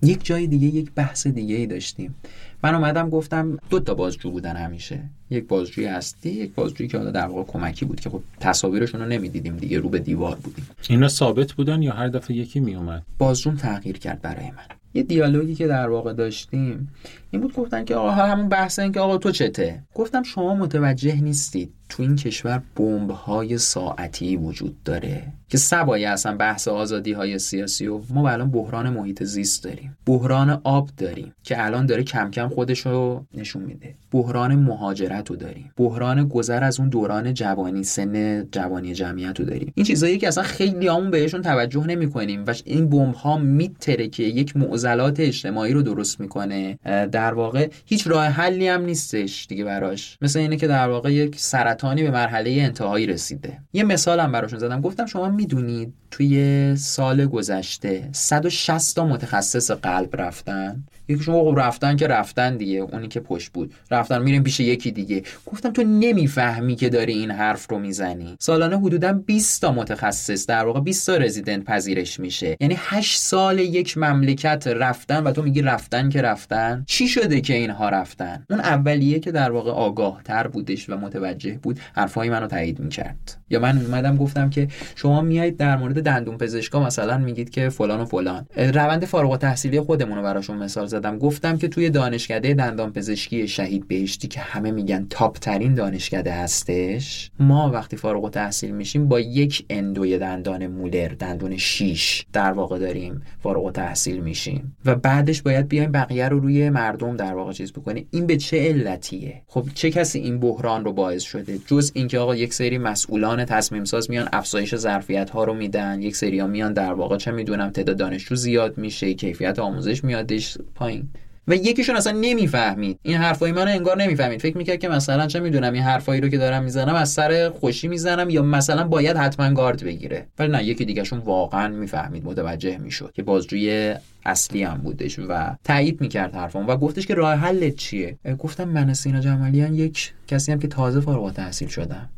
یک 0.01 0.25
جای 0.25 0.47
دیگه 0.47 0.67
یک 0.67 0.91
بحث 0.91 1.27
دیگه 1.27 1.55
ای 1.55 1.67
داشتیم. 1.67 2.15
من 2.64 2.76
اومدم 2.76 3.10
گفتم 3.10 3.60
دو 3.70 3.80
تا 3.80 3.93
بازجو 3.93 4.32
بودن 4.32 4.55
همیشه. 4.55 4.99
یک 5.30 5.47
بازجوی 5.47 5.86
هستی 5.86 6.30
یک 6.30 6.53
بازجویی 6.53 6.89
که 6.89 6.97
حالا 6.97 7.12
در 7.12 7.28
واقع 7.28 7.43
کمکی 7.51 7.86
بود 7.86 7.99
که 7.99 8.10
خب 8.10 8.22
تصاویرشون 8.39 9.01
رو 9.01 9.08
نمی‌دیدیم 9.08 9.58
دیگه 9.58 9.80
رو 9.80 9.89
به 9.89 9.99
دیوار 9.99 10.36
بودیم. 10.36 10.68
اینا 10.89 11.08
ثابت 11.08 11.53
بودن 11.53 11.82
یا 11.82 11.93
هر 11.93 12.08
دفعه 12.08 12.38
یکی 12.38 12.60
میومد 12.60 13.03
بازجوم 13.18 13.55
تغییر 13.55 13.97
کرد 13.97 14.22
برای 14.22 14.51
من. 14.51 14.78
یه 14.93 15.03
دیالوگی 15.03 15.55
که 15.55 15.68
در 15.68 15.89
واقع 15.89 16.14
داشتیم 16.14 16.93
این 17.32 17.41
بود 17.41 17.53
گفتن 17.53 17.86
که 17.86 17.95
آقا 17.95 18.11
همون 18.11 18.49
بحث 18.49 18.80
این 18.80 18.91
که 18.91 18.99
آقا 18.99 19.17
تو 19.17 19.32
چته. 19.32 19.84
گفتم 19.95 20.23
شما 20.23 20.55
متوجه 20.55 21.21
نیستید 21.21 21.73
تو 21.89 22.03
این 22.03 22.15
کشور 22.15 22.61
بمب 22.75 23.11
های 23.11 23.57
ساعتی 23.57 24.38
وجود 24.38 24.84
داره. 24.84 25.23
که 25.49 25.57
سبایی 25.57 26.05
اصلا 26.05 26.36
بحث 26.36 26.67
آزادی 26.67 27.11
های 27.11 27.39
سیاسی 27.39 27.88
و 27.88 28.01
ما 28.09 28.30
الان 28.30 28.51
بحران 28.51 28.89
محیط 28.89 29.23
زیست 29.23 29.63
داریم. 29.63 29.97
بحران 30.05 30.61
آب 30.63 30.89
داریم 30.97 31.34
که 31.43 31.65
الان 31.65 31.86
داره 31.86 32.03
کم 32.03 32.32
کم 32.32 32.49
خودش 32.49 32.80
رو 32.80 33.25
نشون 33.34 33.63
میده. 33.63 33.95
بحران 34.11 34.55
مهاجرت 34.55 35.30
رو 35.30 35.36
داریم. 35.36 35.71
بحران 35.78 36.28
گذر 36.28 36.63
از 36.63 36.80
اون 36.80 36.89
دوران 36.89 37.34
جوانی 37.34 37.84
سن 37.84 38.43
جوانی 38.51 38.93
جمعیت 38.93 39.39
رو 39.39 39.45
داریم. 39.45 39.71
این 39.75 39.86
چیزایی 39.86 40.17
که 40.17 40.28
اصلا 40.28 40.43
خیلی 40.43 40.88
همون 40.88 41.11
بهشون 41.11 41.41
توجه 41.41 41.86
نمی 41.86 42.09
کنیم 42.09 42.43
و 42.47 42.53
این 42.65 42.89
بمب 42.89 43.15
ها 43.15 43.38
میتره 43.38 44.07
که 44.07 44.23
یک 44.23 44.57
معضلات 44.57 45.19
اجتماعی 45.19 45.73
رو 45.73 45.82
درست 45.82 46.19
می‌کنه. 46.19 46.80
در 47.18 47.34
واقع 47.34 47.70
هیچ 47.86 48.07
راه 48.07 48.26
حلی 48.26 48.68
هم 48.68 48.82
نیستش 48.82 49.45
دیگه 49.49 49.63
براش. 49.63 50.18
مثل 50.22 50.39
اینه 50.39 50.57
که 50.57 50.68
در 50.68 50.89
واقع 50.89 51.13
یک 51.13 51.39
سرطانی 51.39 52.03
به 52.03 52.11
مرحله 52.11 52.49
انتهایی 52.49 53.05
رسیده. 53.05 53.57
یه 53.74 53.84
مثال 53.84 54.20
هم 54.20 54.32
براشون 54.32 54.59
زدم. 54.59 54.82
گفتم 54.82 55.05
شما 55.05 55.30
می‌دونید 55.30 55.93
توی 56.11 56.76
سال 56.76 57.26
گذشته 57.26 58.09
160 58.11 58.95
تا 58.95 59.05
متخصص 59.05 59.72
قلب 59.72 60.22
رفتن. 60.22 60.84
یکیشون 61.10 61.36
خب 61.36 61.60
رفتن 61.60 61.95
که 61.95 62.08
رفتن 62.08 62.58
دیگه 62.58 62.80
اونی 62.80 63.08
که 63.08 63.20
پشت 63.20 63.51
بود. 63.51 63.74
رفتن 63.91 64.22
میریم 64.22 64.43
پیش 64.43 64.60
یکی 64.60 64.91
دیگه. 64.91 65.24
گفتم 65.45 65.72
تو 65.72 65.84
نمی‌فهمی 65.84 66.76
که 66.76 66.89
داری 66.89 67.14
این 67.14 67.32
حرف 67.32 67.68
رو 67.70 67.80
می‌زنی. 67.80 68.36
سالانه 68.39 68.80
حدودا 68.80 69.14
20 69.14 69.62
تا 69.62 69.72
متخصص 69.72 70.45
در 70.45 70.66
واقع 70.66 70.80
20 70.80 71.08
تا 71.08 71.18
رزیدنت 71.18 71.64
پذیرش 71.64 72.20
میشه. 72.20 72.58
یعنی 72.60 72.76
8 72.78 73.20
سال 73.20 73.60
یک 73.60 73.97
مملکت 73.97 74.68
رفتن 74.68 75.24
و 75.24 75.32
تو 75.32 75.41
میگی 75.41 75.62
رفتن 75.62 76.10
که 76.10 76.22
رفتن؟ 76.22 76.84
چی 76.88 77.08
شده 77.08 77.41
که 77.41 77.53
اینها 77.53 77.89
رفتن؟ 77.89 78.45
اون 78.49 78.60
اولیه 78.60 79.20
که 79.20 79.32
در 79.32 79.51
واقع 79.51 79.72
آگاه 79.72 80.22
تر 80.24 80.47
بودش 80.47 80.89
و 80.89 80.97
متوجه 80.97 81.60
بود 81.62 81.80
حرفای 81.95 82.30
منو 82.30 82.47
تایید 82.47 82.80
می‌کرد. 82.80 83.38
یا 83.49 83.60
من 83.60 83.78
اومدم 83.78 84.18
گفتم 84.18 84.49
که 84.49 84.68
شما 84.95 85.22
میایید 85.22 85.58
در 85.58 85.78
مورد 85.78 86.03
دندون 86.03 86.38
پزشکا 86.38 86.84
مثلا 86.84 87.18
میگید 87.18 87.49
که 87.49 87.70
فلان 87.70 87.99
و 87.99 88.05
فلان. 88.05 88.45
روند 88.55 89.05
فارغ 89.05 89.32
التحصیلی 89.32 89.80
خودمون 89.80 90.18
رو 90.18 90.24
براشون 90.24 90.58
مثال 90.58 90.88
زدم. 90.99 91.17
گفتم 91.17 91.57
که 91.57 91.67
توی 91.67 91.89
دانشکده 91.89 92.53
دندان 92.53 92.93
پزشکی 92.93 93.47
شهید 93.47 93.87
بهشتی 93.87 94.27
که 94.27 94.39
همه 94.39 94.71
میگن 94.71 95.07
تاپ 95.09 95.37
ترین 95.37 95.73
دانشکده 95.73 96.31
هستش 96.31 97.31
ما 97.39 97.71
وقتی 97.71 97.97
فارغ 97.97 98.23
التحصیل 98.23 98.71
میشیم 98.71 99.07
با 99.07 99.19
یک 99.19 99.65
اندوی 99.69 100.17
دندان 100.17 100.67
مولر 100.67 101.07
دندون 101.07 101.57
شیش 101.57 102.25
در 102.33 102.51
واقع 102.51 102.79
داریم 102.79 103.21
فارغ 103.39 103.65
التحصیل 103.65 104.19
میشیم. 104.19 104.75
و 104.85 104.95
بعدش 104.95 105.41
باید 105.41 105.67
بیایم 105.67 105.91
بقیه 105.91 106.29
رو 106.29 106.39
روی 106.39 106.69
مردم 106.69 107.15
در 107.15 107.33
واقع 107.33 107.51
چیز 107.51 107.73
بکنیم. 107.73 108.07
این 108.11 108.27
به 108.27 108.37
چه 108.37 108.67
علتیه؟ 108.67 109.41
خب 109.47 109.65
چه 109.73 109.91
کسی 109.91 110.19
این 110.19 110.39
بحران 110.39 110.85
رو 110.85 110.93
باعث 110.93 111.23
شده؟ 111.23 111.59
جز 111.67 111.91
اینکه 111.93 112.19
آقا 112.19 112.35
یک 112.35 112.53
سری 112.53 112.77
مسئولان 112.77 113.45
تصمیم 113.45 113.85
ساز 113.85 114.09
میان 114.09 114.29
افزایش 114.33 114.75
ظرفیت 114.75 115.29
ها 115.29 115.43
رو 115.43 115.53
میدن 115.53 116.01
یک 116.01 116.15
سری 116.15 116.39
ها 116.39 116.47
میان 116.47 116.73
در 116.73 116.93
واقع 116.93 117.17
چه 117.17 117.31
می‌دونم 117.31 117.69
تعداد 117.69 117.97
دانشجو 117.97 118.35
زیاد 118.35 118.77
میشه 118.77 119.13
کیفیت 119.13 119.59
آموزش 119.59 120.03
میادش 120.03 120.57
پایین. 120.88 121.09
و 121.47 121.55
یکیشون 121.55 121.95
اصلا 121.95 122.17
نمی‌فهمید. 122.21 122.99
این 123.03 123.17
حرفای 123.17 123.51
منو 123.51 123.71
انگار 123.71 123.97
نمی‌فهمید. 123.97 124.41
فکر 124.41 124.57
می‌کرد 124.57 124.79
که 124.79 124.89
مثلا 124.89 125.27
چه 125.27 125.39
می‌دونم 125.39 125.73
این 125.73 125.83
حرفایی 125.83 126.21
رو 126.21 126.29
که 126.29 126.38
دارم 126.38 126.63
می‌زنم 126.63 126.95
از 126.95 127.09
سر 127.09 127.49
خوشی 127.49 127.88
می‌زنم 127.88 128.29
یا 128.29 128.41
مثلا 128.41 128.88
باید 128.88 129.17
حتما 129.17 129.53
گارد 129.53 129.83
بگیره. 129.83 130.27
ولی 130.39 130.51
نه 130.51 130.63
یکی 130.63 130.85
دیگهشون 130.85 131.19
واقعا 131.19 131.67
می‌فهمید 131.67 132.25
متوجه 132.25 132.77
می‌شد 132.77 133.11
که 133.13 133.23
بازجوی 133.23 133.95
اصلی 134.25 134.63
هم 134.63 134.77
بودش 134.77 135.19
و 135.19 135.55
تایید 135.63 136.01
می‌کرد 136.01 136.35
حرفم 136.35 136.67
و 136.67 136.75
گفتش 136.75 137.07
که 137.07 137.13
راه 137.13 137.33
حل 137.33 137.71
چیه؟ 137.71 138.17
گفتم 138.39 138.63
من 138.63 138.93
سینا 138.93 139.19
جمالیان 139.19 139.75
یک 139.75 140.13
کسی 140.27 140.51
هم 140.51 140.59
که 140.59 140.67
تازه 140.67 140.99
فارغ 140.99 141.23
التحصیل 141.23 141.67
شدم. 141.67 142.09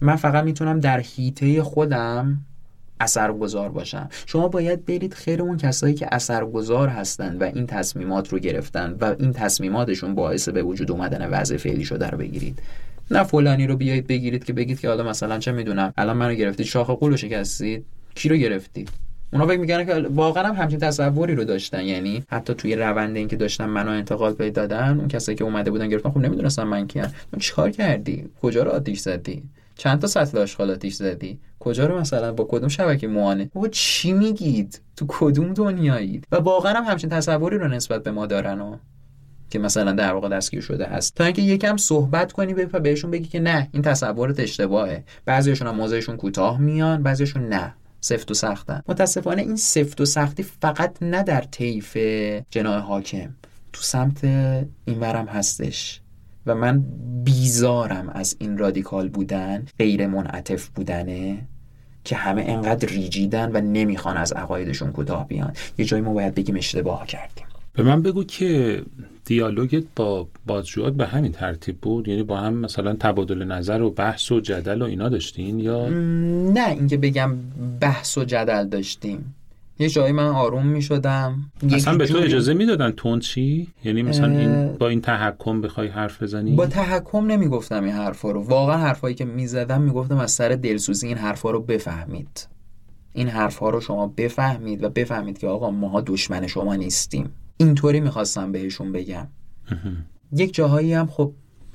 من 0.00 0.16
فقط 0.16 0.44
می‌تونم 0.44 0.80
در 0.80 1.00
حیطه 1.00 1.62
خودم 1.62 2.38
اثرگذار 3.00 3.68
باشن. 3.68 4.08
شما 4.26 4.48
باید 4.48 4.86
برید 4.86 5.14
خیر 5.14 5.42
اون 5.42 5.56
کسایی 5.56 5.94
که 5.94 6.08
اثرگذار 6.12 6.88
هستن 6.88 7.36
و 7.36 7.42
این 7.42 7.66
تصمیمات 7.66 8.28
رو 8.28 8.38
گرفتن 8.38 8.96
و 9.00 9.14
این 9.18 9.32
تصمیماتشون 9.32 10.14
باعث 10.14 10.48
به 10.48 10.62
وجود 10.62 10.90
اومدن 10.90 11.30
وضع 11.30 11.56
فعلی 11.56 11.84
شده 11.84 12.06
رو 12.06 12.18
بگیرید. 12.18 12.58
نه 13.10 13.22
فلانی 13.22 13.66
رو 13.66 13.76
بیایید 13.76 14.06
بگیرید 14.06 14.44
که 14.44 14.52
بگید 14.52 14.80
که 14.80 14.88
حالا 14.88 15.04
مثلا 15.04 15.38
چه 15.38 15.52
می‌دونم 15.52 15.92
الان 15.96 16.16
منو 16.16 16.34
گرفتید 16.34 16.66
شاخ 16.66 16.90
قول 16.90 17.10
رو 17.10 17.16
شکستید. 17.16 17.84
کی 18.14 18.28
رو 18.28 18.36
گرفتید 18.36 18.88
اونا 19.32 19.46
فکر 19.46 19.58
می‌کنن 19.58 19.86
که 19.86 19.94
واقعا 19.94 20.48
هم 20.48 20.54
همچین 20.54 20.78
تصوری 20.78 21.34
رو 21.34 21.44
داشتن. 21.44 21.84
یعنی 21.84 22.24
حتی 22.28 22.54
توی 22.54 22.76
روند 22.76 23.16
این 23.16 23.28
که 23.28 23.36
داشتن 23.36 23.66
منو 23.66 23.90
انتقال 23.90 24.32
پیدا 24.32 24.66
دادن 24.66 24.98
اون 24.98 25.08
کسایی 25.08 25.38
که 25.38 25.44
اومده 25.44 25.70
بودن 25.70 25.88
گرفتن 25.88 26.10
خب 26.10 26.18
نمی‌دونستم 26.18 26.68
من 26.68 26.86
کیم. 26.86 27.14
چیکار 27.40 27.70
کردی؟ 27.70 28.24
کجا 28.42 28.62
رو 28.62 28.70
آتیش 28.70 29.00
زدی؟ 29.00 29.42
چند 29.82 30.00
تا 30.00 30.06
سطل 30.06 30.38
آشغال 30.38 30.70
آتیش 30.70 30.94
زدی؟ 30.94 31.40
کجا 31.60 31.86
رو 31.86 32.00
مثلا؟ 32.00 32.32
با 32.32 32.46
کدوم 32.50 32.68
شبکه 32.68 33.08
موانه 33.08 33.50
بابا 33.54 33.68
چی 33.68 34.12
میگید؟ 34.12 34.80
تو 34.96 35.06
کدوم 35.08 35.52
دنیایید؟ 35.52 36.26
و 36.32 36.36
واقعا 36.36 36.72
هم 36.72 36.84
همچین 36.84 37.10
تصوری 37.10 37.58
رو 37.58 37.68
نسبت 37.68 38.02
به 38.02 38.10
ما 38.10 38.26
دارن 38.26 38.60
و 38.60 38.76
که 39.50 39.58
مثلا 39.58 39.92
در 39.92 40.12
واقع 40.12 40.28
دستگیر 40.28 40.60
شده 40.60 40.86
هست. 40.86 41.14
تا 41.14 41.24
اینکه 41.24 41.42
یکم 41.42 41.76
صحبت 41.76 42.32
کنی 42.32 42.54
به 42.54 42.66
بهشون 42.66 43.10
بگی 43.10 43.28
که 43.28 43.40
نه 43.40 43.68
این 43.72 43.82
تصورت 43.82 44.40
اشتباهه. 44.40 45.04
بعضیشون 45.24 45.68
هم 45.68 45.74
موضعشون 45.74 46.16
کوتاه 46.16 46.60
میان 46.60 47.02
بعضیشون 47.02 47.48
نه. 47.48 47.74
سفت 48.00 48.30
و 48.30 48.34
سختن. 48.34 48.82
متاسفانه 48.88 49.42
این 49.42 49.56
سفت 49.56 50.00
و 50.00 50.04
سختی 50.04 50.42
فقط 50.42 50.96
نه 51.00 51.22
در 51.22 51.40
طیف 51.40 51.96
جناه 52.50 52.82
حاکم. 52.82 53.34
تو 53.72 53.82
سمت 53.82 54.24
اینورم 54.84 55.26
هستش. 55.26 56.00
و 56.46 56.54
من 56.54 56.84
بیزارم 57.24 58.08
از 58.08 58.36
این 58.38 58.58
رادیکال 58.58 59.08
بودن 59.08 59.64
غیر 59.78 60.06
منعطف 60.06 60.68
بودنه 60.68 61.38
که 62.04 62.16
همه 62.16 62.44
انقدر 62.46 62.88
ریجیدن 62.88 63.50
و 63.52 63.60
نمی‌خوان 63.60 64.16
از 64.16 64.32
عقایدشون 64.32 64.92
کوتاه 64.92 65.28
بیان. 65.28 65.52
یه 65.78 65.84
جایی 65.84 66.02
ما 66.02 66.12
باید 66.12 66.34
بگیم 66.34 66.56
اشتباه 66.56 67.06
کردیم. 67.06 67.44
به 67.72 67.82
من 67.82 68.02
بگو 68.02 68.24
که 68.24 68.82
دیالوگت 69.24 69.84
با 69.96 70.28
بازجوات 70.46 70.92
به 70.92 71.06
همین 71.06 71.32
ترتیب 71.32 71.76
بود؟ 71.76 72.08
یعنی 72.08 72.22
با 72.22 72.36
هم 72.36 72.54
مثلا 72.54 72.96
تبادل 73.00 73.44
نظر 73.44 73.82
و 73.82 73.90
بحث 73.90 74.32
و 74.32 74.40
جدل 74.40 74.82
و 74.82 74.84
اینا 74.84 75.08
داشتین 75.08 75.60
یا؟ 75.60 75.88
نه 75.88 76.68
اینکه 76.68 76.96
بگم 76.96 77.34
بحث 77.80 78.18
و 78.18 78.24
جدل 78.24 78.68
داشتیم. 78.68 79.34
یه 79.78 79.88
جایی 79.88 80.12
من 80.12 80.26
آروم 80.26 80.66
می 80.66 80.82
شدم 80.82 81.52
اصلا 81.72 81.96
به 81.96 82.06
تو 82.06 82.18
اجازه 82.18 82.54
می‌دادن 82.54 82.90
تون 82.90 83.20
چی؟ 83.20 83.68
یعنی 83.84 84.02
مثلا 84.02 84.38
این 84.38 84.72
با 84.72 84.88
این 84.88 85.00
تحکم 85.00 85.60
بخوای 85.60 85.88
حرف 85.88 86.22
بزنی؟ 86.22 86.54
با 86.54 86.66
تحکم 86.66 87.26
نمی‌گفتم 87.26 87.84
این 87.84 87.92
حرفا 87.92 88.30
رو. 88.30 88.42
واقعا 88.42 88.76
حرفایی 88.76 89.14
که 89.14 89.24
می‌زدم 89.24 89.82
می‌گفتم 89.82 90.18
از 90.18 90.30
سر 90.30 90.48
دلسوزی 90.48 91.06
این 91.06 91.16
حرفا 91.16 91.50
رو 91.50 91.60
بفهمید. 91.60 92.48
این 93.12 93.28
حرفها 93.28 93.70
رو 93.70 93.80
شما 93.80 94.06
بفهمید 94.16 94.84
و 94.84 94.88
بفهمید 94.88 95.38
که 95.38 95.46
آقا 95.46 95.70
ماها 95.70 96.00
دشمن 96.00 96.46
شما 96.46 96.76
نیستیم. 96.76 97.30
اینطوری 97.56 98.00
می‌خواستم 98.00 98.52
بهشون 98.52 98.92
بگم. 98.92 99.28
یک 100.32 100.54
جاهایی 100.54 100.92
هم 100.94 101.06
خب 101.06 101.32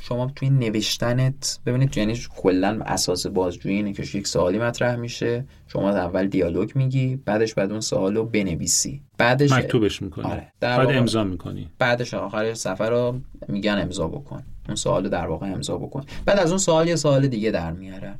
شما 0.08 0.32
توی 0.36 0.50
نوشتنت 0.50 1.60
ببینید 1.66 1.98
یعنی 1.98 2.20
کلا 2.36 2.80
اساس 2.86 3.28
بازجویی 3.28 3.76
اینه 3.76 3.94
که 3.94 4.18
یک 4.18 4.28
سوالی 4.28 4.60
مطرح 4.60 4.96
میشه 4.96 5.46
شما 5.68 5.90
اول 5.90 6.28
دیالوگ 6.28 6.72
میگی 6.76 7.16
بعدش 7.16 7.54
بعد 7.54 7.72
اون 7.72 7.82
سوال 7.82 8.16
رو 8.16 8.26
بنویسی. 8.26 9.02
بعدش 9.18 9.52
مکتوبش 9.52 10.02
می‌کنی. 10.02 10.26
آره. 10.26 10.54
بعد 10.60 10.92
امضا 10.92 11.24
می‌کنی. 11.24 11.70
بعدش 11.80 12.14
آخر 12.14 12.54
سفر 12.54 12.90
رو 12.90 13.20
میگن 13.48 13.80
امضا 13.82 14.08
بکن. 14.08 14.44
اون 14.68 14.76
سوال 14.76 15.04
رو 15.04 15.10
در 15.10 15.28
واقع 15.28 15.48
امضا 15.48 15.78
بکن. 15.78 16.06
بعد 16.26 16.40
از 16.40 16.50
اون 16.50 16.58
سوال 16.58 16.88
یه 16.88 16.96
سوال 16.96 17.28
دیگه 17.28 17.52
در 17.52 17.72
میارن. 17.72 18.20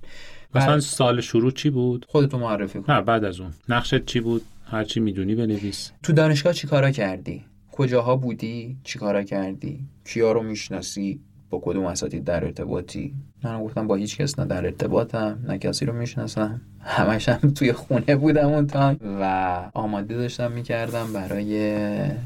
مثلا 0.55 0.80
سال 0.80 1.22
شروع 1.22 1.51
چی 1.51 1.69
بود؟ 1.69 2.05
خودتو 2.09 2.38
معرفی 2.38 2.80
کن. 2.80 2.93
نه 2.93 3.01
بعد 3.01 3.23
از 3.23 3.39
اون. 3.39 3.53
نقشت 3.69 4.05
چی 4.05 4.19
بود؟ 4.19 4.41
هرچی 4.65 4.99
می‌دونی 4.99 5.35
بنویس. 5.35 5.91
تو 6.03 6.14
دانشگاه 6.14 6.53
چی 6.53 6.68
کارا 6.68 6.91
کردی؟ 6.91 7.43
کجاها 7.72 8.15
بودی؟ 8.15 8.77
چیکارا 8.84 9.23
کردی؟ 9.23 9.80
کیا 10.05 10.31
رو 10.31 10.43
می‌شناسی؟ 10.43 11.19
با 11.49 11.61
کدوم 11.63 11.85
اساتید 11.85 12.23
در 12.23 12.45
ارتباطی؟ 12.45 13.13
من 13.43 13.63
گفتم 13.63 13.87
با 13.87 13.95
هیچ 13.95 14.17
کس 14.17 14.39
نه 14.39 14.45
در 14.45 14.65
ارتباطم 14.65 15.39
نه 15.47 15.57
کسی 15.57 15.85
رو 15.85 15.93
می‌شناسم. 15.93 16.61
همش 16.79 17.29
هم 17.29 17.49
توی 17.49 17.73
خونه 17.73 18.15
بودم 18.15 18.47
اون 18.47 18.67
time. 18.67 18.99
و 19.21 19.71
آماده 19.73 20.17
داشتم 20.17 20.51
می‌کردم 20.51 21.13
برای 21.13 21.81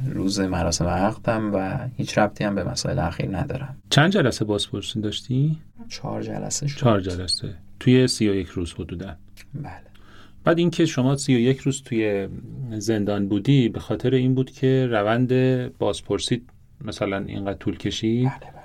روز 0.10 0.40
مراسم 0.40 0.86
عقدم 0.86 1.52
و 1.54 1.78
هیچ 1.98 2.18
ربطی 2.18 2.44
هم 2.44 2.56
به 2.56 2.64
مسائل 2.64 3.00
اخیر 3.00 3.38
ندارم. 3.38 3.76
چند 3.90 4.12
جلسه 4.12 4.46
بازپرسی 4.46 5.02
داشتی؟ 5.02 5.58
چهار 5.90 6.22
جلسه 6.22 6.68
شد. 6.68 6.80
چهار 6.80 7.02
جلسه. 7.02 7.54
توی 7.80 8.08
سی 8.08 8.30
و 8.30 8.36
یک 8.36 8.48
روز 8.48 8.74
حدودا. 8.74 9.16
بله. 9.56 9.72
بعد 10.44 10.58
اینکه 10.58 10.86
شما 10.86 11.16
سی 11.16 11.36
و 11.36 11.40
یک 11.40 11.58
روز 11.58 11.84
توی 11.84 12.28
زندان 12.78 13.28
بودی 13.28 13.70
به 13.70 13.80
خاطر 13.80 14.14
این 14.14 14.36
بود 14.36 14.52
که 14.52 14.88
روند 14.92 15.34
بازپرسی 15.78 16.42
مثلا 16.86 17.18
اینقدر 17.18 17.58
طول 17.58 17.78
کشید؟ 17.78 18.28
بله 18.28 18.52
بله. 18.52 18.61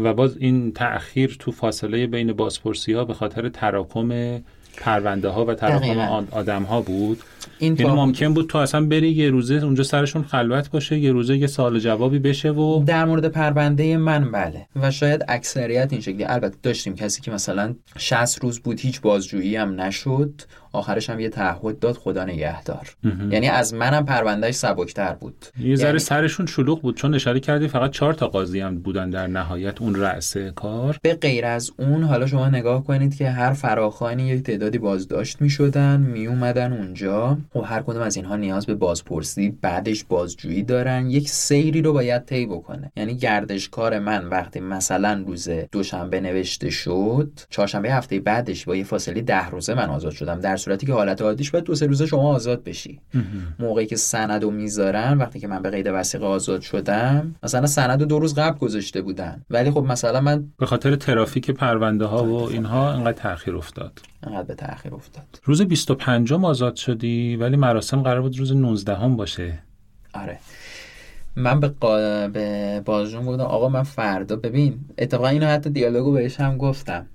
و 0.00 0.14
باز 0.14 0.36
این 0.36 0.72
تأخیر 0.72 1.36
تو 1.38 1.52
فاصله 1.52 2.06
بین 2.06 2.32
بازپرسی 2.32 2.92
ها 2.92 3.04
به 3.04 3.14
خاطر 3.14 3.48
تراکم 3.48 4.40
پرونده 4.76 5.28
ها 5.28 5.44
و 5.44 5.54
تراکم 5.54 6.26
آدم 6.30 6.62
ها 6.62 6.80
بود. 6.80 7.22
این 7.58 7.76
یعنی 7.78 7.92
ممکن 7.92 8.34
بود 8.34 8.46
تو 8.46 8.58
اصلا 8.58 8.86
بری 8.86 9.10
یه 9.10 9.30
روزه 9.30 9.54
اونجا 9.54 9.82
سرشون 9.82 10.22
خلوت 10.22 10.70
باشه 10.70 10.98
یه 10.98 11.12
روزه 11.12 11.36
یه 11.36 11.46
سال 11.46 11.78
جوابی 11.78 12.18
بشه 12.18 12.50
و 12.50 12.84
در 12.84 13.04
مورد 13.04 13.28
پرونده 13.28 13.96
من 13.96 14.30
بله. 14.32 14.66
و 14.76 14.90
شاید 14.90 15.24
اکثریت 15.28 15.88
این 15.92 16.00
شکلی 16.00 16.24
البته 16.24 16.56
داشتیم 16.62 16.94
کسی 16.94 17.20
که 17.20 17.30
مثلا 17.30 17.74
60 17.98 18.42
روز 18.44 18.60
بود 18.60 18.80
هیچ 18.80 19.00
بازجویی 19.00 19.56
هم 19.56 19.80
نشد 19.80 20.42
آخرش 20.72 21.10
هم 21.10 21.20
یه 21.20 21.28
تعهد 21.28 21.78
داد 21.78 21.96
خدا 21.96 22.24
نگهدار. 22.24 22.96
یعنی 23.30 23.48
از 23.48 23.74
منم 23.74 24.04
پروندهش 24.04 24.54
سبکتر 24.54 25.12
بود. 25.12 25.46
یه 25.60 25.76
ذره 25.76 25.86
یعنی- 25.86 25.98
سرشون 25.98 26.46
شلوغ 26.46 26.82
بود 26.82 26.96
چون 26.96 27.14
اشاره 27.14 27.40
کردی 27.40 27.68
فقط 27.68 27.90
چهار 27.90 28.14
تا 28.14 28.28
قاضی 28.28 28.60
هم 28.60 28.78
بودن 28.78 29.10
در 29.10 29.26
نهایت 29.26 29.82
اون 29.82 29.94
رأس 29.94 30.36
کار. 30.36 30.98
به 31.02 31.14
غیر 31.14 31.46
از 31.46 31.70
اون 31.78 32.02
حالا 32.02 32.26
شما 32.26 32.48
نگاه 32.48 32.84
کنید 32.84 33.16
که 33.16 33.30
هر 33.30 33.52
فراخانی 33.52 34.22
یک 34.22 34.42
تعدادی 34.42 34.78
بازداشت 34.78 35.42
می 35.42 35.50
شدن 35.50 36.00
می 36.00 36.26
اومدن 36.26 36.72
اونجا. 36.72 37.29
و 37.54 37.60
هر 37.60 37.82
کدوم 37.82 38.02
از 38.02 38.16
اینها 38.16 38.36
نیاز 38.36 38.66
به 38.66 38.74
بازپرسی 38.74 39.50
بعدش 39.62 40.04
بازجویی 40.04 40.62
دارن. 40.62 41.10
یک 41.10 41.28
سیری 41.28 41.82
رو 41.82 41.92
باید 41.92 42.24
طی 42.24 42.46
بکنه. 42.46 42.92
یعنی 42.96 43.14
گردشکار 43.14 43.98
من 43.98 44.28
وقتی 44.28 44.60
مثلا 44.60 45.24
روز 45.26 45.48
دوشنبه 45.72 46.20
نوشته 46.20 46.70
شد 46.70 47.40
چهارشنبه 47.50 47.92
هفته 47.92 48.20
بعدش 48.20 48.64
با 48.64 48.76
یه 48.76 48.84
فاصله 48.84 49.20
ده 49.20 49.48
روزه 49.48 49.74
من 49.74 49.88
آزاد 49.88 50.12
شدم. 50.12 50.40
در 50.40 50.56
صورتی 50.56 50.86
که 50.86 50.92
حالت 50.92 51.22
عادیش 51.22 51.50
باید 51.50 51.64
دو 51.64 51.74
سه 51.74 51.86
روزه 51.86 52.06
شما 52.06 52.34
آزاد 52.34 52.64
بشی. 52.64 53.00
موقعی 53.58 53.86
که 53.86 53.96
سندو 53.96 54.50
می‌ذارن 54.50 55.18
وقتی 55.18 55.40
که 55.40 55.48
من 55.48 55.62
به 55.62 55.70
قید 55.70 55.86
وثیقه 55.92 56.26
آزاد 56.26 56.60
شدم 56.60 57.34
مثلا 57.42 57.66
سند 57.66 58.02
دو 58.02 58.18
روز 58.18 58.34
قبل 58.34 58.58
گذاشته 58.58 59.02
بودن. 59.02 59.42
ولی 59.50 59.70
خب 59.70 59.84
مثلا 59.84 60.20
من 60.20 60.44
به 60.58 60.66
خاطر 60.66 60.96
ترافیک 60.96 61.50
پرونده 61.50 62.04
ها 62.04 62.24
و 62.24 62.50
اینها 62.50 62.92
انقدر 62.92 63.12
تأخیر 63.12 63.56
افتاد. 63.56 64.00
انقدر 64.22 64.42
به 64.42 64.54
تاخیر 64.54 64.94
افتاد. 64.94 65.40
روز 65.44 65.62
25 65.62 66.32
آزاد 66.32 66.76
شدی 66.76 67.36
ولی 67.36 67.56
مراسم 67.56 68.02
قرار 68.02 68.22
بود 68.22 68.38
روز 68.38 68.52
19 68.52 68.94
هم 68.94 69.16
باشه. 69.16 69.58
آره. 70.14 70.38
من 71.36 71.60
به, 71.60 71.68
قا... 71.68 72.28
به 72.28 72.80
بازجون 72.84 73.26
گفتم 73.26 73.42
آقا 73.42 73.68
من 73.68 73.82
فردا 73.82 74.36
ببین 74.36 74.80
اتفاقا 74.98 75.28
اینو 75.28 75.46
حتی 75.46 75.70
دیالوگو 75.70 76.12
بهش 76.12 76.40
هم 76.40 76.58
گفتم. 76.58 77.06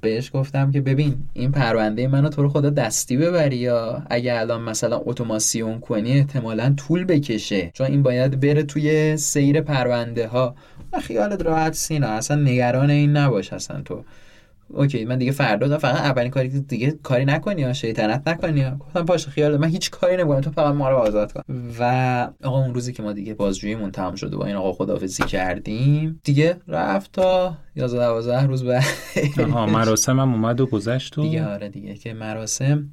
بهش 0.00 0.30
گفتم 0.34 0.70
که 0.70 0.80
ببین 0.80 1.16
این 1.32 1.52
پرونده 1.52 2.08
منو 2.08 2.28
تو 2.28 2.42
رو 2.42 2.48
خدا 2.48 2.70
دستی 2.70 3.16
ببری 3.16 3.56
یا 3.56 4.02
اگه 4.10 4.40
الان 4.40 4.62
مثلا 4.62 4.96
اتوماسیون 5.04 5.80
کنی 5.80 6.12
احتمالا 6.12 6.74
طول 6.76 7.04
بکشه. 7.04 7.70
چون 7.74 7.86
این 7.86 8.02
باید 8.02 8.40
بره 8.40 8.62
توی 8.62 9.16
سیر 9.16 9.60
پرونده 9.60 10.28
ها 10.28 10.54
خیالت 11.02 11.42
راحت 11.42 11.72
سینا 11.74 12.06
اصلا 12.06 12.42
نگران 12.42 12.90
این 12.90 13.16
نباش 13.16 13.52
اصلا 13.52 13.82
تو. 13.82 14.04
اوکی 14.68 15.04
من 15.04 15.18
دیگه 15.18 15.32
فردا 15.32 15.68
دارم. 15.68 15.80
فقط 15.80 16.00
اولین 16.00 16.30
کاری 16.30 16.50
که 16.50 16.58
دیگه 16.58 16.90
کاری 17.02 17.24
نکنی 17.24 17.60
یا 17.62 17.72
شیطنت 17.72 18.28
نکنی. 18.28 18.70
گفتم 18.70 19.02
باشه 19.02 19.30
خیال 19.30 19.56
من 19.56 19.68
هیچ 19.68 19.90
کاری 19.90 20.16
نمی‌کنم 20.16 20.40
تو 20.40 20.50
فقط 20.50 20.74
ما 20.74 20.90
رو 20.90 20.96
آزاد 20.96 21.32
کن. 21.32 21.42
و 21.78 21.82
آقا 22.44 22.58
اون 22.58 22.74
روزی 22.74 22.92
که 22.92 23.02
ما 23.02 23.12
دیگه 23.12 23.34
بازجوییمون 23.34 23.90
تمام 23.90 24.14
شده 24.14 24.36
با 24.36 24.46
این 24.46 24.56
آقا 24.56 24.72
خداحافظی 24.72 25.22
کردیم 25.24 26.20
دیگه 26.24 26.56
رفت 26.68 27.12
تا 27.12 27.56
11 27.76 27.98
12 28.06 28.46
روز 28.46 28.64
بعد. 28.64 28.84
آها 29.40 29.66
مراسم 29.66 30.20
هم 30.20 30.32
اومد 30.32 30.60
و 30.60 30.66
گذشت 30.66 31.18
و 31.18 31.22
دیگه 31.22 31.46
آره 31.46 31.68
دیگه 31.68 31.94
که 31.94 32.14
مراسم 32.14 32.88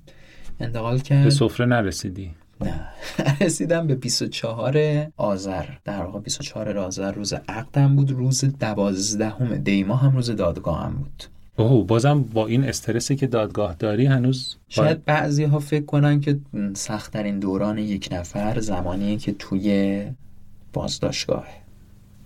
انتقال 0.59 0.97
به 0.97 1.03
کرد 1.03 1.29
سفره 1.29 1.65
نرسیدی. 1.65 2.31
نه 2.61 2.87
رسیدم 3.41 3.87
به 3.87 3.95
24 3.95 4.77
آذر. 5.17 5.65
در 5.85 6.01
واقع 6.01 6.19
24 6.19 6.77
آذر 6.77 7.11
روز 7.11 7.33
عقدم 7.33 7.95
بود 7.95 8.11
روز 8.11 8.45
12 8.59 9.57
دیما 9.57 9.95
هم 9.95 10.15
روز 10.15 10.31
دادگاه 10.31 10.83
هم 10.85 10.93
بود. 10.93 11.23
اوه 11.57 11.87
بازم 11.87 12.23
با 12.23 12.47
این 12.47 12.63
استرسی 12.63 13.15
که 13.15 13.27
دادگاه 13.27 13.75
داری 13.75 14.05
هنوز 14.05 14.55
شاید 14.69 15.05
بعضی 15.05 15.43
ها 15.43 15.59
فکر 15.59 15.85
کنن 15.85 16.21
که 16.21 16.39
سختترین 16.73 17.39
دوران 17.39 17.77
یک 17.77 18.09
نفر 18.11 18.59
زمانیه 18.59 19.17
که 19.17 19.31
توی 19.31 20.03
بازداشتگاهه 20.73 21.53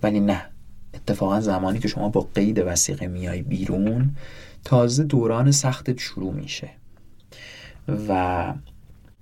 ولی 0.04 0.20
نه 0.20 0.42
اتفاقا 0.94 1.40
زمانی 1.40 1.80
که 1.80 1.88
شما 1.88 2.10
با 2.10 2.28
قید 2.36 2.64
وسیقه 2.66 3.08
میای 3.08 3.42
بیرون 3.42 4.16
تازه 4.64 5.04
دوران 5.04 5.52
سختت 5.52 6.00
شروع 6.00 6.34
میشه. 6.34 6.70
و 8.10 8.54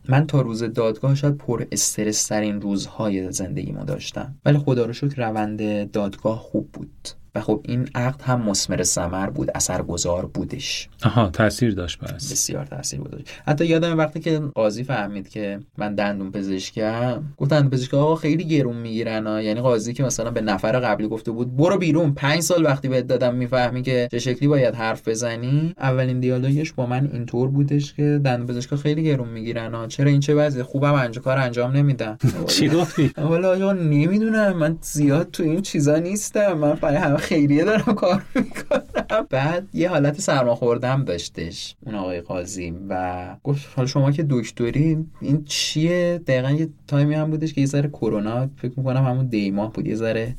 من 0.10 0.28
تا 0.28 0.42
روز 0.42 0.64
دادگاه 0.64 1.16
شاید 1.16 1.38
پر 1.38 1.66
استرس 1.72 2.26
ترین 2.26 2.62
روزهای 2.62 3.32
زندگیمو 3.32 3.86
داشتم. 3.86 4.36
ولی 4.46 4.58
خدا 4.58 4.86
رو 4.86 4.94
شکر 4.94 5.28
روند 5.30 5.92
دادگاه 5.92 6.40
خوب 6.40 6.70
بود. 6.72 7.10
و 7.36 7.42
خب 7.42 7.62
این 7.64 7.90
عقد 7.96 8.22
هم 8.22 8.42
مسمر 8.42 8.84
ثمر 8.84 9.30
بود 9.30 9.52
اثرگذار 9.56 10.26
بودش. 10.26 10.90
آها 11.06 11.30
تاثیر 11.30 11.74
داشت 11.74 12.00
بس 12.00 12.32
بسیار 12.32 12.66
تاثیر 12.66 13.00
گذاشت 13.00 13.28
حتی 13.48 13.66
یادم 13.66 13.98
وقتی 13.98 14.20
که 14.20 14.40
قاضی 14.40 14.84
فهمید 14.84 15.30
که 15.30 15.60
من 15.78 15.96
دندون 15.96 16.32
پزشکم 16.32 17.24
گفت 17.38 17.52
دندون 17.52 17.70
پزشک 17.70 17.94
آقا 17.94 18.16
خیلی 18.16 18.44
گرون 18.44 18.78
می‌گیرن 18.78 19.28
ها. 19.28 19.42
یعنی 19.42 19.62
قاضی 19.62 19.94
که 19.94 20.04
مثلا 20.04 20.32
به 20.32 20.42
نفر 20.42 20.80
قبلی 20.80 21.08
گفته 21.08 21.32
بود 21.32 21.58
برو 21.58 21.78
بیرون 21.78 22.14
پنج 22.14 22.40
سال 22.40 22.66
وقتی 22.66 22.88
بهت 22.88 23.08
دادم 23.08 23.36
می‌فهمی 23.36 23.82
که 23.82 24.08
چه 24.12 24.20
شکلی 24.20 24.48
باید 24.48 24.76
حرف 24.76 25.08
بزنی. 25.08 25.74
اولین 25.78 26.20
دیالوگش 26.20 26.74
با 26.74 26.86
من 26.86 27.10
اینطور 27.14 27.50
بودش 27.50 27.94
که 27.94 28.22
دندون 28.24 28.48
پزشکا 28.48 28.76
خیلی 28.76 29.04
گرون 29.04 29.30
می‌گیرن 29.30 29.74
ها. 29.74 29.88
چرا 29.88 30.10
این 30.10 30.20
چه 30.20 30.36
وضعی 30.36 30.64
خوبم 30.64 30.94
انجام 30.94 31.24
کار 31.24 31.38
انجام 31.38 31.72
نمیدن. 31.72 32.18
چی 32.48 32.70
گفتی؟ 32.70 33.12
آقا 33.18 33.74
نمی‌دونم 33.74 34.58
من 34.58 34.78
زیاد 34.82 35.32
تو 35.32 35.44
این 35.44 35.62
چیزا 35.62 35.98
نیستم. 35.98 36.54
من 36.54 36.74
برای 36.74 36.98
خیریه 37.26 37.64
دارم 37.64 37.94
کار 37.96 38.24
می‌کنم. 38.36 39.28
بعد 39.30 39.68
یه 39.74 39.90
حالت 39.90 40.22
سرماخوردم 40.22 41.04
داشتش 41.04 41.76
اون 41.86 41.96
آقای 41.96 42.22
قاضی. 42.22 42.74
و 42.90 43.36
گفت 43.44 43.68
حالا 43.76 43.88
شما 43.88 44.12
که 44.12 44.26
دکتری 44.30 45.06
این 45.22 45.44
چیه؟ 45.46 46.22
دقیقا 46.28 46.52
یه 46.52 46.70
تایمی 46.88 47.16
هم 47.16 47.30
بودش 47.30 47.54
که 47.54 47.62
یه 47.62 47.68
ذره 47.68 47.90
کرونا 47.90 48.50
فکر 48.58 48.74
می‌کنم 48.78 49.04
همون 49.06 49.26
دیماه 49.26 49.74
بود 49.74 49.88
یه 49.88 49.96
ذره 49.96 50.36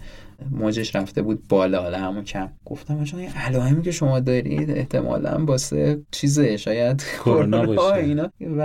موجش 0.50 0.96
رفته 0.96 1.22
بود 1.22 1.48
بالا 1.48 1.98
همون 1.98 2.24
کم. 2.24 2.48
گفتم 2.64 3.04
چون 3.04 3.20
این 3.20 3.28
علائمی 3.28 3.82
که 3.82 3.90
شما 3.90 4.20
دارید 4.20 4.70
احتمالا 4.70 5.44
واسه 5.44 6.02
چیزه 6.10 6.56
شاید 6.56 7.04
کرونا 7.24 7.66
باشه. 7.66 7.94
اینا. 7.94 8.30
و 8.40 8.60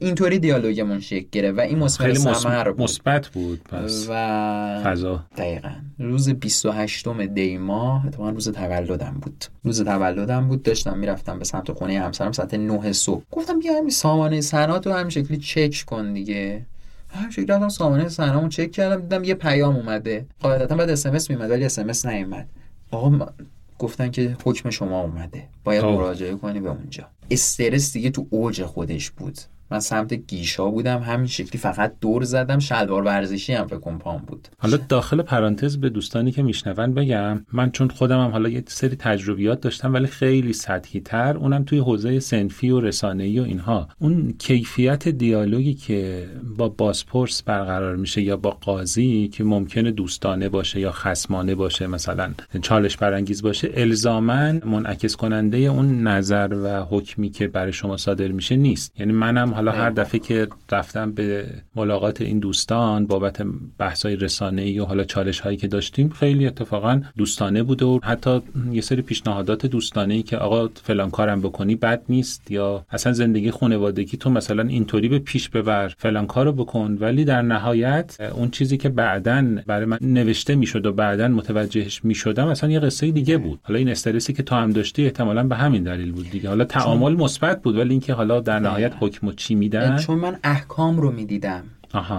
اینطوری 0.00 0.38
دیالوگمون 0.38 1.00
شکل 1.00 1.26
گرفت 1.32 1.58
و 1.58 1.60
این 1.60 1.78
مسمر 1.78 2.06
خیلی 2.06 2.18
ثمر 2.18 2.72
مثبت 2.78 3.28
بود 3.28 3.60
پس 3.64 4.06
و 4.10 4.82
فضا. 4.84 5.24
دقیقا. 5.36 5.72
روز 5.98 6.28
28 6.28 7.08
دی 7.08 7.58
ماه 7.58 8.06
اتفاقا 8.06 8.30
روز 8.30 8.48
تولدم 8.48 9.18
بود. 9.22 9.44
روز 9.64 9.82
تولدم 9.84 10.48
بود 10.48 10.62
داشتم 10.62 10.98
می‌رفتم 10.98 11.38
به 11.38 11.44
سمت 11.44 11.72
خونه 11.72 12.00
همسرم 12.00 12.32
ساعت 12.32 12.54
9 12.54 12.92
صبح. 12.92 13.22
گفتم 13.30 13.58
بیا 13.58 13.78
همین 13.78 13.90
سامانه 13.90 14.40
ثنات 14.40 14.86
رو 14.86 14.92
همین 14.92 15.10
شکلی 15.10 15.36
چک 15.36 15.84
کن 15.86 16.12
دیگه. 16.12 16.66
همین 17.12 17.30
شکلی 17.30 17.46
رفتم 17.46 17.68
سامانه 17.68 18.08
ثنامو 18.08 18.48
چک 18.48 18.70
کردم 18.70 19.00
دیدم 19.00 19.24
یه 19.24 19.34
پیام 19.34 19.76
اومده. 19.76 20.26
قاعدتا 20.40 20.76
بعد 20.76 20.90
اس 20.90 21.06
ام 21.06 21.14
اس 21.14 21.30
میومد 21.30 21.50
ولی 21.50 21.64
اس 21.64 21.78
ام 21.78 21.88
اس 21.88 22.06
نیومد. 22.06 22.48
آقا 22.90 23.10
ما- 23.10 23.32
گفتن 23.78 24.10
که 24.10 24.36
حکم 24.44 24.70
شما 24.70 25.00
اومده. 25.00 25.48
باید 25.64 25.84
آه. 25.84 25.94
مراجعه 25.94 26.34
کنی 26.34 26.60
به 26.60 26.68
اونجا. 26.70 27.04
استرس 27.30 27.92
دیگه 27.92 28.10
تو 28.10 28.26
اوج 28.30 28.62
خودش 28.64 29.10
بود. 29.10 29.38
من 29.72 29.80
سمت 29.80 30.14
گیشا 30.14 30.70
بودم 30.70 30.98
همین 30.98 31.26
شکلی 31.26 31.58
فقط 31.60 31.92
دور 32.00 32.24
زدم. 32.24 32.58
شلوار 32.58 33.02
ورزشی 33.02 33.52
هم 33.52 33.66
فکر 33.66 33.78
کنم 33.78 33.98
پام 33.98 34.22
بود. 34.26 34.48
حالا 34.58 34.76
داخل 34.88 35.22
پرانتز 35.22 35.76
به 35.76 35.88
دوستانی 35.88 36.32
که 36.32 36.42
میشنون 36.42 36.94
بگم 36.94 37.46
من 37.52 37.70
چون 37.70 37.88
خودم 37.88 38.20
هم 38.20 38.30
حالا 38.30 38.48
یه 38.48 38.64
سری 38.66 38.96
تجربیات 38.96 39.60
داشتم 39.60 39.94
ولی 39.94 40.06
خیلی 40.06 40.52
سطحی 40.52 41.00
تر 41.00 41.36
اونم 41.36 41.64
توی 41.64 41.78
حوزه 41.78 42.20
سنفی 42.20 42.70
و 42.70 42.80
رسانه‌ای 42.80 43.40
و 43.40 43.42
اینها. 43.42 43.88
اون 43.98 44.34
کیفیت 44.38 45.08
دیالوگی 45.08 45.74
که 45.74 46.28
با 46.56 46.68
بازپرس 46.68 47.42
برقرار 47.42 47.96
میشه 47.96 48.22
یا 48.22 48.36
با 48.36 48.50
قاضی 48.50 49.28
که 49.28 49.44
ممکنه 49.44 49.90
دوستانه 49.90 50.48
باشه 50.48 50.80
یا 50.80 50.92
خسمانه 50.92 51.54
باشه 51.54 51.86
مثلا 51.86 52.32
چالش 52.62 52.96
برانگیز 52.96 53.42
باشه 53.42 53.70
الزاما 53.74 54.52
منعکس 54.52 55.16
کننده 55.16 55.56
اون 55.56 56.02
نظر 56.02 56.56
و 56.64 56.84
حکمی 56.84 57.30
که 57.30 57.48
برای 57.48 57.72
شما 57.72 57.96
صادر 57.96 58.28
میشه 58.28 58.56
نیست. 58.56 59.00
یعنی 59.00 59.12
منم 59.12 59.54
حالا 59.62 59.84
هر 59.84 59.90
دفعه 59.90 60.20
که 60.20 60.48
رفتم 60.72 61.12
به 61.12 61.46
ملاقات 61.76 62.20
این 62.20 62.38
دوستان 62.38 63.06
بابت 63.06 63.42
بحث‌های 63.78 64.16
رسانه‌ای 64.16 64.78
و 64.78 64.84
حالا 64.84 65.04
چالش 65.04 65.40
هایی 65.40 65.56
که 65.56 65.68
داشتیم 65.68 66.08
خیلی 66.08 66.46
اتفاقا 66.46 67.02
دوستانه 67.16 67.62
بوده 67.62 67.84
و 67.84 67.98
حتی 68.02 68.40
یه 68.72 68.80
سری 68.80 69.02
پیشنهادات 69.02 69.66
دوستانه 69.66 70.14
ای 70.14 70.22
که 70.22 70.36
آقا 70.36 70.68
فلان 70.74 71.10
کارم 71.10 71.40
بکنی 71.40 71.74
بد 71.76 72.02
نیست 72.08 72.50
یا 72.50 72.86
اصلا 72.90 73.12
زندگی 73.12 73.50
خانوادگی 73.50 74.16
تو 74.16 74.30
مثلا 74.30 74.62
اینطوری 74.62 75.08
به 75.08 75.18
پیش 75.18 75.48
ببر 75.48 75.88
فلان 75.98 76.26
کارو 76.26 76.52
بکن. 76.52 76.96
ولی 77.00 77.24
در 77.24 77.42
نهایت 77.42 78.16
اون 78.34 78.50
چیزی 78.50 78.76
که 78.76 78.88
بعدا 78.88 79.56
برای 79.66 79.84
من 79.86 79.98
نوشته 80.00 80.54
می‌شد 80.54 80.86
و 80.86 80.92
بعدا 80.92 81.28
متوجهش 81.28 82.04
می‌شدم 82.04 82.46
اصلا 82.46 82.70
یه 82.70 82.80
قصه 82.80 83.10
دیگه 83.10 83.38
بود. 83.38 83.60
حالا 83.62 83.78
این 83.78 83.88
استرسی 83.88 84.32
که 84.32 84.42
تو 84.42 84.54
هم 84.54 84.70
داشتی 84.70 85.04
احتمالا 85.04 85.44
به 85.44 85.56
همین 85.56 85.82
دلیل 85.82 86.12
بود 86.12 86.30
دیگه. 86.30 86.48
حالا 86.48 86.64
تعامل 86.64 87.12
مثبت 87.12 87.62
بود 87.62 87.76
ولی 87.76 87.90
اینکه 87.90 88.14
حالا 88.14 88.40
در 88.40 88.58
نهایت 88.58 88.92
حکم 89.00 89.32
چی 89.32 89.51
میدن؟ 89.54 89.96
چون 89.96 90.18
من 90.18 90.38
احکام 90.44 91.00
رو 91.00 91.10
می‌دیدم. 91.10 91.64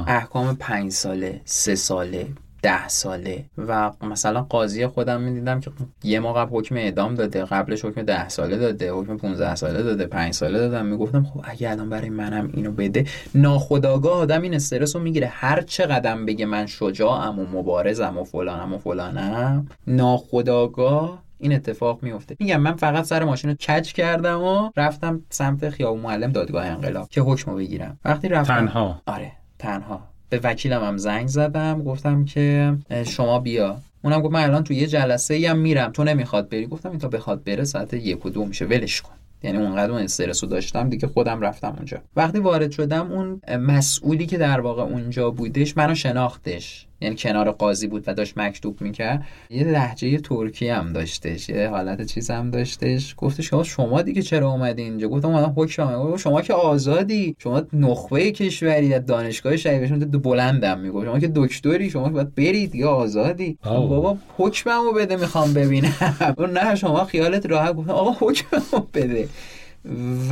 احکام 0.08 0.56
پنج 0.56 0.92
ساله 0.92 1.42
سه 1.46 1.76
ساله 1.76 2.28
ده 2.62 2.88
ساله. 2.88 3.46
و 3.58 3.92
مثلا 4.02 4.42
قاضی 4.42 4.88
خودم 4.88 5.22
می‌دیدم 5.22 5.60
که 5.60 5.72
یه 6.04 6.20
ما 6.20 6.34
قبل 6.34 6.58
حکم 6.58 6.76
اعدام 6.76 7.16
داده 7.16 7.46
قبلش 7.46 7.86
حکم 7.86 8.02
ده 8.02 8.30
ساله 8.30 8.58
داده 8.58 8.92
حکم 8.92 9.18
15 9.18 9.56
ساله 9.56 9.84
داده 9.84 10.06
پنج 10.06 10.34
ساله 10.34 10.60
دادم. 10.60 10.86
می‌گفتم 10.86 11.24
خب 11.24 11.42
اگه 11.44 11.72
الان 11.72 11.90
برای 11.90 12.10
منم 12.10 12.50
اینو 12.54 12.72
بده 12.72 13.06
ناخداگاه 13.36 14.18
آدم 14.18 14.42
این 14.42 14.54
استرس 14.54 14.96
رو 14.96 15.02
می‌گیره. 15.02 15.28
هر 15.28 15.62
چه 15.62 15.86
قدم 15.86 16.26
بگه 16.26 16.46
من 16.46 16.66
شجاعم 16.66 17.40
و 17.40 17.46
مبارزم 17.46 18.18
و 18.18 18.24
فلانم 18.24 18.74
و 18.74 18.78
فلانم 18.78 19.68
ناخداگاه 19.88 21.23
این 21.44 21.54
اتفاق 21.54 22.04
میفته 22.04 22.36
میگم 22.40 22.58
من 22.62 22.76
فقط 22.76 23.06
سر 23.06 23.24
ماشین 23.24 23.50
رو 23.50 23.56
کج 23.56 23.94
کردم 23.94 24.42
و 24.42 24.70
رفتم 24.78 25.22
سمت 25.30 25.70
خیابون 25.70 26.02
معلم 26.02 26.32
دادگاه 26.32 26.66
انقلاب 26.66 27.10
که 27.10 27.22
حکم 27.22 27.56
بگیرم. 27.56 28.00
وقتی 28.06 28.28
رفتم 28.30 28.60
تنها. 28.60 29.02
آره 29.06 29.32
تنها. 29.60 30.02
به 30.30 30.40
وکیلم 30.44 30.84
هم 30.84 30.98
زنگ 30.98 31.28
زدم. 31.28 31.84
گفتم 31.84 32.26
که 32.26 32.74
شما 33.08 33.40
بیا. 33.40 33.78
اونم 34.02 34.22
گفت 34.22 34.34
من 34.34 34.44
الان 34.44 34.64
تو 34.64 34.74
یه 34.74 34.88
جلسه 34.88 35.34
ای 35.34 35.46
هم 35.46 35.58
میرم. 35.58 35.92
تو 35.92 36.04
نمی‌خواد 36.04 36.50
بری. 36.50 36.68
گفتم 36.68 36.90
این 36.90 37.00
تا 37.00 37.08
بخواد 37.08 37.44
بره 37.44 37.64
ساعت 37.64 37.94
یک 37.94 38.26
و 38.26 38.30
دو 38.30 38.46
میشه. 38.46 38.66
ولش 38.66 39.02
کن. 39.02 39.14
یعنی 39.44 39.58
اونقدر 39.58 39.92
اون 39.92 40.02
استرس 40.02 40.44
رو 40.44 40.50
داشتم 40.50 40.90
دیگه 40.90 41.08
خودم 41.08 41.42
رفتم 41.42 41.74
اونجا. 41.78 41.98
وقتی 42.16 42.40
وارد 42.40 42.72
شدم 42.72 43.12
اون 43.12 43.42
مسئولی 43.58 44.26
که 44.26 44.38
در 44.38 44.60
واقع 44.60 44.84
اونجا 44.84 45.32
بودش 45.32 45.78
منو 45.78 45.96
شناختش. 45.96 46.88
یعنی 47.04 47.16
کنار 47.16 47.52
قاضی 47.52 47.88
بود 47.88 48.04
و 48.08 48.14
داشت 48.14 48.38
مکتوب 48.38 48.82
می‌کرد. 48.82 49.24
یه 49.50 49.64
لحجه 49.64 50.18
ترکی 50.18 50.70
هم 50.70 50.94
داشتش 50.94 51.50
یه 51.50 51.68
حالت 51.70 52.02
چیز 52.06 52.30
هم 52.32 52.52
داشتش. 52.52 53.16
گفتش 53.18 53.54
شما 53.64 54.02
دیگه 54.02 54.22
چرا 54.22 54.52
اومدی 54.52 54.82
اینجا؟ 54.82 55.08
گفتم 55.08 55.30
من 55.30 55.44
حکم 55.44 56.18
شما 56.18 56.42
که 56.42 56.54
آزادی. 56.54 57.36
شما 57.40 57.62
نخبه 57.74 58.32
کشوری 58.32 58.94
از 58.94 59.06
دانشگاه 59.06 59.58
شریفشون 59.58 60.00
دو 60.00 60.20
بلندم 60.20 60.80
میگه 60.80 61.06
شما 61.06 61.20
که 61.20 61.32
دکتری 61.36 61.90
شما 61.90 62.08
که 62.08 62.14
باید 62.14 62.36
برید 62.36 62.76
یا 62.76 62.92
آزادی. 62.92 63.58
بابا 63.64 64.18
حکممو 64.38 64.92
بده 64.92 65.16
می‌خوام 65.16 65.54
ببینم. 65.54 65.94
نه 66.54 66.76
شما 66.76 67.06
خیالت 67.06 67.46
راحت. 67.46 67.76
گفتم 67.76 67.92
آقا 67.92 68.28
حکممو 68.28 68.86
بده. 68.94 69.30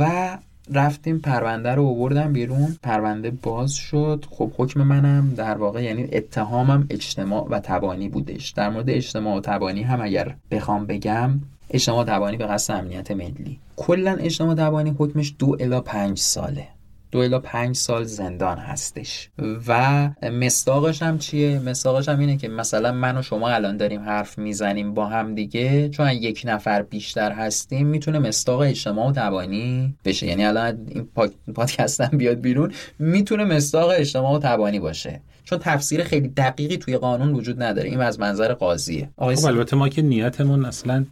و 0.00 0.38
رفتیم 0.70 1.18
پرونده 1.18 1.70
رو 1.70 1.86
آوردم 1.86 2.32
بیرون. 2.32 2.76
پرونده 2.82 3.30
باز 3.30 3.72
شد. 3.72 4.24
خب 4.30 4.52
حکم 4.56 4.82
منم 4.82 5.34
در 5.34 5.54
واقع 5.58 5.82
یعنی 5.82 6.08
اتهامم 6.12 6.86
اجتماع 6.90 7.48
و 7.50 7.60
تبانی 7.60 8.08
بودش. 8.08 8.50
در 8.50 8.70
مورد 8.70 8.90
اجتماع 8.90 9.36
و 9.36 9.40
تبانی 9.40 9.82
هم 9.82 10.00
اگر 10.00 10.34
بخوام 10.50 10.86
بگم 10.86 11.40
اجتماع 11.70 12.04
تبانی 12.04 12.36
به 12.36 12.46
قصد 12.46 12.74
امنیت 12.74 13.10
ملی. 13.10 13.58
کلا 13.76 14.12
اجتماع 14.12 14.54
تبانی 14.54 14.94
حکمش 14.98 15.34
دو 15.38 15.56
الا 15.60 15.80
پنج 15.80 16.18
ساله. 16.18 16.68
دو 17.12 17.18
الا 17.18 17.38
پنج 17.38 17.76
سال 17.76 18.04
زندان 18.04 18.58
هستش. 18.58 19.30
و 19.68 20.10
مستاقش 20.22 21.02
هم 21.02 21.18
چیه؟ 21.18 21.58
مستاقش 21.58 22.08
هم 22.08 22.18
اینه 22.18 22.36
که 22.36 22.48
مثلا 22.48 22.92
من 22.92 23.16
و 23.16 23.22
شما 23.22 23.48
الان 23.48 23.76
داریم 23.76 24.00
حرف 24.00 24.38
می‌زنیم 24.38 24.94
با 24.94 25.06
هم 25.06 25.34
دیگه 25.34 25.88
چون 25.88 26.10
یک 26.10 26.42
نفر 26.44 26.82
بیشتر 26.82 27.32
هستیم 27.32 27.86
می‌تونه 27.86 28.18
مستاق 28.18 28.60
اجتماع 28.60 29.08
و 29.08 29.12
تبانی 29.12 29.94
بشه. 30.04 30.26
یعنی 30.26 30.44
الان 30.44 30.86
این 30.88 31.08
پادکست 31.54 32.00
هم 32.00 32.18
بیاد 32.18 32.40
بیرون 32.40 32.72
می‌تونه 32.98 33.44
مستاق 33.44 33.90
اجتماع 33.96 34.36
و 34.36 34.38
تبانی 34.38 34.80
باشه. 34.80 35.20
چون 35.44 35.58
تفسیر 35.58 36.04
خیلی 36.04 36.28
دقیقی 36.28 36.76
توی 36.76 36.96
قانون 36.96 37.32
وجود 37.32 37.62
نداره. 37.62 37.88
این 37.88 38.00
از 38.00 38.20
منظر 38.20 38.52
قاضیه. 38.52 39.08
خب 39.18 39.46
البته 39.46 39.76
ما 39.76 39.88
که 39.88 40.02
نیتمون 40.02 40.64
اصلا 40.64 41.04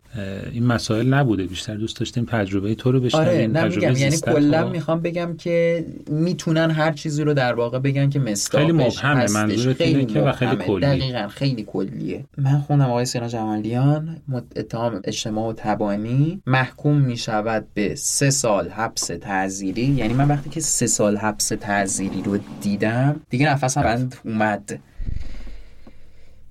این 0.52 0.66
مسائل 0.66 1.14
نبوده. 1.14 1.44
بیشتر 1.44 1.74
دوست 1.74 1.98
داشتیم 1.98 2.24
تجربه 2.24 2.74
تو 2.74 2.92
رو 2.92 3.00
بشنویم 3.00 3.28
آره 3.28 3.46
نمیگم 3.46 3.96
یعنی 3.96 4.16
کلا 4.16 4.68
می‌خوام 4.68 5.00
بگم 5.00 5.36
که 5.36 5.84
می‌تونن 6.10 6.70
هر 6.70 6.92
چیزی 6.92 7.22
رو 7.22 7.34
در 7.34 7.54
واقع 7.54 7.78
بگن 7.78 8.10
که 8.10 8.18
مستاقش 8.18 8.66
خیلی 8.66 8.72
مبهمه 8.72 9.30
منظورت 9.30 9.80
اینه 9.80 10.04
که 10.04 10.20
و 10.20 10.32
خیلی 10.32 10.56
کلی 10.56 10.80
دقیقاً 10.80 11.28
خیلی 11.28 11.62
کلیه. 11.62 12.24
من 12.38 12.58
خوندم 12.58 12.84
آقای 12.84 13.04
سینا 13.04 13.28
جمالیان 13.28 14.16
اتهام 14.56 15.00
اجتماع 15.04 15.50
و 15.50 15.52
تبانی. 15.52 16.42
محکوم 16.46 16.96
می‌شود 16.96 17.66
به 17.74 17.94
سه 17.94 18.30
سال 18.30 18.68
حبس 18.68 19.10
تعزیری 19.20 19.84
یعنی 19.84 20.14
من 20.14 20.28
وقتی 20.28 20.50
که 20.50 20.60
سه 20.60 20.86
سال 20.86 21.16
حبس 21.16 21.48
تعزیری 21.48 22.22
رو 22.24 22.38
دیدم 22.60 23.20
دیگه 23.30 23.52
نفسم 23.52 23.82
بند 23.82 24.14
اومد. 24.24 24.80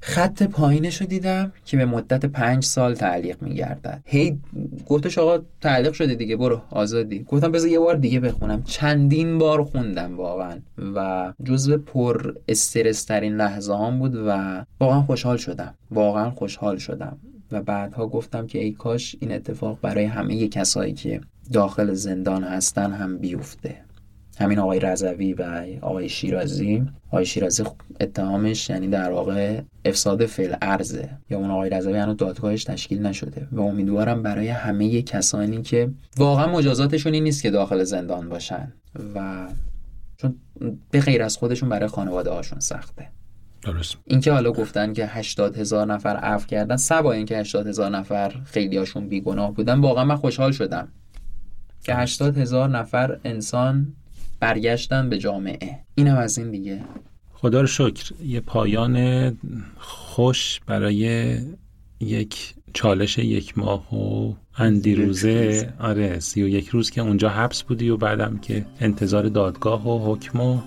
خط 0.01 0.43
پایینش 0.43 1.01
رو 1.01 1.07
دیدم 1.07 1.51
که 1.65 1.77
به 1.77 1.85
مدت 1.85 2.25
پنج 2.25 2.63
سال 2.63 2.95
تعلیق 2.95 3.41
میگردد. 3.41 4.01
هی 4.05 4.39
گفتش 4.87 5.17
آقا 5.17 5.43
تعلیق 5.61 5.93
شده 5.93 6.15
دیگه 6.15 6.35
برو 6.35 6.61
آزادی. 6.69 7.23
گفتم 7.23 7.51
بذار 7.51 7.69
یه 7.69 7.79
بار 7.79 7.95
دیگه 7.95 8.19
بخونم. 8.19 8.63
چندین 8.63 9.37
بار 9.37 9.63
خوندم 9.63 10.17
واقعا 10.17 10.59
و 10.95 11.33
جزو 11.43 11.77
پر 11.77 12.33
استرس 12.47 13.03
ترین 13.03 13.35
لحظه 13.35 13.77
هم 13.77 13.99
بود 13.99 14.15
و 14.15 14.63
واقعا 14.79 15.01
خوشحال 15.01 15.37
شدم. 15.37 15.73
واقعا 15.91 16.31
خوشحال 16.31 16.77
شدم. 16.77 17.17
و 17.51 17.61
بعدها 17.61 18.07
گفتم 18.07 18.47
که 18.47 18.59
ای 18.59 18.71
کاش 18.71 19.15
این 19.19 19.31
اتفاق 19.31 19.79
برای 19.81 20.05
همه 20.05 20.47
کسایی 20.47 20.93
که 20.93 21.21
داخل 21.53 21.93
زندان 21.93 22.43
هستن 22.43 22.91
هم 22.91 23.17
بیفته. 23.17 23.75
همین 24.39 24.59
آقای 24.59 24.79
رضوی 24.79 25.33
و 25.33 25.65
آقای 25.81 26.09
شیرازی. 26.09 26.85
آقای 27.07 27.25
شیرازی 27.25 27.63
اتهامش 28.01 28.69
یعنی 28.69 28.87
در 28.87 29.11
واقع 29.11 29.61
افساد 29.85 30.25
فعل 30.25 30.55
ارزه 30.61 31.09
یا 31.29 31.37
اون 31.37 31.51
آقای 31.51 31.69
رضوی 31.69 31.97
هنوز 31.97 32.17
دادگاهش 32.17 32.63
تشکیل 32.63 33.05
نشده 33.05 33.47
و 33.51 33.61
امیدوارم 33.61 34.23
برای 34.23 34.47
همه 34.47 35.01
کسانی 35.01 35.61
که 35.61 35.91
واقعا 36.17 36.47
مجازاتشون 36.47 37.13
این 37.13 37.23
نیست 37.23 37.43
که 37.43 37.51
داخل 37.51 37.83
زندان 37.83 38.29
باشن 38.29 38.73
و 39.15 39.47
چون 40.17 40.35
به 40.91 40.99
غیر 40.99 41.23
از 41.23 41.37
خودشون 41.37 41.69
برای 41.69 41.87
خانواده 41.87 42.29
هاشون 42.29 42.59
سخته. 42.59 43.07
درست. 43.61 43.97
اینکه 44.05 44.31
حالا 44.31 44.51
گفتن 44.51 44.93
که 44.93 45.05
80 45.05 45.57
هزار 45.57 45.87
نفر 45.87 46.15
عفو 46.15 46.47
کردن 46.47 46.75
سبا 46.75 47.11
اینکه 47.11 47.37
80 47.37 47.67
هزار 47.67 47.89
نفر 47.89 48.33
خیلی 48.45 48.77
هاشون 48.77 49.07
بیگناه 49.07 49.53
بودن 49.53 49.79
واقعا 49.79 50.03
من 50.03 50.15
خوشحال 50.15 50.51
شدم. 50.51 50.87
که 51.83 51.95
80 51.95 52.37
هزار 52.37 52.69
نفر 52.69 53.19
انسان 53.23 53.95
برگشتن 54.39 55.09
به 55.09 55.17
جامعه. 55.17 55.79
اینم 55.95 56.17
از 56.17 56.37
این 56.37 56.51
دیگه. 56.51 56.81
خدا 57.33 57.61
رو 57.61 57.67
شکر 57.67 58.11
یه 58.23 58.39
پایان 58.39 59.37
خوش 59.77 60.59
برای 60.67 61.37
یک 61.99 62.55
چالش 62.73 63.17
یک 63.17 63.57
ماه 63.57 63.95
و 63.95 64.33
اندی 64.57 64.95
روزه 64.95 65.73
آره 65.79 66.19
سی 66.19 66.43
و 66.43 66.47
یک 66.47 66.67
روز 66.67 66.91
که 66.91 67.01
اونجا 67.01 67.29
حبس 67.29 67.63
بودی 67.63 67.89
و 67.89 67.97
بعدم 67.97 68.37
که 68.37 68.65
انتظار 68.79 69.29
دادگاه 69.29 69.87
و 69.87 70.13
حکم 70.13 70.39
و 70.39 70.59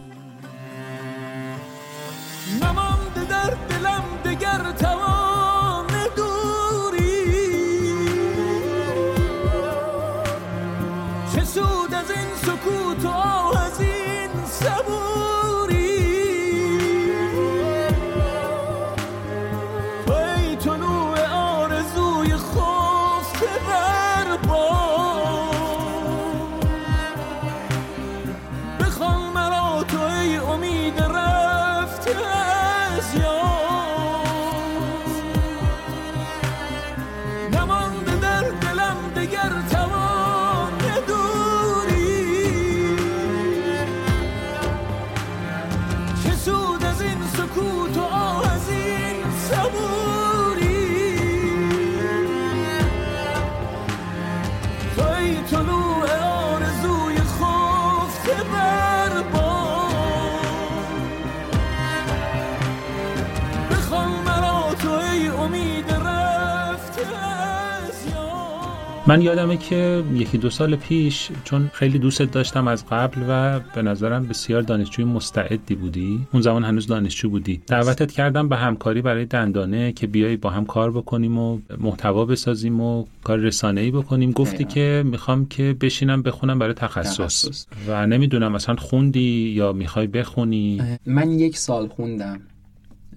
من 69.12 69.22
یادمه 69.22 69.56
که 69.56 70.04
یکی 70.14 70.38
دو 70.38 70.50
سال 70.50 70.76
پیش 70.76 71.30
چون 71.44 71.70
خیلی 71.72 71.98
دوستت 71.98 72.30
داشتم 72.30 72.68
از 72.68 72.84
قبل 72.90 73.20
و 73.28 73.60
به 73.74 73.82
نظرم 73.82 74.26
بسیار 74.26 74.62
دانشجوی 74.62 75.04
مستعدی 75.04 75.74
بودی. 75.74 76.26
اون 76.32 76.42
زمان 76.42 76.64
هنوز 76.64 76.86
دانشجو 76.86 77.30
بودی. 77.30 77.62
دعوتت 77.66 78.12
کردم 78.12 78.48
به 78.48 78.56
همکاری 78.56 79.02
برای 79.02 79.24
دندانه 79.24 79.92
که 79.92 80.06
بیای 80.06 80.36
با 80.36 80.50
هم 80.50 80.64
کار 80.64 80.90
بکنیم 80.90 81.38
و 81.38 81.58
محتوا 81.78 82.24
بسازیم 82.24 82.80
و 82.80 83.04
کار 83.24 83.38
رسانه‌ای 83.38 83.90
بکنیم. 83.90 84.32
گفتی. 84.32 84.64
که 84.64 85.02
می‌خوام 85.06 85.46
که 85.46 85.76
بشینم 85.80 86.22
بخونم 86.22 86.58
برای 86.58 86.74
تخصص, 86.74 87.16
تخصص. 87.16 87.66
و 87.88 88.06
نمی‌دونم 88.06 88.52
مثلا 88.52 88.76
خوندی 88.76 89.52
یا 89.56 89.72
می‌خوای 89.72 90.06
بخونی؟ 90.06 90.82
من 91.06 91.30
یک 91.30 91.58
سال 91.58 91.88
خوندم. 91.88 92.40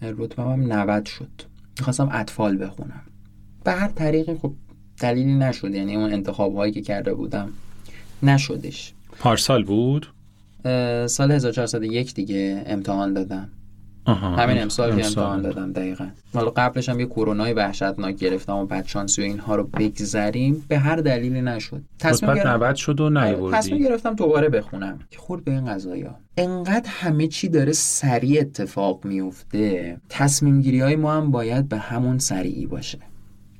رتبم 0.02 0.52
هم 0.52 0.74
90 0.74 1.06
شد. 1.06 1.32
می‌خواستم 1.80 2.10
اطفال 2.12 2.58
بخونم. 2.58 3.02
به 3.64 3.72
هر 3.72 3.88
طریقی 3.88 4.36
خب 4.36 4.54
دلیلی 5.00 5.36
نشد. 5.36 5.74
یعنی 5.74 5.96
اون 5.96 6.14
انتخاب 6.14 6.56
هایی 6.56 6.72
که 6.72 6.82
کرده 6.82 7.14
بودم 7.14 7.50
نشدش. 8.24 8.94
پارسال 9.20 9.64
بود؟ 9.64 10.08
سال 11.08 11.32
1401 11.32 12.14
دیگه 12.14 12.64
امتحان 12.66 13.14
دادم. 13.14 13.50
آها 14.06 14.36
همین 14.36 14.62
امسال 14.62 14.96
که 14.96 15.06
امتحان 15.06 15.42
دادم 15.42 15.72
دقیقا. 15.72 16.08
حالا 16.34 16.50
قبلش 16.50 16.90
هم 16.90 17.00
یه 17.00 17.06
کرونای 17.06 17.54
وحشتناک 17.54 18.16
گرفتم 18.16 18.56
و 18.56 18.66
بعد 18.66 18.88
شانسی 18.88 19.22
و 19.22 19.26
اینها 19.26 19.56
رو 19.56 19.64
بگذریم. 19.64 20.66
به 20.68 20.78
هر 20.78 20.96
دلیلی 20.96 21.42
نشد. 21.42 21.82
تصمیم 22.00 22.34
گرفتم 22.34 22.50
90 22.50 22.76
شد 22.76 23.00
و 23.00 23.10
تصمیم 23.10 23.24
نیاوردی 23.24 23.80
گرفتم 23.80 24.14
دوباره 24.14 24.50
بخونم. 24.50 25.00
که 25.12 25.18
خورد 25.18 25.44
به 25.44 25.52
این 25.52 25.66
قضايا 25.66 26.16
انقدر 26.38 26.90
همه 26.90 27.28
چی 27.28 27.50
داره 27.50 27.72
سریع 27.72 28.42
اتفاق 28.42 29.06
میفته 29.06 29.98
تصمیم 30.10 30.62
گیری 30.62 30.80
های 30.80 30.96
ما 30.96 31.14
هم 31.14 31.32
باید 31.32 31.70
به 31.70 31.78
همون 31.78 32.20
سریعی 32.20 32.66
باشه. 32.66 33.00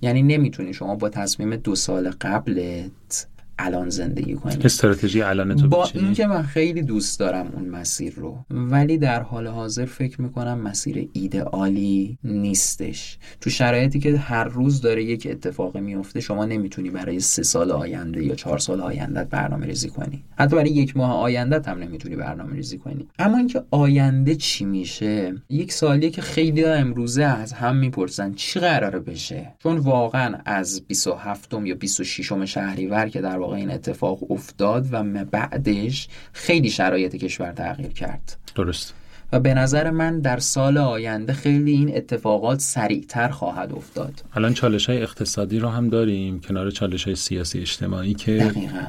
یعنی 0.06 0.24
نمی‌تونی 0.24 0.74
شما 0.74 0.96
با 0.96 1.10
تصمیم 1.10 1.56
دو 1.56 1.76
سال 1.76 2.10
قبلت 2.10 3.28
الان 3.60 3.90
زندگی 3.90 4.34
کنی. 4.34 4.58
استراتژی 4.64 5.22
الان 5.22 5.56
تو 5.56 5.68
با؟ 5.68 5.90
اینکه 5.94 6.28
من 6.28 6.44
خیلی 6.44 6.82
دوست 6.82 7.20
دارم 7.20 7.52
اون 7.56 7.70
مسیر 7.70 8.14
رو 8.16 8.46
ولی 8.50 8.98
در 8.98 9.22
حال 9.22 9.48
حاضر 9.48 9.86
فکر 9.86 10.22
می‌کنم 10.22 10.60
مسیر 10.60 11.10
ایدئالی 11.14 12.18
نیستش. 12.24 13.18
تو 13.42 13.50
شرایطی 13.50 14.00
که 14.00 14.18
هر 14.18 14.44
روز 14.44 14.82
داره 14.82 15.04
یک 15.04 15.28
اتفاقی 15.32 15.82
میفته 15.82 16.20
شما 16.20 16.46
نمی‌تونی 16.46 16.90
برای 16.90 17.20
سه 17.20 17.44
سال 17.44 17.72
آینده 17.72 18.24
یا 18.24 18.36
چهار 18.36 18.58
سال 18.58 18.82
آینده 18.82 19.24
برنامه 19.24 19.66
ریزی 19.66 19.90
کنی. 19.90 20.24
حتی 20.38 20.56
برای 20.56 20.70
یک 20.70 20.98
ماه 20.98 21.12
آینده 21.12 21.62
هم 21.68 21.80
نمی‌تونی 21.80 22.16
برنامه 22.16 22.56
ریزی 22.56 22.78
کنی. 22.78 23.08
اما 23.20 23.38
اینکه 23.38 23.64
آینده 23.72 24.36
چی 24.36 24.66
میشه 24.66 25.34
یک 25.50 25.74
سالیه 25.74 26.10
که 26.10 26.22
خیلی 26.22 26.66
امروزه 26.66 27.24
از 27.24 27.54
هم 27.54 27.76
می‌پرسن 27.76 28.34
چی 28.34 28.60
قراره 28.60 29.00
بشه؟ 29.00 29.54
چون 29.64 29.78
واقعا 29.78 30.38
از 30.46 30.82
27 30.88 31.54
یا 31.64 31.76
26 31.76 32.46
شهریور 32.46 33.10
که 33.10 33.22
در 33.22 33.38
واقع 33.46 33.58
این 33.58 33.72
اتفاق 33.72 34.32
افتاد 34.32 34.88
و 34.92 35.26
بعدش 35.26 36.08
خیلی 36.34 36.70
شرایط 36.70 37.16
کشور 37.16 37.52
تغییر 37.52 37.92
کرد. 37.92 38.38
درست. 38.56 38.94
و 39.32 39.40
به 39.40 39.54
نظر 39.54 39.92
من 39.92 40.20
در 40.20 40.40
سال 40.40 40.78
آینده 40.78 41.34
خیلی 41.34 41.72
این 41.72 41.98
اتفاقات 41.98 42.60
سریعتر 42.60 43.30
خواهد 43.30 43.74
افتاد. 43.74 44.24
الان 44.34 44.54
چالش 44.54 44.90
های 44.90 45.02
اقتصادی 45.02 45.60
رو 45.60 45.70
هم 45.70 45.90
داریم 45.90 46.40
کنار 46.40 46.72
چالش 46.72 47.04
های 47.04 47.16
سیاسی 47.16 47.60
اجتماعی 47.60 48.14
که 48.14 48.38
دقیقا. 48.38 48.84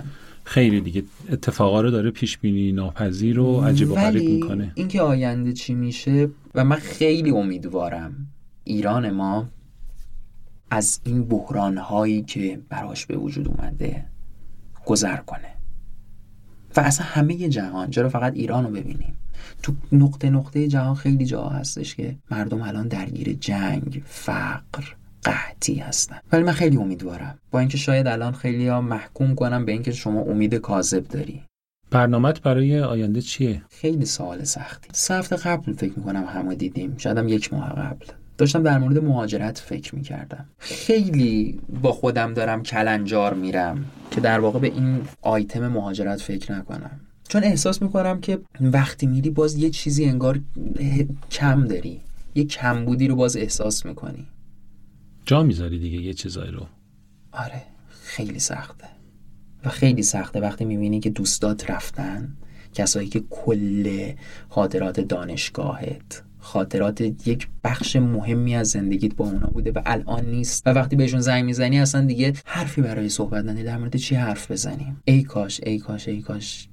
خیلی 0.45 0.81
دیگه 0.81 1.03
اتفاقا 1.33 1.81
رو 1.81 1.91
داره 1.91 2.11
پیش 2.11 2.39
بینی 2.39 2.73
ناپذیر 2.73 3.41
و 3.41 3.61
عجیب 3.61 3.91
و 3.91 3.95
غریب 3.95 4.31
می‌کنه. 4.31 4.73
اینکه 4.75 5.03
آینده 5.03 5.53
چی 5.53 5.75
میشه 5.75 6.29
و 6.55 6.65
من 6.65 6.77
خیلی 6.77 7.31
امیدوارم 7.31 8.15
ایران 8.65 9.11
ما 9.11 9.49
از 10.71 11.01
این 11.05 11.25
بحران 11.25 11.79
هایی 11.79 12.23
که 12.23 12.61
براش 12.69 13.07
به 13.07 13.17
وجود 13.17 13.49
اومده 13.49 14.05
گذر 14.87 15.17
کنه. 15.17 15.57
و 16.77 16.81
اصلا 16.81 17.07
همه 17.07 17.49
جهان 17.49 17.91
چرا 17.91 18.09
فقط 18.09 18.33
ایران 18.35 18.65
رو 18.65 18.71
ببینیم؟ 18.71 19.17
تو 19.63 19.73
نقطه 19.93 20.31
نقطه 20.31 20.69
جهان 20.69 20.95
خیلی 20.95 21.25
جاها 21.25 21.49
هستش 21.49 21.95
که 21.95 22.17
مردم 22.31 22.63
الان 22.63 22.89
درگیر 22.89 23.33
جنگ 23.33 24.03
فقر 24.07 24.85
قحطی 25.25 25.75
هستن. 25.75 26.19
ولی 26.33 26.43
من 26.43 26.53
خیلی 26.53 26.77
امیدوارم. 26.77 27.39
با 27.51 27.59
اینکه 27.59 27.77
شاید 27.77 28.07
الان 28.07 28.33
خیلی 28.33 28.69
ها 28.69 28.81
محکوم 28.81 29.35
کنم 29.35 29.65
به 29.65 29.73
اینکه 29.73 29.93
شما 29.93 30.21
امید 30.21 30.55
کاذب 30.55 31.09
داری. 31.09 31.43
برنامت 31.91 32.43
برای 32.43 32.81
آینده 32.81 33.21
چیه؟ 33.21 33.63
خیلی 33.71 34.05
سوال 34.05 34.45
سختی. 34.45 34.89
سه 34.93 35.15
هفته 35.15 35.37
قبل 35.37 35.73
فکر 35.73 35.99
می‌کنم 35.99 36.25
همه 36.25 36.55
دیدیم. 36.55 36.97
شاید 36.97 37.19
هم 37.19 37.29
یک 37.29 37.53
ماه 37.53 37.69
قبل. 37.69 38.07
داشتم 38.39 38.63
در 38.63 38.79
مورد 38.79 38.99
مهاجرت 38.99 39.59
فکر 39.59 39.95
می‌کردم. 39.95 40.49
خیلی 40.59 41.61
با 41.83 41.93
خودم 41.93 42.35
دارم 42.35 42.63
کلنجار 42.63 43.35
میرم 43.35 43.85
که 44.11 44.21
در 44.21 44.41
واقع 44.41 44.59
به 44.59 44.67
این 44.67 45.01
آیتم 45.23 45.69
مهاجرت 45.69 46.21
فکر 46.21 46.53
نکنم. 46.53 47.01
چون 47.29 47.45
احساس 47.45 47.83
می‌کنم 47.83 48.21
که 48.21 48.39
وقتی 48.61 49.07
میری 49.07 49.31
باز 49.31 49.57
یه 49.57 49.71
چیزی 49.71 50.05
انگار 50.05 50.41
کم 51.31 51.65
داری. 51.67 52.01
یه 52.35 52.45
کمبودی 52.45 53.09
رو 53.09 53.17
باز 53.17 53.37
احساس 53.37 53.87
می‌کنی. 53.87 54.27
جا 55.25 55.43
می‌ذاری 55.43 55.79
دیگه 55.79 55.99
یه 55.99 56.15
چیزایی 56.15 56.51
رو. 56.51 56.67
آره 57.33 57.63
خیلی 58.05 58.39
سخته. 58.39 58.85
و 59.65 59.69
خیلی 59.69 60.03
سخته 60.03 60.41
وقتی 60.41 60.65
می‌بینی 60.65 61.01
که 61.01 61.11
دوستات 61.11 61.71
رفتن 61.71 62.37
کسایی 62.75 63.09
که 63.09 63.21
کل 63.31 64.13
خاطرات 64.49 65.01
دانشگاهت 65.01 66.23
خاطرات 66.47 67.01
یک 67.01 67.49
بخش 67.65 67.97
مهمی 67.97 68.57
از 68.57 68.69
زندگیت 68.69 69.15
با 69.15 69.25
اونا 69.25 69.47
بوده 69.47 69.73
و 69.73 69.83
الان 69.87 70.27
نیست. 70.27 70.67
و 70.67 70.71
وقتی 70.71 70.97
بهشون 70.97 71.21
زنگ 71.21 71.45
می‌زنی 71.45 71.81
اصلا 71.81 72.05
دیگه 72.05 72.33
حرفی 72.45 72.83
برای 72.83 73.09
صحبت 73.09 73.45
نداری 73.45 73.65
در 73.65 73.79
مورد 73.79 73.97
چی 73.97 74.15
حرف 74.15 74.51
بزنیم؟ 74.51 75.03
ای 75.05 75.23
کاش 75.23 75.61
ای 75.67 75.79
کاش 75.79 76.09
ای 76.09 76.21
کاش 76.21 76.69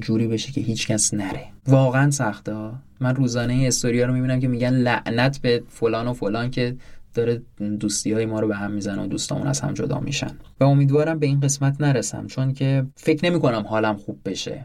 جوری 0.00 0.26
بشه 0.26 0.52
که 0.52 0.60
هیچ 0.60 0.86
کس 0.86 1.14
نره. 1.14 1.46
واقعا 1.68 2.10
سخته 2.10 2.54
من 3.00 3.14
روزانه 3.14 3.64
استوریا 3.66 4.06
رو 4.06 4.12
می‌بینم 4.12 4.40
که 4.40 4.48
میگن 4.48 4.70
لعنت 4.70 5.38
به 5.38 5.62
فلان 5.68 6.08
و 6.08 6.12
فلان 6.12 6.50
که 6.50 6.76
داره 7.14 7.42
دوستی 7.80 8.12
های 8.12 8.26
ما 8.26 8.40
رو 8.40 8.48
به 8.48 8.56
هم 8.56 8.70
می‌زنه 8.70 9.02
و 9.02 9.06
دوستامون 9.06 9.46
از 9.46 9.60
هم 9.60 9.74
جدا 9.74 10.00
میشن. 10.00 10.30
و 10.60 10.64
امیدوارم 10.64 11.18
به 11.18 11.26
این 11.26 11.40
قسمت 11.40 11.80
نرسم 11.80 12.26
چون 12.26 12.52
که 12.52 12.86
فکر 12.96 13.30
نمی 13.30 13.40
کنم 13.40 13.64
حالم 13.68 13.96
خوب 13.96 14.20
بشه. 14.24 14.64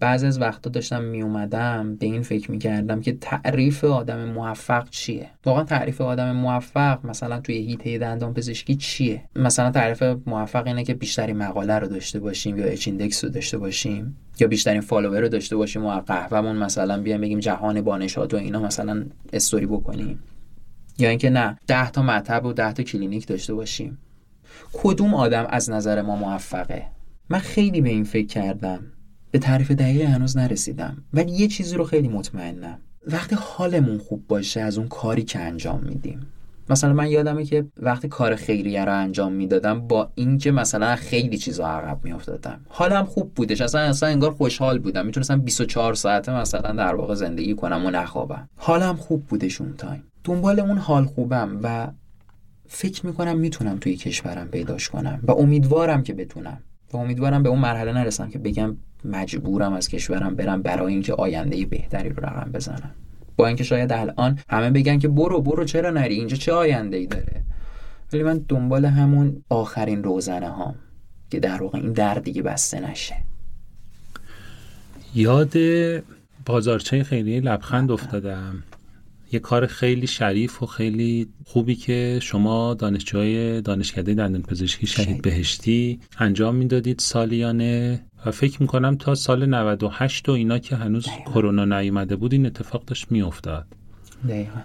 بعضی 0.00 0.26
از 0.26 0.40
وقتا 0.40 0.70
داشتم 0.70 1.02
می 1.02 1.22
اومدم 1.22 1.96
به 1.96 2.06
این 2.06 2.22
فکر 2.22 2.50
می 2.50 2.58
کردم 2.58 3.00
که 3.00 3.12
تعریف 3.12 3.84
آدم 3.84 4.24
موفق 4.24 4.90
چیه؟ 4.90 5.30
واقعا 5.44 5.64
تعریف 5.64 6.00
آدم 6.00 6.32
موفق 6.32 7.06
مثلا 7.06 7.40
توی 7.40 7.56
حیطه 7.56 7.98
دندان 7.98 8.34
پزشکی 8.34 8.74
چیه؟ 8.74 9.22
مثلا 9.36 9.70
تعریف 9.70 10.02
موفق 10.26 10.66
اینه 10.66 10.84
که 10.84 10.94
بیشترین 10.94 11.36
مقاله 11.36 11.78
رو 11.78 11.86
داشته 11.86 12.20
باشیم 12.20 12.58
یا 12.58 12.64
H-index 12.64 13.24
رو 13.24 13.30
داشته 13.30 13.58
باشیم 13.58 14.16
یا 14.40 14.48
بیشترین 14.48 14.80
follower 14.80 15.20
رو 15.20 15.28
داشته 15.28 15.56
باشیم 15.56 15.84
و 15.84 16.00
قهوهمون 16.00 16.56
مثلا 16.56 17.02
بیایم 17.02 17.20
بگیم 17.20 17.38
جهان 17.38 17.80
بانشات 17.80 18.34
و 18.34 18.36
اینا 18.36 18.60
مثلا 18.60 19.04
استوری 19.32 19.66
بکنیم. 19.66 20.22
یا 20.98 21.08
اینکه 21.08 21.30
نه 21.30 21.58
ده 21.66 21.90
تا 21.90 22.02
مطب 22.02 22.44
و 22.44 22.52
ده 22.52 22.72
تا 22.72 22.82
کلینیک 22.82 23.26
داشته 23.26 23.54
باشیم. 23.54 23.98
کدوم 24.72 25.14
آدم 25.14 25.46
از 25.50 25.70
نظر 25.70 26.02
ما 26.02 26.16
موفقه؟ 26.16 26.86
من 27.28 27.38
خیلی 27.38 27.80
به 27.80 27.88
این 27.88 28.04
فکر 28.04 28.26
کردم. 28.26 28.80
به 29.34 29.40
تعریف 29.40 29.70
دقیقی 29.70 30.02
هنوز 30.02 30.36
نرسیدم. 30.36 30.96
ولی 31.12 31.32
یه 31.32 31.48
چیزی 31.48 31.76
رو 31.76 31.84
خیلی 31.84 32.08
مطمئنم. 32.08 32.78
وقتی 33.06 33.36
حالمون 33.38 33.98
خوب 33.98 34.26
باشه 34.28 34.60
از 34.60 34.78
اون 34.78 34.88
کاری 34.88 35.22
که 35.22 35.38
انجام 35.38 35.80
میدیم. 35.80 36.26
مثلا 36.70 36.92
من 36.92 37.10
یادمه 37.10 37.44
که 37.44 37.66
وقتی 37.76 38.08
کار 38.08 38.36
خیریه 38.36 38.84
رو 38.84 38.98
انجام 38.98 39.32
می‌دادم 39.32 39.80
با 39.88 40.10
اینکه 40.14 40.50
مثلا 40.50 40.96
خیلی 40.96 41.38
چیزا 41.38 41.66
عقب 41.66 42.04
میافتادم. 42.04 42.60
حالم 42.68 43.04
خوب 43.04 43.34
بودش. 43.34 43.60
اصلا 43.60 43.80
اصلا 43.80 44.08
انگار 44.08 44.30
خوشحال 44.30 44.78
بودم. 44.78 45.06
می‌تونستم 45.06 45.40
24 45.40 45.94
ساعته 45.94 46.36
مثلا 46.36 46.72
در 46.72 46.94
واقع 46.94 47.14
زندگی 47.14 47.54
کنم 47.54 47.86
و 47.86 47.90
نخوابم. 47.90 48.48
حالم 48.56 48.96
خوب 48.96 49.26
بودش 49.26 49.60
اون 49.60 49.74
time 49.76 50.02
دنبال 50.24 50.60
اون 50.60 50.78
حال 50.78 51.04
خوبم 51.04 51.60
و 51.62 51.88
فکر 52.66 53.06
می‌کنم 53.06 53.38
می‌تونم 53.38 53.78
توی 53.78 53.96
کشورم 53.96 54.48
پیداش 54.48 54.88
کنم 54.88 55.20
و 55.22 55.32
امیدوارم 55.32 56.02
که 56.02 56.14
بتونم. 56.14 56.58
و 56.92 56.96
امیدوارم 56.96 57.42
به 57.42 57.48
اون 57.48 57.58
مرحله 57.58 57.92
نرسم 57.92 58.30
که 58.30 58.38
بگم 58.38 58.76
مجبورم 59.04 59.72
از 59.72 59.88
کشورم 59.88 60.34
برم 60.36 60.62
برای 60.62 60.92
اینکه 60.92 61.12
آینده 61.14 61.66
بهتری 61.66 62.08
رو 62.08 62.26
رقم 62.26 62.52
بزنم. 62.52 62.94
با 63.36 63.46
اینکه 63.46 63.64
شاید 63.64 63.92
الان 63.92 64.38
همه 64.48 64.70
بگن 64.70 64.98
که 64.98 65.08
برو 65.08 65.42
برو 65.42 65.64
چرا 65.64 65.90
نری؟ 65.90 66.14
اینجا 66.14 66.36
چه 66.36 66.52
آینده 66.52 66.96
ای 66.96 67.06
داره؟ 67.06 67.42
ولی 68.12 68.22
من 68.22 68.44
دنبال 68.48 68.84
همون 68.84 69.44
آخرین 69.48 70.04
روزنه 70.04 70.48
هام 70.48 70.74
که 71.30 71.40
در 71.40 71.62
واقع 71.62 71.78
این 71.78 71.92
در 71.92 72.14
دیگه 72.14 72.42
بسته 72.42 72.90
نشه. 72.90 73.16
یاد 75.14 75.54
بازارچه 76.46 77.04
خیریه 77.04 77.40
لبخند 77.40 77.90
افتادم. 77.90 78.62
یه 79.32 79.40
کار 79.40 79.66
خیلی 79.66 80.06
شریف 80.06 80.62
و 80.62 80.66
خیلی 80.66 81.28
خوبی 81.46 81.74
که 81.74 82.18
شما 82.22 82.74
دانشجوهای 82.74 83.60
دانشکده 83.60 84.14
دندان 84.14 84.42
پزشکی 84.42 84.86
شهید. 84.86 85.22
بهشتی 85.22 86.00
انجام 86.18 86.54
می‌دادید 86.54 86.98
سالیانه. 86.98 88.04
و 88.26 88.30
فکر 88.30 88.62
می‌کنم 88.62 88.96
تا 88.96 89.14
سال 89.14 89.46
98 89.46 90.28
و 90.28 90.32
اینا 90.32 90.58
که 90.58 90.76
هنوز 90.76 91.06
کرونا 91.26 91.80
نیومده 91.80 92.16
بود 92.16 92.32
این 92.32 92.46
اتفاق 92.46 92.84
داشت 92.84 93.12
میافتاد. 93.12 93.66
دقیقا. 94.28 94.60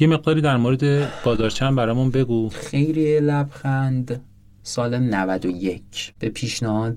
یه 0.00 0.08
مقداری 0.08 0.40
در 0.40 0.56
مورد 0.56 1.08
بازارچه 1.24 1.64
هم 1.64 1.76
برامون 1.76 2.10
بگو. 2.10 2.48
خیریه 2.48 3.20
لبخند. 3.20 4.20
سال 4.62 4.98
91 4.98 6.14
به 6.18 6.28
پیشنهاد 6.28 6.96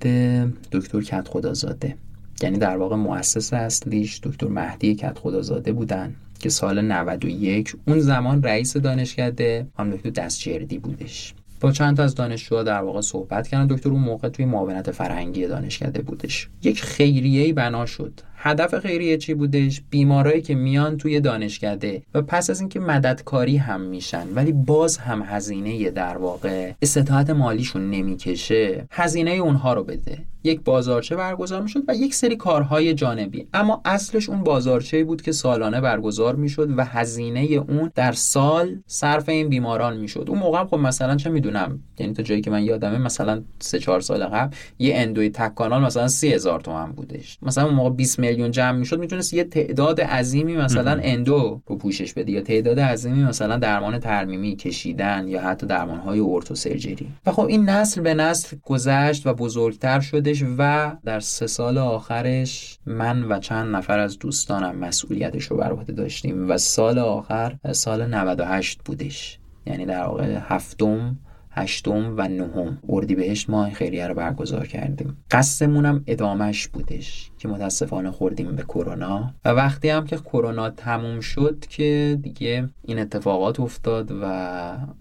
دکتر 0.72 1.02
کت 1.02 1.28
خدازاده 1.28 1.98
یعنی 2.42 2.58
در 2.58 2.78
واقع 2.78 2.96
مؤسس 2.96 3.54
اصلیش 3.54 4.20
دکتر 4.24 4.48
مهدی 4.48 4.96
کت 4.96 5.20
خدازاده 5.20 5.72
بودن 5.72 6.16
که 6.40 6.50
سال 6.50 6.82
91 6.82 7.76
اون 7.88 8.00
زمان 8.00 8.44
رئیس 8.44 8.78
دانشکده 8.78 9.68
هم 9.80 9.92
دکتر 9.92 10.10
دستجردی 10.10 10.78
بودش. 10.78 11.34
با 11.62 11.72
چند 11.72 11.98
تا 11.98 12.04
از 12.04 12.16
دانشجوها 12.16 12.64
در 12.64 12.82
واقع 12.82 13.02
صحبت 13.02 13.48
کردن. 13.48 13.68
دکتر 13.68 13.90
اون 13.90 14.02
موقع 14.02 14.30
توی 14.30 14.46
معاونت 14.46 14.92
فرهنگی 14.92 15.48
دانشکده 15.48 16.02
بودش. 16.02 16.50
یک 16.64 16.82
خیریه 16.84 17.54
بنا 17.54 17.86
شد. 17.86 18.22
هدف 18.48 18.80
خیریه 18.80 19.18
چی 19.18 19.34
بودش؟ 19.34 19.82
بیمارایی 19.90 20.42
که 20.42 20.56
میان 20.56 20.98
توی 20.98 21.20
دانشکده 21.20 22.02
و 22.14 22.22
پس 22.22 22.50
از 22.50 22.60
اینکه 22.60 22.80
مددکاری 22.80 23.58
هم 23.58 23.82
میشن 23.82 24.28
ولی 24.36 24.52
باز 24.52 24.98
هم 24.98 25.24
هزینه 25.26 25.90
در 25.90 26.18
واقع 26.18 26.72
استطاعت 26.82 27.30
مالیشون 27.30 27.90
نمی‌کشه. 27.90 28.88
هزینه 28.92 29.32
اونها 29.32 29.74
رو 29.74 29.84
بده. 29.84 30.18
یک 30.44 30.62
بازارچه 30.62 31.16
برگزار 31.16 31.62
می‌شد 31.62 31.84
و 31.88 31.96
یک 31.96 32.16
سری 32.16 32.36
کارهای 32.36 32.94
جانبی. 32.94 33.48
اما 33.54 33.82
اصلش 33.86 34.30
اون 34.30 34.44
بازارچه 34.44 35.04
بود 35.04 35.22
که 35.22 35.32
سالانه 35.32 35.82
برگزار 35.82 36.36
می‌شد 36.36 36.70
و 36.78 36.86
هزینه 36.86 37.40
اون 37.40 37.92
در 37.96 38.12
سال 38.12 38.80
صرف 38.88 39.30
این 39.30 39.50
بیماران 39.50 39.98
می‌شد. 39.98 40.26
اون 40.28 40.40
موقع 40.40 40.66
خب 40.66 40.78
مثلا 40.78 41.16
چه 41.16 41.30
می‌دونم 41.30 41.80
یعنی 42.00 42.14
تا 42.14 42.24
جایی 42.24 42.42
که 42.42 42.52
من 42.52 42.64
یادمه 42.64 42.98
مثلا 42.98 43.44
سه 43.60 43.80
چهار 43.80 44.02
سال 44.02 44.26
قبل 44.26 44.56
یه 44.80 44.96
اندوی 44.96 45.30
تک 45.30 45.56
کانال 45.56 45.82
مثلا 45.82 46.08
سی 46.08 46.34
هزار 46.34 46.60
تومن 46.60 46.92
بودش. 46.92 47.38
مثلا 47.42 47.66
اون 47.66 47.74
موقع 47.74 47.90
20 47.90 48.20
میلیون 48.20 48.35
جمع 48.36 48.78
می‌شد 48.78 49.00
می‌تونست 49.00 49.34
یه 49.34 49.44
تعداد 49.44 50.02
عظیمی 50.02 50.58
مثلا 50.58 51.00
اندو 51.04 51.62
رو 51.68 51.76
پوشش 51.76 52.14
بده 52.14 52.32
یا 52.32 52.42
تعداد 52.42 52.80
عظیمی 52.80 53.24
مثلا 53.24 53.58
درمان 53.58 54.00
ترمیمی 54.00 54.56
کشیدن 54.56 55.28
یا 55.28 55.42
حتی 55.42 55.68
درمان 55.68 56.00
های 56.00 56.20
اورتو 56.20 56.56
سرجری 56.56 57.08
و 57.26 57.32
خب 57.32 57.46
این 57.46 57.70
نسل 57.70 58.02
به 58.02 58.14
نسل 58.14 58.58
گذشت 58.64 59.28
و 59.28 59.34
بزرگتر 59.34 60.00
شدش 60.00 60.44
و 60.58 60.92
در 61.06 61.20
سه 61.20 61.48
سال 61.48 61.78
آخرش 61.78 62.80
من 62.86 63.24
و 63.24 63.40
چند 63.40 63.76
نفر 63.76 64.00
از 64.00 64.20
دوستانم 64.20 64.76
مسئولیتش 64.76 65.44
رو 65.44 65.58
بر 65.58 65.72
عهده 65.72 65.94
داشتیم 65.94 66.50
و 66.50 66.58
سال 66.58 67.00
آخر 67.00 67.56
سال 67.72 68.06
98 68.06 68.80
بودش. 68.86 69.40
یعنی 69.66 69.86
در 69.86 70.04
واقع 70.04 70.38
هفتم 70.42 71.18
هشتم 71.52 72.14
و 72.18 72.28
نهم. 72.28 72.78
اردیبهشت 72.90 73.50
ما 73.50 73.66
این 73.66 73.74
خیریه 73.74 74.08
رو 74.08 74.14
برگزار 74.14 74.68
کردیم. 74.68 75.18
قصدمونم 75.32 76.04
ادامش 76.08 76.68
بودش. 76.68 77.32
که 77.38 77.48
متاسفانه 77.48 78.12
خوردیم 78.12 78.56
به 78.56 78.64
کرونا. 78.64 79.34
و 79.46 79.50
وقتی 79.50 79.90
هم 79.90 80.06
که 80.06 80.18
کرونا 80.18 80.70
تموم 80.70 81.20
شد 81.20 81.66
که 81.70 82.20
دیگه 82.22 82.70
این 82.84 83.00
اتفاقات 83.00 83.60
افتاد 83.60 84.12
و 84.12 84.26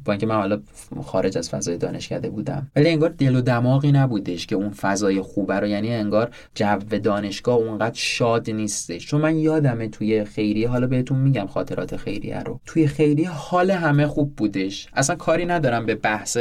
با 0.05 0.13
اینکه 0.13 0.27
من 0.27 0.35
حالا 0.35 0.61
خارج 1.05 1.39
از 1.39 1.51
فضای 1.51 1.77
دانشکده 1.77 2.31
بودم 2.31 2.71
ولی 2.77 2.89
انگار 2.89 3.09
دل 3.09 3.37
و 3.37 3.41
دماغی 3.41 3.93
نبودش 3.93 4.47
که 4.47 4.57
اون 4.57 4.71
فضای 4.71 5.21
خوبه 5.21 5.61
رو 5.61 5.67
یعنی 5.67 5.95
انگار 5.95 6.31
جو 6.55 6.79
دانشگاه 7.03 7.57
اونقدر 7.57 7.95
شاد 7.95 8.51
نیستش. 8.51 9.07
چون 9.07 9.21
من 9.21 9.39
یادمه 9.39 9.89
توی 9.89 10.25
خیریه 10.25 10.69
حالا 10.69 10.87
بهتون 10.87 11.19
میگم 11.19 11.47
خاطرات 11.47 11.97
خیریه 11.97 12.41
رو. 12.41 12.61
توی 12.67 12.87
خیریه 12.87 13.31
حال 13.31 13.71
همه 13.71 14.07
خوب 14.07 14.37
بودش. 14.37 14.89
اصلا 14.95 15.17
کاری 15.17 15.47
ندارم 15.47 15.87
به 15.87 15.95
بحث 15.95 16.39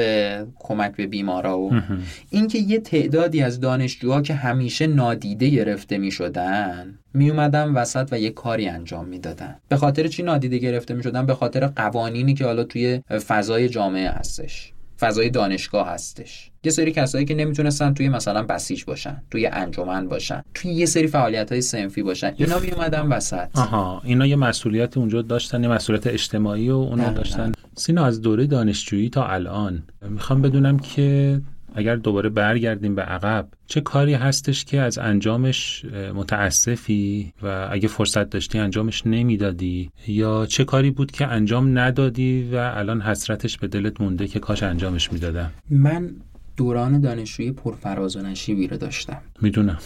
کمک 0.59 0.95
به 0.95 1.07
بیمارا 1.07 1.59
و 1.59 1.71
اینکه 2.29 2.57
یه 2.57 2.79
تعدادی 2.79 3.41
از 3.41 3.59
دانشجوها 3.59 4.21
که 4.21 4.33
همیشه 4.33 4.87
نادیده 4.87 5.63
گرفته 5.84 5.97
می 5.97 6.11
شدن 6.11 6.99
می 7.14 7.30
اومدن 7.30 7.73
وسط 7.73 8.10
و 8.11 8.19
یه 8.19 8.30
کاری 8.30 8.68
انجام 8.68 9.07
می‌دادن. 9.07 9.55
به 9.69 9.77
خاطر 9.77 10.07
چی 10.07 10.23
نادیده 10.23 10.57
گرفته 10.57 10.93
می 10.93 11.03
شدن 11.03 11.26
به 11.26 11.34
خاطر 11.34 11.68
قوانینی 11.68 12.34
که 12.34 12.45
حالا 12.45 12.64
توی 12.64 13.01
فضای 13.27 13.69
جامعه 13.69 14.10
هستش 14.10 14.73
فضای 14.99 15.30
دانشگاه 15.30 15.88
هستش. 15.88 16.51
یه 16.64 16.72
سری 16.72 16.91
کسایی 16.91 17.26
که 17.26 17.35
نمی‌تونستن 17.35 17.93
توی 17.93 18.10
مثلا 18.10 18.43
بسیج 18.43 18.84
باشن 18.84 19.23
توی 19.31 19.47
انجمن 19.47 20.07
باشن 20.07 20.43
توی 20.53 20.72
یه 20.72 20.85
سری 20.85 21.07
فعالیت 21.07 21.51
های 21.51 21.61
سنفی 21.61 22.03
باشن. 22.03 22.34
اینا 22.38 22.60
می 22.60 22.72
اومدن 22.72 23.01
وسط. 23.01 23.47
آها 23.55 24.01
اینا 24.05 24.26
یه 24.26 24.35
مسئولیت 24.35 24.97
اونجا 24.97 25.22
داشتن 25.22 25.64
یه 25.64 25.69
مسئولیت 25.69 26.07
اجتماعی 26.07 26.69
و 26.69 26.76
اونا 26.76 27.10
داشتن. 27.10 27.51
سینا 27.76 28.05
از 28.05 28.22
دوره 28.22 28.47
دانشجویی 28.47 29.10
تا 29.10 29.27
الان 29.27 29.84
می‌خوام 30.10 30.41
بدونم 30.41 30.80
که 30.80 31.41
اگر 31.75 31.95
دوباره 31.95 32.29
برگردیم 32.29 32.95
به 32.95 33.01
عقب 33.01 33.47
چه 33.67 33.81
کاری 33.81 34.13
هستش 34.13 34.65
که 34.65 34.81
از 34.81 34.97
انجامش 34.97 35.85
متاسفی 36.15 37.33
و 37.43 37.67
اگه 37.71 37.87
فرصت 37.87 38.29
داشتی 38.29 38.59
انجامش 38.59 39.07
نمی‌دادی؟ 39.07 39.89
یا 40.07 40.45
چه 40.45 40.63
کاری 40.63 40.91
بود 40.91 41.11
که 41.11 41.27
انجام 41.27 41.77
ندادی 41.79 42.49
و 42.53 42.55
الان 42.75 43.01
حسرتش 43.01 43.57
به 43.57 43.67
دلت 43.67 44.01
مونده 44.01 44.27
که 44.27 44.39
کاش 44.39 44.63
انجامش 44.63 45.13
می‌دادم؟ 45.13 45.51
من 45.69 46.09
دوران 46.57 47.01
دانشجویی 47.01 47.51
پرفراز 47.51 48.15
و 48.15 48.21
نشیبی 48.21 48.67
رو 48.67 48.77
داشتم. 48.77 49.21
می‌دونم. 49.41 49.77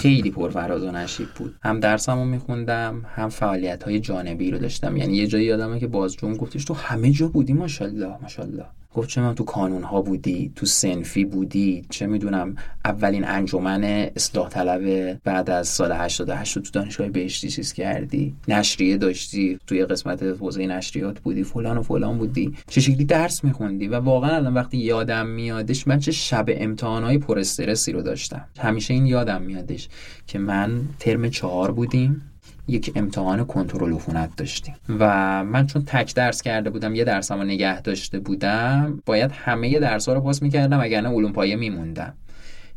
خیلی 0.00 0.30
پرفراز 0.30 0.82
و 0.82 0.90
نشیب 0.90 1.28
بود. 1.36 1.54
هم 1.62 1.80
درسمو 1.80 2.24
میخوندم 2.24 3.02
هم 3.14 3.28
فعالیت 3.28 3.82
های 3.82 4.00
جانبی 4.00 4.50
رو 4.50 4.58
داشتم. 4.58 4.96
یعنی 4.96 5.16
یه 5.16 5.26
جایی 5.26 5.44
یادمه 5.44 5.80
که 5.80 5.86
بازجوم 5.86 6.36
گفتش 6.36 6.64
تو 6.64 6.74
همه 6.74 7.10
جا 7.10 7.28
بودی 7.28 7.52
ماشاءالله 7.52 8.16
ماشاءالله. 8.22 8.64
گفت 8.94 9.08
چه 9.08 9.20
من 9.20 9.34
تو 9.34 9.44
کانون 9.44 9.82
ها 9.82 10.02
بودی 10.02 10.52
تو 10.56 10.66
سنفی 10.66 11.24
بودی 11.24 11.86
چه 11.90 12.06
می‌دونم 12.06 12.56
اولین 12.84 13.24
انجمن 13.24 13.84
اصلاح 14.16 14.48
طلب 14.48 15.14
بعد 15.24 15.50
از 15.50 15.68
سال 15.68 15.92
88 15.92 16.58
تو 16.58 16.70
دانشگاه 16.72 17.08
بهشتی 17.08 17.48
چیز 17.48 17.72
کردی. 17.72 18.34
نشریه 18.48 18.96
داشتی 18.96 19.58
توی 19.66 19.84
قسمت 19.84 20.22
حوزه 20.22 20.66
نشریات 20.66 21.20
بودی 21.20 21.42
فلان 21.42 21.78
و 21.78 21.82
فلان 21.82 22.18
بودی. 22.18 22.54
چه 22.68 22.80
شکلی 22.80 23.04
درس 23.04 23.44
میخوندی؟ 23.44 23.88
و 23.88 23.94
واقعا 23.94 24.36
الان 24.36 24.54
وقتی 24.54 24.78
یادم 24.78 25.26
میادش 25.26 25.88
من 25.88 25.98
چه 25.98 26.12
شب 26.12 26.46
امتحانهای 26.48 27.18
پر 27.18 27.38
استرسی 27.38 27.92
رو 27.92 28.02
داشتم. 28.02 28.44
همیشه 28.58 28.94
این 28.94 29.06
یادم 29.06 29.42
میادش 29.42 29.88
که 30.26 30.38
من 30.38 30.80
ترم 30.98 31.30
چهار 31.30 31.70
بودیم. 31.72 32.29
یک 32.70 32.92
امتحان 32.96 33.44
کنترل 33.44 33.92
عفونت 33.92 34.36
داشتیم. 34.36 34.74
و 34.98 35.04
من 35.44 35.66
چون 35.66 35.84
تک 35.84 36.14
درس 36.14 36.42
کرده 36.42 36.70
بودم 36.70 36.94
یه 36.94 37.04
درسمو 37.04 37.44
نگه 37.44 37.80
داشته 37.80 38.18
بودم 38.18 39.02
باید 39.06 39.30
همه 39.32 39.78
درس 39.78 40.08
ها 40.08 40.14
رو 40.14 40.20
پاس 40.20 40.42
می‌کردم 40.42 40.80
اگر 40.80 41.00
نه 41.00 41.08
علوم 41.08 41.32
پایه 41.32 41.56
میموندم. 41.56 42.14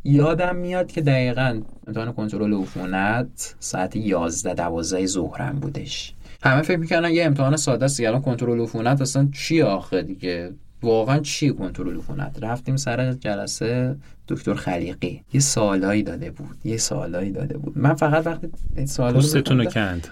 یادم 0.04 0.56
میاد 0.56 0.92
که 0.92 1.00
دقیقا 1.00 1.60
امتحان 1.86 2.12
کنترل 2.12 2.54
عفونت 2.54 3.54
ساعت 3.58 3.96
11 3.96 4.54
12 4.54 5.06
ظهرم 5.06 5.58
بودش. 5.60 6.14
همه 6.42 6.62
فکر 6.62 6.76
می‌کنن 6.76 7.10
یه 7.10 7.24
امتحان 7.24 7.56
ساده 7.56 7.84
است 7.84 8.00
الان 8.00 8.22
کنترل 8.22 8.60
عفونت 8.60 9.00
اصلا 9.00 9.28
چی 9.32 9.62
آخه 9.62 10.02
دیگه؟ 10.02 10.52
واقعا 10.84 11.18
چی 11.18 11.50
کنترل 11.50 11.96
عفونت 11.96 12.38
رفتیم 12.42 12.76
سر 12.76 13.12
جلسه 13.12 13.96
دکتر 14.28 14.54
خلیقی. 14.54 15.22
یه 15.32 15.40
سوالایی 15.40 16.02
داده 16.02 16.30
بود. 16.30 16.56
یه 16.64 16.76
سوالایی 16.76 17.30
داده 17.30 17.58
بود. 17.58 17.78
من 17.78 17.94
فقط 17.94 18.26
وقتی 18.26 18.48
این 18.76 18.86
سوالا 18.86 19.20
رو 19.50 19.64
کند. 19.64 20.08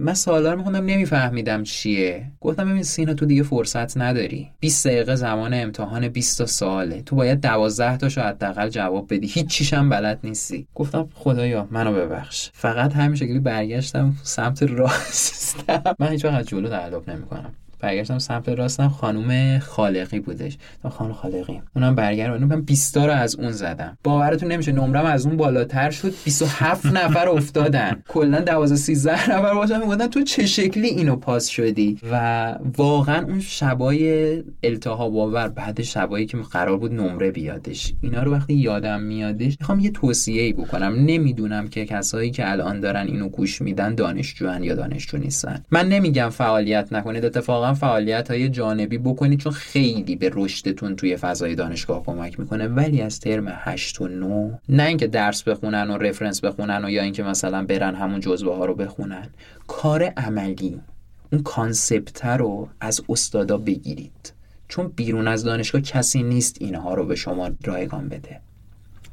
من 0.00 0.14
سوالا 0.14 0.50
رو 0.52 0.58
میخوندم 0.58 0.86
نمیفهمیدم 0.86 1.62
چیه. 1.62 2.32
گفتم 2.40 2.70
ببین 2.70 2.82
سینا 2.82 3.14
تو 3.14 3.26
دیگه 3.26 3.42
فرصت 3.42 3.96
نداری. 3.98 4.50
20 4.60 4.86
دقیقه 4.86 5.14
زمان 5.14 5.54
امتحان 5.54 6.08
20 6.08 6.38
تا 6.38 6.46
ساله 6.46 7.02
تو 7.02 7.16
باید 7.16 7.40
12 7.40 7.96
تاشو 7.96 8.20
حداقل 8.20 8.68
جواب 8.68 9.14
بدی. 9.14 9.26
هیچ 9.26 9.46
چیش 9.46 9.74
هم 9.74 9.88
بلد 9.88 10.18
نیستی. 10.24 10.66
گفتم 10.74 11.08
خدایا 11.14 11.68
منو 11.70 11.92
ببخش. 11.92 12.50
فقط 12.52 12.92
همین 12.92 13.16
شکلی 13.16 13.38
برگشتم 13.38 14.14
سمت 14.22 14.62
راستم 14.62 15.94
من 16.00 16.08
هیچ 16.08 16.24
وقت 16.24 16.34
از 16.34 16.46
جلو 16.46 16.68
تعلق 16.68 17.10
نمی‌کنم. 17.10 17.54
برگشتم 17.80 18.18
سمت 18.18 18.48
راستم 18.48 18.88
خانم 18.88 19.58
خالقی 19.58 20.20
بودش. 20.20 20.58
تا 20.82 20.88
خانم 20.88 21.12
خالقی. 21.12 21.60
اونم 21.76 21.94
برگردم 21.94 22.44
من 22.44 22.60
20 22.60 22.96
رو 22.96 23.12
از 23.12 23.36
اون 23.36 23.50
زدم. 23.50 23.98
باورتون 24.04 24.52
نمیشه 24.52 24.72
نمرم 24.72 25.04
از 25.04 25.26
اون 25.26 25.36
بالاتر 25.36 25.90
شد 25.90 26.14
27 26.24 26.86
نفر 26.98 27.28
افتادن. 27.28 28.02
کلا 28.08 28.40
12 28.40 28.76
13 28.76 29.30
نفر 29.30 29.54
باشم 29.54 29.80
می‌گفتن 29.80 30.06
تو 30.06 30.22
چه 30.22 30.46
شکلی 30.46 30.86
اینو 30.88 31.16
پاس 31.16 31.46
شدی؟ 31.46 31.98
و 32.12 32.54
واقعا 32.76 33.24
اون 33.24 33.40
شبای 33.40 34.42
التهاب 34.62 35.16
آور 35.18 35.48
بعد 35.48 35.82
شبایی 35.82 36.26
که 36.26 36.36
قرار 36.36 36.76
بود 36.76 36.92
نمره 36.94 37.30
بیادش. 37.30 37.92
اینا 38.00 38.22
رو 38.22 38.32
وقتی 38.32 38.54
یادم 38.54 39.00
میادش 39.00 39.56
می‌خوام 39.60 39.80
یه 39.80 39.90
توصیه 39.90 40.42
ای 40.42 40.52
بکنم. 40.52 40.94
نمی‌دونم 40.94 41.68
که 41.68 41.84
کسایی 41.84 42.30
که 42.30 42.50
الان 42.50 42.80
دارن 42.80 43.06
اینو 43.06 43.28
گوش 43.28 43.62
میدن 43.62 43.94
دانشجوان 43.94 44.64
یا 44.64 44.74
دانشجو 44.74 45.18
نیستن. 45.18 45.62
من 45.70 45.88
نمیگم 45.88 46.28
فعالیت 46.28 46.92
نکنید 46.92 47.24
اتفاقا 47.24 47.63
فعالیت 47.72 48.30
های 48.30 48.48
جانبی 48.48 48.98
بکنید 48.98 49.40
چون 49.40 49.52
خیلی 49.52 50.16
به 50.16 50.30
رشدتون 50.34 50.96
توی 50.96 51.16
فضای 51.16 51.54
دانشگاه 51.54 52.02
کمک 52.04 52.40
می‌کنه. 52.40 52.68
ولی 52.68 53.00
از 53.00 53.20
ترم 53.20 53.44
8 53.48 54.00
و 54.00 54.08
9 54.08 54.58
نه 54.68 54.82
اینکه 54.82 55.06
درس 55.06 55.42
بخونن 55.42 55.90
و 55.90 55.98
reference 55.98 56.44
بخونن 56.44 56.84
و 56.84 56.90
یا 56.90 57.02
اینکه 57.02 57.22
مثلا 57.22 57.64
برن 57.64 57.94
همون 57.94 58.20
جزوه 58.20 58.56
ها 58.56 58.64
رو 58.64 58.74
بخونن. 58.74 59.30
کار 59.66 60.04
عملی 60.04 60.80
اون 61.32 61.42
concept 61.42 62.24
رو 62.24 62.68
از 62.80 63.00
استادا 63.08 63.58
بگیرید. 63.58 64.32
چون 64.68 64.88
بیرون 64.88 65.28
از 65.28 65.44
دانشگاه 65.44 65.80
کسی 65.80 66.22
نیست 66.22 66.56
اینها 66.60 66.94
رو 66.94 67.06
به 67.06 67.14
شما 67.14 67.50
رایگان 67.64 68.08
بده. 68.08 68.40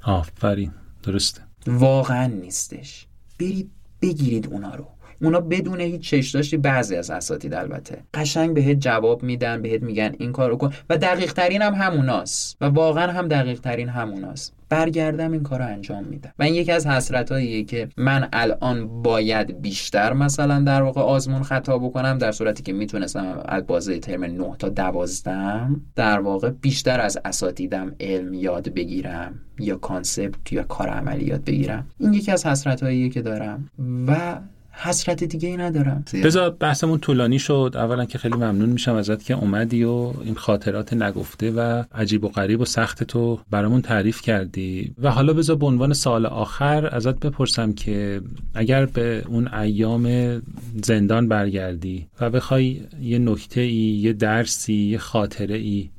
آفرین 0.03 0.71
درسته. 1.03 1.41
واقعا 1.67 2.25
نیستش. 2.25 3.07
برید 3.39 3.71
بگیرید 4.01 4.47
اونا 4.47 4.75
رو. 4.75 4.87
اونا 5.21 5.39
بدون 5.39 5.81
هیچ 5.81 6.01
چش 6.01 6.31
داشتی 6.31 6.57
بعضی 6.57 6.95
از 6.95 7.09
اساتید 7.09 7.53
البته. 7.53 7.97
قشنگ 8.13 8.53
بهت 8.53 8.79
جواب 8.79 9.23
میدن 9.23 9.61
بهت 9.61 9.83
میگن 9.83 10.15
این 10.19 10.31
کارو 10.31 10.57
کن. 10.57 10.73
و 10.89 10.97
دقیق 10.97 11.33
ترین 11.33 11.61
هم 11.61 11.73
هموناست. 11.73 12.57
و 12.61 12.65
واقعا 12.65 13.11
هم 13.11 13.27
دقیق 13.27 13.59
ترین 13.59 13.89
هموناست. 13.89 14.53
برگردم 14.69 15.31
این 15.31 15.43
کار 15.43 15.59
رو 15.59 15.65
انجام 15.65 16.03
میدم. 16.03 16.33
و 16.39 16.43
این 16.43 16.55
یکی 16.55 16.71
از 16.71 16.87
حسرت 16.87 17.29
که 17.67 17.89
من 17.97 18.29
الان 18.33 19.01
باید 19.01 19.61
بیشتر 19.61 20.13
مثلا 20.13 20.59
در 20.59 20.81
واقع 20.81 21.01
آزمون 21.01 21.43
خطا 21.43 21.77
بکنم 21.77 22.17
در 22.17 22.31
صورتی 22.31 22.63
که 22.63 22.73
می‌تونستم 22.73 23.43
از 23.45 23.67
بازه 23.67 23.99
ترم 23.99 24.23
9 24.23 24.55
تا 24.59 24.69
12 24.69 25.67
در 25.95 26.19
واقع 26.19 26.49
بیشتر 26.49 26.99
از 26.99 27.19
اساتیدم 27.25 27.95
علم 27.99 28.33
یاد 28.33 28.73
بگیرم 28.73 29.39
یا 29.59 29.75
کانسپت 29.75 30.53
یا 30.53 30.63
کار 30.63 30.89
عملی 30.89 31.25
یاد 31.25 31.43
بگیرم. 31.43 31.87
این 31.99 32.13
یکی 32.13 32.31
از 32.31 32.45
حسرت 32.45 33.11
که 33.13 33.21
دارم. 33.21 33.69
و 34.07 34.39
حسرت 34.83 35.23
دیگه 35.23 35.49
ای 35.49 35.57
ندارم. 35.57 36.03
بذار 36.23 36.49
بحثمون 36.49 36.99
طولانی 36.99 37.39
شد. 37.39 37.71
اولا 37.75 38.05
که 38.05 38.17
خیلی 38.17 38.35
ممنون 38.35 38.69
میشم 38.69 38.95
ازت 38.95 39.23
که 39.23 39.33
اومدی 39.33 39.83
و 39.83 40.13
این 40.23 40.35
خاطرات 40.35 40.93
نگفته 40.93 41.51
و 41.51 41.83
عجیب 41.93 42.23
و 42.23 42.27
غریب 42.27 42.61
و 42.61 42.65
سخت 42.65 43.03
تو 43.03 43.39
برامون 43.51 43.81
تعریف 43.81 44.21
کردی. 44.21 44.93
و 45.01 45.11
حالا 45.11 45.33
بذار 45.33 45.55
به 45.55 45.65
عنوان 45.65 45.93
سال 45.93 46.25
آخر 46.25 46.95
ازت 46.95 47.19
بپرسم 47.19 47.73
که 47.73 48.21
اگر 48.53 48.85
به 48.85 49.23
اون 49.27 49.53
ایام 49.53 50.41
زندان 50.83 51.27
برگردی 51.27 52.07
و 52.21 52.29
بخوای 52.29 52.81
یه 53.01 53.19
نکته 53.19 53.61
ای 53.61 53.73
یه 53.73 54.13
درسی 54.13 54.73
یه 54.73 54.97
خاطره 54.97 55.55
ای 55.55 55.89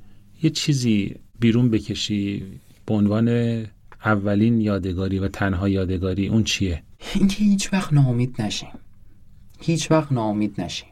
یه 0.43 0.51
چیزی 0.51 1.15
بیرون 1.41 1.71
بکشی 1.71 2.43
به 2.87 2.95
عنوان 2.95 3.29
اولین 4.05 4.61
یادگاری 4.61 5.19
و 5.19 5.29
تنها 5.29 5.69
یادگاری 5.69 6.29
اون 6.29 6.45
چیه؟ 6.45 6.83
اینکه 7.15 7.45
هیچ 7.45 7.73
وقت 7.73 7.93
ناامید 7.93 8.43
نشیم. 8.43 8.73
هیچ 9.61 9.91
وقت 9.91 10.13
ناامید 10.13 10.61
نشیم. 10.61 10.89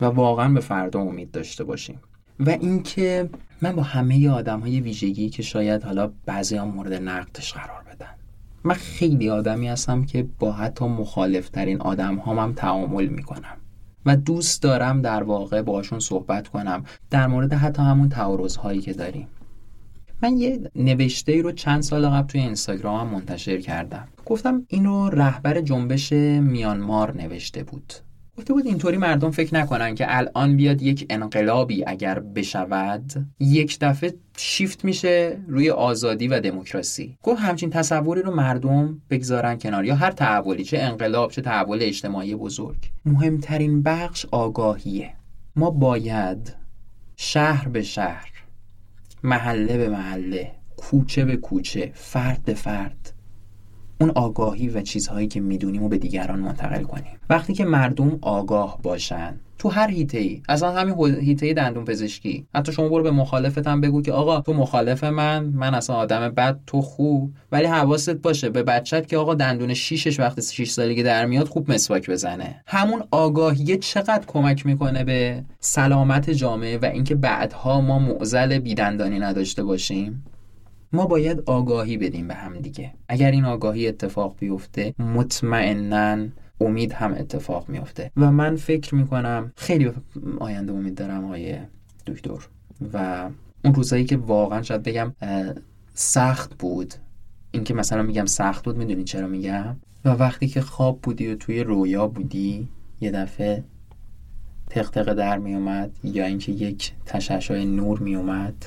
و 0.00 0.04
واقعا 0.04 0.48
به 0.48 0.60
فردا 0.60 1.00
امید 1.00 1.30
داشته 1.30 1.64
باشیم. 1.64 2.00
و 2.40 2.50
اینکه 2.50 3.30
من 3.62 3.72
با 3.72 3.82
همه 3.82 4.28
آدم 4.28 4.60
های 4.60 4.80
ویژگی 4.80 5.30
که 5.30 5.42
شاید 5.42 5.82
حالا 5.82 6.12
بعضی 6.26 6.56
ها 6.56 6.64
مورد 6.64 6.92
نقدش 6.92 7.52
قرار 7.52 7.82
بدن. 7.82 8.14
من 8.64 8.74
خیلی 8.74 9.30
آدمی 9.30 9.68
هستم 9.68 10.04
که 10.04 10.26
با 10.38 10.52
حتی 10.52 10.84
مخالفترین 10.84 11.80
آدم 11.80 12.18
هم, 12.18 12.38
هم 12.38 12.52
تعامل 12.52 13.06
می‌کنم. 13.06 13.56
و 14.06 14.16
دوست 14.16 14.62
دارم 14.62 15.02
در 15.02 15.22
واقع 15.22 15.62
باشون 15.62 16.00
صحبت 16.00 16.48
کنم. 16.48 16.84
در 17.10 17.26
مورد 17.26 17.52
حتی 17.52 17.82
همون 17.82 18.08
تعارض 18.08 18.56
هایی 18.56 18.80
که 18.80 18.92
داریم. 18.92 19.26
من 20.22 20.38
یه 20.38 20.70
نوشته 20.74 21.32
ای 21.32 21.42
رو 21.42 21.52
چند 21.52 21.82
سال 21.82 22.08
قبل 22.08 22.26
توی 22.26 22.40
اینستاگرامم 22.40 23.10
منتشر 23.10 23.60
کردم. 23.60 24.08
گفتم 24.26 24.64
اینو 24.68 25.10
رهبر 25.10 25.60
جنبش 25.60 26.12
میانمار 26.12 27.16
نوشته 27.16 27.62
بود. 27.62 27.92
گفته 28.38 28.52
بود 28.52 28.66
اینطوری 28.66 28.96
مردم 28.96 29.30
فکر 29.30 29.54
نکنن 29.54 29.94
که 29.94 30.16
الان 30.16 30.56
بیاد 30.56 30.82
یک 30.82 31.06
انقلابی 31.10 31.84
اگر 31.86 32.18
بشود 32.20 33.26
یک 33.40 33.78
دفعه 33.80 34.14
شیفت 34.36 34.84
میشه 34.84 35.38
روی 35.48 35.70
آزادی 35.70 36.28
و 36.28 36.40
دموکراسی. 36.40 37.16
گفت 37.22 37.40
همچین 37.40 37.70
تصوری 37.70 38.22
رو 38.22 38.34
مردم 38.34 39.02
بگذارن 39.10 39.58
کنار 39.58 39.84
یا 39.84 39.94
هر 39.94 40.10
تحولی 40.10 40.64
چه 40.64 40.78
انقلاب 40.78 41.30
چه 41.30 41.42
تحول 41.42 41.78
اجتماعی 41.82 42.34
بزرگ. 42.34 42.90
مهمترین 43.04 43.82
بخش 43.82 44.26
آگاهیه. 44.30 45.12
ما 45.56 45.70
باید 45.70 46.54
شهر 47.16 47.68
به 47.68 47.82
شهر 47.82 48.29
محله 49.22 49.76
به 49.76 49.88
محله 49.88 50.50
کوچه 50.76 51.24
به 51.24 51.36
کوچه 51.36 51.90
فرد 51.94 52.42
به 52.44 52.54
فرد. 52.54 53.12
اون 54.00 54.10
آگاهی 54.10 54.68
و 54.68 54.82
چیزهایی 54.82 55.28
که 55.28 55.40
می‌دونیم 55.40 55.82
و 55.82 55.88
به 55.88 55.98
دیگران 55.98 56.38
منتقل 56.38 56.82
کنیم. 56.82 57.18
وقتی 57.30 57.54
که 57.54 57.64
مردم 57.64 58.18
آگاه 58.22 58.78
باشن 58.82 59.40
تو 59.60 59.68
هر 59.68 59.90
هیته 59.90 60.18
ای 60.18 60.42
اصلا 60.48 60.72
همین 60.72 61.14
هیته 61.20 61.52
دندون 61.52 61.84
پزشکی. 61.84 62.46
حتی 62.54 62.72
شما 62.72 62.88
برو 62.88 63.02
به 63.02 63.10
مخالفت 63.10 63.66
هم 63.66 63.80
بگو 63.80 64.02
که 64.02 64.12
آقا 64.12 64.40
تو 64.40 64.52
مخالف 64.52 65.04
من 65.04 65.44
من 65.44 65.74
اصلا 65.74 65.96
آدم 65.96 66.28
بد 66.28 66.60
تو 66.66 66.80
خوب. 66.80 67.32
ولی 67.52 67.66
حواست 67.66 68.10
باشه 68.10 68.50
به 68.50 68.62
بچت 68.62 69.08
که 69.08 69.16
آقا 69.16 69.34
دندون 69.34 69.74
شیشش 69.74 70.20
وقتی 70.20 70.42
6 70.42 70.70
سالگی 70.70 71.02
در 71.02 71.26
میاد 71.26 71.48
خوب 71.48 71.72
مسواک 71.72 72.10
بزنه. 72.10 72.62
همون 72.66 73.02
آگاهی 73.10 73.76
چقدر 73.76 74.22
کمک 74.26 74.66
می‌کنه 74.66 75.04
به 75.04 75.44
سلامت 75.60 76.30
جامعه 76.30 76.78
و 76.78 76.84
اینکه 76.84 77.14
بعدها 77.14 77.80
ما 77.80 77.98
معزل 77.98 78.58
بیدندانی 78.58 79.18
نداشته 79.18 79.64
باشیم؟ 79.64 80.24
ما 80.92 81.06
باید 81.06 81.42
آگاهی 81.46 81.96
بدیم 81.96 82.28
به 82.28 82.34
هم 82.34 82.58
دیگه. 82.58 82.92
اگر 83.08 83.30
این 83.30 83.44
آگاهی 83.44 83.88
اتفاق 83.88 84.36
بیفته 84.38 84.94
مطمئنا 84.98 86.26
امید 86.60 86.92
هم 86.92 87.12
اتفاق 87.14 87.68
میفته 87.68 88.10
و 88.16 88.32
من 88.32 88.56
فکر 88.56 88.94
می‌کنم 88.94 89.52
خیلی 89.56 89.92
آینده 90.38 90.72
امید 90.72 90.94
دارم 90.94 91.24
آیه 91.24 91.68
دکتر. 92.06 92.38
و 92.92 93.28
اون 93.64 93.74
روزایی 93.74 94.04
که 94.04 94.16
واقعا 94.16 94.62
شاید 94.62 94.82
بگم 94.82 95.12
سخت 95.94 96.58
بود. 96.58 96.94
اینکه 97.50 97.74
مثلا 97.74 98.02
میگم 98.02 98.26
سخت 98.26 98.64
بود 98.64 98.76
می‌دونی 98.76 99.04
چرا 99.04 99.26
میگم؟ 99.26 99.76
و 100.04 100.08
وقتی 100.08 100.48
که 100.48 100.60
خواب 100.60 101.00
بودی 101.02 101.28
و 101.28 101.34
توی 101.34 101.64
رویا 101.64 102.08
بودی 102.08 102.68
یه 103.00 103.10
دفعه 103.10 103.64
تختق 104.70 105.14
در 105.14 105.38
میومد 105.38 105.90
یا 106.04 106.26
اینکه 106.26 106.52
یک 106.52 106.92
تشعشع 107.06 107.64
نور 107.64 107.98
میومد 107.98 108.66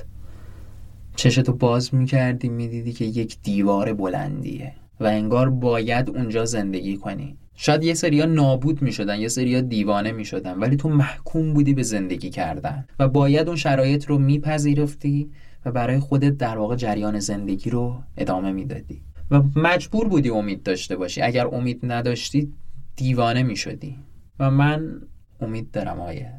چشتو 1.15 1.53
باز 1.53 1.95
می‌کردی 1.95 2.49
می‌دیدی 2.49 2.93
که 2.93 3.05
یک 3.05 3.37
دیوار 3.43 3.93
بلندیه. 3.93 4.73
و 4.99 5.05
انگار 5.05 5.49
باید 5.49 6.09
اونجا 6.09 6.45
زندگی 6.45 6.97
کنی. 6.97 7.37
شاید 7.55 7.83
یه 7.83 7.93
سریا 7.93 8.25
نابود 8.25 8.81
می‌شدن 8.81 9.19
یه 9.19 9.27
سریا 9.27 9.61
دیوانه 9.61 10.11
می‌شدن 10.11 10.53
ولی 10.59 10.75
تو 10.75 10.89
محکوم 10.89 11.53
بودی 11.53 11.73
به 11.73 11.83
زندگی 11.83 12.29
کردن 12.29 12.85
و 12.99 13.07
باید 13.07 13.47
اون 13.47 13.57
شرایط 13.57 14.05
رو 14.05 14.17
میپذیرفتی 14.17 15.31
و 15.65 15.71
برای 15.71 15.99
خودت 15.99 16.37
در 16.37 16.57
واقع 16.57 16.75
جریان 16.75 17.19
زندگی 17.19 17.69
رو 17.69 18.03
ادامه 18.17 18.51
می‌دادی. 18.51 19.01
و 19.31 19.43
مجبور 19.55 20.07
بودی 20.07 20.29
امید 20.29 20.63
داشته 20.63 20.95
باشی. 20.95 21.21
اگر 21.21 21.47
امید 21.47 21.79
نداشتی 21.83 22.53
دیوانه 22.95 23.43
می‌شدی. 23.43 23.95
و 24.39 24.51
من 24.51 25.01
امید 25.41 25.71
دارم 25.71 26.01
آیه 26.01 26.31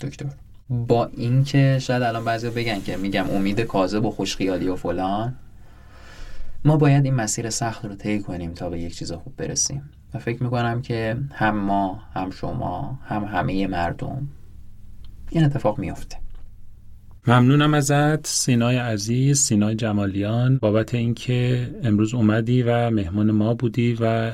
دکتر. 0.00 0.26
با 0.70 1.06
اینکه 1.06 1.78
شاید 1.80 2.02
الان 2.02 2.24
بعضی 2.24 2.50
بگن 2.50 2.80
که 2.80 2.96
میگم 2.96 3.30
امید 3.30 3.60
کاذب 3.60 4.04
و 4.04 4.10
خوشخیالی 4.10 4.68
و 4.68 4.76
فلان 4.76 5.34
ما 6.64 6.76
باید 6.76 7.04
این 7.04 7.14
مسیر 7.14 7.50
سخت 7.50 7.84
رو 7.84 7.94
طی 7.94 8.20
کنیم 8.20 8.52
تا 8.54 8.70
به 8.70 8.80
یک 8.80 8.94
چیز 8.94 9.12
خوب 9.12 9.36
برسیم. 9.36 9.90
و 10.14 10.18
فکر 10.18 10.42
می‌کنم 10.42 10.82
که 10.82 11.16
هم 11.32 11.56
ما 11.56 12.02
هم 12.14 12.30
شما 12.30 12.98
هم 13.06 13.24
همه 13.24 13.66
مردم 13.66 14.28
این 15.30 15.44
اتفاق 15.44 15.78
میفته 15.78 16.16
ممنونم 17.26 17.74
ازت 17.74 18.26
سینای 18.26 18.76
عزیز 18.76 19.40
سینای 19.40 19.74
جمالیان. 19.74 20.58
بابت 20.62 20.94
اینکه 20.94 21.70
امروز 21.82 22.14
اومدی 22.14 22.62
و 22.62 22.90
مهمان 22.90 23.30
ما 23.30 23.54
بودی 23.54 23.96
و 24.00 24.32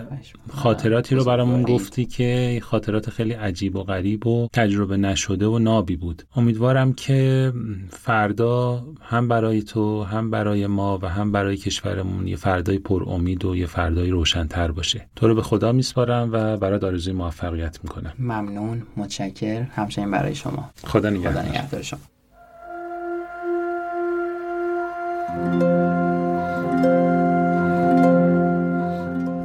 خاطراتی 0.48 1.14
رو 1.14 1.24
برامون 1.24 1.62
گفتی 1.62 2.06
که 2.06 2.60
خاطرات 2.62 3.10
خیلی 3.10 3.32
عجیب 3.32 3.76
و 3.76 3.82
غریب 3.82 4.26
و 4.26 4.48
تجربه 4.52 4.96
نشده 4.96 5.46
و 5.46 5.58
نابی 5.58 5.96
بود. 5.96 6.22
امیدوارم 6.36 6.92
که 6.92 7.52
فردا 7.90 8.84
هم 9.00 9.28
برای 9.28 9.62
تو 9.62 10.02
هم 10.02 10.30
برای 10.30 10.66
ما 10.66 10.98
و 11.02 11.06
هم 11.06 11.32
برای 11.32 11.56
کشورمون 11.56 12.28
یه 12.28 12.36
فردای 12.36 12.78
پر 12.78 13.04
امید 13.06 13.44
و 13.44 13.56
یه 13.56 13.66
فردای 13.66 14.10
روشنتر 14.10 14.70
باشه. 14.70 15.06
تو 15.16 15.28
رو 15.28 15.34
به 15.34 15.42
خدا 15.42 15.72
میسپارم 15.72 16.30
و 16.32 16.56
برای 16.56 16.78
آرزوی 16.78 17.12
موفقیت 17.12 17.78
می‌کنم. 17.82 18.12
ممنون 18.18 18.82
متشکر 18.96 19.62
همچنین 19.62 20.10
برای 20.10 20.34
شما. 20.34 20.70
خدا 20.84 21.10
نگهدار 21.10 21.82
شما. 21.82 22.00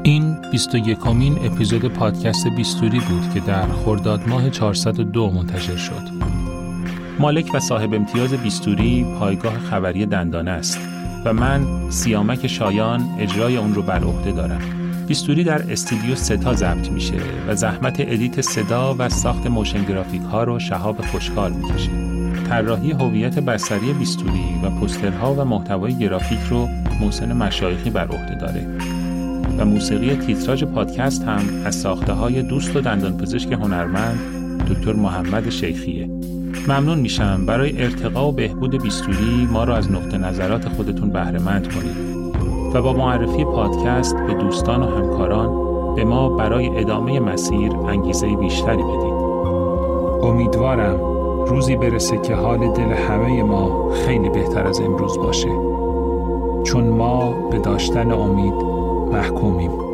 این 0.04 0.38
21 0.52 1.00
کمین 1.00 1.38
اپیزود 1.46 1.86
پادکست 1.86 2.48
بیستوری 2.48 3.00
بود 3.00 3.34
که 3.34 3.40
در 3.40 3.68
خرداد 3.68 4.30
ماه 4.30 4.50
402 4.50 5.32
منتشر 5.32 5.76
شد. 5.76 6.30
مالک 7.20 7.52
و 7.54 7.60
صاحب 7.60 7.94
امتیاز 7.94 8.34
بیستوری 8.34 9.06
پایگاه 9.20 9.60
خبری 9.60 10.06
دندانه 10.06 10.52
است 10.52 10.80
و 11.26 11.34
من 11.34 11.90
سیامک 11.90 12.48
شایان 12.48 13.10
اجرای 13.20 13.58
اون 13.58 13.76
رو 13.76 13.82
بر 13.82 14.04
عهده 14.04 14.32
دارم. 14.32 14.62
بیستوری 15.08 15.44
در 15.44 15.72
استودیو 15.72 16.16
ستا 16.16 16.54
ضبط 16.54 16.92
میشه 16.92 17.18
و 17.48 17.56
زحمت 17.56 17.96
edit 18.00 18.42
صدا 18.42 18.96
و 19.00 19.10
ساخت 19.10 19.48
motion 19.48 19.84
graphic 19.84 20.22
ها 20.22 20.44
رو 20.44 20.60
شهاب 20.60 21.02
خوشکار 21.02 21.52
می‌کشه. 21.52 22.19
طراحی 22.50 22.92
هویت 22.92 23.40
بصری 23.40 23.94
بیستوری 23.94 24.60
و 24.64 24.70
پوسترها 24.70 25.34
و 25.34 25.46
محتوای 25.46 25.94
گرافیک 25.94 26.40
رو 26.50 26.68
محسن 27.02 27.34
مشایخی 27.34 27.90
بر 27.90 28.08
عهده 28.08 28.36
داره. 28.36 28.68
و 29.58 29.66
موسیقی 29.66 30.16
تیتراژ 30.16 30.64
پادکست 30.64 31.24
هم 31.24 31.42
از 31.66 31.76
ساخته 31.76 32.14
های 32.14 32.42
دوست 32.42 32.76
و 32.76 32.82
دندانپزشک 32.82 33.52
هنرمند 33.52 34.20
دکتر 34.70 34.94
محمد 34.94 35.50
شیخیه. 35.50 36.10
ممنون 36.68 37.00
میشم 37.00 37.46
برای 37.46 37.84
ارتقا 37.84 38.30
و 38.30 38.32
بهبود 38.32 38.82
بیستوری 38.84 39.48
ما 39.52 39.64
را 39.64 39.78
از 39.78 39.92
نقطه 39.92 40.18
نظرات 40.18 40.70
خودتون 40.70 41.10
بهره 41.10 41.40
مند 41.40 41.74
کنید. 41.74 41.98
و 42.74 42.82
با 42.82 42.94
معرفی 42.94 43.44
پادکست 43.44 44.16
به 44.16 44.34
دوستان 44.34 44.84
و 44.84 44.86
همکاران 44.86 45.50
به 45.96 46.04
ما 46.04 46.30
برای 46.30 46.70
ادامه 46.80 47.20
مسیر 47.20 47.72
انگیزه 47.72 48.36
بیشتری 48.36 48.84
بدید. 48.84 49.14
امیدوارم 50.24 51.19
روزی 51.50 51.76
برسه 51.76 52.18
که 52.18 52.36
حال 52.36 52.74
دل 52.74 52.94
همه 52.94 53.44
ما 53.44 53.92
خیلی 53.94 54.30
بهتر 54.30 54.68
از 54.68 54.82
امروز 54.82 55.18
باشه. 55.18 55.50
چون 56.64 56.88
ما 56.90 57.50
به 57.52 57.60
داشتن 57.60 58.12
امید 58.12 58.54
محکومیم. 59.12 59.89